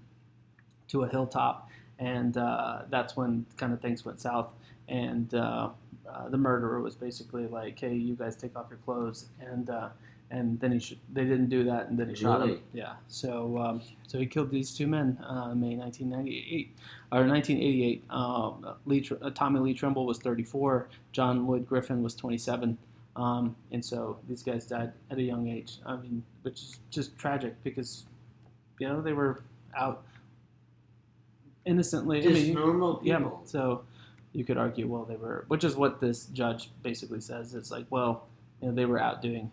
to 0.90 1.04
a 1.04 1.08
hilltop, 1.10 1.70
and 1.98 2.38
uh, 2.38 2.84
that's 2.90 3.16
when 3.16 3.46
kind 3.58 3.74
of 3.74 3.82
things 3.82 4.06
went 4.06 4.20
south. 4.22 4.54
And 4.88 5.34
uh, 5.34 5.70
uh, 6.10 6.30
the 6.30 6.38
murderer 6.38 6.82
was 6.82 6.96
basically 6.96 7.48
like, 7.48 7.80
"Hey, 7.80 7.96
you 7.96 8.16
guys 8.16 8.36
take 8.36 8.56
off 8.56 8.68
your 8.70 8.80
clothes," 8.80 9.30
and 9.40 9.70
uh, 9.70 9.90
and 10.32 10.60
then 10.60 10.72
he 10.72 10.80
sh- 10.80 10.98
they 11.14 11.24
didn't 11.24 11.50
do 11.50 11.64
that, 11.66 11.90
and 11.90 11.98
then 11.98 12.10
he 12.10 12.16
shot 12.16 12.42
him. 12.42 12.62
Yeah. 12.74 12.94
So 13.08 13.58
um, 13.58 13.82
so 14.08 14.18
he 14.18 14.26
killed 14.26 14.52
these 14.52 14.74
two 14.76 14.88
men, 14.88 15.18
uh, 15.28 15.54
May 15.56 15.76
1998 15.76 16.76
or 17.12 17.26
1988. 17.26 18.04
Um, 18.10 18.76
Lee, 18.86 19.08
uh, 19.22 19.30
Tommy 19.32 19.60
Lee 19.60 19.74
Trimble 19.74 20.06
was 20.06 20.20
34. 20.20 20.90
John 21.12 21.48
Lloyd 21.48 21.68
Griffin 21.68 22.04
was 22.04 22.16
27. 22.16 22.78
Um, 23.16 23.56
and 23.72 23.84
so 23.84 24.20
these 24.28 24.44
guys 24.44 24.66
died 24.66 24.92
at 25.10 25.18
a 25.18 25.22
young 25.22 25.48
age. 25.48 25.80
I 25.86 25.96
mean, 25.96 26.24
which 26.42 26.62
is 26.62 26.80
just 26.90 27.18
tragic 27.18 27.56
because, 27.64 28.06
you 28.80 28.88
know, 28.88 29.02
they 29.02 29.14
were 29.14 29.44
out 29.78 30.04
innocently. 31.66 32.22
Just 32.22 32.36
I 32.36 32.40
mean, 32.40 32.54
normal 32.54 33.00
yeah. 33.04 33.30
So 33.46 33.84
you 34.36 34.44
could 34.44 34.58
argue, 34.58 34.88
well, 34.88 35.06
they 35.06 35.16
were, 35.16 35.46
which 35.48 35.64
is 35.64 35.76
what 35.76 36.00
this 36.02 36.26
judge 36.28 36.70
basically 36.84 37.22
says. 37.22 37.54
It's 37.56 37.72
like, 37.72 37.86
well, 37.90 38.28
you 38.62 38.68
know, 38.68 38.74
they 38.76 38.86
were 38.86 39.00
out 39.00 39.22
doing, 39.22 39.50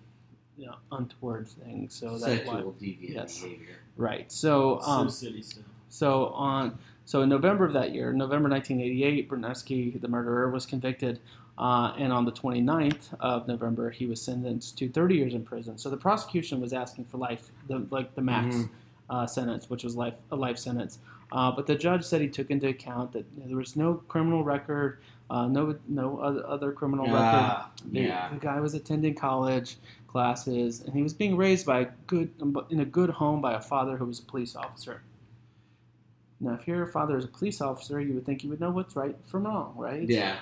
you 0.59 0.67
know, 0.67 0.75
untoward 0.91 1.47
things. 1.49 1.95
So 1.95 2.19
that's 2.19 2.47
why, 2.47 2.55
Sexual 2.57 2.73
deviant 2.81 3.15
Yes. 3.15 3.41
behavior. 3.43 3.77
right. 3.97 4.31
So, 4.33 4.81
um, 4.83 5.09
Sioux 5.09 5.27
City 5.29 5.43
stuff. 5.43 5.65
so 5.89 6.27
on, 6.29 6.79
so 7.05 7.23
in 7.23 7.29
November 7.29 7.65
of 7.65 7.73
that 7.75 7.95
year, 7.95 8.13
November 8.13 8.49
1988, 8.49 9.29
Bernesky, 9.29 10.01
the 10.01 10.09
murderer, 10.09 10.51
was 10.51 10.67
convicted, 10.67 11.21
uh, 11.59 11.93
and 11.99 12.13
on 12.13 12.25
the 12.25 12.33
29th 12.33 13.15
of 13.21 13.47
November, 13.47 13.91
he 13.91 14.07
was 14.07 14.21
sentenced 14.21 14.77
to 14.79 14.89
30 14.89 15.15
years 15.17 15.35
in 15.35 15.45
prison. 15.45 15.79
So 15.79 15.91
the 15.91 15.97
prosecution 15.97 16.61
was 16.61 16.73
asking 16.73 17.05
for 17.05 17.19
life, 17.19 17.51
the, 17.69 17.87
like 17.91 18.15
the 18.15 18.23
max 18.23 18.57
Mhm. 18.57 18.69
uh, 19.11 19.27
sentence, 19.27 19.69
which 19.71 19.85
was 19.85 19.95
life 19.95 20.17
a 20.31 20.37
life 20.37 20.59
sentence. 20.59 20.99
Uh, 21.33 21.51
but 21.51 21.67
the 21.67 21.75
judge 21.75 22.05
said 22.05 22.21
he 22.21 22.29
took 22.29 22.51
into 22.51 22.69
account 22.69 23.11
that 23.13 23.25
there 23.39 23.57
was 23.57 23.75
no 23.75 23.95
criminal 24.07 24.45
record, 24.45 25.01
uh, 25.31 25.47
no 25.47 25.75
no 25.89 26.19
other, 26.19 26.73
criminal 26.73 27.07
record. 27.07 27.65
The, 27.91 28.01
yeah. 28.01 28.29
the 28.29 28.39
guy 28.39 28.61
was 28.61 28.75
attending 28.75 29.15
college 29.15 29.79
classes, 30.09 30.83
and 30.83 30.95
he 30.95 31.03
was 31.03 31.15
being 31.15 31.35
raised 31.35 31.65
by 31.65 31.81
a 31.81 31.87
good 32.07 32.31
in 32.69 32.81
a 32.81 32.85
good 32.85 33.09
home 33.09 33.41
by 33.41 33.55
a 33.55 33.61
father 33.63 33.97
who 33.97 34.05
was 34.05 34.19
a 34.19 34.25
police 34.25 34.55
officer. 34.55 35.03
Now, 36.39 36.53
if 36.53 36.69
your 36.69 36.87
father 36.87 37.17
is 37.17 37.25
a 37.25 37.29
police 37.29 37.63
officer, 37.63 37.99
you 37.99 38.13
would 38.13 38.27
think 38.27 38.45
you 38.45 38.51
would 38.51 38.61
know 38.61 38.71
what's 38.71 38.95
right 38.95 39.17
from 39.27 39.47
wrong, 39.47 39.73
right? 39.75 40.07
Yeah. 40.07 40.37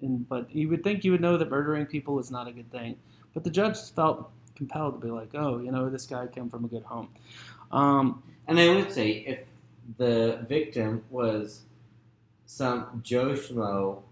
And 0.00 0.28
but 0.28 0.54
you 0.54 0.68
would 0.68 0.84
think 0.84 1.02
you 1.02 1.10
would 1.10 1.20
know 1.20 1.38
that 1.38 1.50
murdering 1.50 1.86
people 1.86 2.20
is 2.20 2.30
not 2.30 2.46
a 2.46 2.52
good 2.52 2.70
thing. 2.70 2.96
But 3.34 3.42
the 3.42 3.50
judge 3.50 3.78
felt 3.96 4.30
compelled 4.54 5.00
to 5.00 5.04
be 5.04 5.10
like, 5.10 5.34
oh, 5.34 5.58
you 5.58 5.72
know, 5.72 5.90
this 5.90 6.06
guy 6.06 6.28
came 6.28 6.48
from 6.48 6.64
a 6.66 6.68
good 6.68 6.84
home. 6.84 7.08
Um, 7.72 8.22
And 8.46 8.58
I 8.58 8.68
would 8.74 8.92
say 8.92 9.10
if 9.10 9.40
the 9.96 10.44
victim 10.48 11.02
was 11.10 11.62
some 12.46 13.00
Joe 13.02 13.30
Schmo, 13.30 14.02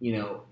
you 0.00 0.16
know, 0.16 0.42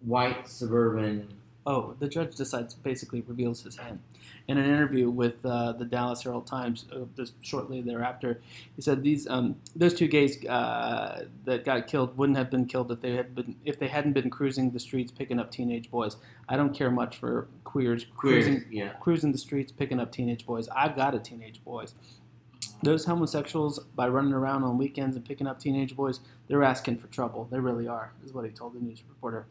white 0.00 0.48
suburban. 0.48 1.28
Oh, 1.66 1.94
the 1.98 2.08
judge 2.08 2.34
decides 2.34 2.74
basically 2.74 3.22
reveals 3.22 3.62
his 3.62 3.76
hand. 3.76 4.00
In 4.46 4.56
an 4.56 4.64
interview 4.64 5.10
with 5.10 5.44
uh, 5.44 5.72
the 5.72 5.84
Dallas 5.84 6.22
Herald 6.22 6.46
Times, 6.46 6.86
uh, 6.90 7.00
just 7.14 7.34
shortly 7.44 7.82
thereafter, 7.82 8.40
he 8.74 8.80
said 8.80 9.02
these 9.02 9.28
um, 9.28 9.56
those 9.76 9.92
two 9.92 10.08
gays 10.08 10.42
uh, 10.46 11.26
that 11.44 11.66
got 11.66 11.86
killed 11.86 12.16
wouldn't 12.16 12.38
have 12.38 12.50
been 12.50 12.64
killed 12.64 12.90
if 12.90 13.00
they 13.00 13.12
had 13.12 13.34
been 13.34 13.56
if 13.66 13.78
they 13.78 13.88
hadn't 13.88 14.14
been 14.14 14.30
cruising 14.30 14.70
the 14.70 14.80
streets 14.80 15.12
picking 15.12 15.38
up 15.38 15.50
teenage 15.50 15.90
boys. 15.90 16.16
I 16.48 16.56
don't 16.56 16.72
care 16.72 16.90
much 16.90 17.18
for 17.18 17.48
queers 17.64 18.06
Queer, 18.16 18.32
cruising 18.32 18.64
yeah. 18.70 18.92
cruising 19.00 19.32
the 19.32 19.38
streets 19.38 19.70
picking 19.70 20.00
up 20.00 20.10
teenage 20.12 20.46
boys. 20.46 20.68
I've 20.68 20.96
got 20.96 21.14
a 21.14 21.18
teenage 21.18 21.62
boys. 21.62 21.94
Those 22.82 23.04
homosexuals, 23.04 23.80
by 23.96 24.08
running 24.08 24.32
around 24.32 24.62
on 24.62 24.78
weekends 24.78 25.16
and 25.16 25.24
picking 25.24 25.46
up 25.46 25.58
teenage 25.58 25.96
boys, 25.96 26.20
they're 26.46 26.62
asking 26.62 26.98
for 26.98 27.08
trouble. 27.08 27.48
They 27.50 27.58
really 27.58 27.88
are, 27.88 28.12
is 28.24 28.32
what 28.32 28.44
he 28.44 28.50
told 28.52 28.74
the 28.74 28.80
news 28.80 29.02
reporter. 29.08 29.46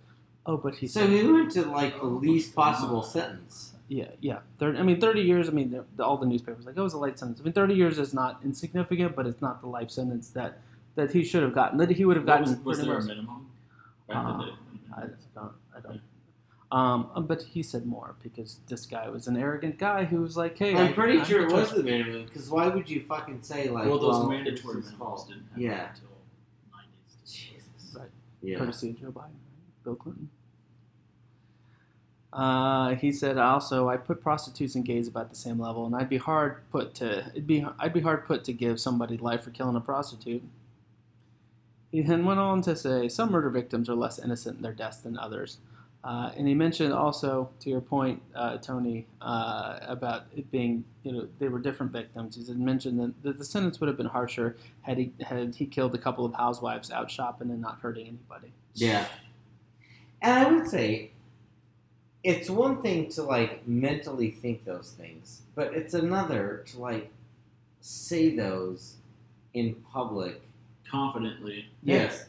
Oh, 0.46 0.56
but 0.58 0.76
he 0.76 0.88
So 0.88 1.02
said, 1.02 1.10
we 1.10 1.30
went 1.30 1.52
to 1.52 1.64
like 1.64 2.00
the 2.00 2.06
least 2.06 2.56
possible 2.56 3.04
sentence. 3.04 3.74
yeah, 3.90 4.12
yeah. 4.22 4.40
30, 4.60 4.80
I 4.80 4.84
mean, 4.84 5.02
30 5.02 5.22
years, 5.22 5.50
I 5.50 5.52
mean, 5.52 5.72
the, 5.72 5.84
the, 5.98 6.06
all 6.06 6.16
the 6.18 6.26
newspapers, 6.26 6.66
like, 6.66 6.76
oh, 6.78 6.82
it 6.82 6.84
was 6.86 6.94
a 6.94 6.98
light 6.98 7.20
sentence. 7.20 7.42
I 7.42 7.44
mean, 7.44 7.54
30 7.54 7.74
years 7.74 8.00
is 8.00 8.14
not 8.14 8.40
insignificant, 8.46 9.14
but 9.16 9.28
it's 9.28 9.42
not 9.42 9.60
the 9.62 9.68
life 9.68 9.92
sentence 9.92 10.30
that, 10.30 10.60
that 10.96 11.12
he 11.12 11.24
should 11.24 11.44
have 11.44 11.54
gotten, 11.54 11.78
that 11.80 11.90
he 11.90 12.06
would 12.06 12.16
have 12.16 12.26
gotten. 12.26 12.64
was, 12.64 12.78
was 12.78 12.86
there 12.86 12.98
a 12.98 13.04
minimum? 13.04 13.50
Uh, 14.10 14.14
in 14.14 14.38
the, 14.38 14.44
I 14.96 15.02
don't, 15.02 15.16
I 15.36 15.42
don't. 15.42 15.52
Um, 16.70 17.10
uh, 17.16 17.22
but 17.22 17.42
he 17.44 17.64
said 17.64 17.86
more 17.86 18.16
because 18.22 18.60
this 18.68 18.86
guy 18.86 19.08
was 19.10 19.28
an 19.28 19.38
arrogant 19.38 19.78
guy 19.78 20.04
who 20.04 20.20
was 20.22 20.36
like, 20.36 20.58
"Hey, 20.58 20.76
I'm 20.76 20.88
I- 20.88 20.92
pretty 20.94 21.24
sure 21.24 21.48
it 21.48 21.52
was 21.54 21.72
the 21.72 21.82
minimum. 21.84 22.26
Because 22.26 22.50
why 22.50 22.68
would 22.68 22.90
you 22.90 23.04
fucking 23.08 23.42
say 23.42 23.70
like, 23.70 23.86
well, 23.86 24.00
those 24.00 24.18
well, 24.20 24.30
mandatory 24.30 24.80
it's 24.80 24.88
his 24.90 24.96
minimums 24.96 24.98
fault? 24.98 25.28
didn't 25.30 25.44
happen 25.48 25.62
Yeah. 25.64 25.90
until 25.90 26.08
90s. 26.74 27.32
Jesus. 27.34 27.96
Right. 27.98 28.10
Yeah. 28.42 28.58
courtesy 28.58 28.90
of 28.90 29.00
Joe 29.00 29.12
Biden. 29.12 29.32
Bill 29.86 29.96
Clinton. 29.96 30.30
Uh, 32.34 32.96
he 32.96 33.12
said 33.12 33.38
also, 33.38 33.88
I 33.88 33.96
put 33.98 34.22
prostitutes 34.22 34.76
and 34.76 34.84
gays 34.86 35.08
about 35.08 35.30
the 35.30 35.36
same 35.36 35.60
level, 35.60 35.86
and 35.86 35.96
I'd 35.96 36.10
be 36.10 36.18
hard 36.18 36.70
put 36.70 36.94
to 36.96 37.28
it'd 37.30 37.48
be 37.48 37.66
I'd 37.80 37.94
be 37.94 38.02
hard 38.02 38.26
put 38.26 38.44
to 38.44 38.54
give 38.54 38.80
somebody 38.82 39.18
life 39.18 39.44
for 39.44 39.52
killing 39.52 39.76
a 39.78 39.82
prostitute. 39.82 40.44
He 41.92 42.02
then 42.02 42.26
went 42.26 42.40
on 42.42 42.62
to 42.64 42.76
say 42.76 43.08
some 43.08 43.32
murder 43.32 43.50
victims 43.50 43.90
are 43.90 43.96
less 43.96 44.20
innocent 44.20 44.58
in 44.58 44.62
their 44.64 44.74
deaths 44.74 44.98
than 44.98 45.18
others, 45.18 45.58
uh, 46.04 46.32
and 46.38 46.48
he 46.48 46.54
mentioned 46.54 46.94
also 46.94 47.50
to 47.60 47.70
your 47.70 47.82
point, 47.82 48.22
uh, 48.36 48.58
Tony, 48.58 49.06
uh, 49.22 49.80
about 49.82 50.26
it 50.36 50.50
being 50.52 50.84
you 51.04 51.12
know 51.12 51.28
they 51.40 51.48
were 51.50 51.60
different 51.60 51.92
victims. 51.92 52.36
He 52.36 52.44
said 52.44 52.58
mentioned 52.60 53.00
that 53.00 53.24
the, 53.24 53.34
the 53.34 53.46
sentence 53.46 53.80
would 53.80 53.88
have 53.88 53.98
been 53.98 54.06
harsher 54.08 54.56
had 54.82 54.98
he 54.98 55.12
had 55.22 55.56
he 55.56 55.66
killed 55.66 55.94
a 55.96 55.98
couple 55.98 56.24
of 56.26 56.34
housewives 56.34 56.92
out 56.92 57.10
shopping 57.12 57.50
and 57.50 57.62
not 57.62 57.80
hurting 57.82 58.08
anybody. 58.08 58.52
Yeah. 58.74 59.06
And 60.22 60.34
I 60.48 60.52
would 60.52 60.68
say 60.68 61.12
it's 62.24 62.50
one 62.50 62.82
thing 62.82 63.10
to 63.12 63.24
like 63.24 63.68
mentally 63.68 64.32
think 64.32 64.66
those 64.66 64.92
things, 64.92 65.42
but 65.56 65.74
it's 65.74 65.94
another 65.94 66.64
to 66.68 66.80
like 66.80 67.12
say 67.82 68.36
those 68.36 68.96
in 69.54 69.76
public. 69.92 70.42
Confidently, 70.90 71.66
Yes. 71.84 72.28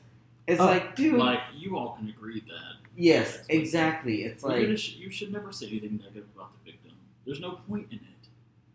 It's 0.48 0.60
Oh, 0.60 0.64
like, 0.66 0.96
dude. 0.96 1.14
like 1.14 1.38
you 1.54 1.76
all 1.78 1.94
can 1.96 2.08
agree 2.08 2.40
that. 2.40 2.77
Yes, 2.99 3.38
exactly. 3.49 4.24
It's 4.24 4.42
You're 4.42 4.68
like, 4.68 4.78
sh- 4.78 4.96
you 4.96 5.11
should 5.11 5.32
never 5.32 5.53
say 5.53 5.68
anything 5.68 5.99
negative 6.03 6.26
about 6.34 6.51
the 6.53 6.72
victim. 6.72 6.92
There's 7.24 7.40
no 7.40 7.53
point 7.68 7.86
in 7.90 7.99
it. 7.99 8.28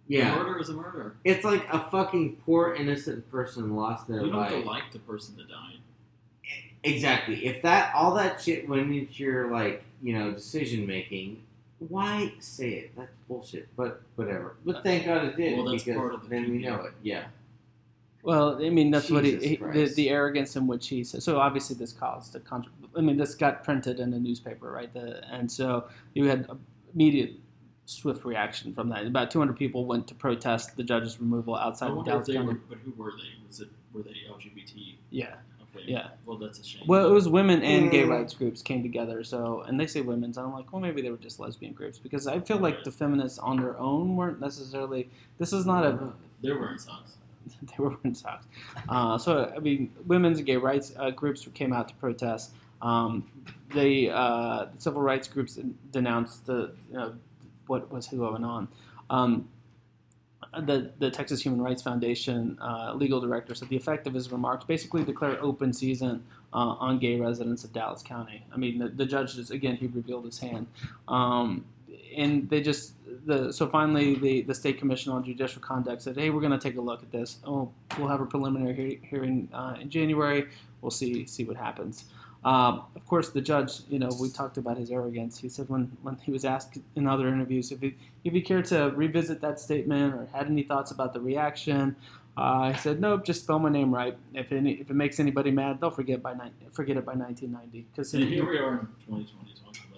yeah. 0.07 0.33
A 0.33 0.37
murder 0.43 0.59
is 0.59 0.69
a 0.69 0.73
murder. 0.73 1.15
It's 1.23 1.43
like 1.43 1.65
a 1.71 1.89
fucking 1.91 2.37
poor 2.45 2.73
innocent 2.73 3.29
person 3.29 3.75
lost 3.75 4.07
their 4.07 4.17
life. 4.17 4.25
You 4.25 4.31
don't 4.31 4.43
have 4.43 4.51
life. 4.53 4.63
to 4.63 4.69
like 4.69 4.91
the 4.91 4.99
person 4.99 5.35
that 5.37 5.49
died. 5.49 5.77
Exactly. 6.83 7.45
If 7.45 7.61
that 7.61 7.93
all 7.95 8.13
that 8.15 8.41
shit 8.41 8.67
went 8.67 8.91
into 8.91 9.23
your 9.23 9.49
like 9.51 9.83
you 10.01 10.17
know 10.17 10.31
decision 10.33 10.85
making, 10.85 11.41
why 11.79 12.33
say 12.39 12.71
it? 12.71 12.91
That's 12.97 13.11
bullshit. 13.27 13.69
But 13.75 14.01
whatever. 14.15 14.55
But 14.65 14.83
thank 14.83 15.05
God 15.05 15.25
it 15.25 15.37
did 15.37 15.57
Well, 15.57 15.71
that's 15.71 15.83
because 15.83 15.97
part 15.97 16.13
of 16.13 16.23
the 16.23 16.27
then 16.27 16.51
we 16.51 16.57
know 16.59 16.81
it. 16.81 16.93
Yeah. 17.01 17.25
Well, 18.23 18.63
I 18.65 18.69
mean, 18.69 18.89
that's 18.89 19.11
what 19.11 19.25
he, 19.25 19.35
he 19.35 19.55
the, 19.57 19.93
the 19.95 20.09
arrogance 20.09 20.55
in 20.55 20.65
which 20.65 20.87
he 20.87 21.03
said. 21.03 21.21
So 21.23 21.39
obviously, 21.39 21.75
this 21.75 21.91
caused 21.91 22.35
a 22.35 22.39
contra- 22.39 22.71
I 22.97 23.01
mean, 23.01 23.17
this 23.17 23.35
got 23.35 23.63
printed 23.63 23.99
in 23.99 24.13
a 24.13 24.19
newspaper, 24.19 24.71
right? 24.71 24.91
The, 24.93 25.21
and 25.31 25.51
so 25.51 25.85
you 26.13 26.25
had 26.29 26.49
immediate, 26.93 27.33
swift 27.85 28.23
reaction 28.23 28.73
from 28.73 28.87
that. 28.89 29.05
About 29.05 29.29
200 29.29 29.57
people 29.57 29.85
went 29.85 30.07
to 30.07 30.15
protest 30.15 30.77
the 30.77 30.83
judge's 30.83 31.19
removal 31.19 31.53
outside 31.55 31.91
I 31.91 31.95
of 31.97 32.05
Dallas 32.05 32.27
County. 32.27 32.47
were, 32.47 32.53
but 32.69 32.77
who 32.85 32.93
were 32.95 33.11
they? 33.11 33.45
Was 33.45 33.59
it 33.59 33.67
were 33.93 34.03
they 34.03 34.15
LGBT? 34.31 34.95
Yeah, 35.09 35.35
Okay. 35.75 35.83
Yeah. 35.91 36.09
Well, 36.25 36.37
that's 36.37 36.59
a 36.59 36.63
shame. 36.63 36.83
well, 36.87 37.05
it 37.05 37.11
was 37.11 37.27
women 37.27 37.61
and 37.61 37.91
gay 37.91 38.03
Mm. 38.03 38.09
rights 38.09 38.33
groups 38.35 38.61
came 38.61 38.83
together. 38.83 39.23
So, 39.25 39.63
and 39.67 39.77
they 39.79 39.87
say 39.87 39.99
women's. 40.01 40.37
I'm 40.37 40.53
like, 40.53 40.71
well, 40.71 40.81
maybe 40.81 41.01
they 41.01 41.09
were 41.09 41.17
just 41.17 41.39
lesbian 41.41 41.73
groups 41.73 41.97
because 41.97 42.25
I 42.25 42.39
feel 42.39 42.57
like 42.59 42.83
the 42.85 42.91
feminists 42.91 43.37
on 43.39 43.57
their 43.57 43.77
own 43.77 44.15
weren't 44.15 44.39
necessarily. 44.39 45.09
This 45.39 45.51
is 45.51 45.65
not 45.65 45.83
a 45.85 46.13
They're 46.41 46.57
wearing 46.57 46.77
socks. 46.77 47.15
they 47.61 47.75
were 47.77 47.89
wearing 47.89 48.13
socks. 48.13 48.45
Uh, 48.89 49.17
so 49.17 49.51
I 49.55 49.59
mean, 49.59 49.91
women's 50.05 50.37
and 50.39 50.47
gay 50.47 50.57
rights 50.57 50.93
uh, 50.97 51.11
groups 51.11 51.47
came 51.53 51.73
out 51.73 51.87
to 51.89 51.95
protest, 51.95 52.51
Um, 52.81 53.29
they 53.73 54.09
uh, 54.09 54.67
the 54.75 54.81
civil 54.81 55.01
rights 55.01 55.27
groups 55.27 55.59
denounced 55.91 56.45
the 56.45 56.73
you 56.89 56.97
know, 56.97 57.13
what 57.67 57.91
was 57.91 58.07
going 58.07 58.43
on. 58.43 58.67
Um, 59.09 59.47
the, 60.61 60.91
the 60.99 61.09
Texas 61.09 61.41
Human 61.41 61.61
Rights 61.61 61.81
Foundation 61.81 62.57
uh, 62.61 62.93
legal 62.93 63.19
director 63.19 63.55
said 63.55 63.69
the 63.69 63.75
effect 63.75 64.07
of 64.07 64.13
his 64.13 64.31
remarks 64.31 64.65
basically 64.65 65.03
declared 65.03 65.39
open 65.39 65.73
season 65.73 66.23
uh, 66.53 66.57
on 66.57 66.99
gay 66.99 67.19
residents 67.19 67.63
of 67.63 67.73
Dallas 67.73 68.03
County. 68.03 68.45
I 68.53 68.57
mean, 68.57 68.77
the, 68.77 68.89
the 68.89 69.05
judge 69.05 69.35
just 69.35 69.51
again 69.51 69.75
he 69.75 69.87
revealed 69.87 70.25
his 70.25 70.39
hand, 70.39 70.67
um, 71.07 71.65
and 72.15 72.49
they 72.49 72.61
just 72.61 72.93
the 73.25 73.51
so 73.51 73.67
finally 73.67 74.15
the 74.15 74.41
the 74.41 74.53
state 74.53 74.77
commission 74.77 75.11
on 75.11 75.23
judicial 75.23 75.61
conduct 75.61 76.01
said, 76.01 76.17
hey, 76.17 76.29
we're 76.29 76.41
going 76.41 76.51
to 76.51 76.57
take 76.57 76.77
a 76.77 76.81
look 76.81 77.01
at 77.03 77.11
this. 77.11 77.37
Oh, 77.45 77.71
we'll 77.97 78.07
have 78.09 78.21
a 78.21 78.25
preliminary 78.25 78.75
he- 79.01 79.07
hearing 79.07 79.47
uh, 79.53 79.75
in 79.79 79.89
January. 79.89 80.47
We'll 80.81 80.91
see 80.91 81.25
see 81.25 81.43
what 81.43 81.57
happens. 81.57 82.05
Um, 82.45 82.83
of 82.95 83.07
course, 83.07 83.29
the 83.29 83.39
judge, 83.39 83.81
you 83.89 83.99
know, 83.99 84.09
we 84.19 84.29
talked 84.29 84.57
about 84.57 84.77
his 84.77 84.91
arrogance. 84.91 85.37
He 85.37 85.47
said 85.47 85.69
when, 85.69 85.95
when 86.01 86.17
he 86.17 86.31
was 86.31 86.43
asked 86.43 86.77
in 86.95 87.07
other 87.07 87.29
interviews 87.29 87.71
if 87.71 87.79
he, 87.79 87.95
if 88.25 88.33
he 88.33 88.41
cared 88.41 88.65
to 88.65 88.91
revisit 88.95 89.39
that 89.39 89.61
statement 89.61 90.13
or 90.13 90.27
had 90.33 90.47
any 90.47 90.63
thoughts 90.63 90.91
about 90.91 91.13
the 91.13 91.21
reaction, 91.21 91.95
uh, 92.35 92.73
he 92.73 92.77
said, 92.79 92.99
nope, 92.99 93.23
just 93.23 93.43
spell 93.43 93.59
my 93.59 93.69
name 93.69 93.93
right. 93.93 94.17
If, 94.33 94.51
any, 94.51 94.73
if 94.73 94.89
it 94.89 94.93
makes 94.95 95.21
anybody 95.21 95.51
mad, 95.51 95.79
they'll 95.79 95.89
forget 95.91 96.21
by 96.21 96.33
ni- 96.33 96.51
forget 96.73 96.97
it 96.97 97.05
by 97.05 97.13
1990. 97.13 97.85
Because 97.93 98.13
And 98.13 98.25
here 98.25 98.45
we 98.45 98.57
are 98.57 98.73
in 98.73 98.87
2020 99.05 99.53
talking. 99.63 99.92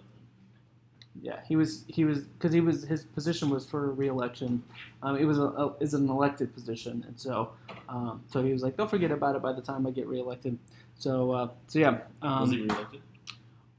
Yeah, 1.22 1.40
he 1.48 1.56
was 1.56 1.86
he 1.88 2.06
was 2.06 2.20
because 2.26 2.54
he 2.54 2.62
was 2.62 2.84
his 2.84 3.04
position 3.04 3.50
was 3.50 3.66
for 3.66 3.92
reelection. 3.92 4.64
Um, 5.02 5.18
it 5.18 5.26
was 5.26 5.38
a, 5.38 5.44
a 5.44 5.74
is 5.80 5.94
an 5.94 6.10
elected 6.10 6.54
position, 6.54 7.04
and 7.08 7.20
so 7.20 7.52
um, 7.90 8.24
so 8.28 8.44
he 8.44 8.52
was 8.52 8.64
like, 8.64 8.78
"Don't 8.78 8.90
forget 8.90 9.12
about 9.12 9.36
it 9.36 9.42
by 9.42 9.54
the 9.54 9.62
time 9.62 9.88
I 9.88 9.92
get 9.92 10.08
re-elected." 10.08 10.58
So 10.98 11.32
uh, 11.32 11.50
so 11.68 11.80
yeah, 11.80 12.00
Was 12.22 12.52
he 12.52 12.62
um, 12.62 12.68
reelected? 12.68 13.02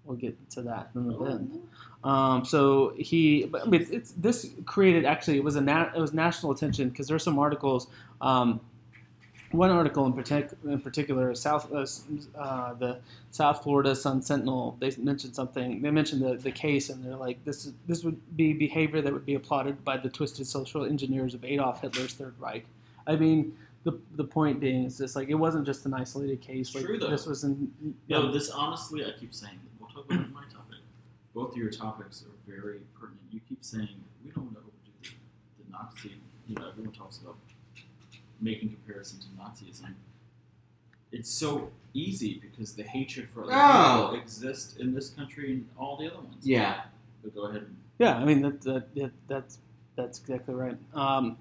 we'll 0.06 0.16
get 0.16 0.50
to 0.50 0.62
that 0.62 0.90
in 0.94 1.10
a 1.10 1.12
bit. 1.12 1.40
Um, 2.04 2.44
so 2.44 2.94
he, 2.96 3.46
but 3.46 3.62
I 3.62 3.64
mean, 3.66 3.86
it's, 3.90 4.12
this 4.12 4.50
created 4.64 5.04
actually 5.04 5.36
it 5.36 5.44
was 5.44 5.56
a 5.56 5.60
nat, 5.60 5.92
it 5.96 6.00
was 6.00 6.14
national 6.14 6.52
attention 6.52 6.88
because 6.88 7.08
there 7.08 7.16
are 7.16 7.20
some 7.20 7.38
articles. 7.38 7.88
Um, 8.20 8.60
one 9.52 9.70
article 9.70 10.06
in, 10.06 10.12
partic- 10.12 10.54
in 10.64 10.80
particular, 10.80 11.34
South 11.34 11.72
uh, 11.72 11.86
uh, 12.38 12.74
the 12.74 13.00
South 13.30 13.62
Florida 13.62 13.94
Sun 13.94 14.22
Sentinel, 14.22 14.76
they 14.80 14.90
mentioned 14.98 15.34
something. 15.34 15.82
They 15.82 15.90
mentioned 15.90 16.22
the, 16.22 16.34
the 16.34 16.50
case, 16.50 16.90
and 16.90 17.04
they're 17.04 17.16
like, 17.16 17.42
this 17.44 17.66
is, 17.66 17.72
this 17.86 18.02
would 18.04 18.36
be 18.36 18.52
behavior 18.52 19.00
that 19.02 19.12
would 19.12 19.26
be 19.26 19.34
applauded 19.34 19.84
by 19.84 19.96
the 19.96 20.08
twisted 20.08 20.46
social 20.46 20.84
engineers 20.84 21.34
of 21.34 21.44
Adolf 21.44 21.80
Hitler's 21.80 22.14
Third 22.14 22.34
Reich. 22.38 22.66
I 23.06 23.16
mean, 23.16 23.56
the 23.84 23.98
the 24.16 24.24
point 24.24 24.58
being 24.58 24.84
is 24.84 24.98
just 24.98 25.14
like 25.14 25.28
it 25.28 25.34
wasn't 25.34 25.64
just 25.64 25.86
an 25.86 25.94
isolated 25.94 26.40
case. 26.40 26.74
Like 26.74 26.84
True, 26.84 26.98
though. 26.98 27.08
this 27.08 27.24
was 27.24 27.44
in 27.44 27.72
No, 28.08 28.32
this 28.32 28.50
honestly, 28.50 29.04
I 29.04 29.12
keep 29.18 29.32
saying, 29.32 29.58
we'll 29.78 29.88
talk 29.90 30.06
about 30.10 30.32
my 30.32 30.42
topic. 30.52 30.80
Both 31.34 31.52
of 31.52 31.56
your 31.56 31.70
topics 31.70 32.24
are 32.24 32.50
very 32.50 32.80
pertinent. 32.98 33.22
You 33.30 33.40
keep 33.48 33.64
saying, 33.64 33.88
we 34.24 34.30
don't 34.32 34.52
know 34.52 34.60
do 35.02 35.10
the 35.58 35.70
Nazi, 35.70 36.16
you 36.48 36.56
know, 36.56 36.68
everyone 36.68 36.92
talks 36.92 37.18
about 37.18 37.36
making 38.40 38.70
comparisons 38.70 39.26
to 39.26 39.30
Nazism. 39.40 39.94
It's 41.12 41.30
so 41.30 41.70
easy 41.94 42.40
because 42.40 42.74
the 42.74 42.82
hatred 42.82 43.28
for 43.32 43.44
other 43.44 43.52
Oh. 43.54 44.08
people 44.10 44.22
exists 44.22 44.76
in 44.76 44.94
this 44.94 45.10
country 45.10 45.52
and 45.52 45.68
all 45.78 45.96
the 45.96 46.06
other 46.08 46.16
ones. 46.20 46.44
Yeah. 46.46 46.82
But 47.22 47.34
go 47.34 47.46
ahead 47.46 47.66
Yeah, 47.98 48.16
I 48.16 48.24
mean 48.24 48.42
that, 48.42 48.60
that, 48.62 48.94
that 48.94 49.12
that's 49.28 49.58
that's 49.96 50.18
exactly 50.20 50.54
right. 50.54 50.76
Um, 50.94 51.38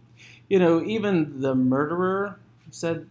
you 0.48 0.60
know, 0.60 0.82
even 0.84 1.42
the 1.42 1.54
murderer 1.56 2.40
said, 2.70 3.06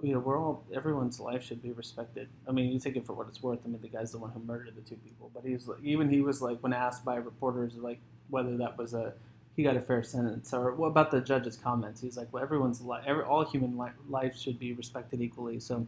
you 0.00 0.12
know, 0.12 0.20
we're 0.20 0.38
all 0.38 0.62
everyone's 0.72 1.18
life 1.18 1.42
should 1.42 1.62
be 1.62 1.72
respected. 1.72 2.28
I 2.48 2.52
mean, 2.52 2.70
you 2.70 2.78
take 2.78 2.94
it 2.96 3.04
for 3.04 3.12
what 3.14 3.26
it's 3.26 3.42
worth. 3.42 3.58
I 3.64 3.68
mean, 3.68 3.80
the 3.82 3.88
guy's 3.88 4.12
the 4.12 4.18
one 4.18 4.30
who 4.30 4.40
murdered 4.40 4.74
the 4.76 4.82
two 4.82 4.96
people, 4.96 5.30
but 5.34 5.42
he's 5.44 5.66
like, 5.66 5.78
even 5.82 6.08
he 6.08 6.20
was 6.20 6.40
like 6.40 6.58
when 6.60 6.72
asked 6.72 7.04
by 7.04 7.16
reporters 7.16 7.74
like 7.74 7.98
whether 8.30 8.56
that 8.58 8.78
was 8.78 8.94
a 8.94 9.14
he 9.56 9.62
got 9.62 9.76
a 9.76 9.80
fair 9.80 10.02
sentence 10.02 10.52
or 10.52 10.74
what 10.74 10.88
about 10.88 11.10
the 11.10 11.20
judge's 11.20 11.56
comments? 11.56 12.00
He's 12.00 12.16
like, 12.16 12.32
well, 12.32 12.42
everyone's 12.42 12.80
life, 12.80 13.04
every, 13.06 13.22
all 13.22 13.44
human 13.44 13.78
li- 13.78 13.90
life 14.08 14.36
should 14.36 14.58
be 14.58 14.72
respected 14.72 15.20
equally. 15.20 15.60
So, 15.60 15.86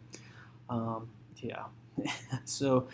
um, 0.71 1.09
yeah, 1.39 1.65
so. 2.45 2.89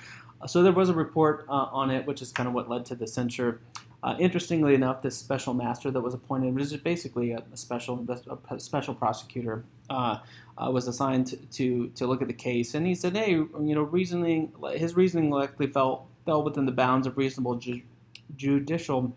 So 0.46 0.62
there 0.64 0.72
was 0.72 0.88
a 0.88 0.94
report 0.94 1.44
uh, 1.48 1.68
on 1.70 1.90
it, 1.90 2.04
which 2.04 2.20
is 2.20 2.32
kind 2.32 2.48
of 2.48 2.52
what 2.54 2.68
led 2.68 2.84
to 2.86 2.96
the 2.96 3.06
censure. 3.06 3.60
Uh, 4.02 4.16
interestingly 4.18 4.74
enough, 4.74 5.00
this 5.02 5.16
special 5.16 5.54
master 5.54 5.88
that 5.92 6.00
was 6.00 6.14
appointed, 6.14 6.52
which 6.52 6.64
is 6.64 6.76
basically 6.78 7.30
a, 7.30 7.42
a 7.52 7.56
special 7.56 8.04
a 8.50 8.58
special 8.58 8.94
prosecutor, 8.94 9.64
uh, 9.90 10.18
uh, 10.58 10.68
was 10.68 10.88
assigned 10.88 11.28
to, 11.28 11.36
to 11.36 11.88
to 11.90 12.06
look 12.08 12.20
at 12.20 12.26
the 12.26 12.34
case, 12.34 12.74
and 12.74 12.84
he 12.84 12.96
said, 12.96 13.16
"Hey, 13.16 13.30
you 13.30 13.48
know, 13.74 13.82
reasoning 13.82 14.50
his 14.72 14.96
reasoning 14.96 15.30
likely 15.30 15.68
fell 15.68 16.08
fell 16.26 16.42
within 16.42 16.66
the 16.66 16.72
bounds 16.72 17.06
of 17.06 17.16
reasonable 17.16 17.54
ju- 17.54 17.82
judicial 18.34 19.14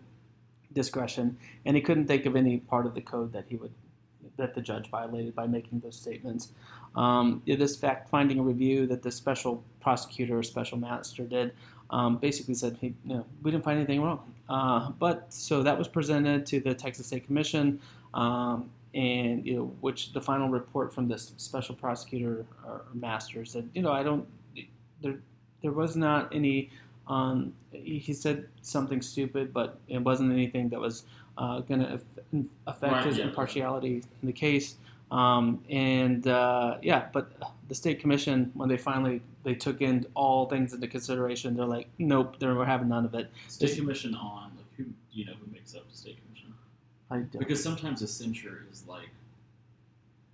discretion, 0.76 1.36
and 1.64 1.74
he 1.76 1.82
couldn't 1.82 2.06
think 2.06 2.26
of 2.26 2.36
any 2.36 2.58
part 2.58 2.86
of 2.86 2.94
the 2.94 3.00
code 3.00 3.32
that 3.32 3.46
he 3.48 3.56
would 3.56 3.72
that 4.36 4.54
the 4.54 4.60
judge 4.60 4.90
violated 4.90 5.34
by 5.34 5.46
making 5.46 5.80
those 5.80 5.96
statements." 5.96 6.52
Um, 6.94 7.42
this 7.46 7.76
fact-finding 7.76 8.40
review 8.42 8.86
that 8.86 9.02
the 9.02 9.10
special 9.10 9.64
prosecutor 9.80 10.38
or 10.38 10.42
special 10.42 10.78
master 10.78 11.24
did 11.24 11.52
um, 11.90 12.16
basically 12.18 12.54
said, 12.54 12.76
he, 12.80 12.88
you 13.04 13.14
know, 13.14 13.26
we 13.42 13.50
didn't 13.50 13.64
find 13.64 13.78
anything 13.78 14.02
wrong. 14.02 14.20
Uh, 14.48 14.90
but 14.98 15.32
so 15.32 15.62
that 15.62 15.76
was 15.78 15.88
presented 15.88 16.46
to 16.46 16.60
the 16.60 16.74
Texas 16.74 17.06
State 17.06 17.26
Commission, 17.26 17.80
um, 18.14 18.70
and 18.94 19.44
you 19.46 19.54
know, 19.56 19.64
which 19.80 20.12
the 20.12 20.20
final 20.20 20.48
report 20.48 20.94
from 20.94 21.08
this 21.08 21.32
special 21.36 21.74
prosecutor 21.74 22.46
or 22.64 22.84
master 22.94 23.44
said, 23.44 23.68
you 23.74 23.82
know, 23.82 23.92
I 23.92 24.02
don't, 24.02 24.26
there, 25.02 25.18
there 25.62 25.72
was 25.72 25.96
not 25.96 26.34
any. 26.34 26.70
Um, 27.08 27.52
he 27.72 28.12
said 28.12 28.48
something 28.62 29.00
stupid, 29.00 29.52
but 29.52 29.78
it 29.88 29.98
wasn't 29.98 30.32
anything 30.32 30.68
that 30.70 30.80
was 30.80 31.04
uh, 31.38 31.60
going 31.60 31.80
to 31.80 32.00
affect 32.66 32.92
Right, 32.92 33.06
his 33.06 33.18
yeah. 33.18 33.24
impartiality 33.26 34.02
in 34.22 34.26
the 34.26 34.32
case. 34.32 34.76
Um, 35.12 35.62
and 35.70 36.26
uh, 36.26 36.78
yeah, 36.82 37.06
but 37.12 37.30
the 37.68 37.74
state 37.76 38.00
commission, 38.00 38.50
when 38.54 38.68
they 38.68 38.76
finally 38.76 39.20
they 39.44 39.54
took 39.54 39.80
in 39.80 40.04
all 40.14 40.46
things 40.48 40.72
into 40.74 40.88
consideration, 40.88 41.56
they're 41.56 41.64
like, 41.64 41.88
nope, 41.98 42.36
they're, 42.40 42.56
we're 42.56 42.64
having 42.64 42.88
none 42.88 43.04
of 43.04 43.14
it. 43.14 43.30
state 43.46 43.68
This- 43.68 43.76
commission 43.76 44.16
on 44.16 44.50
like 44.56 44.66
who 44.76 44.82
do 44.84 44.92
you 45.12 45.24
know 45.26 45.34
who 45.44 45.52
makes 45.52 45.76
up 45.76 45.88
the 45.88 45.96
state 45.96 46.18
commission? 46.26 46.52
I 47.10 47.18
don't. 47.18 47.38
Because 47.38 47.62
sometimes 47.62 48.02
a 48.02 48.08
censure 48.08 48.64
is 48.72 48.82
like 48.88 49.08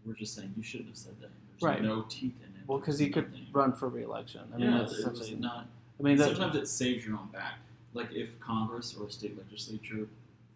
we're 0.07 0.15
just 0.15 0.35
saying 0.35 0.55
you 0.57 0.63
shouldn't 0.63 0.89
have 0.89 0.97
said 0.97 1.21
that. 1.21 1.29
There's 1.51 1.63
Right. 1.63 1.83
no 1.83 2.07
teeth 2.09 2.35
in 2.41 2.49
it. 2.59 2.67
well, 2.67 2.79
because 2.79 2.99
he 2.99 3.11
could 3.11 3.31
run 3.53 3.75
for 3.75 3.89
reelection. 3.91 4.41
I 4.55 4.57
mean, 4.57 4.71
yeah, 4.71 4.79
that's 4.79 4.93
just 4.97 5.07
essentially. 5.07 5.39
not. 5.39 5.67
I 6.03 6.05
mean, 6.05 6.17
that, 6.19 6.37
sometimes 6.37 6.57
it 6.57 6.67
saves 6.67 7.07
your 7.07 7.17
own 7.17 7.29
back. 7.33 7.59
Like 7.95 8.13
if 8.13 8.39
Congress 8.41 8.97
or 8.99 9.07
a 9.07 9.11
state 9.11 9.39
legislature 9.39 10.09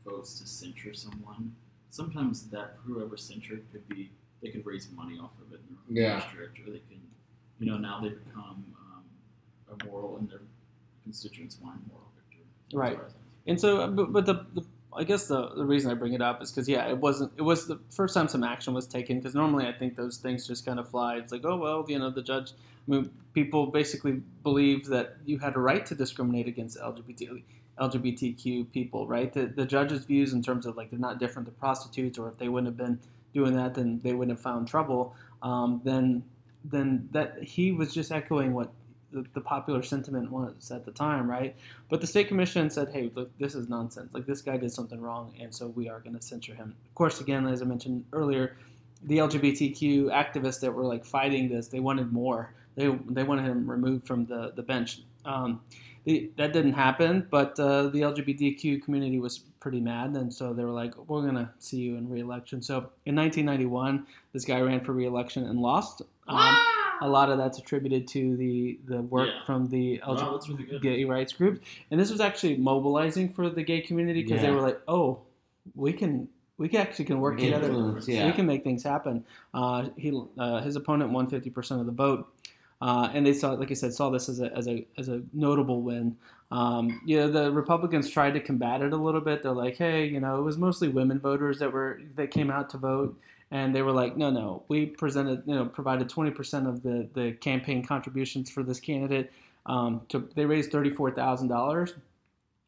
votes 0.04 0.40
to 0.40 0.46
censure 0.46 0.94
someone, 0.94 1.54
sometimes 1.90 2.48
that 2.48 2.76
whoever 2.84 3.16
censured 3.16 3.64
could 3.72 3.88
be 3.88 4.10
they 4.42 4.50
could 4.50 4.66
raise 4.66 4.88
money 4.94 5.18
off 5.18 5.30
of 5.40 5.52
it 5.52 5.60
in 5.68 5.94
their 5.96 6.06
own 6.10 6.10
Yeah. 6.10 6.20
district, 6.20 6.58
or 6.60 6.70
they 6.70 6.82
can, 6.90 7.00
you 7.58 7.66
know, 7.66 7.78
now 7.78 8.00
they 8.00 8.10
become 8.10 8.64
um, 8.78 9.04
a 9.72 9.84
moral 9.86 10.18
in 10.18 10.26
their 10.26 10.42
constituents' 11.04 11.58
mind 11.62 11.80
moral 11.88 12.08
victor. 12.16 12.44
Right. 12.74 12.98
That's 12.98 12.98
what 12.98 13.06
I 13.06 13.12
think. 13.12 13.22
And 13.46 13.60
so, 13.60 13.80
uh, 13.80 13.86
but, 13.88 14.12
but 14.12 14.26
the, 14.26 14.46
the 14.54 14.64
I 14.92 15.04
guess 15.04 15.28
the, 15.28 15.50
the 15.54 15.64
reason 15.64 15.90
I 15.90 15.94
bring 15.94 16.14
it 16.14 16.22
up 16.22 16.42
is 16.42 16.50
because 16.50 16.68
yeah, 16.68 16.88
it 16.88 16.98
wasn't 16.98 17.32
it 17.36 17.42
was 17.42 17.66
the 17.66 17.78
first 17.90 18.14
time 18.14 18.28
some 18.28 18.42
action 18.42 18.72
was 18.74 18.86
taken 18.86 19.18
because 19.18 19.34
normally 19.34 19.66
I 19.66 19.72
think 19.72 19.94
those 19.96 20.16
things 20.16 20.46
just 20.46 20.64
kind 20.64 20.78
of 20.78 20.88
fly. 20.88 21.16
It's 21.16 21.32
like 21.32 21.44
oh 21.44 21.56
well, 21.56 21.84
you 21.88 21.98
know, 21.98 22.10
the 22.10 22.22
judge. 22.22 22.52
People 23.32 23.66
basically 23.66 24.22
believe 24.42 24.86
that 24.86 25.16
you 25.24 25.38
had 25.38 25.56
a 25.56 25.58
right 25.58 25.84
to 25.86 25.94
discriminate 25.94 26.48
against 26.48 26.78
LGBT 26.78 27.42
LGBTQ 27.78 28.72
people, 28.72 29.06
right? 29.06 29.32
The 29.32 29.46
the 29.46 29.66
judge's 29.66 30.04
views 30.04 30.32
in 30.32 30.42
terms 30.42 30.66
of 30.66 30.76
like 30.76 30.90
they're 30.90 30.98
not 30.98 31.18
different 31.18 31.46
than 31.46 31.54
prostitutes, 31.56 32.18
or 32.18 32.28
if 32.28 32.38
they 32.38 32.48
wouldn't 32.48 32.68
have 32.68 32.76
been 32.76 32.98
doing 33.34 33.54
that, 33.54 33.74
then 33.74 34.00
they 34.02 34.14
wouldn't 34.14 34.36
have 34.36 34.42
found 34.42 34.66
trouble. 34.68 35.14
Um, 35.42 35.80
then 35.84 36.24
then 36.64 37.08
that 37.12 37.42
he 37.42 37.72
was 37.72 37.92
just 37.92 38.10
echoing 38.10 38.54
what 38.54 38.72
the, 39.12 39.24
the 39.34 39.40
popular 39.40 39.82
sentiment 39.82 40.30
was 40.30 40.70
at 40.70 40.84
the 40.84 40.90
time, 40.90 41.30
right? 41.30 41.54
But 41.88 42.00
the 42.00 42.06
state 42.06 42.28
commission 42.28 42.70
said, 42.70 42.88
"Hey, 42.88 43.10
look, 43.14 43.36
this 43.38 43.54
is 43.54 43.68
nonsense. 43.68 44.12
Like 44.12 44.26
this 44.26 44.42
guy 44.42 44.56
did 44.56 44.72
something 44.72 45.00
wrong, 45.00 45.34
and 45.40 45.54
so 45.54 45.68
we 45.68 45.88
are 45.88 46.00
going 46.00 46.16
to 46.16 46.22
censure 46.22 46.54
him." 46.54 46.74
Of 46.88 46.94
course, 46.94 47.20
again, 47.20 47.46
as 47.46 47.62
I 47.62 47.66
mentioned 47.66 48.04
earlier, 48.12 48.56
the 49.02 49.18
LGBTQ 49.18 50.06
activists 50.10 50.60
that 50.60 50.72
were 50.72 50.84
like 50.84 51.04
fighting 51.04 51.48
this, 51.48 51.68
they 51.68 51.80
wanted 51.80 52.12
more. 52.12 52.54
They 52.76 52.88
they 53.08 53.22
wanted 53.24 53.46
him 53.46 53.68
removed 53.68 54.06
from 54.06 54.26
the 54.26 54.52
the 54.54 54.62
bench. 54.62 55.00
Um, 55.24 55.60
the, 56.04 56.30
that 56.36 56.52
didn't 56.52 56.74
happen, 56.74 57.26
but 57.30 57.58
uh, 57.58 57.88
the 57.88 58.00
LGBTQ 58.02 58.84
community 58.84 59.18
was 59.18 59.38
pretty 59.58 59.80
mad, 59.80 60.10
and 60.10 60.32
so 60.32 60.52
they 60.52 60.64
were 60.64 60.70
like, 60.70 60.96
"We're 61.08 61.22
going 61.22 61.34
to 61.34 61.50
see 61.58 61.78
you 61.78 61.96
in 61.96 62.08
re-election." 62.08 62.62
So 62.62 62.90
in 63.06 63.16
1991, 63.16 64.06
this 64.32 64.44
guy 64.44 64.60
ran 64.60 64.80
for 64.84 64.92
re-election 64.92 65.44
and 65.44 65.58
lost. 65.58 66.02
Um, 66.28 66.56
a 67.00 67.08
lot 67.08 67.28
of 67.28 67.38
that's 67.38 67.58
attributed 67.58 68.06
to 68.08 68.36
the 68.36 68.78
the 68.86 69.02
work 69.02 69.28
Yeah. 69.28 69.44
from 69.44 69.68
the 69.68 70.00
Wow, 70.06 70.40
really 70.48 70.78
gay 70.78 71.04
rights 71.04 71.32
groups, 71.32 71.58
and 71.90 71.98
this 71.98 72.10
was 72.12 72.20
actually 72.20 72.56
mobilizing 72.56 73.32
for 73.32 73.48
the 73.50 73.62
gay 73.64 73.80
community 73.80 74.22
because 74.22 74.42
they 74.42 74.50
were 74.50 74.60
like, 74.60 74.80
"Oh, 74.86 75.22
we 75.74 75.92
can 75.92 76.28
we 76.58 76.68
can 76.68 76.80
actually 76.80 77.04
can 77.06 77.18
work 77.20 77.38
together. 77.38 77.72
Yeah. 78.06 78.26
We 78.26 78.32
can 78.32 78.46
make 78.46 78.62
things 78.62 78.84
happen." 78.84 79.24
Uh, 79.52 79.88
he 79.96 80.16
uh, 80.38 80.60
his 80.62 80.76
opponent 80.76 81.10
won 81.10 81.26
fifty 81.26 81.50
percent 81.50 81.80
of 81.80 81.86
the 81.86 81.92
vote. 81.92 82.32
Uh, 82.80 83.10
and 83.14 83.26
they 83.26 83.32
saw, 83.32 83.52
like 83.52 83.70
I 83.70 83.74
said, 83.74 83.94
saw 83.94 84.10
this 84.10 84.28
as 84.28 84.40
a 84.40 84.52
as 84.56 84.68
a 84.68 84.86
as 84.98 85.08
a 85.08 85.22
notable 85.32 85.80
win. 85.82 86.16
Um, 86.50 87.00
you 87.04 87.16
know, 87.16 87.30
the 87.30 87.50
Republicans 87.50 88.08
tried 88.10 88.34
to 88.34 88.40
combat 88.40 88.82
it 88.82 88.92
a 88.92 88.96
little 88.96 89.20
bit. 89.20 89.42
They're 89.42 89.52
like, 89.52 89.76
hey, 89.76 90.06
you 90.06 90.20
know, 90.20 90.38
it 90.38 90.42
was 90.42 90.58
mostly 90.58 90.88
women 90.88 91.18
voters 91.18 91.58
that 91.58 91.72
were 91.72 92.00
that 92.16 92.30
came 92.30 92.50
out 92.50 92.70
to 92.70 92.78
vote, 92.78 93.18
and 93.50 93.74
they 93.74 93.82
were 93.82 93.92
like, 93.92 94.16
no, 94.16 94.30
no, 94.30 94.62
we 94.68 94.86
presented, 94.86 95.42
you 95.46 95.54
know, 95.54 95.64
provided 95.66 96.08
20% 96.08 96.68
of 96.68 96.82
the 96.82 97.08
the 97.14 97.32
campaign 97.32 97.84
contributions 97.84 98.50
for 98.50 98.62
this 98.62 98.80
candidate. 98.80 99.32
Um, 99.64 100.02
to, 100.10 100.28
they 100.36 100.44
raised 100.44 100.70
thirty-four 100.70 101.12
thousand 101.12 101.48
dollars, 101.48 101.94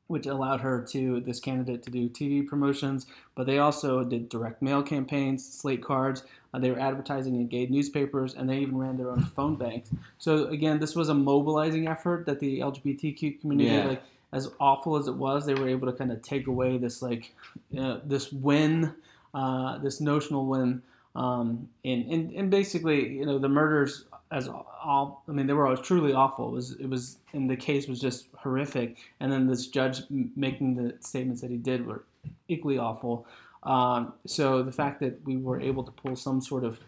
which 0.08 0.26
allowed 0.26 0.60
her 0.62 0.82
to 0.90 1.20
this 1.20 1.38
candidate 1.38 1.82
to 1.84 1.90
do 1.90 2.08
TV 2.08 2.46
promotions. 2.46 3.06
But 3.34 3.46
they 3.46 3.58
also 3.58 4.02
did 4.04 4.30
direct 4.30 4.62
mail 4.62 4.82
campaigns, 4.82 5.46
slate 5.46 5.84
cards. 5.84 6.24
Uh, 6.54 6.58
they 6.58 6.70
were 6.70 6.78
advertising 6.80 7.34
in 7.34 7.46
gay 7.46 7.66
newspapers, 7.66 8.34
and 8.34 8.48
they 8.48 8.58
even 8.58 8.76
ran 8.78 8.96
their 8.96 9.10
own 9.10 9.22
phone 9.22 9.56
banks. 9.56 9.90
So 10.18 10.46
again, 10.46 10.80
this 10.80 10.94
was 10.96 11.08
a 11.08 11.14
mobilizing 11.14 11.86
effort 11.88 12.24
that 12.26 12.40
the 12.40 12.60
LGBTQ 12.60 13.40
community, 13.40 13.70
Yeah. 13.70 13.86
like 13.86 14.02
as 14.32 14.50
awful 14.60 14.96
as 14.96 15.08
it 15.08 15.14
was, 15.14 15.46
they 15.46 15.54
were 15.54 15.68
able 15.68 15.90
to 15.90 15.92
kind 15.96 16.10
of 16.12 16.22
take 16.22 16.46
away 16.46 16.78
this 16.78 17.02
like 17.02 17.34
uh, 17.78 17.98
this 18.04 18.32
win, 18.32 18.94
uh, 19.34 19.78
this 19.78 20.00
notional 20.00 20.46
win, 20.46 20.82
um, 21.14 21.68
and, 21.84 22.10
and 22.10 22.32
and 22.32 22.50
basically, 22.50 23.08
you 23.18 23.26
know, 23.26 23.38
the 23.38 23.48
murders 23.48 24.04
as 24.30 24.46
all 24.48 25.22
I 25.28 25.32
mean, 25.32 25.46
they 25.46 25.54
were 25.54 25.74
truly 25.76 26.12
awful. 26.12 26.48
It 26.48 26.52
was 26.52 26.72
it 26.72 26.88
was 26.88 27.16
and 27.32 27.48
the 27.50 27.56
case 27.56 27.88
was 27.88 28.00
just 28.00 28.26
horrific. 28.36 28.96
And 29.20 29.32
then 29.32 29.46
this 29.46 29.66
judge 29.66 30.00
m- 30.10 30.30
making 30.36 30.76
the 30.76 30.94
statements 31.00 31.40
that 31.42 31.50
he 31.50 31.56
did 31.56 31.86
were 31.86 32.04
equally 32.48 32.78
awful. 32.78 33.26
Um, 33.68 34.14
so 34.26 34.62
the 34.62 34.72
fact 34.72 34.98
that 35.00 35.22
we 35.24 35.36
were 35.36 35.60
able 35.60 35.84
to 35.84 35.92
pull 35.92 36.16
some 36.16 36.40
sort 36.40 36.64
of 36.64 36.80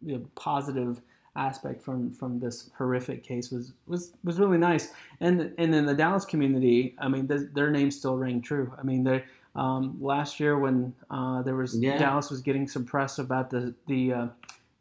you 0.00 0.16
know, 0.16 0.24
positive 0.36 1.00
aspect 1.34 1.82
from 1.82 2.10
from 2.10 2.40
this 2.40 2.70
horrific 2.78 3.22
case 3.24 3.50
was 3.50 3.72
was 3.86 4.12
was 4.22 4.38
really 4.38 4.58
nice. 4.58 4.92
And 5.20 5.52
and 5.58 5.74
in 5.74 5.86
the 5.86 5.94
Dallas 5.94 6.24
community, 6.24 6.94
I 6.98 7.08
mean, 7.08 7.26
th- 7.26 7.48
their 7.52 7.70
names 7.70 7.96
still 7.96 8.16
rang 8.16 8.40
true. 8.40 8.72
I 8.78 8.84
mean, 8.84 9.02
they 9.02 9.24
um, 9.56 9.96
last 10.00 10.38
year 10.38 10.56
when 10.56 10.94
uh, 11.10 11.42
there 11.42 11.56
was 11.56 11.76
Yeah. 11.76 11.98
Dallas 11.98 12.30
was 12.30 12.42
getting 12.42 12.68
some 12.68 12.84
press 12.84 13.18
about 13.18 13.50
the 13.50 13.74
the 13.88 14.12
uh, 14.12 14.26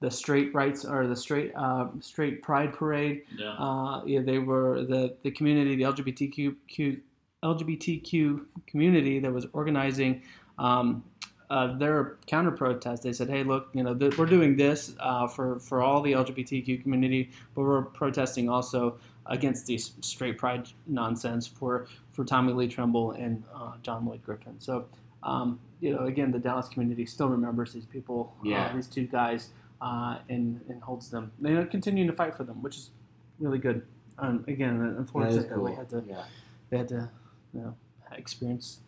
the 0.01 0.11
straight 0.11 0.53
rights 0.53 0.85
or 0.85 1.07
the 1.07 1.15
straight 1.15 1.51
uh, 1.55 1.87
straight 1.99 2.43
pride 2.43 2.73
parade. 2.73 3.23
Yeah. 3.35 3.53
Uh, 3.53 4.03
yeah, 4.05 4.21
they 4.21 4.37
were 4.37 4.83
the 4.83 5.15
the 5.23 5.31
community, 5.31 5.75
the 5.75 5.83
LGBTQ 5.83 7.01
LGBTQ 7.43 8.45
community 8.67 9.19
that 9.19 9.31
was 9.31 9.47
organizing 9.53 10.21
um, 10.57 11.03
uh, 11.49 11.77
their 11.77 12.17
counter 12.25 12.51
protest. 12.51 13.03
They 13.03 13.13
said, 13.13 13.29
"Hey, 13.29 13.43
look, 13.43 13.69
you 13.73 13.83
know, 13.83 13.95
th- 13.95 14.17
we're 14.17 14.25
doing 14.25 14.57
this 14.57 14.95
uh, 14.99 15.27
for 15.27 15.59
for 15.59 15.81
all 15.81 16.01
the 16.01 16.11
LGBTQ 16.13 16.81
community, 16.83 17.31
but 17.55 17.61
we're 17.61 17.83
protesting 17.83 18.49
also 18.49 18.97
against 19.27 19.65
these 19.65 19.93
straight 20.01 20.37
pride 20.37 20.67
nonsense 20.87 21.47
for 21.47 21.87
for 22.09 22.25
Tommy 22.25 22.51
Lee 22.53 22.67
Trimble 22.67 23.11
and 23.11 23.43
uh, 23.55 23.73
John 23.83 24.05
Lloyd 24.05 24.23
Griffin." 24.23 24.59
So. 24.59 24.85
Um, 25.23 25.59
you 25.81 25.93
know, 25.93 26.05
again, 26.05 26.31
the 26.31 26.39
Dallas 26.39 26.67
community 26.69 27.05
still 27.05 27.27
remembers 27.27 27.73
these 27.73 27.85
people, 27.85 28.33
Yeah. 28.43 28.67
uh, 28.67 28.75
these 28.75 28.87
two 28.87 29.07
guys, 29.07 29.49
uh, 29.81 30.19
and 30.29 30.61
and 30.69 30.81
holds 30.81 31.09
them. 31.09 31.31
They 31.39 31.53
are 31.55 31.65
continuing 31.65 32.07
to 32.07 32.15
fight 32.15 32.35
for 32.35 32.43
them, 32.43 32.61
which 32.61 32.77
is 32.77 32.91
really 33.39 33.57
good. 33.57 33.85
Um, 34.19 34.45
again, 34.47 34.79
That 34.79 34.91
is 34.91 34.97
unfortunate 34.99 35.49
that 35.49 35.59
we 35.59 35.73
had 35.73 35.89
to 35.89 36.03
Yeah. 36.07 36.23
they 36.69 36.77
had 36.77 36.87
to 36.89 37.09
you 37.53 37.61
know 37.61 37.75
experience 38.11 38.79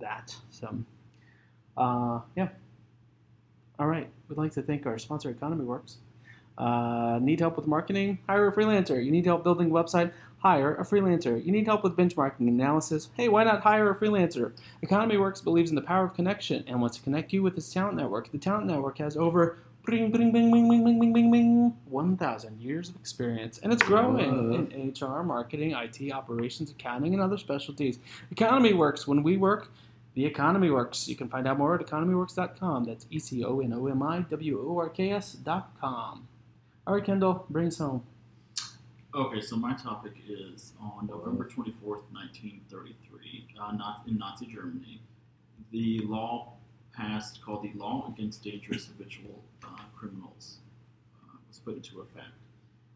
that. 0.00 0.34
So, 0.50 0.74
uh, 1.76 2.20
yeah. 2.36 2.48
All 3.78 3.86
right. 3.86 4.08
We'd 4.28 4.38
like 4.38 4.52
to 4.52 4.62
thank 4.62 4.86
our 4.86 4.98
sponsor, 4.98 5.30
Economy 5.30 5.64
Works. 5.64 5.98
Uh, 6.58 7.18
need 7.22 7.40
help 7.40 7.56
with 7.56 7.66
marketing? 7.66 8.18
Hire 8.28 8.48
a 8.48 8.52
freelancer. 8.52 9.02
You 9.02 9.10
need 9.10 9.24
help 9.24 9.42
building 9.42 9.70
a 9.70 9.70
website? 9.70 10.12
Hire 10.38 10.74
a 10.74 10.84
freelancer. 10.84 11.42
You 11.44 11.52
need 11.52 11.66
help 11.66 11.82
with 11.82 11.96
benchmarking 11.96 12.48
analysis? 12.48 13.08
Hey, 13.14 13.28
why 13.28 13.44
not 13.44 13.62
hire 13.62 13.90
a 13.90 13.94
freelancer? 13.94 14.52
Economy 14.82 15.16
Works 15.16 15.40
believes 15.40 15.70
in 15.70 15.76
the 15.76 15.82
power 15.82 16.04
of 16.04 16.12
connection 16.12 16.64
and 16.66 16.80
wants 16.80 16.98
to 16.98 17.02
connect 17.02 17.32
you 17.32 17.42
with 17.42 17.56
its 17.56 17.72
talent 17.72 17.96
network. 17.96 18.30
The 18.30 18.38
talent 18.38 18.66
network 18.66 18.98
has 18.98 19.16
over 19.16 19.58
1,000 19.86 22.60
years 22.60 22.90
of 22.90 22.96
experience, 22.96 23.58
and 23.58 23.72
it's 23.72 23.82
growing 23.82 24.30
uh-huh. 24.30 24.66
in 24.76 24.94
HR, 25.00 25.22
marketing, 25.22 25.72
IT, 25.72 26.12
operations, 26.12 26.70
accounting, 26.70 27.14
and 27.14 27.22
other 27.22 27.38
specialties. 27.38 27.98
Economy 28.30 28.74
Works, 28.74 29.06
when 29.06 29.22
we 29.22 29.38
work, 29.38 29.70
the 30.20 30.26
economy 30.26 30.70
works. 30.70 31.08
You 31.08 31.16
can 31.16 31.28
find 31.30 31.48
out 31.48 31.56
more 31.56 31.74
at 31.74 31.80
economyworks.com. 31.80 32.84
That's 32.84 33.06
E 33.08 33.18
C 33.18 33.42
O 33.42 33.60
N 33.60 33.72
O 33.72 33.86
M 33.86 34.02
I 34.02 34.20
W 34.28 34.68
O 34.68 34.76
R 34.76 34.90
K 34.90 35.12
S.com. 35.12 36.28
All 36.86 36.94
right, 36.94 37.02
Kendall, 37.02 37.46
bring 37.48 37.68
us 37.68 37.78
home. 37.78 38.02
Okay, 39.14 39.40
so 39.40 39.56
my 39.56 39.72
topic 39.74 40.12
is 40.28 40.74
on 40.78 41.06
November 41.06 41.44
24th, 41.44 42.04
1933, 42.12 43.48
uh, 43.58 43.72
not 43.72 44.02
in 44.06 44.18
Nazi 44.18 44.46
Germany, 44.46 45.00
the 45.72 46.00
law 46.00 46.52
passed 46.94 47.42
called 47.42 47.62
the 47.62 47.72
Law 47.76 48.12
Against 48.14 48.44
Dangerous 48.44 48.86
Habitual 48.86 49.42
uh, 49.64 49.84
Criminals 49.96 50.58
uh, 51.24 51.38
was 51.48 51.58
put 51.58 51.76
into 51.76 52.02
effect. 52.02 52.28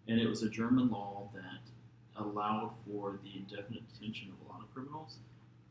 And 0.09 0.20
it 0.20 0.29
was 0.29 0.43
a 0.43 0.51
German 0.51 0.91
law 0.91 1.31
that 1.35 2.22
allowed 2.22 2.75
for 2.87 3.18
the 3.25 3.39
indefinite 3.39 3.83
detention 3.93 4.29
of 4.31 4.47
a 4.47 4.53
lot 4.53 4.62
of 4.62 4.72
criminals. 4.75 5.16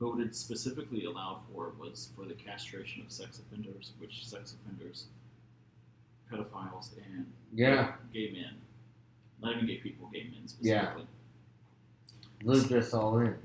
But 0.03 0.15
what 0.17 0.25
it 0.27 0.35
specifically 0.35 1.05
allowed 1.05 1.39
for 1.49 1.71
was 1.79 2.09
for 2.13 2.25
the 2.25 2.33
castration 2.33 3.03
of 3.03 3.09
sex 3.09 3.39
offenders, 3.39 3.93
which 3.99 4.27
sex 4.27 4.53
offenders, 4.53 5.05
pedophiles, 6.29 6.89
and 6.97 7.25
Yeah. 7.53 7.95
gay 8.11 8.31
men. 8.33 8.55
Not 9.41 9.53
even 9.55 9.65
gay 9.65 9.77
people, 9.77 10.09
gay 10.11 10.25
men 10.25 10.45
specifically. 10.45 10.69
Yeah. 10.71 10.91
specifically. 10.91 11.07
Looped 12.43 12.71
us 12.73 12.93
all 12.93 13.17
in. 13.19 13.37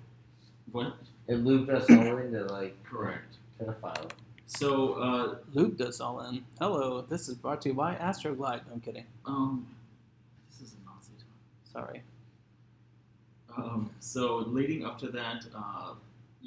What? 0.72 0.96
It 1.28 1.36
looped 1.36 1.70
us 1.70 1.88
all 1.90 2.16
into 2.16 2.44
like 2.46 2.82
Correct. 2.82 3.36
pedophile. 3.60 4.10
So, 4.46 4.94
uh, 4.94 5.38
Luke 5.52 5.76
does 5.76 6.00
all 6.00 6.20
in. 6.22 6.44
Hello, 6.58 7.02
this 7.02 7.28
is 7.28 7.36
brought 7.36 7.62
to 7.62 7.68
you 7.68 7.74
by 7.76 7.94
Astroglide. 7.94 8.66
No, 8.66 8.72
I'm 8.72 8.80
kidding. 8.80 9.06
um, 9.24 9.64
this 10.50 10.60
is 10.60 10.74
a 10.74 10.84
Nazi 10.84 11.12
time. 11.18 11.28
Sorry. 11.72 12.02
Um, 13.56 13.90
so, 14.00 14.38
leading 14.38 14.84
up 14.84 14.98
to 14.98 15.08
that, 15.12 15.46
uh, 15.54 15.94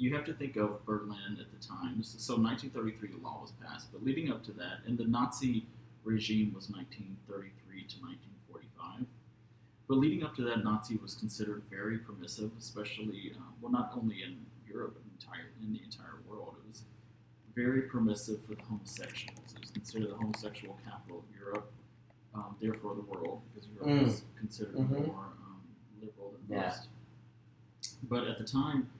you 0.02 0.12
have 0.16 0.24
to 0.24 0.32
think 0.34 0.56
of 0.56 0.84
Berlin 0.84 1.38
at 1.40 1.46
the 1.52 1.64
time. 1.64 2.02
So, 2.02 2.34
1933, 2.36 3.08
the 3.10 3.22
law 3.22 3.38
was 3.40 3.52
passed, 3.64 3.92
but 3.92 4.02
leading 4.04 4.32
up 4.32 4.42
to 4.44 4.52
that, 4.52 4.78
and 4.86 4.98
the 4.98 5.04
Nazi 5.04 5.64
regime 6.02 6.52
was 6.52 6.68
1933 6.68 7.84
to 7.84 7.96
1945. 8.02 9.06
But 9.86 9.98
leading 9.98 10.24
up 10.24 10.34
to 10.36 10.42
that, 10.42 10.64
Nazi 10.64 10.96
was 10.96 11.14
considered 11.14 11.62
very 11.70 11.98
permissive, 11.98 12.50
especially 12.58 13.32
uh, 13.36 13.42
well, 13.60 13.70
not 13.70 13.92
only 13.96 14.22
in 14.24 14.44
Europe, 14.68 14.94
but 14.98 15.02
entire 15.20 15.50
in 15.62 15.72
the 15.72 15.80
entire 15.84 16.18
world. 16.26 16.56
It 16.64 16.66
was 16.68 16.82
very 17.54 17.82
permissive 17.82 18.42
for 18.44 18.54
the 18.56 18.62
homosexuals. 18.62 19.52
It 19.54 19.60
was 19.60 19.70
considered 19.70 20.10
the 20.10 20.16
homosexual 20.16 20.80
capital 20.84 21.18
of 21.18 21.36
Europe, 21.38 21.70
um, 22.34 22.56
therefore 22.60 22.96
the 22.96 23.02
world, 23.02 23.42
because 23.54 23.68
Europe 23.68 23.88
Mm. 23.88 24.04
was 24.04 24.22
considered 24.36 24.74
Mhm. 24.74 25.06
more 25.06 25.26
um, 25.46 25.60
liberal 26.00 26.32
than 26.32 26.42
Yeah. 26.56 26.62
most. 26.70 26.88
But 28.08 28.26
at 28.26 28.38
the 28.38 28.44
time, 28.44 28.90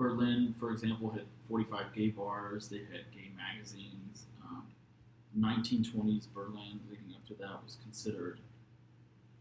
Berlin, 0.00 0.54
for 0.58 0.70
example, 0.70 1.10
had 1.10 1.24
45 1.46 1.92
gay 1.92 2.08
bars. 2.08 2.68
They 2.68 2.78
had 2.78 3.12
gay 3.14 3.30
magazines. 3.36 4.24
Um, 4.42 4.64
1920s 5.38 6.26
Berlin, 6.34 6.80
leading 6.88 7.14
up 7.14 7.26
to 7.28 7.34
that, 7.34 7.62
was 7.62 7.76
considered 7.82 8.40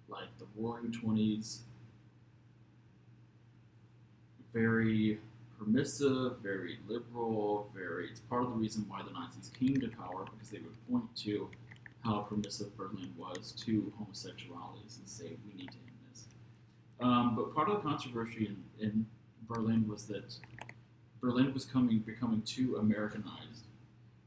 like 0.10 0.28
the 0.38 0.46
Roaring 0.58 0.92
Twenties. 0.92 1.62
Very 4.54 5.20
permissive, 5.58 6.40
very 6.44 6.80
liberal, 6.90 7.72
very. 7.74 8.10
It's 8.10 8.20
part 8.20 8.44
of 8.44 8.50
the 8.50 8.56
reason 8.56 8.84
why 8.90 9.02
the 9.02 9.12
Nazis 9.12 9.50
came 9.58 9.80
to 9.80 9.88
power 9.88 10.26
because 10.26 10.50
they 10.50 10.60
would 10.60 10.76
point 10.92 11.16
to 11.24 11.50
how 12.04 12.20
permissive 12.22 12.76
Berlin 12.76 13.14
was 13.18 13.54
to 13.66 13.94
homosexualities 13.98 14.98
and 14.98 15.08
say 15.08 15.38
we 15.48 15.58
need 15.58 15.72
to 15.72 15.78
end 15.78 15.98
this. 16.12 16.26
Um, 17.00 17.38
but 17.38 17.56
part 17.56 17.70
of 17.70 17.82
the 17.82 17.90
controversy 17.90 18.48
in, 18.48 18.86
in 18.86 19.06
Berlin 19.50 19.88
was 19.88 20.06
that 20.06 20.36
Berlin 21.22 21.54
was 21.54 21.66
coming 21.66 22.00
becoming 22.00 22.42
too 22.44 22.78
Americanized. 22.78 23.66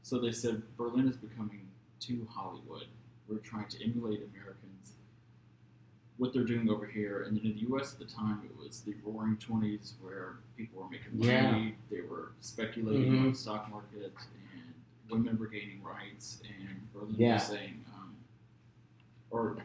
So 0.03 0.19
they 0.19 0.31
said 0.33 0.61
Berlin 0.77 1.07
is 1.07 1.15
becoming 1.15 1.61
too 1.99 2.27
Hollywood. 2.29 2.85
We're 3.27 3.37
trying 3.37 3.69
to 3.69 3.83
emulate 3.83 4.19
Americans. 4.33 4.91
What 6.17 6.33
they're 6.33 6.43
doing 6.43 6.69
over 6.69 6.85
here, 6.85 7.23
and 7.23 7.37
then 7.37 7.45
in 7.45 7.53
the 7.55 7.61
U.S. 7.61 7.93
at 7.93 7.99
the 7.99 8.05
time, 8.05 8.41
it 8.45 8.55
was 8.61 8.81
the 8.81 8.93
Roaring 9.03 9.37
Twenties, 9.37 9.93
where 10.01 10.35
people 10.57 10.83
were 10.83 10.89
making 10.89 11.17
money, 11.17 11.29
Yeah. 11.29 11.71
they 11.89 12.01
were 12.01 12.33
speculating 12.41 13.09
on 13.17 13.25
Mhm. 13.25 13.31
the 13.31 13.37
stock 13.37 13.69
market, 13.71 14.13
and 14.53 14.73
women 15.09 15.39
were 15.39 15.47
gaining 15.47 15.81
rights, 15.81 16.41
and 16.45 16.91
Berlin 16.93 17.15
Yeah. 17.17 17.33
was 17.35 17.47
saying, 17.47 17.83
um, 17.95 18.15
or 19.31 19.63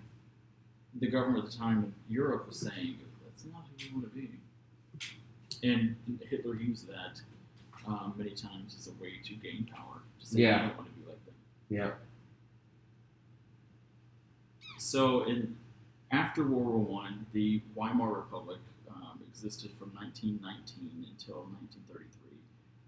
the 0.95 1.09
government 1.11 1.45
at 1.45 1.51
the 1.51 1.57
time 1.57 1.85
in 1.85 1.95
Europe 2.09 2.47
was 2.47 2.59
saying, 2.61 2.99
"That's 3.25 3.45
not 3.45 3.67
who 3.69 3.87
we 3.89 3.93
want 4.01 4.15
to 4.15 4.19
be." 4.21 4.38
And 5.63 5.97
Hitler 6.29 6.55
used 6.55 6.87
that 6.89 7.21
um, 7.87 8.15
many 8.17 8.31
times 8.31 8.77
as 8.79 8.89
a 8.89 9.03
way 9.03 9.15
to 9.25 9.35
gain 9.35 9.69
power. 9.75 10.03
To 10.21 10.27
say, 10.27 10.41
Yeah. 10.41 10.57
"I 10.57 10.67
don't 10.69 10.77
want 10.77 10.89
to 10.95 11.01
be 11.01 11.07
like 11.07 11.25
them." 11.25 11.35
Yeah. 11.69 11.91
So 14.79 15.25
in 15.25 15.57
after 16.11 16.43
World 16.43 16.67
War 16.67 16.79
One, 17.03 17.27
the 17.33 17.61
Weimar 17.75 18.13
Republic 18.15 18.59
um, 18.91 19.21
existed 19.29 19.71
from 19.79 19.91
1919 19.95 21.05
until 21.11 21.45
1933, 21.61 22.39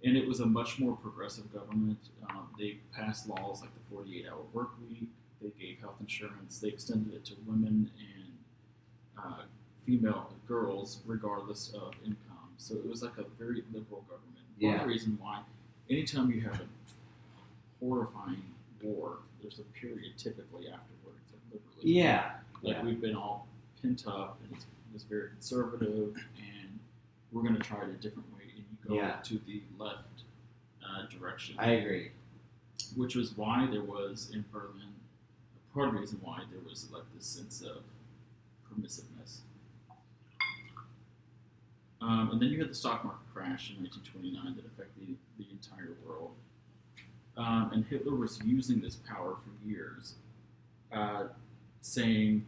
and 0.08 0.16
it 0.16 0.26
was 0.26 0.40
a 0.40 0.46
much 0.46 0.78
more 0.78 0.96
progressive 0.96 1.52
government. 1.52 1.98
Um, 2.30 2.48
they 2.58 2.78
passed 2.92 3.28
laws 3.28 3.60
like 3.60 3.70
the 3.74 3.94
48-hour 3.94 4.42
work 4.52 4.70
week. 4.88 5.08
They 5.42 5.50
gave 5.58 5.80
health 5.80 5.96
insurance. 6.00 6.58
They 6.60 6.68
extended 6.68 7.12
it 7.14 7.24
to 7.26 7.34
women 7.46 7.90
and 7.98 8.32
uh, 9.18 9.42
female 9.84 10.32
girls, 10.46 11.00
regardless 11.06 11.72
of 11.74 11.92
income. 12.04 12.29
So 12.60 12.74
it 12.74 12.86
was 12.86 13.02
like 13.02 13.16
a 13.18 13.24
very 13.38 13.64
liberal 13.72 14.02
government. 14.02 14.36
Yeah. 14.58 14.82
the 14.82 14.86
reason 14.88 15.16
why, 15.20 15.40
anytime 15.88 16.30
you 16.30 16.42
have 16.42 16.60
a 16.60 16.66
horrifying 17.84 18.42
war, 18.82 19.18
there's 19.40 19.58
a 19.58 19.62
period 19.78 20.12
typically 20.18 20.66
afterwards 20.68 21.24
of 21.32 21.40
liberalism. 21.52 21.80
Yeah. 21.82 22.32
Like 22.62 22.76
Yeah. 22.76 22.84
we've 22.84 23.00
been 23.00 23.16
all 23.16 23.46
pent 23.80 24.06
up 24.06 24.38
and 24.44 24.52
it's, 24.54 24.66
it's 24.94 25.04
very 25.04 25.30
conservative 25.30 26.14
and 26.36 26.78
we're 27.32 27.42
going 27.42 27.54
to 27.56 27.62
try 27.62 27.80
it 27.82 27.88
a 27.88 27.92
different 27.94 28.28
way 28.36 28.42
and 28.54 28.64
you 28.70 28.88
go 28.88 28.94
Yeah. 28.94 29.16
to 29.24 29.40
the 29.46 29.62
left 29.78 30.24
uh, 30.84 31.06
direction. 31.06 31.56
I 31.58 31.70
agree. 31.72 32.10
which 32.96 33.14
was 33.14 33.36
why 33.36 33.66
there 33.70 33.82
was 33.82 34.30
in 34.34 34.44
Berlin, 34.52 34.92
part 35.72 35.88
of 35.88 35.94
the 35.94 36.00
reason 36.00 36.18
why 36.22 36.42
there 36.50 36.60
was 36.68 36.90
like 36.92 37.04
this 37.16 37.24
sense 37.24 37.62
of 37.62 37.82
permissiveness. 38.68 39.19
Um, 42.02 42.30
and 42.32 42.40
then 42.40 42.48
you 42.48 42.58
had 42.58 42.70
the 42.70 42.74
stock 42.74 43.04
market 43.04 43.20
crash 43.32 43.70
in 43.76 43.82
1929 43.84 44.56
that 44.56 44.64
affected 44.66 45.16
the, 45.38 45.44
the 45.44 45.50
entire 45.50 45.92
world. 46.06 46.32
Um, 47.36 47.70
and 47.72 47.84
Hitler 47.86 48.14
was 48.16 48.40
using 48.44 48.80
this 48.80 48.96
power 48.96 49.36
for 49.36 49.68
years, 49.68 50.14
uh, 50.92 51.24
saying 51.80 52.44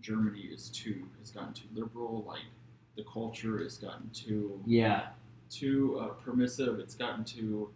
Germany 0.00 0.40
is 0.52 0.68
too 0.70 1.06
has 1.20 1.30
gotten 1.30 1.52
too 1.54 1.66
liberal, 1.74 2.24
like 2.26 2.42
the 2.96 3.04
culture 3.04 3.58
has 3.58 3.76
gotten 3.78 4.10
too 4.10 4.60
Yeah. 4.66 5.08
too 5.50 5.98
uh, 6.00 6.08
permissive. 6.24 6.78
It's 6.78 6.94
gotten 6.94 7.24
too. 7.24 7.70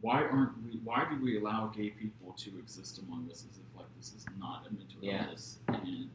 Why 0.00 0.22
aren't 0.24 0.52
we? 0.64 0.78
Why 0.84 1.06
do 1.10 1.22
we 1.22 1.38
allow 1.38 1.66
gay 1.66 1.90
people 1.90 2.32
to 2.38 2.58
exist 2.58 2.98
among 3.06 3.28
us 3.30 3.44
as 3.50 3.58
if 3.58 3.76
like 3.76 3.86
this 3.98 4.14
is 4.14 4.24
not 4.38 4.66
a 4.70 4.72
mental 4.72 4.98
Yeah. 5.02 5.24
illness 5.24 5.58
and 5.68 6.08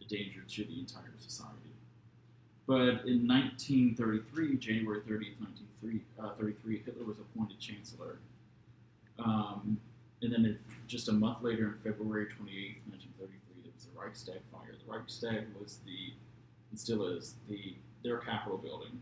a 0.00 0.04
danger 0.04 0.42
to 0.46 0.64
the 0.64 0.78
entire 0.78 1.12
society? 1.18 1.56
But 2.66 3.04
in 3.06 3.26
1933, 3.26 4.56
January 4.56 5.00
30th, 5.00 5.40
1933, 5.40 6.82
Hitler 6.84 7.04
was 7.04 7.18
appointed 7.18 7.58
chancellor. 7.58 8.18
Um, 9.18 9.78
and 10.22 10.32
then 10.32 10.44
it, 10.44 10.58
just 10.86 11.08
a 11.08 11.12
month 11.12 11.42
later, 11.42 11.66
in 11.66 11.74
February 11.82 12.26
28th, 12.26 12.78
1933, 12.88 13.62
there 13.64 13.72
was 13.74 13.84
the 13.84 14.00
Reichstag 14.00 14.40
fire. 14.52 14.74
The 14.86 14.92
Reichstag 14.92 15.46
was 15.60 15.80
the, 15.84 16.12
and 16.70 16.78
still 16.78 17.04
is, 17.06 17.34
the 17.48 17.74
their 18.02 18.18
capital 18.18 18.58
building. 18.58 19.00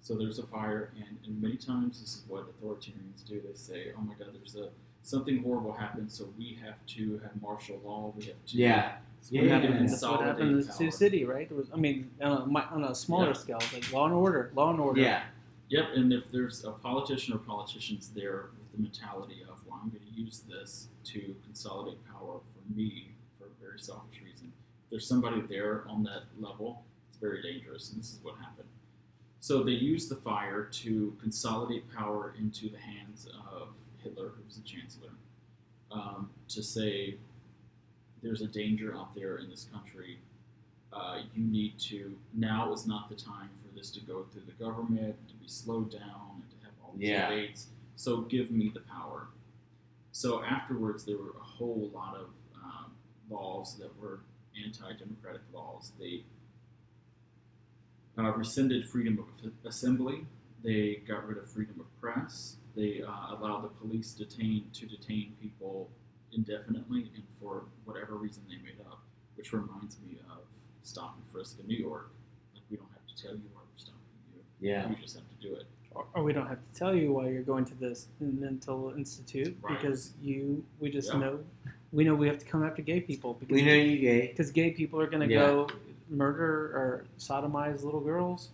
So 0.00 0.14
there's 0.14 0.38
a 0.38 0.46
fire, 0.46 0.90
and, 0.96 1.18
and 1.26 1.42
many 1.42 1.56
times 1.56 2.00
this 2.00 2.14
is 2.14 2.22
what 2.28 2.46
authoritarians 2.60 3.26
do. 3.26 3.40
They 3.40 3.54
say, 3.54 3.92
"Oh 3.96 4.00
my 4.00 4.14
God, 4.14 4.28
there's 4.34 4.56
a 4.56 4.70
something 5.02 5.42
horrible 5.42 5.72
happened, 5.72 6.10
so 6.10 6.28
we 6.38 6.58
have 6.62 6.74
to 6.86 7.18
have 7.18 7.30
martial 7.40 7.80
law. 7.84 8.12
We 8.16 8.26
have 8.26 8.44
to 8.46 8.56
Yeah. 8.56 8.96
That's 9.18 9.32
Yeah, 9.32 9.42
what 9.42 9.50
happened, 9.50 9.88
that's 9.88 10.02
what 10.02 10.20
happened 10.20 10.50
in 10.60 10.72
Sioux. 10.72 10.90
City, 10.90 11.24
right? 11.24 11.48
There 11.48 11.58
was, 11.58 11.68
I 11.72 11.76
mean, 11.76 12.10
on 12.22 12.42
a, 12.42 12.46
mi- 12.46 12.66
on 12.70 12.84
a 12.84 12.94
smaller 12.94 13.28
Yeah. 13.28 13.32
scale, 13.34 13.58
like 13.72 13.92
Law 13.92 14.06
and 14.06 14.14
Order, 14.14 14.50
Law 14.54 14.70
and 14.70 14.80
Order. 14.80 15.00
Yeah. 15.00 15.24
Yep, 15.70 15.84
and 15.96 16.12
if 16.12 16.30
there's 16.32 16.64
a 16.64 16.70
politician 16.70 17.34
or 17.34 17.38
politicians 17.38 18.10
there 18.14 18.46
with 18.58 18.72
the 18.72 18.82
mentality 18.82 19.42
of, 19.42 19.60
well, 19.66 19.78
I'm 19.82 19.90
going 19.90 20.02
to 20.02 20.20
use 20.20 20.40
this 20.48 20.88
to 21.04 21.34
consolidate 21.44 21.98
power 22.06 22.40
for 22.40 22.74
me 22.74 23.08
for 23.38 23.44
a 23.46 23.62
very 23.62 23.78
selfish 23.78 24.20
reason, 24.24 24.50
if 24.84 24.90
there's 24.90 25.06
somebody 25.06 25.42
there 25.42 25.84
on 25.88 26.02
that 26.04 26.22
level, 26.40 26.84
it's 27.10 27.18
very 27.18 27.42
dangerous, 27.42 27.90
and 27.90 28.00
this 28.00 28.12
is 28.14 28.20
what 28.22 28.36
happened. 28.36 28.68
So 29.40 29.62
they 29.62 29.72
used 29.72 30.08
the 30.10 30.16
fire 30.16 30.64
to 30.64 31.14
consolidate 31.20 31.84
power 31.94 32.34
into 32.38 32.70
the 32.70 32.78
hands 32.78 33.26
of 33.52 33.68
Hitler, 34.02 34.28
who 34.36 34.42
was 34.46 34.56
the 34.56 34.62
chancellor, 34.62 35.10
um, 35.92 36.30
to 36.48 36.62
say, 36.62 37.16
there's 38.22 38.42
a 38.42 38.46
danger 38.46 38.94
out 38.96 39.14
there 39.14 39.38
in 39.38 39.48
this 39.48 39.66
country. 39.72 40.18
Uh, 40.92 41.20
you 41.34 41.44
need 41.44 41.78
to, 41.78 42.16
now 42.34 42.72
is 42.72 42.86
not 42.86 43.08
the 43.08 43.14
time 43.14 43.50
for 43.62 43.74
this 43.76 43.90
to 43.90 44.00
go 44.00 44.24
through 44.32 44.42
the 44.46 44.64
government, 44.64 45.14
to 45.28 45.34
be 45.34 45.46
slowed 45.46 45.90
down, 45.90 46.42
and 46.42 46.50
to 46.50 46.56
have 46.64 46.72
all 46.82 46.94
these 46.96 47.10
Yeah. 47.10 47.28
debates. 47.28 47.68
So 47.96 48.22
give 48.22 48.50
me 48.50 48.70
the 48.70 48.80
power. 48.80 49.28
So 50.12 50.42
afterwards, 50.42 51.04
there 51.04 51.16
were 51.18 51.34
a 51.38 51.44
whole 51.44 51.90
lot 51.92 52.16
of 52.16 52.28
um, 52.56 52.92
laws 53.30 53.76
that 53.76 53.96
were 54.00 54.20
anti-democratic 54.64 55.42
laws. 55.52 55.92
They 55.98 56.24
uh, 58.16 58.32
rescinded 58.32 58.86
freedom 58.88 59.18
of 59.18 59.52
assembly. 59.64 60.26
They 60.64 61.02
got 61.06 61.26
rid 61.28 61.38
of 61.38 61.48
freedom 61.48 61.78
of 61.78 62.00
press. 62.00 62.56
They 62.74 63.02
uh, 63.02 63.34
allowed 63.34 63.62
the 63.62 63.68
police 63.68 64.12
detain 64.12 64.70
to 64.72 64.86
detain 64.86 65.36
people 65.40 65.88
indefinitely 66.32 67.10
and 67.14 67.24
for 67.40 67.64
whatever 67.84 68.14
reason 68.16 68.42
they 68.48 68.56
made 68.56 68.80
up. 68.90 69.00
Which 69.36 69.52
reminds 69.52 69.96
me 70.00 70.18
of 70.30 70.38
stop 70.82 71.16
and 71.16 71.24
frisk 71.32 71.58
in 71.60 71.66
New 71.66 71.76
York. 71.76 72.10
Like 72.54 72.64
we 72.70 72.76
don't 72.76 72.90
have 72.92 73.06
to 73.16 73.22
tell 73.22 73.32
you 73.34 73.42
why 73.52 73.60
we're 73.62 73.78
stopping 73.78 74.00
you. 74.34 74.68
Yeah. 74.68 74.88
You 74.88 74.96
just 75.00 75.14
have 75.16 75.24
to 75.28 75.46
do 75.48 75.54
it. 75.54 75.64
Or, 75.92 76.06
or 76.14 76.22
we 76.22 76.32
don't 76.32 76.46
have 76.48 76.58
to 76.60 76.78
tell 76.78 76.94
you 76.94 77.12
why 77.12 77.28
you're 77.28 77.42
going 77.42 77.64
to 77.66 77.74
this 77.74 78.06
mental 78.20 78.92
institute 78.96 79.56
Right. 79.62 79.76
because 79.80 80.12
you, 80.22 80.64
we 80.80 80.90
just 80.90 81.12
Yeah. 81.12 81.18
know, 81.20 81.40
we 81.92 82.04
know 82.04 82.14
we 82.14 82.26
have 82.28 82.38
to 82.38 82.44
come 82.46 82.62
after 82.64 82.82
gay 82.82 83.00
people 83.00 83.34
because 83.34 83.54
We 83.54 83.62
know 83.62 83.72
you 83.74 83.98
gay. 83.98 84.26
because 84.28 84.50
gay 84.50 84.70
people 84.72 85.00
are 85.00 85.06
going 85.06 85.26
to 85.26 85.32
Yeah. 85.32 85.46
go 85.46 85.68
murder 86.10 86.46
or 86.76 87.04
sodomize 87.18 87.84
little 87.84 88.00
girls. 88.00 88.50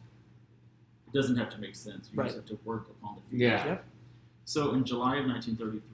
It 1.08 1.12
doesn't 1.14 1.36
have 1.36 1.48
to 1.50 1.58
make 1.58 1.74
sense. 1.74 2.08
You 2.12 2.18
Right. 2.18 2.26
just 2.26 2.36
have 2.36 2.46
to 2.46 2.58
work 2.64 2.88
upon 2.90 3.16
the 3.16 3.20
future. 3.22 3.44
Yeah. 3.44 3.66
Yep. 3.66 3.84
So 4.44 4.74
in 4.74 4.84
July 4.84 5.16
of 5.16 5.26
1933, 5.26 5.80
uh, 5.80 5.93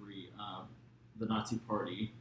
the 1.20 1.26
Nazi 1.26 1.58
Party, 1.68 2.12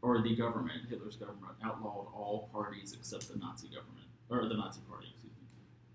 or 0.00 0.22
the 0.22 0.34
government, 0.34 0.82
Hitler's 0.88 1.16
government, 1.16 1.52
outlawed 1.62 2.06
all 2.14 2.48
parties 2.52 2.94
except 2.98 3.28
the 3.30 3.36
Nazi 3.38 3.66
government, 3.68 4.06
or 4.30 4.48
the 4.48 4.54
Nazi 4.54 4.80
Party, 4.88 5.08
excuse 5.12 5.32
me. 5.32 5.48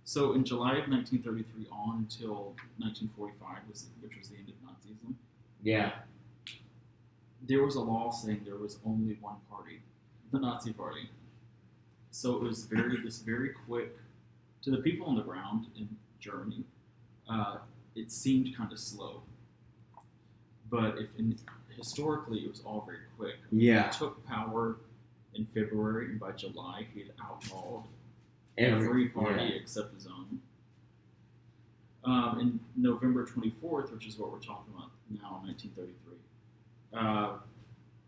So 0.03 0.33
in 0.33 0.43
July 0.43 0.73
of 0.73 0.89
1933 0.89 1.67
on 1.71 1.99
until 1.99 2.53
1945, 2.77 3.57
was, 3.69 3.87
which 4.01 4.17
was 4.17 4.29
the 4.29 4.37
end 4.37 4.49
of 4.49 4.55
Nazism, 4.67 5.15
Yeah. 5.63 5.93
there 7.47 7.63
was 7.63 7.75
a 7.75 7.81
law 7.81 8.11
saying 8.11 8.41
there 8.45 8.57
was 8.57 8.77
only 8.85 9.17
one 9.21 9.37
party, 9.49 9.81
the 10.31 10.39
Nazi 10.39 10.73
Party. 10.73 11.09
So 12.11 12.35
it 12.35 12.43
was 12.43 12.65
very 12.65 13.01
this 13.01 13.19
very 13.19 13.49
quick 13.65 13.97
to 14.63 14.71
the 14.71 14.77
people 14.79 15.07
on 15.07 15.15
the 15.15 15.21
ground 15.23 15.67
in 15.77 15.87
Germany. 16.19 16.65
Uh, 17.29 17.59
it 17.95 18.11
seemed 18.11 18.55
kind 18.55 18.71
of 18.73 18.79
slow, 18.79 19.21
but 20.69 20.97
if 20.99 21.17
in, 21.17 21.37
historically 21.77 22.39
it 22.39 22.49
was 22.49 22.61
all 22.65 22.83
very 22.85 22.99
quick. 23.17 23.35
Yeah. 23.51 23.91
He 23.91 23.97
took 23.97 24.25
power 24.25 24.77
in 25.33 25.45
February, 25.45 26.07
and 26.07 26.19
by 26.19 26.31
July 26.31 26.87
he 26.93 27.01
had 27.01 27.11
outlawed 27.23 27.83
Every, 28.57 28.87
every 28.87 29.09
party 29.09 29.43
yeah. 29.43 29.61
except 29.61 29.93
his 29.93 30.07
own. 30.07 30.41
Um, 32.03 32.39
in 32.39 32.59
November 32.75 33.25
24th, 33.25 33.93
which 33.93 34.07
is 34.07 34.17
what 34.17 34.31
we're 34.31 34.39
talking 34.39 34.73
about 34.75 34.89
now, 35.09 35.41
1933, 35.45 36.17
uh, 36.93 37.37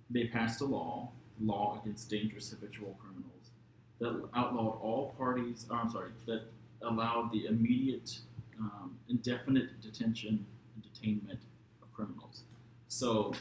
they 0.10 0.26
passed 0.26 0.62
a 0.62 0.66
law, 0.66 1.10
law 1.42 1.80
against 1.82 2.10
dangerous 2.10 2.50
habitual 2.50 2.98
criminals, 3.00 3.52
that 4.00 4.30
outlawed 4.36 4.80
all 4.82 5.14
parties. 5.18 5.66
oh, 5.70 5.76
I'm 5.76 5.90
sorry, 5.90 6.10
that 6.26 6.44
allowed 6.82 7.32
the 7.32 7.46
immediate, 7.46 8.20
um, 8.60 8.98
indefinite 9.10 9.82
detention 9.82 10.46
and 10.76 10.84
detainment 10.84 11.40
of 11.82 11.94
criminals. 11.94 12.44
So, 12.88 13.34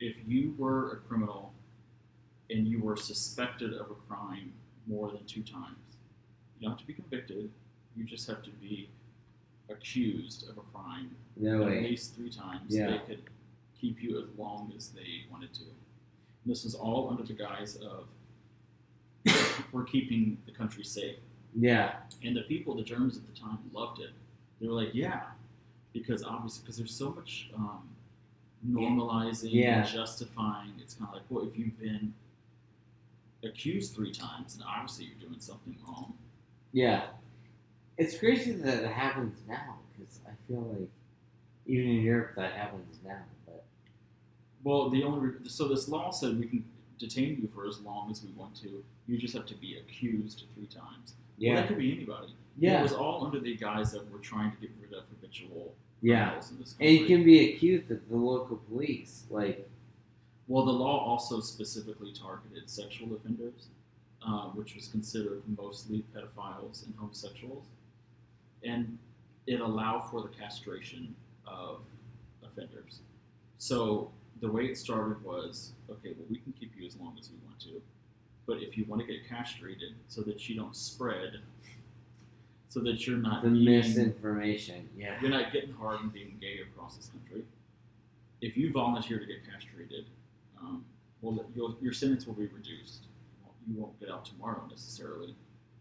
if 0.00 0.16
you 0.26 0.54
were 0.58 0.92
a 0.92 0.96
criminal 0.96 1.52
and 2.48 2.66
you 2.66 2.80
were 2.80 2.96
suspected 2.96 3.74
of 3.74 3.90
a 3.90 3.94
crime 4.08 4.52
more 4.86 5.10
than 5.10 5.24
two 5.26 5.42
times, 5.42 5.76
you 6.58 6.62
don't 6.62 6.72
have 6.72 6.80
to 6.80 6.86
be 6.86 6.94
convicted. 6.94 7.50
You 7.96 8.04
just 8.04 8.26
have 8.28 8.42
to 8.42 8.50
be 8.50 8.88
accused 9.70 10.48
of 10.48 10.58
a 10.58 10.62
crime 10.72 11.14
No 11.36 11.68
at 11.68 11.82
least 11.82 12.16
three 12.16 12.30
times. 12.30 12.74
Yeah. 12.74 12.90
They 12.90 12.98
could 12.98 13.22
keep 13.78 14.02
you 14.02 14.18
as 14.18 14.24
long 14.38 14.72
as 14.76 14.88
they 14.88 15.24
wanted 15.30 15.52
to. 15.54 15.62
And 15.62 16.50
this 16.52 16.64
was 16.64 16.74
all 16.74 17.08
under 17.10 17.22
the 17.22 17.34
guise 17.34 17.76
of 17.76 18.08
we're 19.72 19.84
keeping 19.84 20.38
the 20.46 20.52
country 20.52 20.84
safe. 20.84 21.16
Yeah. 21.54 21.96
And 22.24 22.36
the 22.36 22.42
people, 22.42 22.74
the 22.74 22.82
Germans 22.82 23.16
at 23.16 23.26
the 23.26 23.38
time, 23.38 23.58
loved 23.72 24.00
it. 24.00 24.10
They 24.60 24.68
were 24.68 24.74
like, 24.74 24.90
yeah, 24.92 25.22
because 25.92 26.22
obviously, 26.22 26.62
because 26.62 26.76
there's 26.76 26.94
so 26.94 27.10
much 27.10 27.50
um, 27.56 27.88
normalizing 28.68 29.52
Yeah. 29.52 29.80
and 29.82 29.88
justifying. 29.88 30.72
It's 30.80 30.94
kind 30.94 31.08
of 31.08 31.14
like, 31.14 31.24
well, 31.30 31.46
if 31.46 31.56
you've 31.58 31.78
been 31.78 32.12
accused 33.42 33.94
three 33.94 34.12
times, 34.12 34.56
then 34.56 34.66
obviously 34.66 35.06
you're 35.06 35.28
doing 35.28 35.40
something 35.40 35.76
wrong. 35.86 36.14
Yeah. 36.72 37.06
It's 37.96 38.18
crazy 38.18 38.52
that 38.52 38.82
it 38.84 38.90
happens 38.90 39.38
now 39.48 39.78
because 39.98 40.20
I 40.26 40.30
feel 40.46 40.60
like 40.78 40.88
even 41.66 41.88
in 41.88 42.00
Europe 42.02 42.32
that 42.36 42.52
happens 42.52 42.98
now. 43.04 43.22
But 43.46 43.64
Well, 44.62 44.90
the 44.90 45.02
only 45.04 45.32
so 45.48 45.68
this 45.68 45.88
law 45.88 46.10
said 46.10 46.38
we 46.38 46.46
can 46.46 46.64
detain 46.98 47.38
you 47.40 47.48
for 47.54 47.66
as 47.66 47.80
long 47.80 48.10
as 48.10 48.22
we 48.22 48.30
want 48.32 48.54
to. 48.56 48.84
You 49.06 49.16
just 49.18 49.34
have 49.34 49.46
to 49.46 49.54
be 49.54 49.76
accused 49.78 50.44
three 50.54 50.66
times. 50.66 51.14
Well, 51.38 51.48
Yeah. 51.48 51.56
that 51.56 51.68
could 51.68 51.78
be 51.78 51.92
anybody. 51.94 52.34
Yeah, 52.58 52.80
It 52.80 52.82
was 52.82 52.92
all 52.92 53.24
under 53.24 53.40
the 53.40 53.56
guise 53.56 53.94
of 53.94 54.10
we're 54.12 54.18
trying 54.18 54.50
to 54.52 54.56
get 54.58 54.70
rid 54.82 54.92
of 54.92 55.04
habitual 55.08 55.74
Yeah. 56.02 56.24
criminals 56.24 56.50
in 56.50 56.58
this 56.58 56.74
And 56.80 56.90
you 56.90 57.06
can 57.06 57.24
be 57.24 57.52
accused 57.54 57.90
of 57.90 58.08
the 58.08 58.16
local 58.16 58.56
police. 58.56 59.24
Like, 59.30 59.68
Well, 60.48 60.64
the 60.64 60.72
law 60.72 61.04
also 61.04 61.40
specifically 61.40 62.12
targeted 62.12 62.68
sexual 62.68 63.14
offenders, 63.14 63.68
uh, 64.26 64.46
which 64.48 64.74
was 64.74 64.88
considered 64.88 65.42
mostly 65.56 66.04
pedophiles 66.14 66.84
and 66.84 66.94
homosexuals, 66.96 67.64
and 68.64 68.98
it 69.46 69.60
allowed 69.60 70.10
for 70.10 70.22
the 70.22 70.28
castration 70.28 71.14
of 71.46 71.82
offenders. 72.42 73.00
So 73.58 74.10
the 74.40 74.50
way 74.50 74.64
it 74.66 74.76
started 74.76 75.22
was 75.24 75.72
okay, 75.88 76.14
well, 76.16 76.26
we 76.28 76.38
can 76.38 76.52
keep 76.58 76.72
you 76.76 76.86
as 76.86 76.96
long 76.96 77.16
as 77.18 77.30
we 77.30 77.36
want 77.46 77.60
to, 77.60 77.80
but 78.46 78.62
if 78.62 78.76
you 78.76 78.84
want 78.86 79.00
to 79.02 79.06
get 79.06 79.28
castrated 79.28 79.94
so 80.08 80.22
that 80.22 80.48
you 80.48 80.56
don't 80.56 80.74
spread, 80.74 81.40
so 82.70 82.78
that 82.80 83.04
you're 83.06 83.18
not 83.18 83.42
the 83.42 83.48
eating- 83.50 83.64
misinformation. 83.64 84.88
Yeah. 84.96 85.20
you're 85.20 85.30
not 85.30 85.52
getting 85.52 85.72
hard 85.74 86.00
and 86.00 86.12
being 86.12 86.36
gay 86.40 86.60
across 86.60 86.96
this 86.96 87.08
country. 87.08 87.44
If 88.40 88.56
you 88.56 88.72
volunteer 88.72 89.18
to 89.18 89.26
get 89.26 89.44
castrated, 89.44 90.06
um, 90.58 90.84
well, 91.20 91.44
your 91.54 91.76
your 91.82 91.92
sentence 91.92 92.26
will 92.26 92.34
be 92.34 92.46
reduced. 92.46 93.02
You 93.68 93.74
won't 93.76 93.98
get 94.00 94.08
out 94.08 94.24
tomorrow 94.24 94.64
necessarily, 94.70 95.34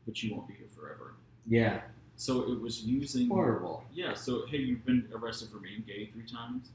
but 0.06 0.22
you 0.22 0.34
won't 0.36 0.48
be 0.48 0.56
here 0.56 0.68
forever. 0.76 1.14
Yeah. 1.48 1.82
So 2.16 2.52
it 2.52 2.60
was 2.60 2.84
using. 2.84 3.30
Horrible. 3.30 3.86
Yeah. 3.94 4.14
So 4.16 4.46
hey, 4.48 4.58
you've 4.58 4.84
been 4.86 5.08
arrested 5.14 5.50
for 5.52 5.60
being 5.60 5.84
gay 5.88 6.08
three 6.08 6.26
times, 6.26 6.72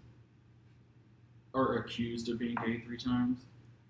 or 1.52 1.76
accused 1.78 2.28
of 2.30 2.38
being 2.38 2.54
gay 2.64 2.78
three 2.80 2.96
times. 2.98 3.40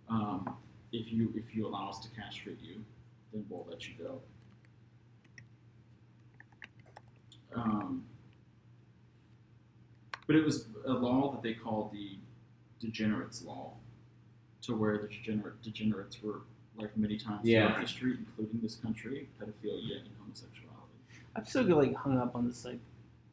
Um, 0.09 0.57
if 0.91 1.13
you 1.13 1.33
if 1.37 1.55
you 1.55 1.67
allow 1.67 1.91
us 1.91 1.99
to 2.01 2.09
castrate 2.11 2.61
you, 2.63 2.83
then 3.33 3.45
we'll 3.49 3.67
let 3.71 3.87
you 3.87 3.95
go. 4.03 4.21
Um, 7.55 8.05
but 10.27 10.37
it 10.37 10.45
was 10.45 10.67
a 10.87 10.93
law 10.93 11.31
that 11.33 11.43
they 11.43 11.55
called 11.55 11.93
the 11.93 12.17
degenerates 12.81 13.43
law, 13.43 13.73
to 14.63 14.75
where 14.75 14.99
the 14.99 15.09
degenerate 15.09 15.61
degenerates 15.63 16.23
were 16.23 16.41
like 16.77 16.97
many 16.97 17.19
times 17.19 17.47
Yeah. 17.47 17.67
throughout 17.69 17.81
history, 17.83 18.17
including 18.19 18.61
this 18.61 18.77
country, 18.77 19.29
pedophilia 19.41 20.01
and 20.01 20.09
homosexuality. 20.21 20.73
I'm 21.37 21.45
still 21.45 21.65
like 21.77 21.95
hung 21.95 22.19
up 22.19 22.35
on 22.35 22.47
this 22.49 22.65
like 22.65 22.81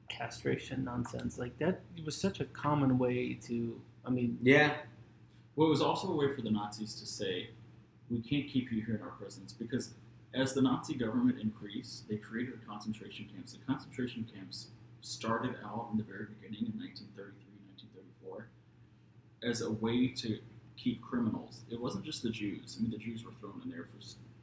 castration 0.09 0.83
nonsense. 0.83 1.37
Like 1.37 1.57
that 1.59 1.81
was 2.05 2.15
such 2.15 2.39
a 2.39 2.45
common 2.45 2.97
way 2.97 3.33
to. 3.47 3.79
I 4.05 4.09
mean, 4.09 4.37
Yeah. 4.41 4.77
Well, 5.55 5.67
it 5.67 5.71
was 5.71 5.81
also 5.81 6.11
a 6.11 6.15
way 6.15 6.33
for 6.33 6.41
the 6.41 6.49
Nazis 6.51 6.95
to 6.95 7.05
say, 7.05 7.49
we 8.09 8.19
can't 8.21 8.47
keep 8.47 8.71
you 8.71 8.81
here 8.81 8.95
in 8.95 9.01
our 9.01 9.11
prisons 9.11 9.53
because 9.53 9.93
as 10.33 10.53
the 10.53 10.61
Nazi 10.61 10.93
government 10.95 11.39
increased, 11.39 12.07
they 12.07 12.15
created 12.17 12.65
concentration 12.67 13.27
camps. 13.33 13.53
The 13.53 13.59
concentration 13.65 14.25
camps 14.33 14.67
started 15.01 15.55
out 15.65 15.89
in 15.91 15.97
the 15.97 16.03
very 16.03 16.25
beginning 16.25 16.71
in 16.71 16.79
1933, 16.79 17.35
1934 18.23 18.47
as 19.43 19.61
a 19.61 19.71
way 19.71 20.07
to 20.07 20.39
keep 20.77 21.01
criminals. 21.01 21.61
It 21.69 21.79
wasn't 21.81 22.05
just 22.05 22.23
the 22.23 22.29
Jews. 22.29 22.77
I 22.79 22.81
mean, 22.83 22.91
the 22.91 22.97
Jews 22.97 23.25
were 23.25 23.31
thrown 23.39 23.61
in 23.63 23.69
there 23.71 23.85
for 23.85 23.97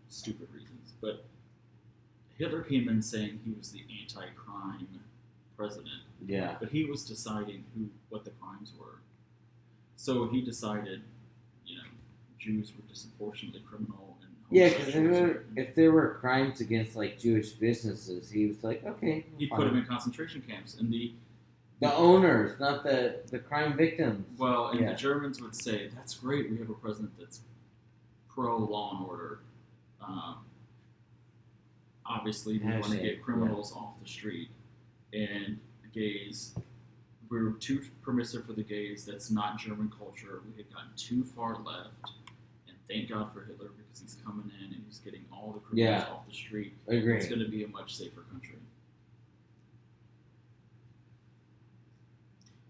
stupid 0.08 0.48
reasons, 0.52 0.92
but 1.00 1.24
Hitler 2.36 2.62
came 2.62 2.88
in 2.88 3.02
saying 3.02 3.40
he 3.44 3.52
was 3.52 3.72
the 3.72 3.82
anti-crime 4.00 4.86
president 5.56 6.02
Yeah. 6.24 6.56
but 6.60 6.68
he 6.68 6.84
was 6.84 7.04
deciding 7.04 7.64
who 7.74 7.88
what 8.10 8.24
the 8.24 8.30
crimes 8.32 8.72
were. 8.78 9.00
So 9.96 10.28
he 10.28 10.40
decided, 10.40 11.02
you 11.66 11.76
know, 11.78 11.82
Jews 12.38 12.72
were 12.76 12.86
disproportionately 12.88 13.60
criminal 13.68 14.07
Yeah, 14.50 14.70
because 14.70 15.36
if 15.56 15.74
there 15.74 15.92
were 15.92 16.14
crimes 16.20 16.60
against 16.60 16.96
like 16.96 17.18
Jewish 17.18 17.50
businesses, 17.52 18.30
he 18.30 18.46
was 18.46 18.64
like, 18.64 18.84
okay, 18.84 19.26
he 19.36 19.46
put 19.46 19.66
them 19.66 19.76
in 19.76 19.84
concentration 19.84 20.42
camps, 20.48 20.76
and 20.78 20.90
the 20.92 21.12
the 21.80 21.94
owners, 21.94 22.58
not 22.58 22.82
the 22.82 23.20
the 23.30 23.38
crime 23.38 23.76
victims. 23.76 24.26
well, 24.38 24.68
and 24.68 24.80
Yeah. 24.80 24.90
the 24.90 24.96
Germans 24.96 25.40
would 25.42 25.54
say, 25.54 25.88
"That's 25.94 26.14
great. 26.14 26.50
We 26.50 26.56
have 26.58 26.70
a 26.70 26.74
president 26.74 27.12
that's 27.18 27.40
pro 28.28 28.56
law 28.58 28.96
and 28.96 29.06
order." 29.06 29.40
Um, 30.00 30.38
obviously, 32.06 32.58
we 32.58 32.64
want 32.72 32.86
to 32.86 32.96
get 32.98 33.22
criminals 33.22 33.72
off 33.72 34.00
the 34.00 34.08
street, 34.08 34.48
and 35.12 35.58
the 35.82 35.88
gays. 35.88 36.54
We 37.30 37.42
were 37.42 37.52
too 37.52 37.82
permissive 38.00 38.46
for 38.46 38.54
the 38.54 38.62
gays. 38.62 39.04
That's 39.04 39.30
not 39.30 39.58
German 39.58 39.90
culture. 39.96 40.40
We 40.50 40.56
had 40.62 40.72
gotten 40.72 40.88
too 40.96 41.24
far 41.24 41.58
left, 41.62 42.12
thank 42.88 43.08
God 43.08 43.32
for 43.32 43.44
Hitler 43.44 43.68
because 43.76 44.00
he's 44.00 44.16
coming 44.24 44.50
in 44.60 44.72
and 44.74 44.82
he's 44.86 44.98
getting 44.98 45.24
all 45.32 45.52
the 45.52 45.60
criminals 45.60 46.02
Yeah. 46.06 46.12
off 46.12 46.26
the 46.26 46.34
street. 46.34 46.74
I 46.90 46.94
Agree. 46.94 47.16
It's 47.16 47.28
going 47.28 47.40
to 47.40 47.48
be 47.48 47.64
a 47.64 47.68
much 47.68 47.96
safer 47.96 48.22
country. 48.32 48.56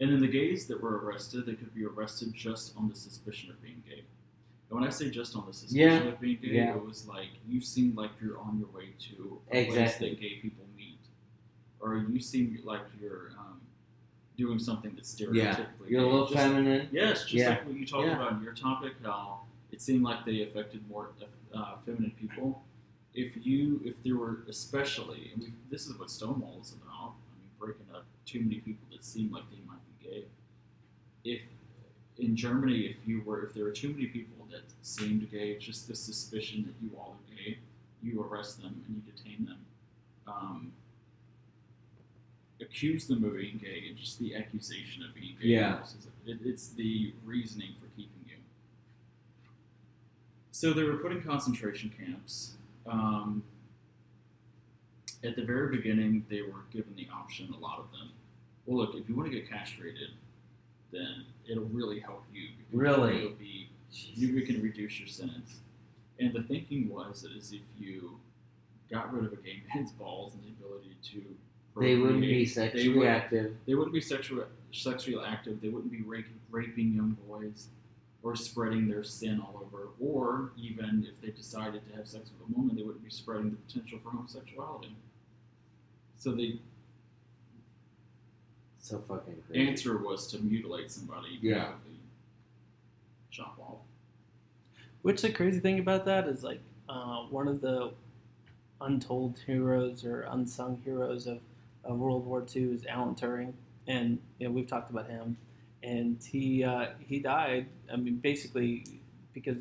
And 0.00 0.12
then 0.12 0.20
the 0.20 0.28
gays 0.28 0.66
that 0.66 0.80
were 0.80 0.98
arrested, 0.98 1.46
they 1.46 1.54
could 1.54 1.74
be 1.74 1.84
arrested 1.84 2.32
just 2.32 2.76
on 2.76 2.88
the 2.88 2.94
suspicion 2.94 3.50
of 3.50 3.60
being 3.62 3.82
gay. 3.88 4.04
And 4.70 4.78
when 4.78 4.84
I 4.84 4.90
say 4.90 5.10
just 5.10 5.34
on 5.34 5.44
the 5.46 5.52
suspicion 5.52 6.04
Yeah, 6.04 6.08
of 6.12 6.20
being 6.20 6.38
gay, 6.40 6.48
yeah. 6.50 6.76
it 6.76 6.84
was 6.84 7.06
like 7.08 7.28
you 7.48 7.60
seem 7.60 7.94
like 7.96 8.10
you're 8.22 8.38
on 8.38 8.58
your 8.58 8.68
way 8.68 8.90
to 9.10 9.40
a 9.50 9.66
place 9.66 9.96
that 9.96 10.20
gay 10.20 10.36
people 10.40 10.64
meet, 10.76 10.98
or 11.80 11.96
you 11.96 12.20
seem 12.20 12.58
like 12.64 12.82
you're 13.00 13.30
um, 13.38 13.60
doing 14.36 14.58
something 14.60 14.92
that's 14.94 15.12
stereotypically 15.12 15.34
Yeah, 15.36 15.64
you're 15.88 16.00
a 16.00 16.04
gay. 16.04 16.10
little 16.12 16.26
Just- 16.28 16.38
feminine. 16.38 16.88
Yes, 16.92 17.22
just 17.22 17.34
Yeah. 17.34 17.48
like 17.50 17.66
what 17.66 17.74
you 17.76 17.86
talked 17.86 18.06
Yeah. 18.06 18.16
about 18.16 18.32
in 18.34 18.42
your 18.42 18.54
topic, 18.54 18.92
how 19.02 19.40
it 19.70 19.80
seemed 19.82 20.02
like 20.02 20.24
they 20.24 20.42
affected 20.42 20.88
more 20.88 21.10
uh, 21.54 21.76
feminine 21.84 22.12
people. 22.18 22.62
If 23.14 23.32
you, 23.44 23.80
if 23.84 24.02
there 24.04 24.16
were 24.16 24.38
especially, 24.48 25.30
and 25.32 25.42
we, 25.42 25.52
this 25.70 25.86
is 25.86 25.98
what 25.98 26.10
Stonewall 26.10 26.58
is 26.60 26.72
about. 26.72 27.12
I 27.12 27.32
mean, 27.36 27.50
breaking 27.58 27.86
up 27.94 28.04
too 28.26 28.40
many 28.40 28.56
people 28.56 28.86
that 28.92 29.04
seem 29.04 29.32
like 29.32 29.44
they 29.50 29.58
might 29.66 29.80
be 30.00 30.08
gay. 30.08 30.24
If 31.24 31.42
in 32.18 32.36
Germany, 32.36 32.80
if 32.80 32.96
you 33.06 33.22
were, 33.24 33.44
if 33.44 33.54
there 33.54 33.64
were 33.64 33.70
too 33.70 33.90
many 33.90 34.06
people 34.06 34.46
that 34.50 34.62
seemed 34.82 35.30
gay, 35.30 35.56
just 35.58 35.88
the 35.88 35.94
suspicion 35.94 36.64
that 36.66 36.74
you 36.82 36.96
all 36.96 37.16
are 37.16 37.34
gay, 37.36 37.58
you 38.02 38.22
arrest 38.22 38.62
them 38.62 38.82
and 38.86 38.96
you 38.96 39.12
detain 39.12 39.46
them. 39.46 39.58
Um, 40.26 40.72
accuse 42.60 43.06
them 43.06 43.24
of 43.24 43.36
being 43.36 43.58
gay, 43.58 43.84
and 43.88 43.96
just 43.96 44.18
the 44.18 44.34
accusation 44.34 45.02
of 45.04 45.14
being 45.14 45.36
gay. 45.40 45.48
Yeah. 45.48 45.78
It, 46.26 46.38
it's 46.44 46.68
the 46.68 47.14
reasoning 47.24 47.70
for. 47.80 47.87
So 50.58 50.72
they 50.72 50.82
were 50.82 50.96
put 50.96 51.12
in 51.12 51.22
concentration 51.22 51.88
camps. 51.96 52.54
Um, 52.84 53.44
at 55.22 55.36
the 55.36 55.44
very 55.44 55.76
beginning, 55.76 56.26
they 56.28 56.42
were 56.42 56.64
given 56.72 56.96
the 56.96 57.06
option, 57.14 57.54
a 57.56 57.58
lot 57.60 57.78
of 57.78 57.92
them. 57.92 58.10
Well, 58.66 58.78
look, 58.78 58.96
if 58.96 59.08
you 59.08 59.14
want 59.14 59.30
to 59.30 59.38
get 59.38 59.48
castrated, 59.48 60.08
then 60.90 61.26
it'll 61.48 61.66
really 61.66 62.00
help 62.00 62.24
you. 62.34 62.48
because 62.58 62.74
Really? 62.74 63.18
It'll 63.18 63.36
be 63.36 63.68
you, 63.92 64.42
can 64.42 64.60
reduce 64.60 64.98
your 64.98 65.06
sentence. 65.06 65.60
And 66.18 66.32
the 66.32 66.42
thinking 66.42 66.88
was 66.88 67.22
that 67.22 67.36
as 67.38 67.52
if 67.52 67.60
you 67.78 68.18
got 68.90 69.14
rid 69.14 69.26
of 69.26 69.32
a 69.34 69.36
gay 69.36 69.62
man's 69.72 69.92
balls 69.92 70.34
and 70.34 70.42
the 70.42 70.48
ability 70.60 70.96
to 71.12 71.22
They 71.80 71.94
wouldn't 71.94 72.20
be 72.20 72.26
procreate, 72.26 72.48
they 72.48 72.52
sexually 72.52 72.98
would- 72.98 73.06
active. 73.06 73.56
they 73.64 73.74
wouldn't 73.76 73.94
be 73.94 74.00
sexual, 74.00 74.44
sexually 74.72 75.24
active. 75.24 75.60
They 75.60 75.68
wouldn't 75.68 75.92
be 75.92 76.02
raping, 76.02 76.40
raping 76.50 76.94
young 76.94 77.16
boys 77.28 77.68
or 78.22 78.34
spreading 78.36 78.88
their 78.88 79.04
sin 79.04 79.40
all 79.40 79.62
over. 79.64 79.88
Or 80.00 80.52
even 80.56 81.06
if 81.08 81.20
they 81.20 81.30
decided 81.30 81.88
to 81.88 81.96
have 81.96 82.06
sex 82.08 82.30
with 82.30 82.48
a 82.48 82.58
woman, 82.58 82.76
they 82.76 82.82
wouldn't 82.82 83.04
be 83.04 83.10
spreading 83.10 83.50
the 83.50 83.56
potential 83.56 83.98
for 84.02 84.10
homosexuality. 84.10 84.94
So 86.16 86.32
the 86.32 86.58
So 88.78 88.98
fucking 88.98 89.36
crazy. 89.48 89.68
answer 89.68 89.98
was 89.98 90.26
to 90.28 90.38
mutilate 90.38 90.90
somebody. 90.90 91.38
Yeah. 91.42 91.72
basically 91.72 92.00
Chop 93.30 93.58
off. 93.60 93.78
Which 95.02 95.22
the 95.22 95.30
crazy 95.30 95.60
thing 95.60 95.78
about 95.78 96.04
that 96.06 96.26
is 96.26 96.42
like 96.42 96.60
uh, 96.88 97.18
one 97.30 97.46
of 97.46 97.60
the 97.60 97.92
untold 98.80 99.38
heroes 99.46 100.04
or 100.04 100.22
unsung 100.22 100.80
heroes 100.84 101.26
of, 101.26 101.40
of 101.84 101.98
World 101.98 102.26
War 102.26 102.44
II 102.54 102.62
is 102.72 102.86
Alan 102.86 103.14
Turing, 103.14 103.52
and 103.86 104.18
you 104.38 104.46
know, 104.48 104.52
we've 104.54 104.66
talked 104.66 104.90
about 104.90 105.08
him, 105.08 105.36
and 105.82 106.22
he 106.22 106.64
uh, 106.64 106.88
he 106.98 107.18
died. 107.20 107.66
I 107.92 107.96
mean, 107.96 108.16
basically 108.16 108.84
because 109.32 109.58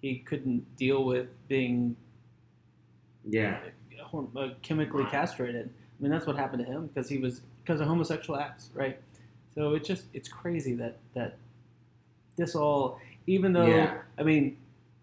he 0.00 0.18
couldn't 0.20 0.76
deal 0.76 1.04
with 1.04 1.28
being 1.48 1.96
Yeah. 3.24 3.60
uh, 4.12 4.48
chemically 4.62 5.02
Right. 5.02 5.10
castrated. 5.10 5.68
I 5.68 6.02
mean, 6.02 6.10
that's 6.10 6.26
what 6.26 6.36
happened 6.36 6.64
to 6.64 6.70
him 6.70 6.86
because 6.86 7.08
he 7.08 7.18
was 7.18 7.42
because 7.62 7.80
of 7.80 7.86
homosexual 7.88 8.38
acts, 8.38 8.70
right? 8.74 8.98
So 9.54 9.74
it's 9.74 9.86
just 9.86 10.06
it's 10.14 10.28
crazy 10.28 10.74
that 10.74 10.98
that 11.14 11.36
this 12.36 12.54
all, 12.54 12.98
even 13.26 13.52
though 13.52 13.66
Yeah. 13.66 14.02
I 14.18 14.22
mean, 14.22 14.56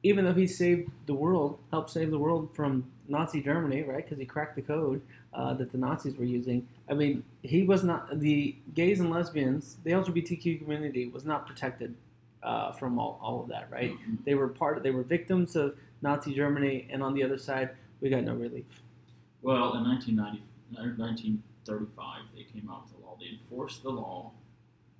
even 0.08 0.26
though 0.26 0.34
he 0.34 0.48
saved 0.48 0.90
the 1.06 1.14
world, 1.14 1.60
helped 1.72 1.90
save 1.90 2.12
the 2.12 2.20
world 2.20 2.50
from 2.56 2.90
Nazi 3.08 3.42
Germany, 3.42 3.84
right? 3.84 4.04
Because 4.04 4.18
he 4.18 4.26
cracked 4.26 4.56
the 4.56 4.62
code 4.62 5.02
uh, 5.34 5.54
that 5.56 5.72
the 5.72 5.78
Nazis 5.78 6.18
were 6.18 6.26
using. 6.26 6.68
I 6.90 6.94
mean, 6.94 7.24
he 7.44 7.64
was 7.64 7.84
not 7.84 8.20
the 8.20 8.56
gays 8.74 9.00
and 9.00 9.10
lesbians, 9.12 9.78
the 9.84 9.92
LGBTQ 9.92 10.60
community 10.60 11.08
was 11.08 11.26
not 11.26 11.46
protected 11.48 11.96
uh, 12.44 12.72
from 12.72 12.98
all, 13.00 13.20
all 13.22 13.42
of 13.42 13.50
that, 13.50 13.70
right? 13.72 13.92
Mhm. 13.92 14.24
They 14.26 14.36
were 14.36 14.48
part. 14.48 14.82
They 14.84 14.92
were 14.92 15.04
victims 15.04 15.56
of 15.56 15.76
Nazi 16.02 16.34
Germany, 16.34 16.88
and 16.90 17.04
on 17.04 17.14
the 17.14 17.24
other 17.24 17.38
side, 17.38 17.72
we 18.00 18.10
got 18.10 18.24
no 18.24 18.36
relief. 18.36 18.66
Well, 19.42 19.74
in 19.76 19.84
1990, 19.84 20.44
1935, 20.72 22.22
they 22.36 22.44
came 22.44 22.70
out 22.70 22.84
with 22.84 23.02
a 23.02 23.06
law. 23.06 23.18
They 23.20 23.30
enforced 23.30 23.84
the 23.84 23.90
law, 23.90 24.32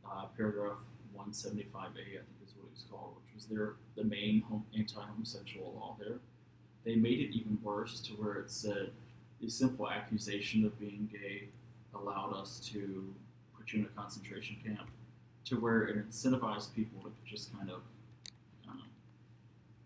uh, 0.06 0.26
paragraph 0.36 0.80
175A, 1.16 2.02
I 2.02 2.24
think 2.26 2.38
is 2.46 2.54
what 2.56 2.66
it 2.66 2.72
was 2.74 2.86
called, 2.90 3.18
was 3.38 3.46
their 3.46 3.74
the 3.96 4.04
main 4.04 4.42
hom- 4.50 4.66
anti-homosexual 4.76 5.74
law 5.76 5.96
there. 6.00 6.18
They 6.84 6.96
made 6.96 7.20
it 7.20 7.36
even 7.36 7.60
worse 7.62 8.00
to 8.02 8.14
where 8.14 8.36
it 8.36 8.50
said 8.50 8.90
the 9.42 9.50
simple 9.50 9.88
accusation 9.90 10.66
of 10.66 10.78
being 10.80 11.08
gay 11.12 11.50
allowed 11.94 12.34
us 12.34 12.60
to 12.72 13.14
put 13.56 13.72
you 13.72 13.80
in 13.82 13.86
a 13.86 13.90
concentration 13.90 14.56
camp, 14.66 14.90
to 15.46 15.60
where 15.60 15.84
it 15.84 16.10
incentivized 16.10 16.74
people 16.74 17.02
to 17.04 17.12
just 17.30 17.56
kind 17.56 17.70
of, 17.70 17.82
um, 18.68 18.82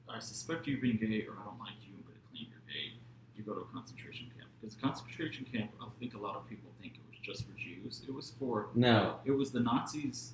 I 0.10 0.20
suspect 0.20 0.68
you 0.68 0.80
being 0.80 0.98
gay, 0.98 1.26
or 1.28 1.34
I 1.42 1.44
don't 1.44 1.60
like 1.60 1.76
you, 1.86 1.96
but 2.06 2.16
claim 2.32 2.48
you're 2.50 2.62
gay 2.74 2.94
you 3.36 3.44
go 3.44 3.54
to 3.54 3.62
a 3.62 3.74
concentration 3.74 4.28
camp 4.38 4.50
because 4.62 4.76
the 4.76 4.82
concentration 4.82 5.46
camp 5.52 5.72
i 5.82 5.88
think 6.00 6.14
a 6.14 6.18
lot 6.18 6.36
of 6.36 6.48
people 6.48 6.70
think 6.80 6.94
it 6.94 7.02
was 7.10 7.18
just 7.24 7.48
for 7.50 7.58
jews 7.58 8.04
it 8.08 8.14
was 8.14 8.34
for 8.38 8.68
No. 8.76 9.16
it 9.26 9.32
was 9.32 9.52
the 9.52 9.62
nazis 9.62 10.34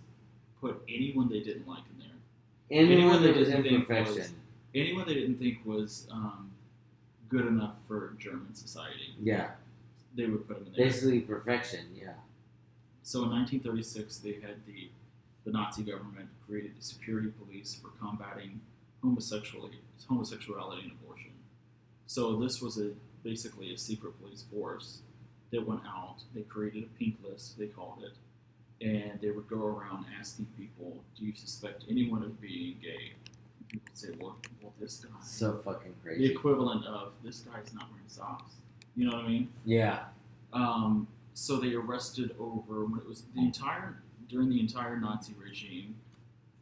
put 0.59 0.81
anyone 0.89 1.29
they 1.29 1.39
didn't 1.39 1.67
like 1.67 1.83
in 1.93 1.99
there 1.99 2.16
Anyone 2.69 3.21
that 3.23 3.35
was 3.35 3.47
didn't 3.47 3.63
think 3.63 3.89
was- 3.89 4.31
anyone 4.75 5.07
they 5.07 5.13
didn't 5.13 5.37
think 5.39 5.65
was 5.65 6.07
um, 6.11 6.51
good 7.29 7.45
enough 7.45 7.75
for 7.87 8.13
german 8.19 8.53
society 8.53 9.15
Yeah. 9.21 9.51
they 10.15 10.25
would 10.27 10.47
put 10.47 10.57
them 10.59 10.67
in 10.67 10.73
there 10.73 10.85
Basically 10.85 11.21
perfection. 11.21 11.85
Yeah. 11.95 12.13
so 13.03 13.23
in 13.23 13.29
1936 13.31 14.17
they 14.19 14.33
had 14.33 14.65
the 14.65 14.89
the 15.45 15.51
nazi 15.51 15.83
government 15.83 16.27
created 16.45 16.73
the 16.77 16.83
security 16.83 17.29
police 17.41 17.73
for 17.75 17.89
combating 17.99 18.59
homosexuality 19.01 19.79
homosexuality 20.09 20.83
and 20.83 20.91
abortion 20.91 21.31
so 22.05 22.35
this 22.37 22.61
was 22.61 22.77
a 22.77 22.91
basically 23.23 23.73
a 23.73 23.77
secret 23.77 24.13
police 24.21 24.43
force 24.53 24.99
that 25.51 25.65
went 25.65 25.81
out. 25.85 26.17
They 26.35 26.41
created 26.41 26.83
a 26.83 26.97
pink 26.99 27.15
list, 27.23 27.57
they 27.57 27.67
called 27.67 28.03
it, 28.03 28.11
and 28.81 29.19
they 29.21 29.31
would 29.31 29.47
go 29.47 29.57
around 29.65 30.05
asking 30.19 30.45
people, 30.57 31.03
"Do 31.17 31.25
you 31.25 31.33
suspect 31.35 31.85
anyone 31.89 32.23
of 32.23 32.39
being 32.41 32.77
gay?" 32.81 33.13
And 33.59 33.69
people 33.69 33.87
would 33.89 33.97
say, 33.97 34.09
"Well, 34.19 34.37
well, 34.61 34.73
this 34.79 34.97
guy." 35.03 35.09
So 35.23 35.57
fucking 35.63 35.93
crazy. 36.03 36.27
the 36.27 36.33
equivalent 36.33 36.85
of 36.85 37.13
this 37.23 37.39
guy's 37.41 37.73
not 37.73 37.89
wearing 37.91 38.07
socks. 38.07 38.53
You 38.95 39.09
know 39.09 39.15
what 39.17 39.25
I 39.25 39.27
mean? 39.27 39.49
Yeah. 39.65 40.05
Um, 40.53 41.07
so 41.33 41.57
they 41.57 41.73
arrested 41.73 42.35
over 42.39 42.85
when 42.85 42.99
it 42.99 43.07
was 43.07 43.23
the 43.35 43.41
entire 43.41 44.01
during 44.29 44.49
the 44.49 44.59
entire 44.59 44.97
Nazi 44.99 45.33
regime, 45.41 45.95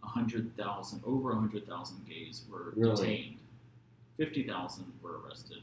hundred 0.01 0.55
thousand 0.57 1.01
over 1.05 1.33
hundred 1.33 1.67
thousand 1.67 2.05
gays 2.07 2.43
were 2.49 2.73
Really? 2.75 2.95
detained. 2.95 3.37
Fifty 4.17 4.43
thousand 4.43 4.85
were 5.01 5.19
arrested. 5.19 5.61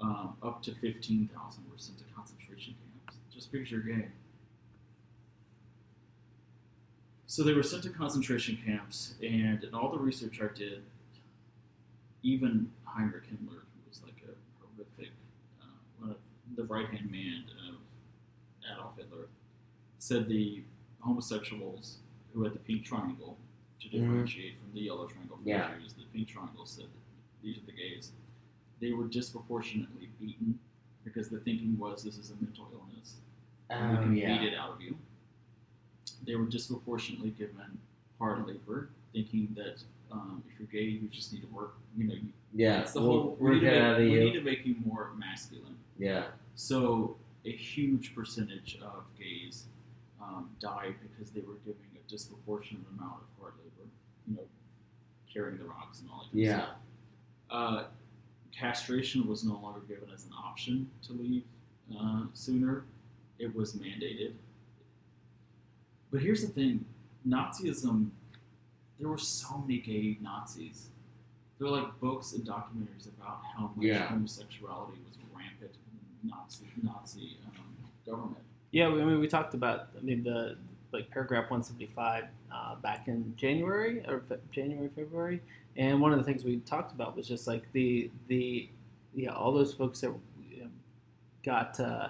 Um, 0.00 0.36
up 0.42 0.62
to 0.62 0.74
fifteen 0.76 1.28
thousand 1.34 1.64
were 1.70 1.76
sent 1.78 1.98
to 1.98 2.04
concentration 2.14 2.74
camps 3.06 3.18
just 3.34 3.50
because 3.52 3.70
you're 3.70 3.80
gay. 3.80 4.08
So 7.30 7.42
they 7.42 7.52
were 7.52 7.62
sent 7.62 7.82
to 7.82 7.90
concentration 7.90 8.58
camps, 8.64 9.14
and 9.22 9.62
in 9.62 9.74
all 9.74 9.90
the 9.92 9.98
research 9.98 10.40
I 10.40 10.48
did, 10.56 10.82
even 12.22 12.72
Heinrich 12.84 13.24
Himmler, 13.24 13.60
who 13.60 13.80
was 13.86 14.00
like 14.02 14.16
a 14.26 14.32
horrific, 14.64 15.12
uh, 15.60 15.66
one 16.00 16.10
of 16.12 16.16
the 16.56 16.64
right 16.64 16.86
hand 16.88 17.10
man 17.10 17.44
of 17.68 17.76
Adolf 18.72 18.96
Hitler, 18.96 19.28
said 19.98 20.26
the 20.26 20.62
homosexuals 21.00 21.98
who 22.32 22.44
had 22.44 22.54
the 22.54 22.58
pink 22.60 22.82
triangle 22.86 23.36
to 23.82 23.88
differentiate 23.90 24.58
from 24.58 24.72
the 24.72 24.80
yellow 24.80 25.06
triangle 25.06 25.36
for 25.36 25.46
Yeah. 25.46 25.74
the 25.74 25.80
Jews, 25.82 25.92
the 25.92 26.04
pink 26.14 26.28
triangle 26.28 26.64
said 26.64 26.86
these 27.42 27.58
are 27.58 27.66
the 27.66 27.72
gays. 27.72 28.12
They 28.80 28.92
were 28.92 29.06
disproportionately 29.06 30.08
beaten 30.18 30.58
because 31.04 31.28
the 31.28 31.40
thinking 31.40 31.78
was 31.78 32.02
this 32.02 32.16
is 32.16 32.30
a 32.30 32.36
mental 32.42 32.68
illness 32.72 33.16
and 33.68 33.90
we 33.98 34.04
can 34.04 34.16
yeah. 34.16 34.38
beat 34.38 34.52
it 34.52 34.56
out 34.56 34.70
of 34.70 34.80
you. 34.80 34.96
They 36.26 36.34
were 36.34 36.44
disproportionately 36.46 37.30
given 37.30 37.78
hard 38.18 38.46
labor, 38.46 38.90
thinking 39.12 39.54
that 39.56 39.82
um, 40.10 40.42
if 40.50 40.58
you're 40.58 40.68
gay, 40.68 40.88
you 40.88 41.08
just 41.08 41.32
need 41.32 41.42
to 41.42 41.48
work. 41.48 41.74
You 41.96 42.04
know, 42.08 42.14
you, 42.14 42.28
Yeah. 42.54 42.80
it's 42.80 42.92
the 42.92 43.00
we'll 43.00 43.10
whole. 43.10 43.36
We 43.40 43.54
need, 43.54 43.60
to 43.60 43.70
make, 43.70 43.98
we 43.98 44.12
you. 44.12 44.20
need 44.24 44.32
to 44.32 44.40
make 44.42 44.66
you 44.66 44.76
more 44.84 45.10
masculine. 45.16 45.76
Yeah. 45.98 46.24
So 46.54 47.16
a 47.44 47.52
huge 47.52 48.14
percentage 48.14 48.78
of 48.82 49.04
gays 49.18 49.64
um, 50.20 50.50
died 50.60 50.94
because 51.02 51.30
they 51.32 51.40
were 51.40 51.54
giving 51.64 51.80
a 51.94 52.10
disproportionate 52.10 52.84
amount 52.98 53.22
of 53.22 53.40
hard 53.40 53.54
labor. 53.58 53.88
You 54.28 54.36
know, 54.36 54.42
carrying 55.32 55.58
the 55.58 55.64
rocks 55.64 56.00
and 56.00 56.10
all 56.10 56.26
that. 56.32 56.38
Yeah. 56.38 56.56
Stuff. 56.58 56.68
Uh, 57.50 57.84
castration 58.52 59.26
was 59.28 59.44
no 59.44 59.54
longer 59.54 59.80
given 59.88 60.08
as 60.12 60.24
an 60.24 60.32
option 60.44 60.90
to 61.06 61.12
leave 61.12 61.44
uh, 61.98 62.22
sooner. 62.34 62.84
It 63.38 63.54
was 63.54 63.74
mandated. 63.74 64.32
But 66.10 66.22
here's 66.22 66.42
the 66.42 66.48
thing: 66.52 66.84
Nazism. 67.26 68.10
There 68.98 69.08
were 69.08 69.18
so 69.18 69.58
many 69.58 69.78
gay 69.78 70.18
Nazis. 70.20 70.88
There 71.58 71.68
were 71.70 71.76
like 71.80 72.00
books 72.00 72.32
and 72.32 72.44
documentaries 72.44 73.06
about 73.16 73.40
how 73.56 73.70
much 73.76 73.84
Yeah. 73.86 74.06
homosexuality 74.08 74.98
was 75.06 75.16
rampant 75.34 75.70
in 76.22 76.28
the 76.28 76.34
Nazi 76.34 76.64
Nazi 76.82 77.36
um, 77.46 77.64
government. 78.06 78.42
Yeah, 78.72 78.90
we, 78.92 79.00
I 79.00 79.04
mean, 79.04 79.20
we 79.20 79.28
talked 79.28 79.54
about 79.54 79.88
I 79.96 80.02
mean 80.02 80.24
the 80.24 80.56
like 80.92 81.10
paragraph 81.10 81.50
175 81.50 82.24
uh, 82.52 82.74
back 82.76 83.06
in 83.08 83.34
January 83.36 84.02
or 84.08 84.20
fe- 84.28 84.38
January 84.50 84.88
February, 84.96 85.40
and 85.76 86.00
one 86.00 86.12
of 86.12 86.18
the 86.18 86.24
things 86.24 86.44
we 86.44 86.56
talked 86.60 86.92
about 86.92 87.16
was 87.16 87.28
just 87.28 87.46
like 87.46 87.70
the 87.72 88.10
the 88.26 88.68
yeah 89.14 89.30
all 89.32 89.52
those 89.52 89.74
folks 89.74 90.00
that 90.00 90.08
um, 90.10 90.20
got 91.44 91.78
uh, 91.78 92.08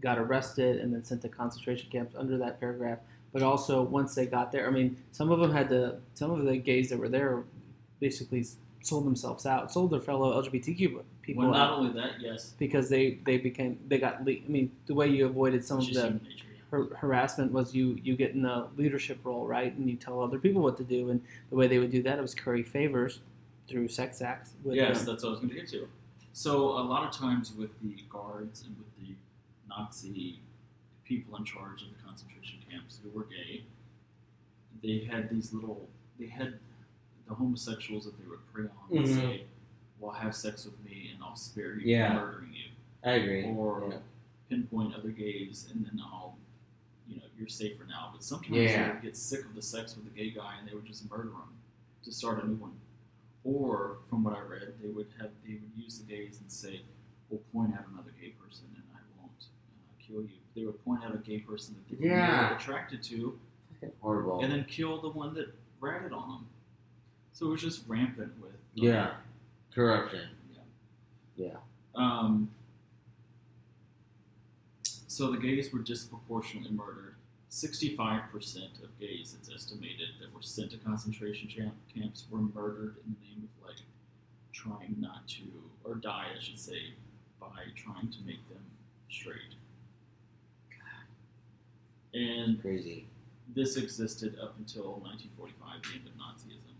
got 0.00 0.18
arrested 0.18 0.78
and 0.80 0.92
then 0.94 1.04
sent 1.04 1.22
to 1.22 1.28
concentration 1.28 1.90
camps 1.90 2.14
under 2.16 2.38
that 2.38 2.60
paragraph, 2.60 2.98
but 3.32 3.42
also 3.42 3.82
once 3.82 4.14
they 4.14 4.26
got 4.26 4.52
there, 4.52 4.66
I 4.66 4.70
mean, 4.70 4.96
some 5.12 5.30
of 5.30 5.40
them 5.40 5.52
had 5.52 5.68
to 5.70 5.96
some 6.14 6.30
of 6.30 6.44
the 6.44 6.56
gays 6.56 6.88
that 6.90 6.98
were 6.98 7.08
there 7.08 7.44
basically 8.00 8.44
sold 8.80 9.04
themselves 9.06 9.44
out, 9.44 9.72
sold 9.72 9.90
their 9.90 10.00
fellow 10.00 10.40
LGBTQ 10.42 11.02
people 11.22 11.42
well, 11.42 11.52
not 11.52 11.72
out 11.72 11.78
only 11.78 11.92
that, 12.00 12.20
yes, 12.20 12.54
because 12.58 12.88
they 12.88 13.18
they 13.26 13.36
became 13.38 13.78
they 13.88 13.98
got 13.98 14.24
le- 14.24 14.32
I 14.32 14.48
mean 14.48 14.70
the 14.86 14.94
way 14.94 15.08
you 15.08 15.26
avoided 15.26 15.64
some 15.64 15.78
of 15.78 15.86
the 15.86 15.92
nature. 16.10 16.20
Yeah. 16.22 16.44
har- 16.70 16.94
harassment 16.96 17.50
was 17.52 17.74
you 17.74 17.98
you 18.02 18.16
get 18.16 18.32
in 18.34 18.44
a 18.44 18.68
leadership 18.76 19.18
role 19.24 19.46
right 19.46 19.74
and 19.76 19.90
you 19.90 19.96
tell 19.96 20.22
other 20.22 20.38
people 20.38 20.62
what 20.62 20.76
to 20.76 20.84
do 20.84 21.10
and 21.10 21.20
the 21.50 21.56
way 21.56 21.66
they 21.66 21.78
would 21.78 21.90
do 21.90 22.02
that 22.04 22.18
it 22.18 22.22
was 22.22 22.34
curry 22.34 22.62
favors 22.62 23.20
through 23.68 23.88
sex 23.88 24.22
acts 24.22 24.52
with 24.64 24.76
Yes, 24.76 24.98
them. 24.98 25.06
that's 25.06 25.22
what 25.24 25.28
I 25.28 25.32
was 25.32 25.40
going 25.40 25.50
to 25.50 25.56
get 25.56 25.68
to. 25.70 25.86
So 26.32 26.68
a 26.78 26.84
lot 26.84 27.04
of 27.06 27.10
times 27.12 27.52
with 27.58 27.70
the 27.82 27.94
guards 28.08 28.62
and 28.64 28.74
with 28.78 28.86
the 29.08 29.12
Nazi 29.68 30.40
people 31.04 31.36
in 31.36 31.44
charge 31.44 31.82
of 31.82 31.88
the 31.88 32.02
concentration 32.04 32.58
camps 32.70 33.00
who 33.02 33.08
were 33.10 33.24
gay, 33.24 33.62
they 34.82 35.04
had 35.10 35.30
these 35.30 35.52
little. 35.52 35.88
They 36.18 36.26
had 36.26 36.58
the 37.26 37.34
homosexuals 37.34 38.04
that 38.04 38.18
they 38.18 38.26
would 38.28 38.44
prey 38.52 38.64
on 38.64 38.96
and 38.98 39.06
Mhm. 39.06 39.14
say, 39.14 39.46
"Well, 39.98 40.12
have 40.12 40.34
sex 40.34 40.64
with 40.64 40.78
me, 40.84 41.10
and 41.14 41.22
I'll 41.22 41.36
spare 41.36 41.78
you 41.78 41.86
Yeah. 41.96 42.08
from 42.08 42.16
murdering 42.26 42.54
you," 42.54 42.70
I 43.04 43.12
agree. 43.12 43.44
or 43.44 43.88
Yeah. 43.90 44.00
pinpoint 44.48 44.94
other 44.94 45.10
gays, 45.10 45.70
and 45.70 45.84
then 45.86 46.00
I'll. 46.00 46.36
You 47.06 47.16
know, 47.16 47.26
you're 47.38 47.48
safer 47.48 47.84
now. 47.84 48.10
But 48.12 48.22
sometimes 48.22 48.54
Yeah. 48.56 48.88
they 48.88 48.92
would 48.92 49.02
get 49.02 49.16
sick 49.16 49.42
of 49.46 49.54
the 49.54 49.62
sex 49.62 49.96
with 49.96 50.04
the 50.04 50.10
gay 50.10 50.30
guy, 50.30 50.58
and 50.58 50.68
they 50.68 50.74
would 50.74 50.84
just 50.84 51.08
murder 51.10 51.30
him 51.30 51.56
to 52.02 52.12
start 52.12 52.44
a 52.44 52.46
new 52.46 52.56
one. 52.56 52.78
Or, 53.44 54.00
from 54.10 54.24
what 54.24 54.36
I 54.36 54.40
read, 54.42 54.78
they 54.82 54.88
would 54.90 55.10
have 55.18 55.30
they 55.42 55.54
would 55.54 55.72
use 55.74 55.98
the 55.98 56.04
gays 56.04 56.38
and 56.40 56.52
say, 56.52 56.82
"We'll 57.30 57.40
point 57.52 57.74
out 57.74 57.88
another 57.88 58.10
gay 58.20 58.30
person, 58.32 58.66
and 58.74 58.84
I 58.94 59.00
won't 59.18 59.32
uh, 59.46 59.97
kill 60.08 60.22
you." 60.22 60.28
They 60.54 60.64
would 60.64 60.82
point 60.84 61.04
out 61.04 61.14
a 61.14 61.18
gay 61.18 61.38
person 61.40 61.74
that 61.74 61.88
they 61.88 61.96
were 62.08 62.12
Yeah. 62.14 62.48
more 62.48 62.56
attracted 62.58 63.02
to, 63.04 63.38
horrible. 64.00 64.42
and 64.42 64.50
then 64.52 64.64
kill 64.64 65.00
the 65.00 65.10
one 65.10 65.34
that 65.34 65.54
ratted 65.80 66.12
on 66.12 66.28
them. 66.28 66.46
So 67.32 67.46
it 67.46 67.50
was 67.50 67.62
just 67.62 67.86
rampant 67.86 68.36
with 68.40 68.56
Yeah. 68.74 69.16
Corruption. 69.70 70.30
Yeah. 70.52 70.60
Yeah. 71.36 71.56
Um, 71.94 72.50
so 74.84 75.30
the 75.30 75.38
gays 75.38 75.72
were 75.72 75.80
disproportionately 75.80 76.70
murdered. 76.72 77.14
65% 77.50 78.82
of 78.82 78.98
gays, 79.00 79.34
it's 79.38 79.48
estimated, 79.50 80.08
that 80.20 80.32
were 80.34 80.42
sent 80.42 80.70
to 80.72 80.78
concentration 80.78 81.48
camp, 81.48 81.74
camps 81.92 82.26
were 82.30 82.40
murdered 82.40 82.96
in 83.06 83.14
the 83.20 83.26
name 83.26 83.48
of 83.48 83.66
like 83.66 83.80
trying 84.52 84.96
not 85.00 85.26
to, 85.28 85.44
or 85.84 85.94
die, 85.94 86.26
I 86.36 86.40
should 86.40 86.58
say, 86.58 86.92
by 87.40 87.64
trying 87.74 88.10
to 88.10 88.20
make 88.22 88.46
them 88.48 88.62
straight. 89.10 89.54
And 92.18 92.60
Crazy. 92.60 93.06
this 93.54 93.76
existed 93.76 94.36
up 94.42 94.54
until 94.58 94.94
1945, 95.04 95.82
the 95.82 95.98
end 95.98 96.08
of 96.08 96.14
Nazism. 96.14 96.74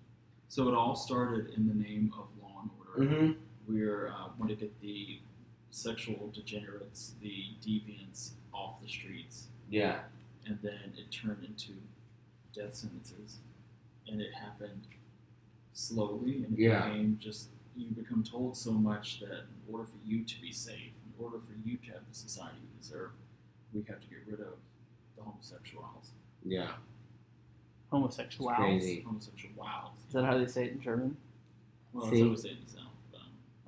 So 0.49 0.69
it 0.69 0.75
all 0.75 0.97
started 0.97 1.51
in 1.57 1.69
the 1.69 1.75
name 1.75 2.13
of 2.19 2.27
law 2.43 2.63
and 2.63 2.71
order 2.79 2.89
Mm-hmm. 2.99 3.73
we 3.73 3.89
uh, 3.89 4.29
want 4.39 4.49
to 4.51 4.57
get 4.57 4.81
the 4.81 5.21
sexual 5.71 6.31
degenerates, 6.35 7.15
the 7.23 7.45
deviants 7.65 8.31
off 8.53 8.81
the 8.83 8.89
streets, 8.89 9.47
Yeah. 9.71 10.01
and 10.47 10.59
then 10.63 10.93
it 10.97 11.13
turned 11.13 11.45
into 11.45 11.73
death 12.55 12.75
sentences. 12.75 13.37
and 14.11 14.23
it 14.23 14.33
happened 14.33 14.87
slowly, 15.75 16.43
and 16.43 16.55
it 16.59 16.63
Yeah. 16.63 16.89
became 16.89 17.19
just 17.21 17.51
you 17.77 17.91
become 17.91 18.25
told 18.25 18.57
so 18.57 18.73
much 18.73 19.21
that 19.21 19.31
in 19.45 19.73
order 19.73 19.85
for 19.85 19.99
you 20.05 20.25
to 20.25 20.41
be 20.41 20.51
safe, 20.51 20.93
in 21.07 21.13
order 21.25 21.39
for 21.39 21.53
you 21.63 21.77
to 21.77 21.93
have 21.93 22.09
the 22.09 22.15
society 22.15 22.57
you 22.63 22.81
deserve, 22.81 23.11
we 23.75 23.83
have 23.83 24.01
to 24.01 24.07
get 24.09 24.27
rid 24.27 24.41
of 24.41 24.55
the 25.19 25.25
homosexuals. 25.25 26.11
Yeah. 26.45 26.69
Homosexuals. 27.91 28.53
crazy. 28.57 29.01
Homosexual 29.07 29.55
wows. 29.57 29.93
Is 30.09 30.13
that 30.15 30.25
how 30.25 30.39
they 30.39 30.47
say 30.47 30.67
it 30.67 30.73
in 30.73 30.81
German? 30.81 31.17
Well, 31.93 32.05
See? 32.05 32.11
that's 32.11 32.23
how 32.23 32.29
we 32.31 32.37
say 32.37 32.49
it 32.51 32.57
in 32.59 32.65
the 32.65 32.71
South. 32.71 32.83
But, 33.13 33.21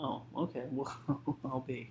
um, 0.05 0.23
Oh, 0.37 0.43
okay. 0.43 0.65
Well, 0.71 1.39
I'll 1.45 1.61
be. 1.67 1.91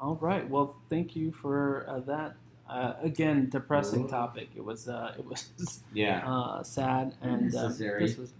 All 0.00 0.16
right. 0.20 0.48
Well, 0.48 0.76
thank 0.88 1.14
you 1.16 1.32
for 1.32 1.84
uh, 1.88 2.00
that. 2.00 2.34
Uh, 2.68 2.94
again, 3.02 3.48
depressing 3.50 4.04
Ooh. 4.04 4.08
topic. 4.08 4.48
It 4.56 4.64
was. 4.64 4.88
Uh, 4.88 5.14
it 5.18 5.26
was 5.26 5.50
Yeah. 5.92 6.22
uh, 6.26 6.62
sad 6.62 7.14
and 7.20 7.54
uh, 7.54 7.62
Necessary. 7.64 8.06
this 8.06 8.16
was. 8.16 8.32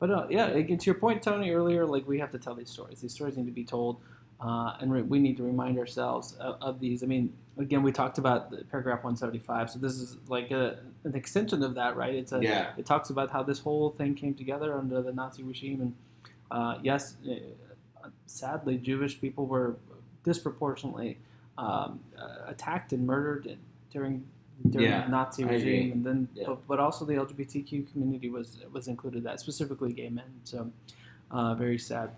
But 0.00 0.10
uh, 0.10 0.26
yeah, 0.30 0.48
again, 0.48 0.78
to 0.78 0.86
your 0.86 0.94
point, 0.94 1.22
Tony, 1.22 1.50
earlier, 1.50 1.84
like 1.86 2.06
we 2.06 2.18
have 2.20 2.30
to 2.32 2.38
tell 2.38 2.54
these 2.54 2.70
stories. 2.70 3.00
These 3.00 3.12
stories 3.14 3.36
need 3.36 3.46
to 3.46 3.52
be 3.52 3.64
told, 3.64 4.00
uh, 4.40 4.76
and 4.80 4.92
re- 4.92 5.02
we 5.02 5.18
need 5.18 5.36
to 5.36 5.42
remind 5.42 5.78
ourselves 5.78 6.34
of, 6.34 6.56
of 6.60 6.80
these. 6.80 7.02
I 7.02 7.06
mean, 7.06 7.32
again, 7.58 7.82
we 7.82 7.90
talked 7.92 8.18
about 8.18 8.50
the 8.50 8.58
paragraph 8.64 8.98
175, 9.04 9.70
so 9.70 9.78
this 9.78 9.94
is 9.94 10.16
like 10.28 10.50
a, 10.50 10.78
an 11.04 11.14
extension 11.14 11.62
of 11.62 11.74
that, 11.74 11.96
right? 11.96 12.14
It's 12.14 12.32
a, 12.32 12.40
Yeah. 12.42 12.72
It 12.76 12.86
talks 12.86 13.10
about 13.10 13.30
how 13.30 13.42
this 13.42 13.58
whole 13.58 13.90
thing 13.90 14.14
came 14.14 14.34
together 14.34 14.78
under 14.78 15.02
the 15.02 15.12
Nazi 15.12 15.42
regime, 15.42 15.80
and 15.80 15.94
uh, 16.50 16.78
yes, 16.82 17.16
uh, 17.28 18.08
sadly, 18.26 18.78
Jewish 18.78 19.20
people 19.20 19.46
were 19.46 19.76
disproportionately 20.24 21.18
um, 21.56 22.00
uh, 22.16 22.50
attacked 22.50 22.92
and 22.92 23.06
murdered 23.06 23.56
during 23.90 24.24
during 24.70 24.88
Yeah, 24.88 25.04
the 25.04 25.10
Nazi 25.10 25.44
regime, 25.44 25.92
and 25.92 26.04
then 26.04 26.28
Yeah. 26.34 26.44
but, 26.46 26.66
but 26.66 26.80
also 26.80 27.04
the 27.04 27.14
LGBTQ 27.14 27.90
community 27.92 28.28
was 28.28 28.58
was 28.72 28.88
included 28.88 29.22
that 29.24 29.40
specifically 29.40 29.92
gay 29.92 30.08
men. 30.08 30.30
So 30.44 30.70
uh, 31.30 31.54
very 31.54 31.78
sad. 31.78 32.10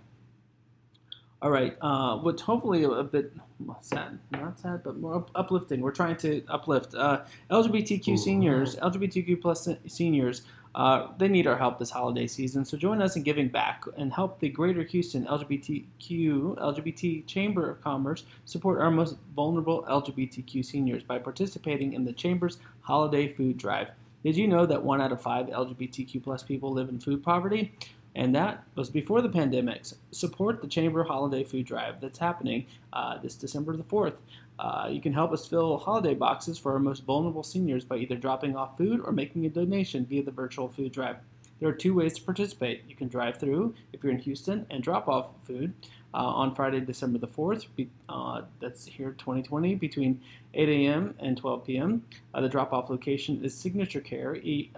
All 1.42 1.50
right, 1.50 1.74
uh, 1.80 2.18
what's 2.18 2.42
hopefully 2.42 2.84
a, 2.84 3.02
bit 3.02 3.32
sad, 3.80 4.18
not 4.30 4.58
sad, 4.58 4.82
but 4.84 4.98
more 4.98 5.14
up- 5.16 5.30
uplifting. 5.34 5.80
We're 5.80 5.90
trying 5.90 6.16
to 6.18 6.42
uplift 6.48 6.94
uh, 6.94 7.22
LGBTQ 7.50 8.08
Ooh. 8.08 8.16
seniors, 8.18 8.76
LGBTQ 8.76 9.40
plus 9.40 9.64
se- 9.64 9.78
seniors. 9.86 10.42
Uh, 10.74 11.08
they 11.16 11.28
need 11.28 11.46
our 11.46 11.56
help 11.56 11.78
this 11.78 11.90
holiday 11.90 12.26
season, 12.26 12.62
so 12.66 12.76
join 12.76 13.00
us 13.00 13.16
in 13.16 13.22
giving 13.22 13.48
back 13.48 13.84
and 13.96 14.12
help 14.12 14.38
the 14.38 14.50
Greater 14.50 14.82
Houston 14.82 15.24
LGBTQ 15.24 16.58
LGBT 16.58 17.26
Chamber 17.26 17.70
of 17.70 17.80
Commerce 17.80 18.24
support 18.44 18.78
our 18.78 18.90
most 18.90 19.16
vulnerable 19.34 19.82
LGBTQ 19.88 20.62
seniors 20.62 21.02
by 21.02 21.18
participating 21.18 21.94
in 21.94 22.04
the 22.04 22.12
Chamber's 22.12 22.58
Holiday 22.82 23.32
Food 23.32 23.56
Drive. 23.56 23.88
Did 24.22 24.36
you 24.36 24.46
know 24.46 24.66
that 24.66 24.82
one 24.82 25.00
out 25.00 25.10
of 25.10 25.22
five 25.22 25.46
LGBTQ 25.46 26.22
plus 26.22 26.42
people 26.42 26.70
live 26.70 26.90
in 26.90 27.00
food 27.00 27.22
poverty? 27.22 27.72
And 28.14 28.34
that 28.34 28.64
was 28.74 28.90
before 28.90 29.22
the 29.22 29.28
pandemic. 29.28 29.84
Support 30.10 30.62
the 30.62 30.68
Chamber 30.68 31.04
Holiday 31.04 31.44
Food 31.44 31.66
Drive 31.66 32.00
that's 32.00 32.18
happening 32.18 32.66
uh, 32.92 33.18
this 33.18 33.36
December 33.36 33.76
the 33.76 33.84
4th. 33.84 34.16
Uh, 34.58 34.88
you 34.90 35.00
can 35.00 35.12
help 35.12 35.32
us 35.32 35.46
fill 35.46 35.78
holiday 35.78 36.14
boxes 36.14 36.58
for 36.58 36.72
our 36.72 36.78
most 36.78 37.04
vulnerable 37.04 37.42
seniors 37.42 37.84
by 37.84 37.96
either 37.96 38.16
dropping 38.16 38.56
off 38.56 38.76
food 38.76 39.00
or 39.04 39.12
making 39.12 39.46
a 39.46 39.48
donation 39.48 40.04
via 40.04 40.22
the 40.22 40.30
virtual 40.30 40.68
food 40.68 40.92
drive. 40.92 41.16
There 41.60 41.68
are 41.68 41.74
two 41.74 41.94
ways 41.94 42.14
to 42.14 42.22
participate. 42.22 42.84
You 42.88 42.96
can 42.96 43.08
drive 43.08 43.38
through 43.38 43.74
if 43.92 44.02
you're 44.02 44.12
in 44.12 44.18
Houston 44.18 44.66
and 44.70 44.82
drop 44.82 45.08
off 45.08 45.28
food 45.46 45.72
uh, 46.12 46.16
on 46.16 46.54
Friday, 46.54 46.80
December 46.80 47.18
the 47.18 47.28
4th. 47.28 47.66
Be, 47.76 47.88
uh, 48.08 48.42
that's 48.60 48.86
here 48.86 49.12
2020 49.12 49.76
between 49.76 50.20
8 50.54 50.68
a.m. 50.68 51.14
and 51.20 51.36
12 51.36 51.64
p.m. 51.64 52.02
Uh, 52.34 52.40
the 52.40 52.48
drop 52.48 52.72
off 52.72 52.90
location 52.90 53.44
is 53.44 53.54
Signature 53.54 54.00
Care 54.00 54.36
e, 54.36 54.70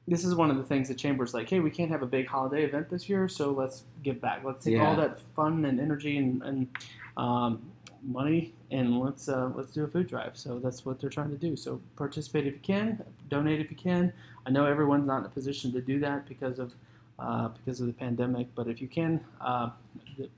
this 0.08 0.24
is 0.26 0.34
one 0.34 0.50
of 0.50 0.58
the 0.58 0.64
things 0.64 0.88
that 0.88 0.98
Chamber's 0.98 1.36
like, 1.36 1.48
hey, 1.50 1.60
we 1.60 1.70
can't 1.70 1.92
have 1.92 2.02
a 2.02 2.08
big 2.08 2.28
holiday 2.28 2.64
event 2.64 2.90
this 2.90 3.08
year, 3.08 3.28
so 3.28 3.52
let's 3.52 3.84
give 4.04 4.20
back. 4.20 4.42
Let's 4.44 4.66
take 4.66 4.82
all 4.82 4.96
that 4.96 5.20
fun 5.36 5.66
and 5.66 5.80
energy 5.80 6.18
and, 6.18 6.42
and 6.42 6.68
um, 7.16 7.62
money 8.02 8.56
and 8.72 9.00
let's 9.00 9.28
uh, 9.28 9.52
let's 9.56 9.72
do 9.72 9.84
a 9.84 9.88
food 9.88 10.08
drive. 10.08 10.38
So 10.38 10.60
that's 10.60 10.86
what 10.86 11.00
they're 11.00 11.10
trying 11.10 11.32
to 11.32 11.38
do. 11.38 11.56
So 11.56 11.82
participate 11.96 12.48
if 12.48 12.54
you 12.54 12.60
can, 12.62 13.04
donate 13.30 13.60
if 13.60 13.72
you 13.72 13.78
can. 13.78 14.14
I 14.46 14.52
know 14.52 14.66
everyone's 14.66 15.08
not 15.08 15.20
in 15.20 15.26
a 15.26 15.30
position 15.30 15.72
to 15.74 15.82
do 15.82 16.00
that 16.00 16.28
because 16.28 16.60
of 16.60 16.74
uh, 17.20 17.50
because 17.50 17.82
of 17.82 17.88
the 17.88 17.94
pandemic, 17.94 18.48
but 18.56 18.68
if 18.68 18.82
you 18.82 18.88
can, 18.88 19.20
uh, 19.42 19.70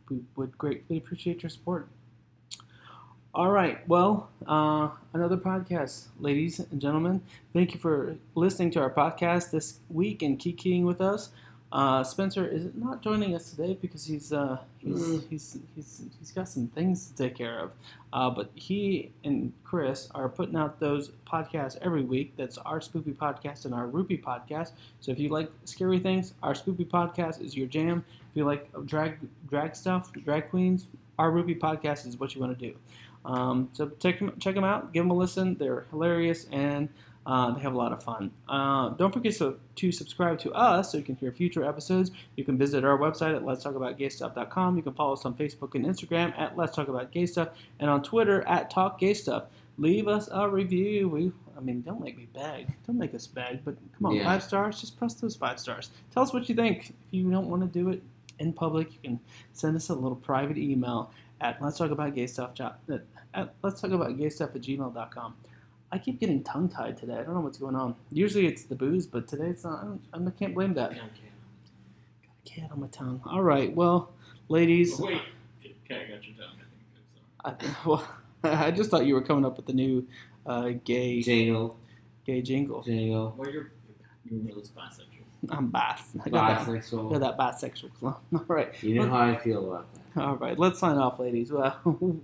we 0.09 0.19
would 0.35 0.57
greatly 0.57 0.97
appreciate 0.97 1.43
your 1.43 1.49
support. 1.49 1.87
All 3.33 3.51
right, 3.51 3.87
well, 3.87 4.29
uh, 4.45 4.89
another 5.13 5.37
podcast, 5.37 6.07
ladies 6.19 6.59
and 6.59 6.81
gentlemen. 6.81 7.21
Thank 7.53 7.73
you 7.73 7.79
for 7.79 8.17
listening 8.35 8.71
to 8.71 8.81
our 8.81 8.89
podcast 8.89 9.51
this 9.51 9.79
week 9.89 10.21
and 10.21 10.37
kikiing 10.37 10.83
with 10.83 10.99
us. 10.99 11.29
Uh, 11.71 12.03
Spencer 12.03 12.45
is 12.45 12.67
not 12.75 13.01
joining 13.01 13.33
us 13.33 13.51
today 13.51 13.77
because 13.81 14.05
he's 14.05 14.33
uh, 14.33 14.57
he's, 14.79 14.97
Mm. 15.01 15.29
he's 15.29 15.57
he's 15.73 16.01
he's 16.19 16.31
got 16.31 16.49
some 16.49 16.67
things 16.67 17.07
to 17.07 17.15
take 17.15 17.35
care 17.35 17.59
of. 17.59 17.71
Uh, 18.11 18.29
but 18.29 18.51
he 18.55 19.11
and 19.23 19.53
Chris 19.63 20.09
are 20.13 20.27
putting 20.27 20.57
out 20.57 20.79
those 20.81 21.11
podcasts 21.25 21.77
every 21.81 22.03
week. 22.03 22.33
That's 22.35 22.57
our 22.57 22.79
Spoopy 22.81 23.15
podcast 23.15 23.63
and 23.63 23.73
our 23.73 23.87
Rupee 23.87 24.17
podcast. 24.17 24.71
So 24.99 25.11
if 25.13 25.19
you 25.19 25.29
like 25.29 25.49
scary 25.63 25.99
things, 25.99 26.33
our 26.43 26.53
Spoopy 26.53 26.87
podcast 26.87 27.41
is 27.41 27.55
your 27.55 27.67
jam. 27.67 28.03
If 28.31 28.35
you 28.37 28.43
like 28.43 28.69
drag 28.85 29.19
drag 29.49 29.73
stuff, 29.75 30.11
drag 30.11 30.49
queens, 30.49 30.87
our 31.19 31.31
Rupee 31.31 31.55
podcast 31.55 32.05
is 32.05 32.19
what 32.19 32.35
you 32.35 32.41
want 32.41 32.57
to 32.59 32.67
do. 32.69 32.75
Um, 33.23 33.69
so 33.71 33.89
check 33.99 34.19
check 34.39 34.55
them 34.55 34.63
out, 34.65 34.91
give 34.91 35.03
them 35.03 35.11
a 35.11 35.15
listen. 35.15 35.55
They're 35.55 35.85
hilarious 35.91 36.47
and 36.51 36.89
uh, 37.25 37.51
they 37.51 37.61
have 37.61 37.73
a 37.73 37.77
lot 37.77 37.91
of 37.91 38.03
fun. 38.03 38.31
Uh, 38.49 38.89
don't 38.89 39.13
forget 39.13 39.33
to, 39.35 39.59
to 39.75 39.91
subscribe 39.91 40.39
to 40.39 40.51
us 40.53 40.91
so 40.91 40.97
you 40.97 41.03
can 41.03 41.15
hear 41.15 41.31
future 41.31 41.63
episodes. 41.63 42.11
You 42.35 42.43
can 42.43 42.57
visit 42.57 42.83
our 42.83 42.97
website 42.97 43.35
at 43.35 43.45
let's 43.45 43.63
talk 43.63 43.75
about 43.75 43.97
gaystuff.com. 43.99 44.77
You 44.77 44.83
can 44.83 44.93
follow 44.93 45.13
us 45.13 45.25
on 45.25 45.35
Facebook 45.35 45.75
and 45.75 45.85
Instagram 45.85 46.37
at 46.39 46.57
let's 46.57 46.75
talk 46.75 46.87
about 46.87 47.11
gay 47.11 47.25
stuff 47.27 47.49
and 47.79 47.89
on 47.89 48.01
Twitter 48.01 48.41
at 48.47 48.69
talk 48.71 48.99
gay 48.99 49.13
stuff. 49.13 49.43
Leave 49.77 50.07
us 50.07 50.29
a 50.31 50.49
review. 50.49 51.09
We, 51.09 51.31
I 51.57 51.59
mean, 51.61 51.81
don't 51.81 52.01
make 52.01 52.17
me 52.17 52.27
beg. 52.33 52.73
Don't 52.87 52.97
make 52.97 53.13
us 53.13 53.27
beg. 53.27 53.63
But 53.63 53.75
come 53.97 54.07
on, 54.07 54.15
Yeah. 54.15 54.25
five 54.25 54.43
stars. 54.43 54.81
Just 54.81 54.97
press 54.97 55.13
those 55.13 55.35
five 55.35 55.59
stars. 55.59 55.91
Tell 56.13 56.23
us 56.23 56.33
what 56.33 56.49
you 56.49 56.55
think. 56.55 56.89
If 56.89 56.93
you 57.11 57.29
don't 57.31 57.49
want 57.49 57.61
to 57.61 57.67
do 57.67 57.89
it 57.89 58.01
in 58.39 58.51
public, 58.51 58.91
you 58.93 58.99
can 59.03 59.19
send 59.53 59.75
us 59.75 59.89
a 59.89 59.93
little 59.93 60.15
private 60.15 60.57
email 60.57 61.11
at 61.39 61.61
let's 61.61 61.77
talk 61.77 61.91
about 61.91 62.13
gay 62.15 62.27
stuff 62.27 62.51
at 63.33 63.53
let's 63.63 63.81
talk 63.81 63.91
about 63.91 64.17
gay 64.17 64.29
stuff 64.29 64.55
at 64.55 64.61
gmail.com. 64.61 65.33
I 65.91 65.97
keep 65.97 66.19
getting 66.19 66.43
tongue 66.43 66.69
tied 66.69 66.97
today. 66.97 67.15
I 67.15 67.23
don't 67.23 67.33
know 67.33 67.41
what's 67.41 67.57
going 67.57 67.75
on. 67.75 67.95
Usually 68.11 68.45
it's 68.47 68.63
the 68.63 68.75
booze, 68.75 69.05
but 69.05 69.27
today 69.27 69.47
it's 69.47 69.63
not. 69.63 69.79
I, 69.81 70.17
don't, 70.17 70.27
I 70.27 70.31
can't 70.31 70.53
blame 70.53 70.73
that. 70.75 70.91
Got 70.91 71.01
a 71.03 72.49
cat 72.49 72.71
on 72.71 72.79
my 72.79 72.87
tongue. 72.87 73.21
All 73.25 73.43
right, 73.43 73.73
well, 73.75 74.11
ladies, 74.47 74.99
Oh, 74.99 75.05
wait, 75.05 75.21
okay, 75.85 76.05
I 76.07 76.11
got 76.15 76.25
your 76.25 76.35
tongue. 76.37 76.55
I 77.45 77.51
think. 77.51 77.65
I'm. 77.65 77.77
I, 77.83 77.85
well, 77.87 78.07
I 78.67 78.71
just 78.71 78.89
thought 78.89 79.05
you 79.05 79.13
were 79.15 79.21
coming 79.21 79.45
up 79.45 79.57
with 79.57 79.65
the 79.65 79.73
new 79.73 80.07
uh, 80.45 80.69
gay 80.83 81.21
Jingle, 81.21 81.77
gay 82.25 82.41
jingle. 82.41 82.81
jingle, 82.83 83.35
Well, 83.37 83.49
you're 83.51 83.71
you're 84.25 84.39
one 84.39 84.49
of 84.49 84.55
those 84.55 84.69
bisexual. 84.71 85.05
I'm 85.49 85.67
bis. 85.71 86.23
I 86.23 86.29
got 86.29 86.65
that. 86.65 86.67
Bisexual. 86.67 87.11
got 87.11 87.19
that 87.19 87.37
bisexual. 87.37 87.91
All 88.33 88.45
right, 88.47 88.71
You 88.83 88.95
know 88.95 89.09
how 89.09 89.21
I 89.21 89.37
feel 89.37 89.67
about 89.73 89.87
that. 90.15 90.23
all 90.23 90.35
right. 90.35 90.57
Let's 90.59 90.77
sign 90.79 90.97
off, 90.97 91.19
ladies. 91.19 91.51
Well, 91.51 91.75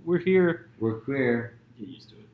we're 0.04 0.18
here. 0.18 0.68
We're 0.78 1.00
queer. 1.00 1.58
Get 1.78 1.88
used 1.88 2.10
to 2.10 2.16
it. 2.16 2.27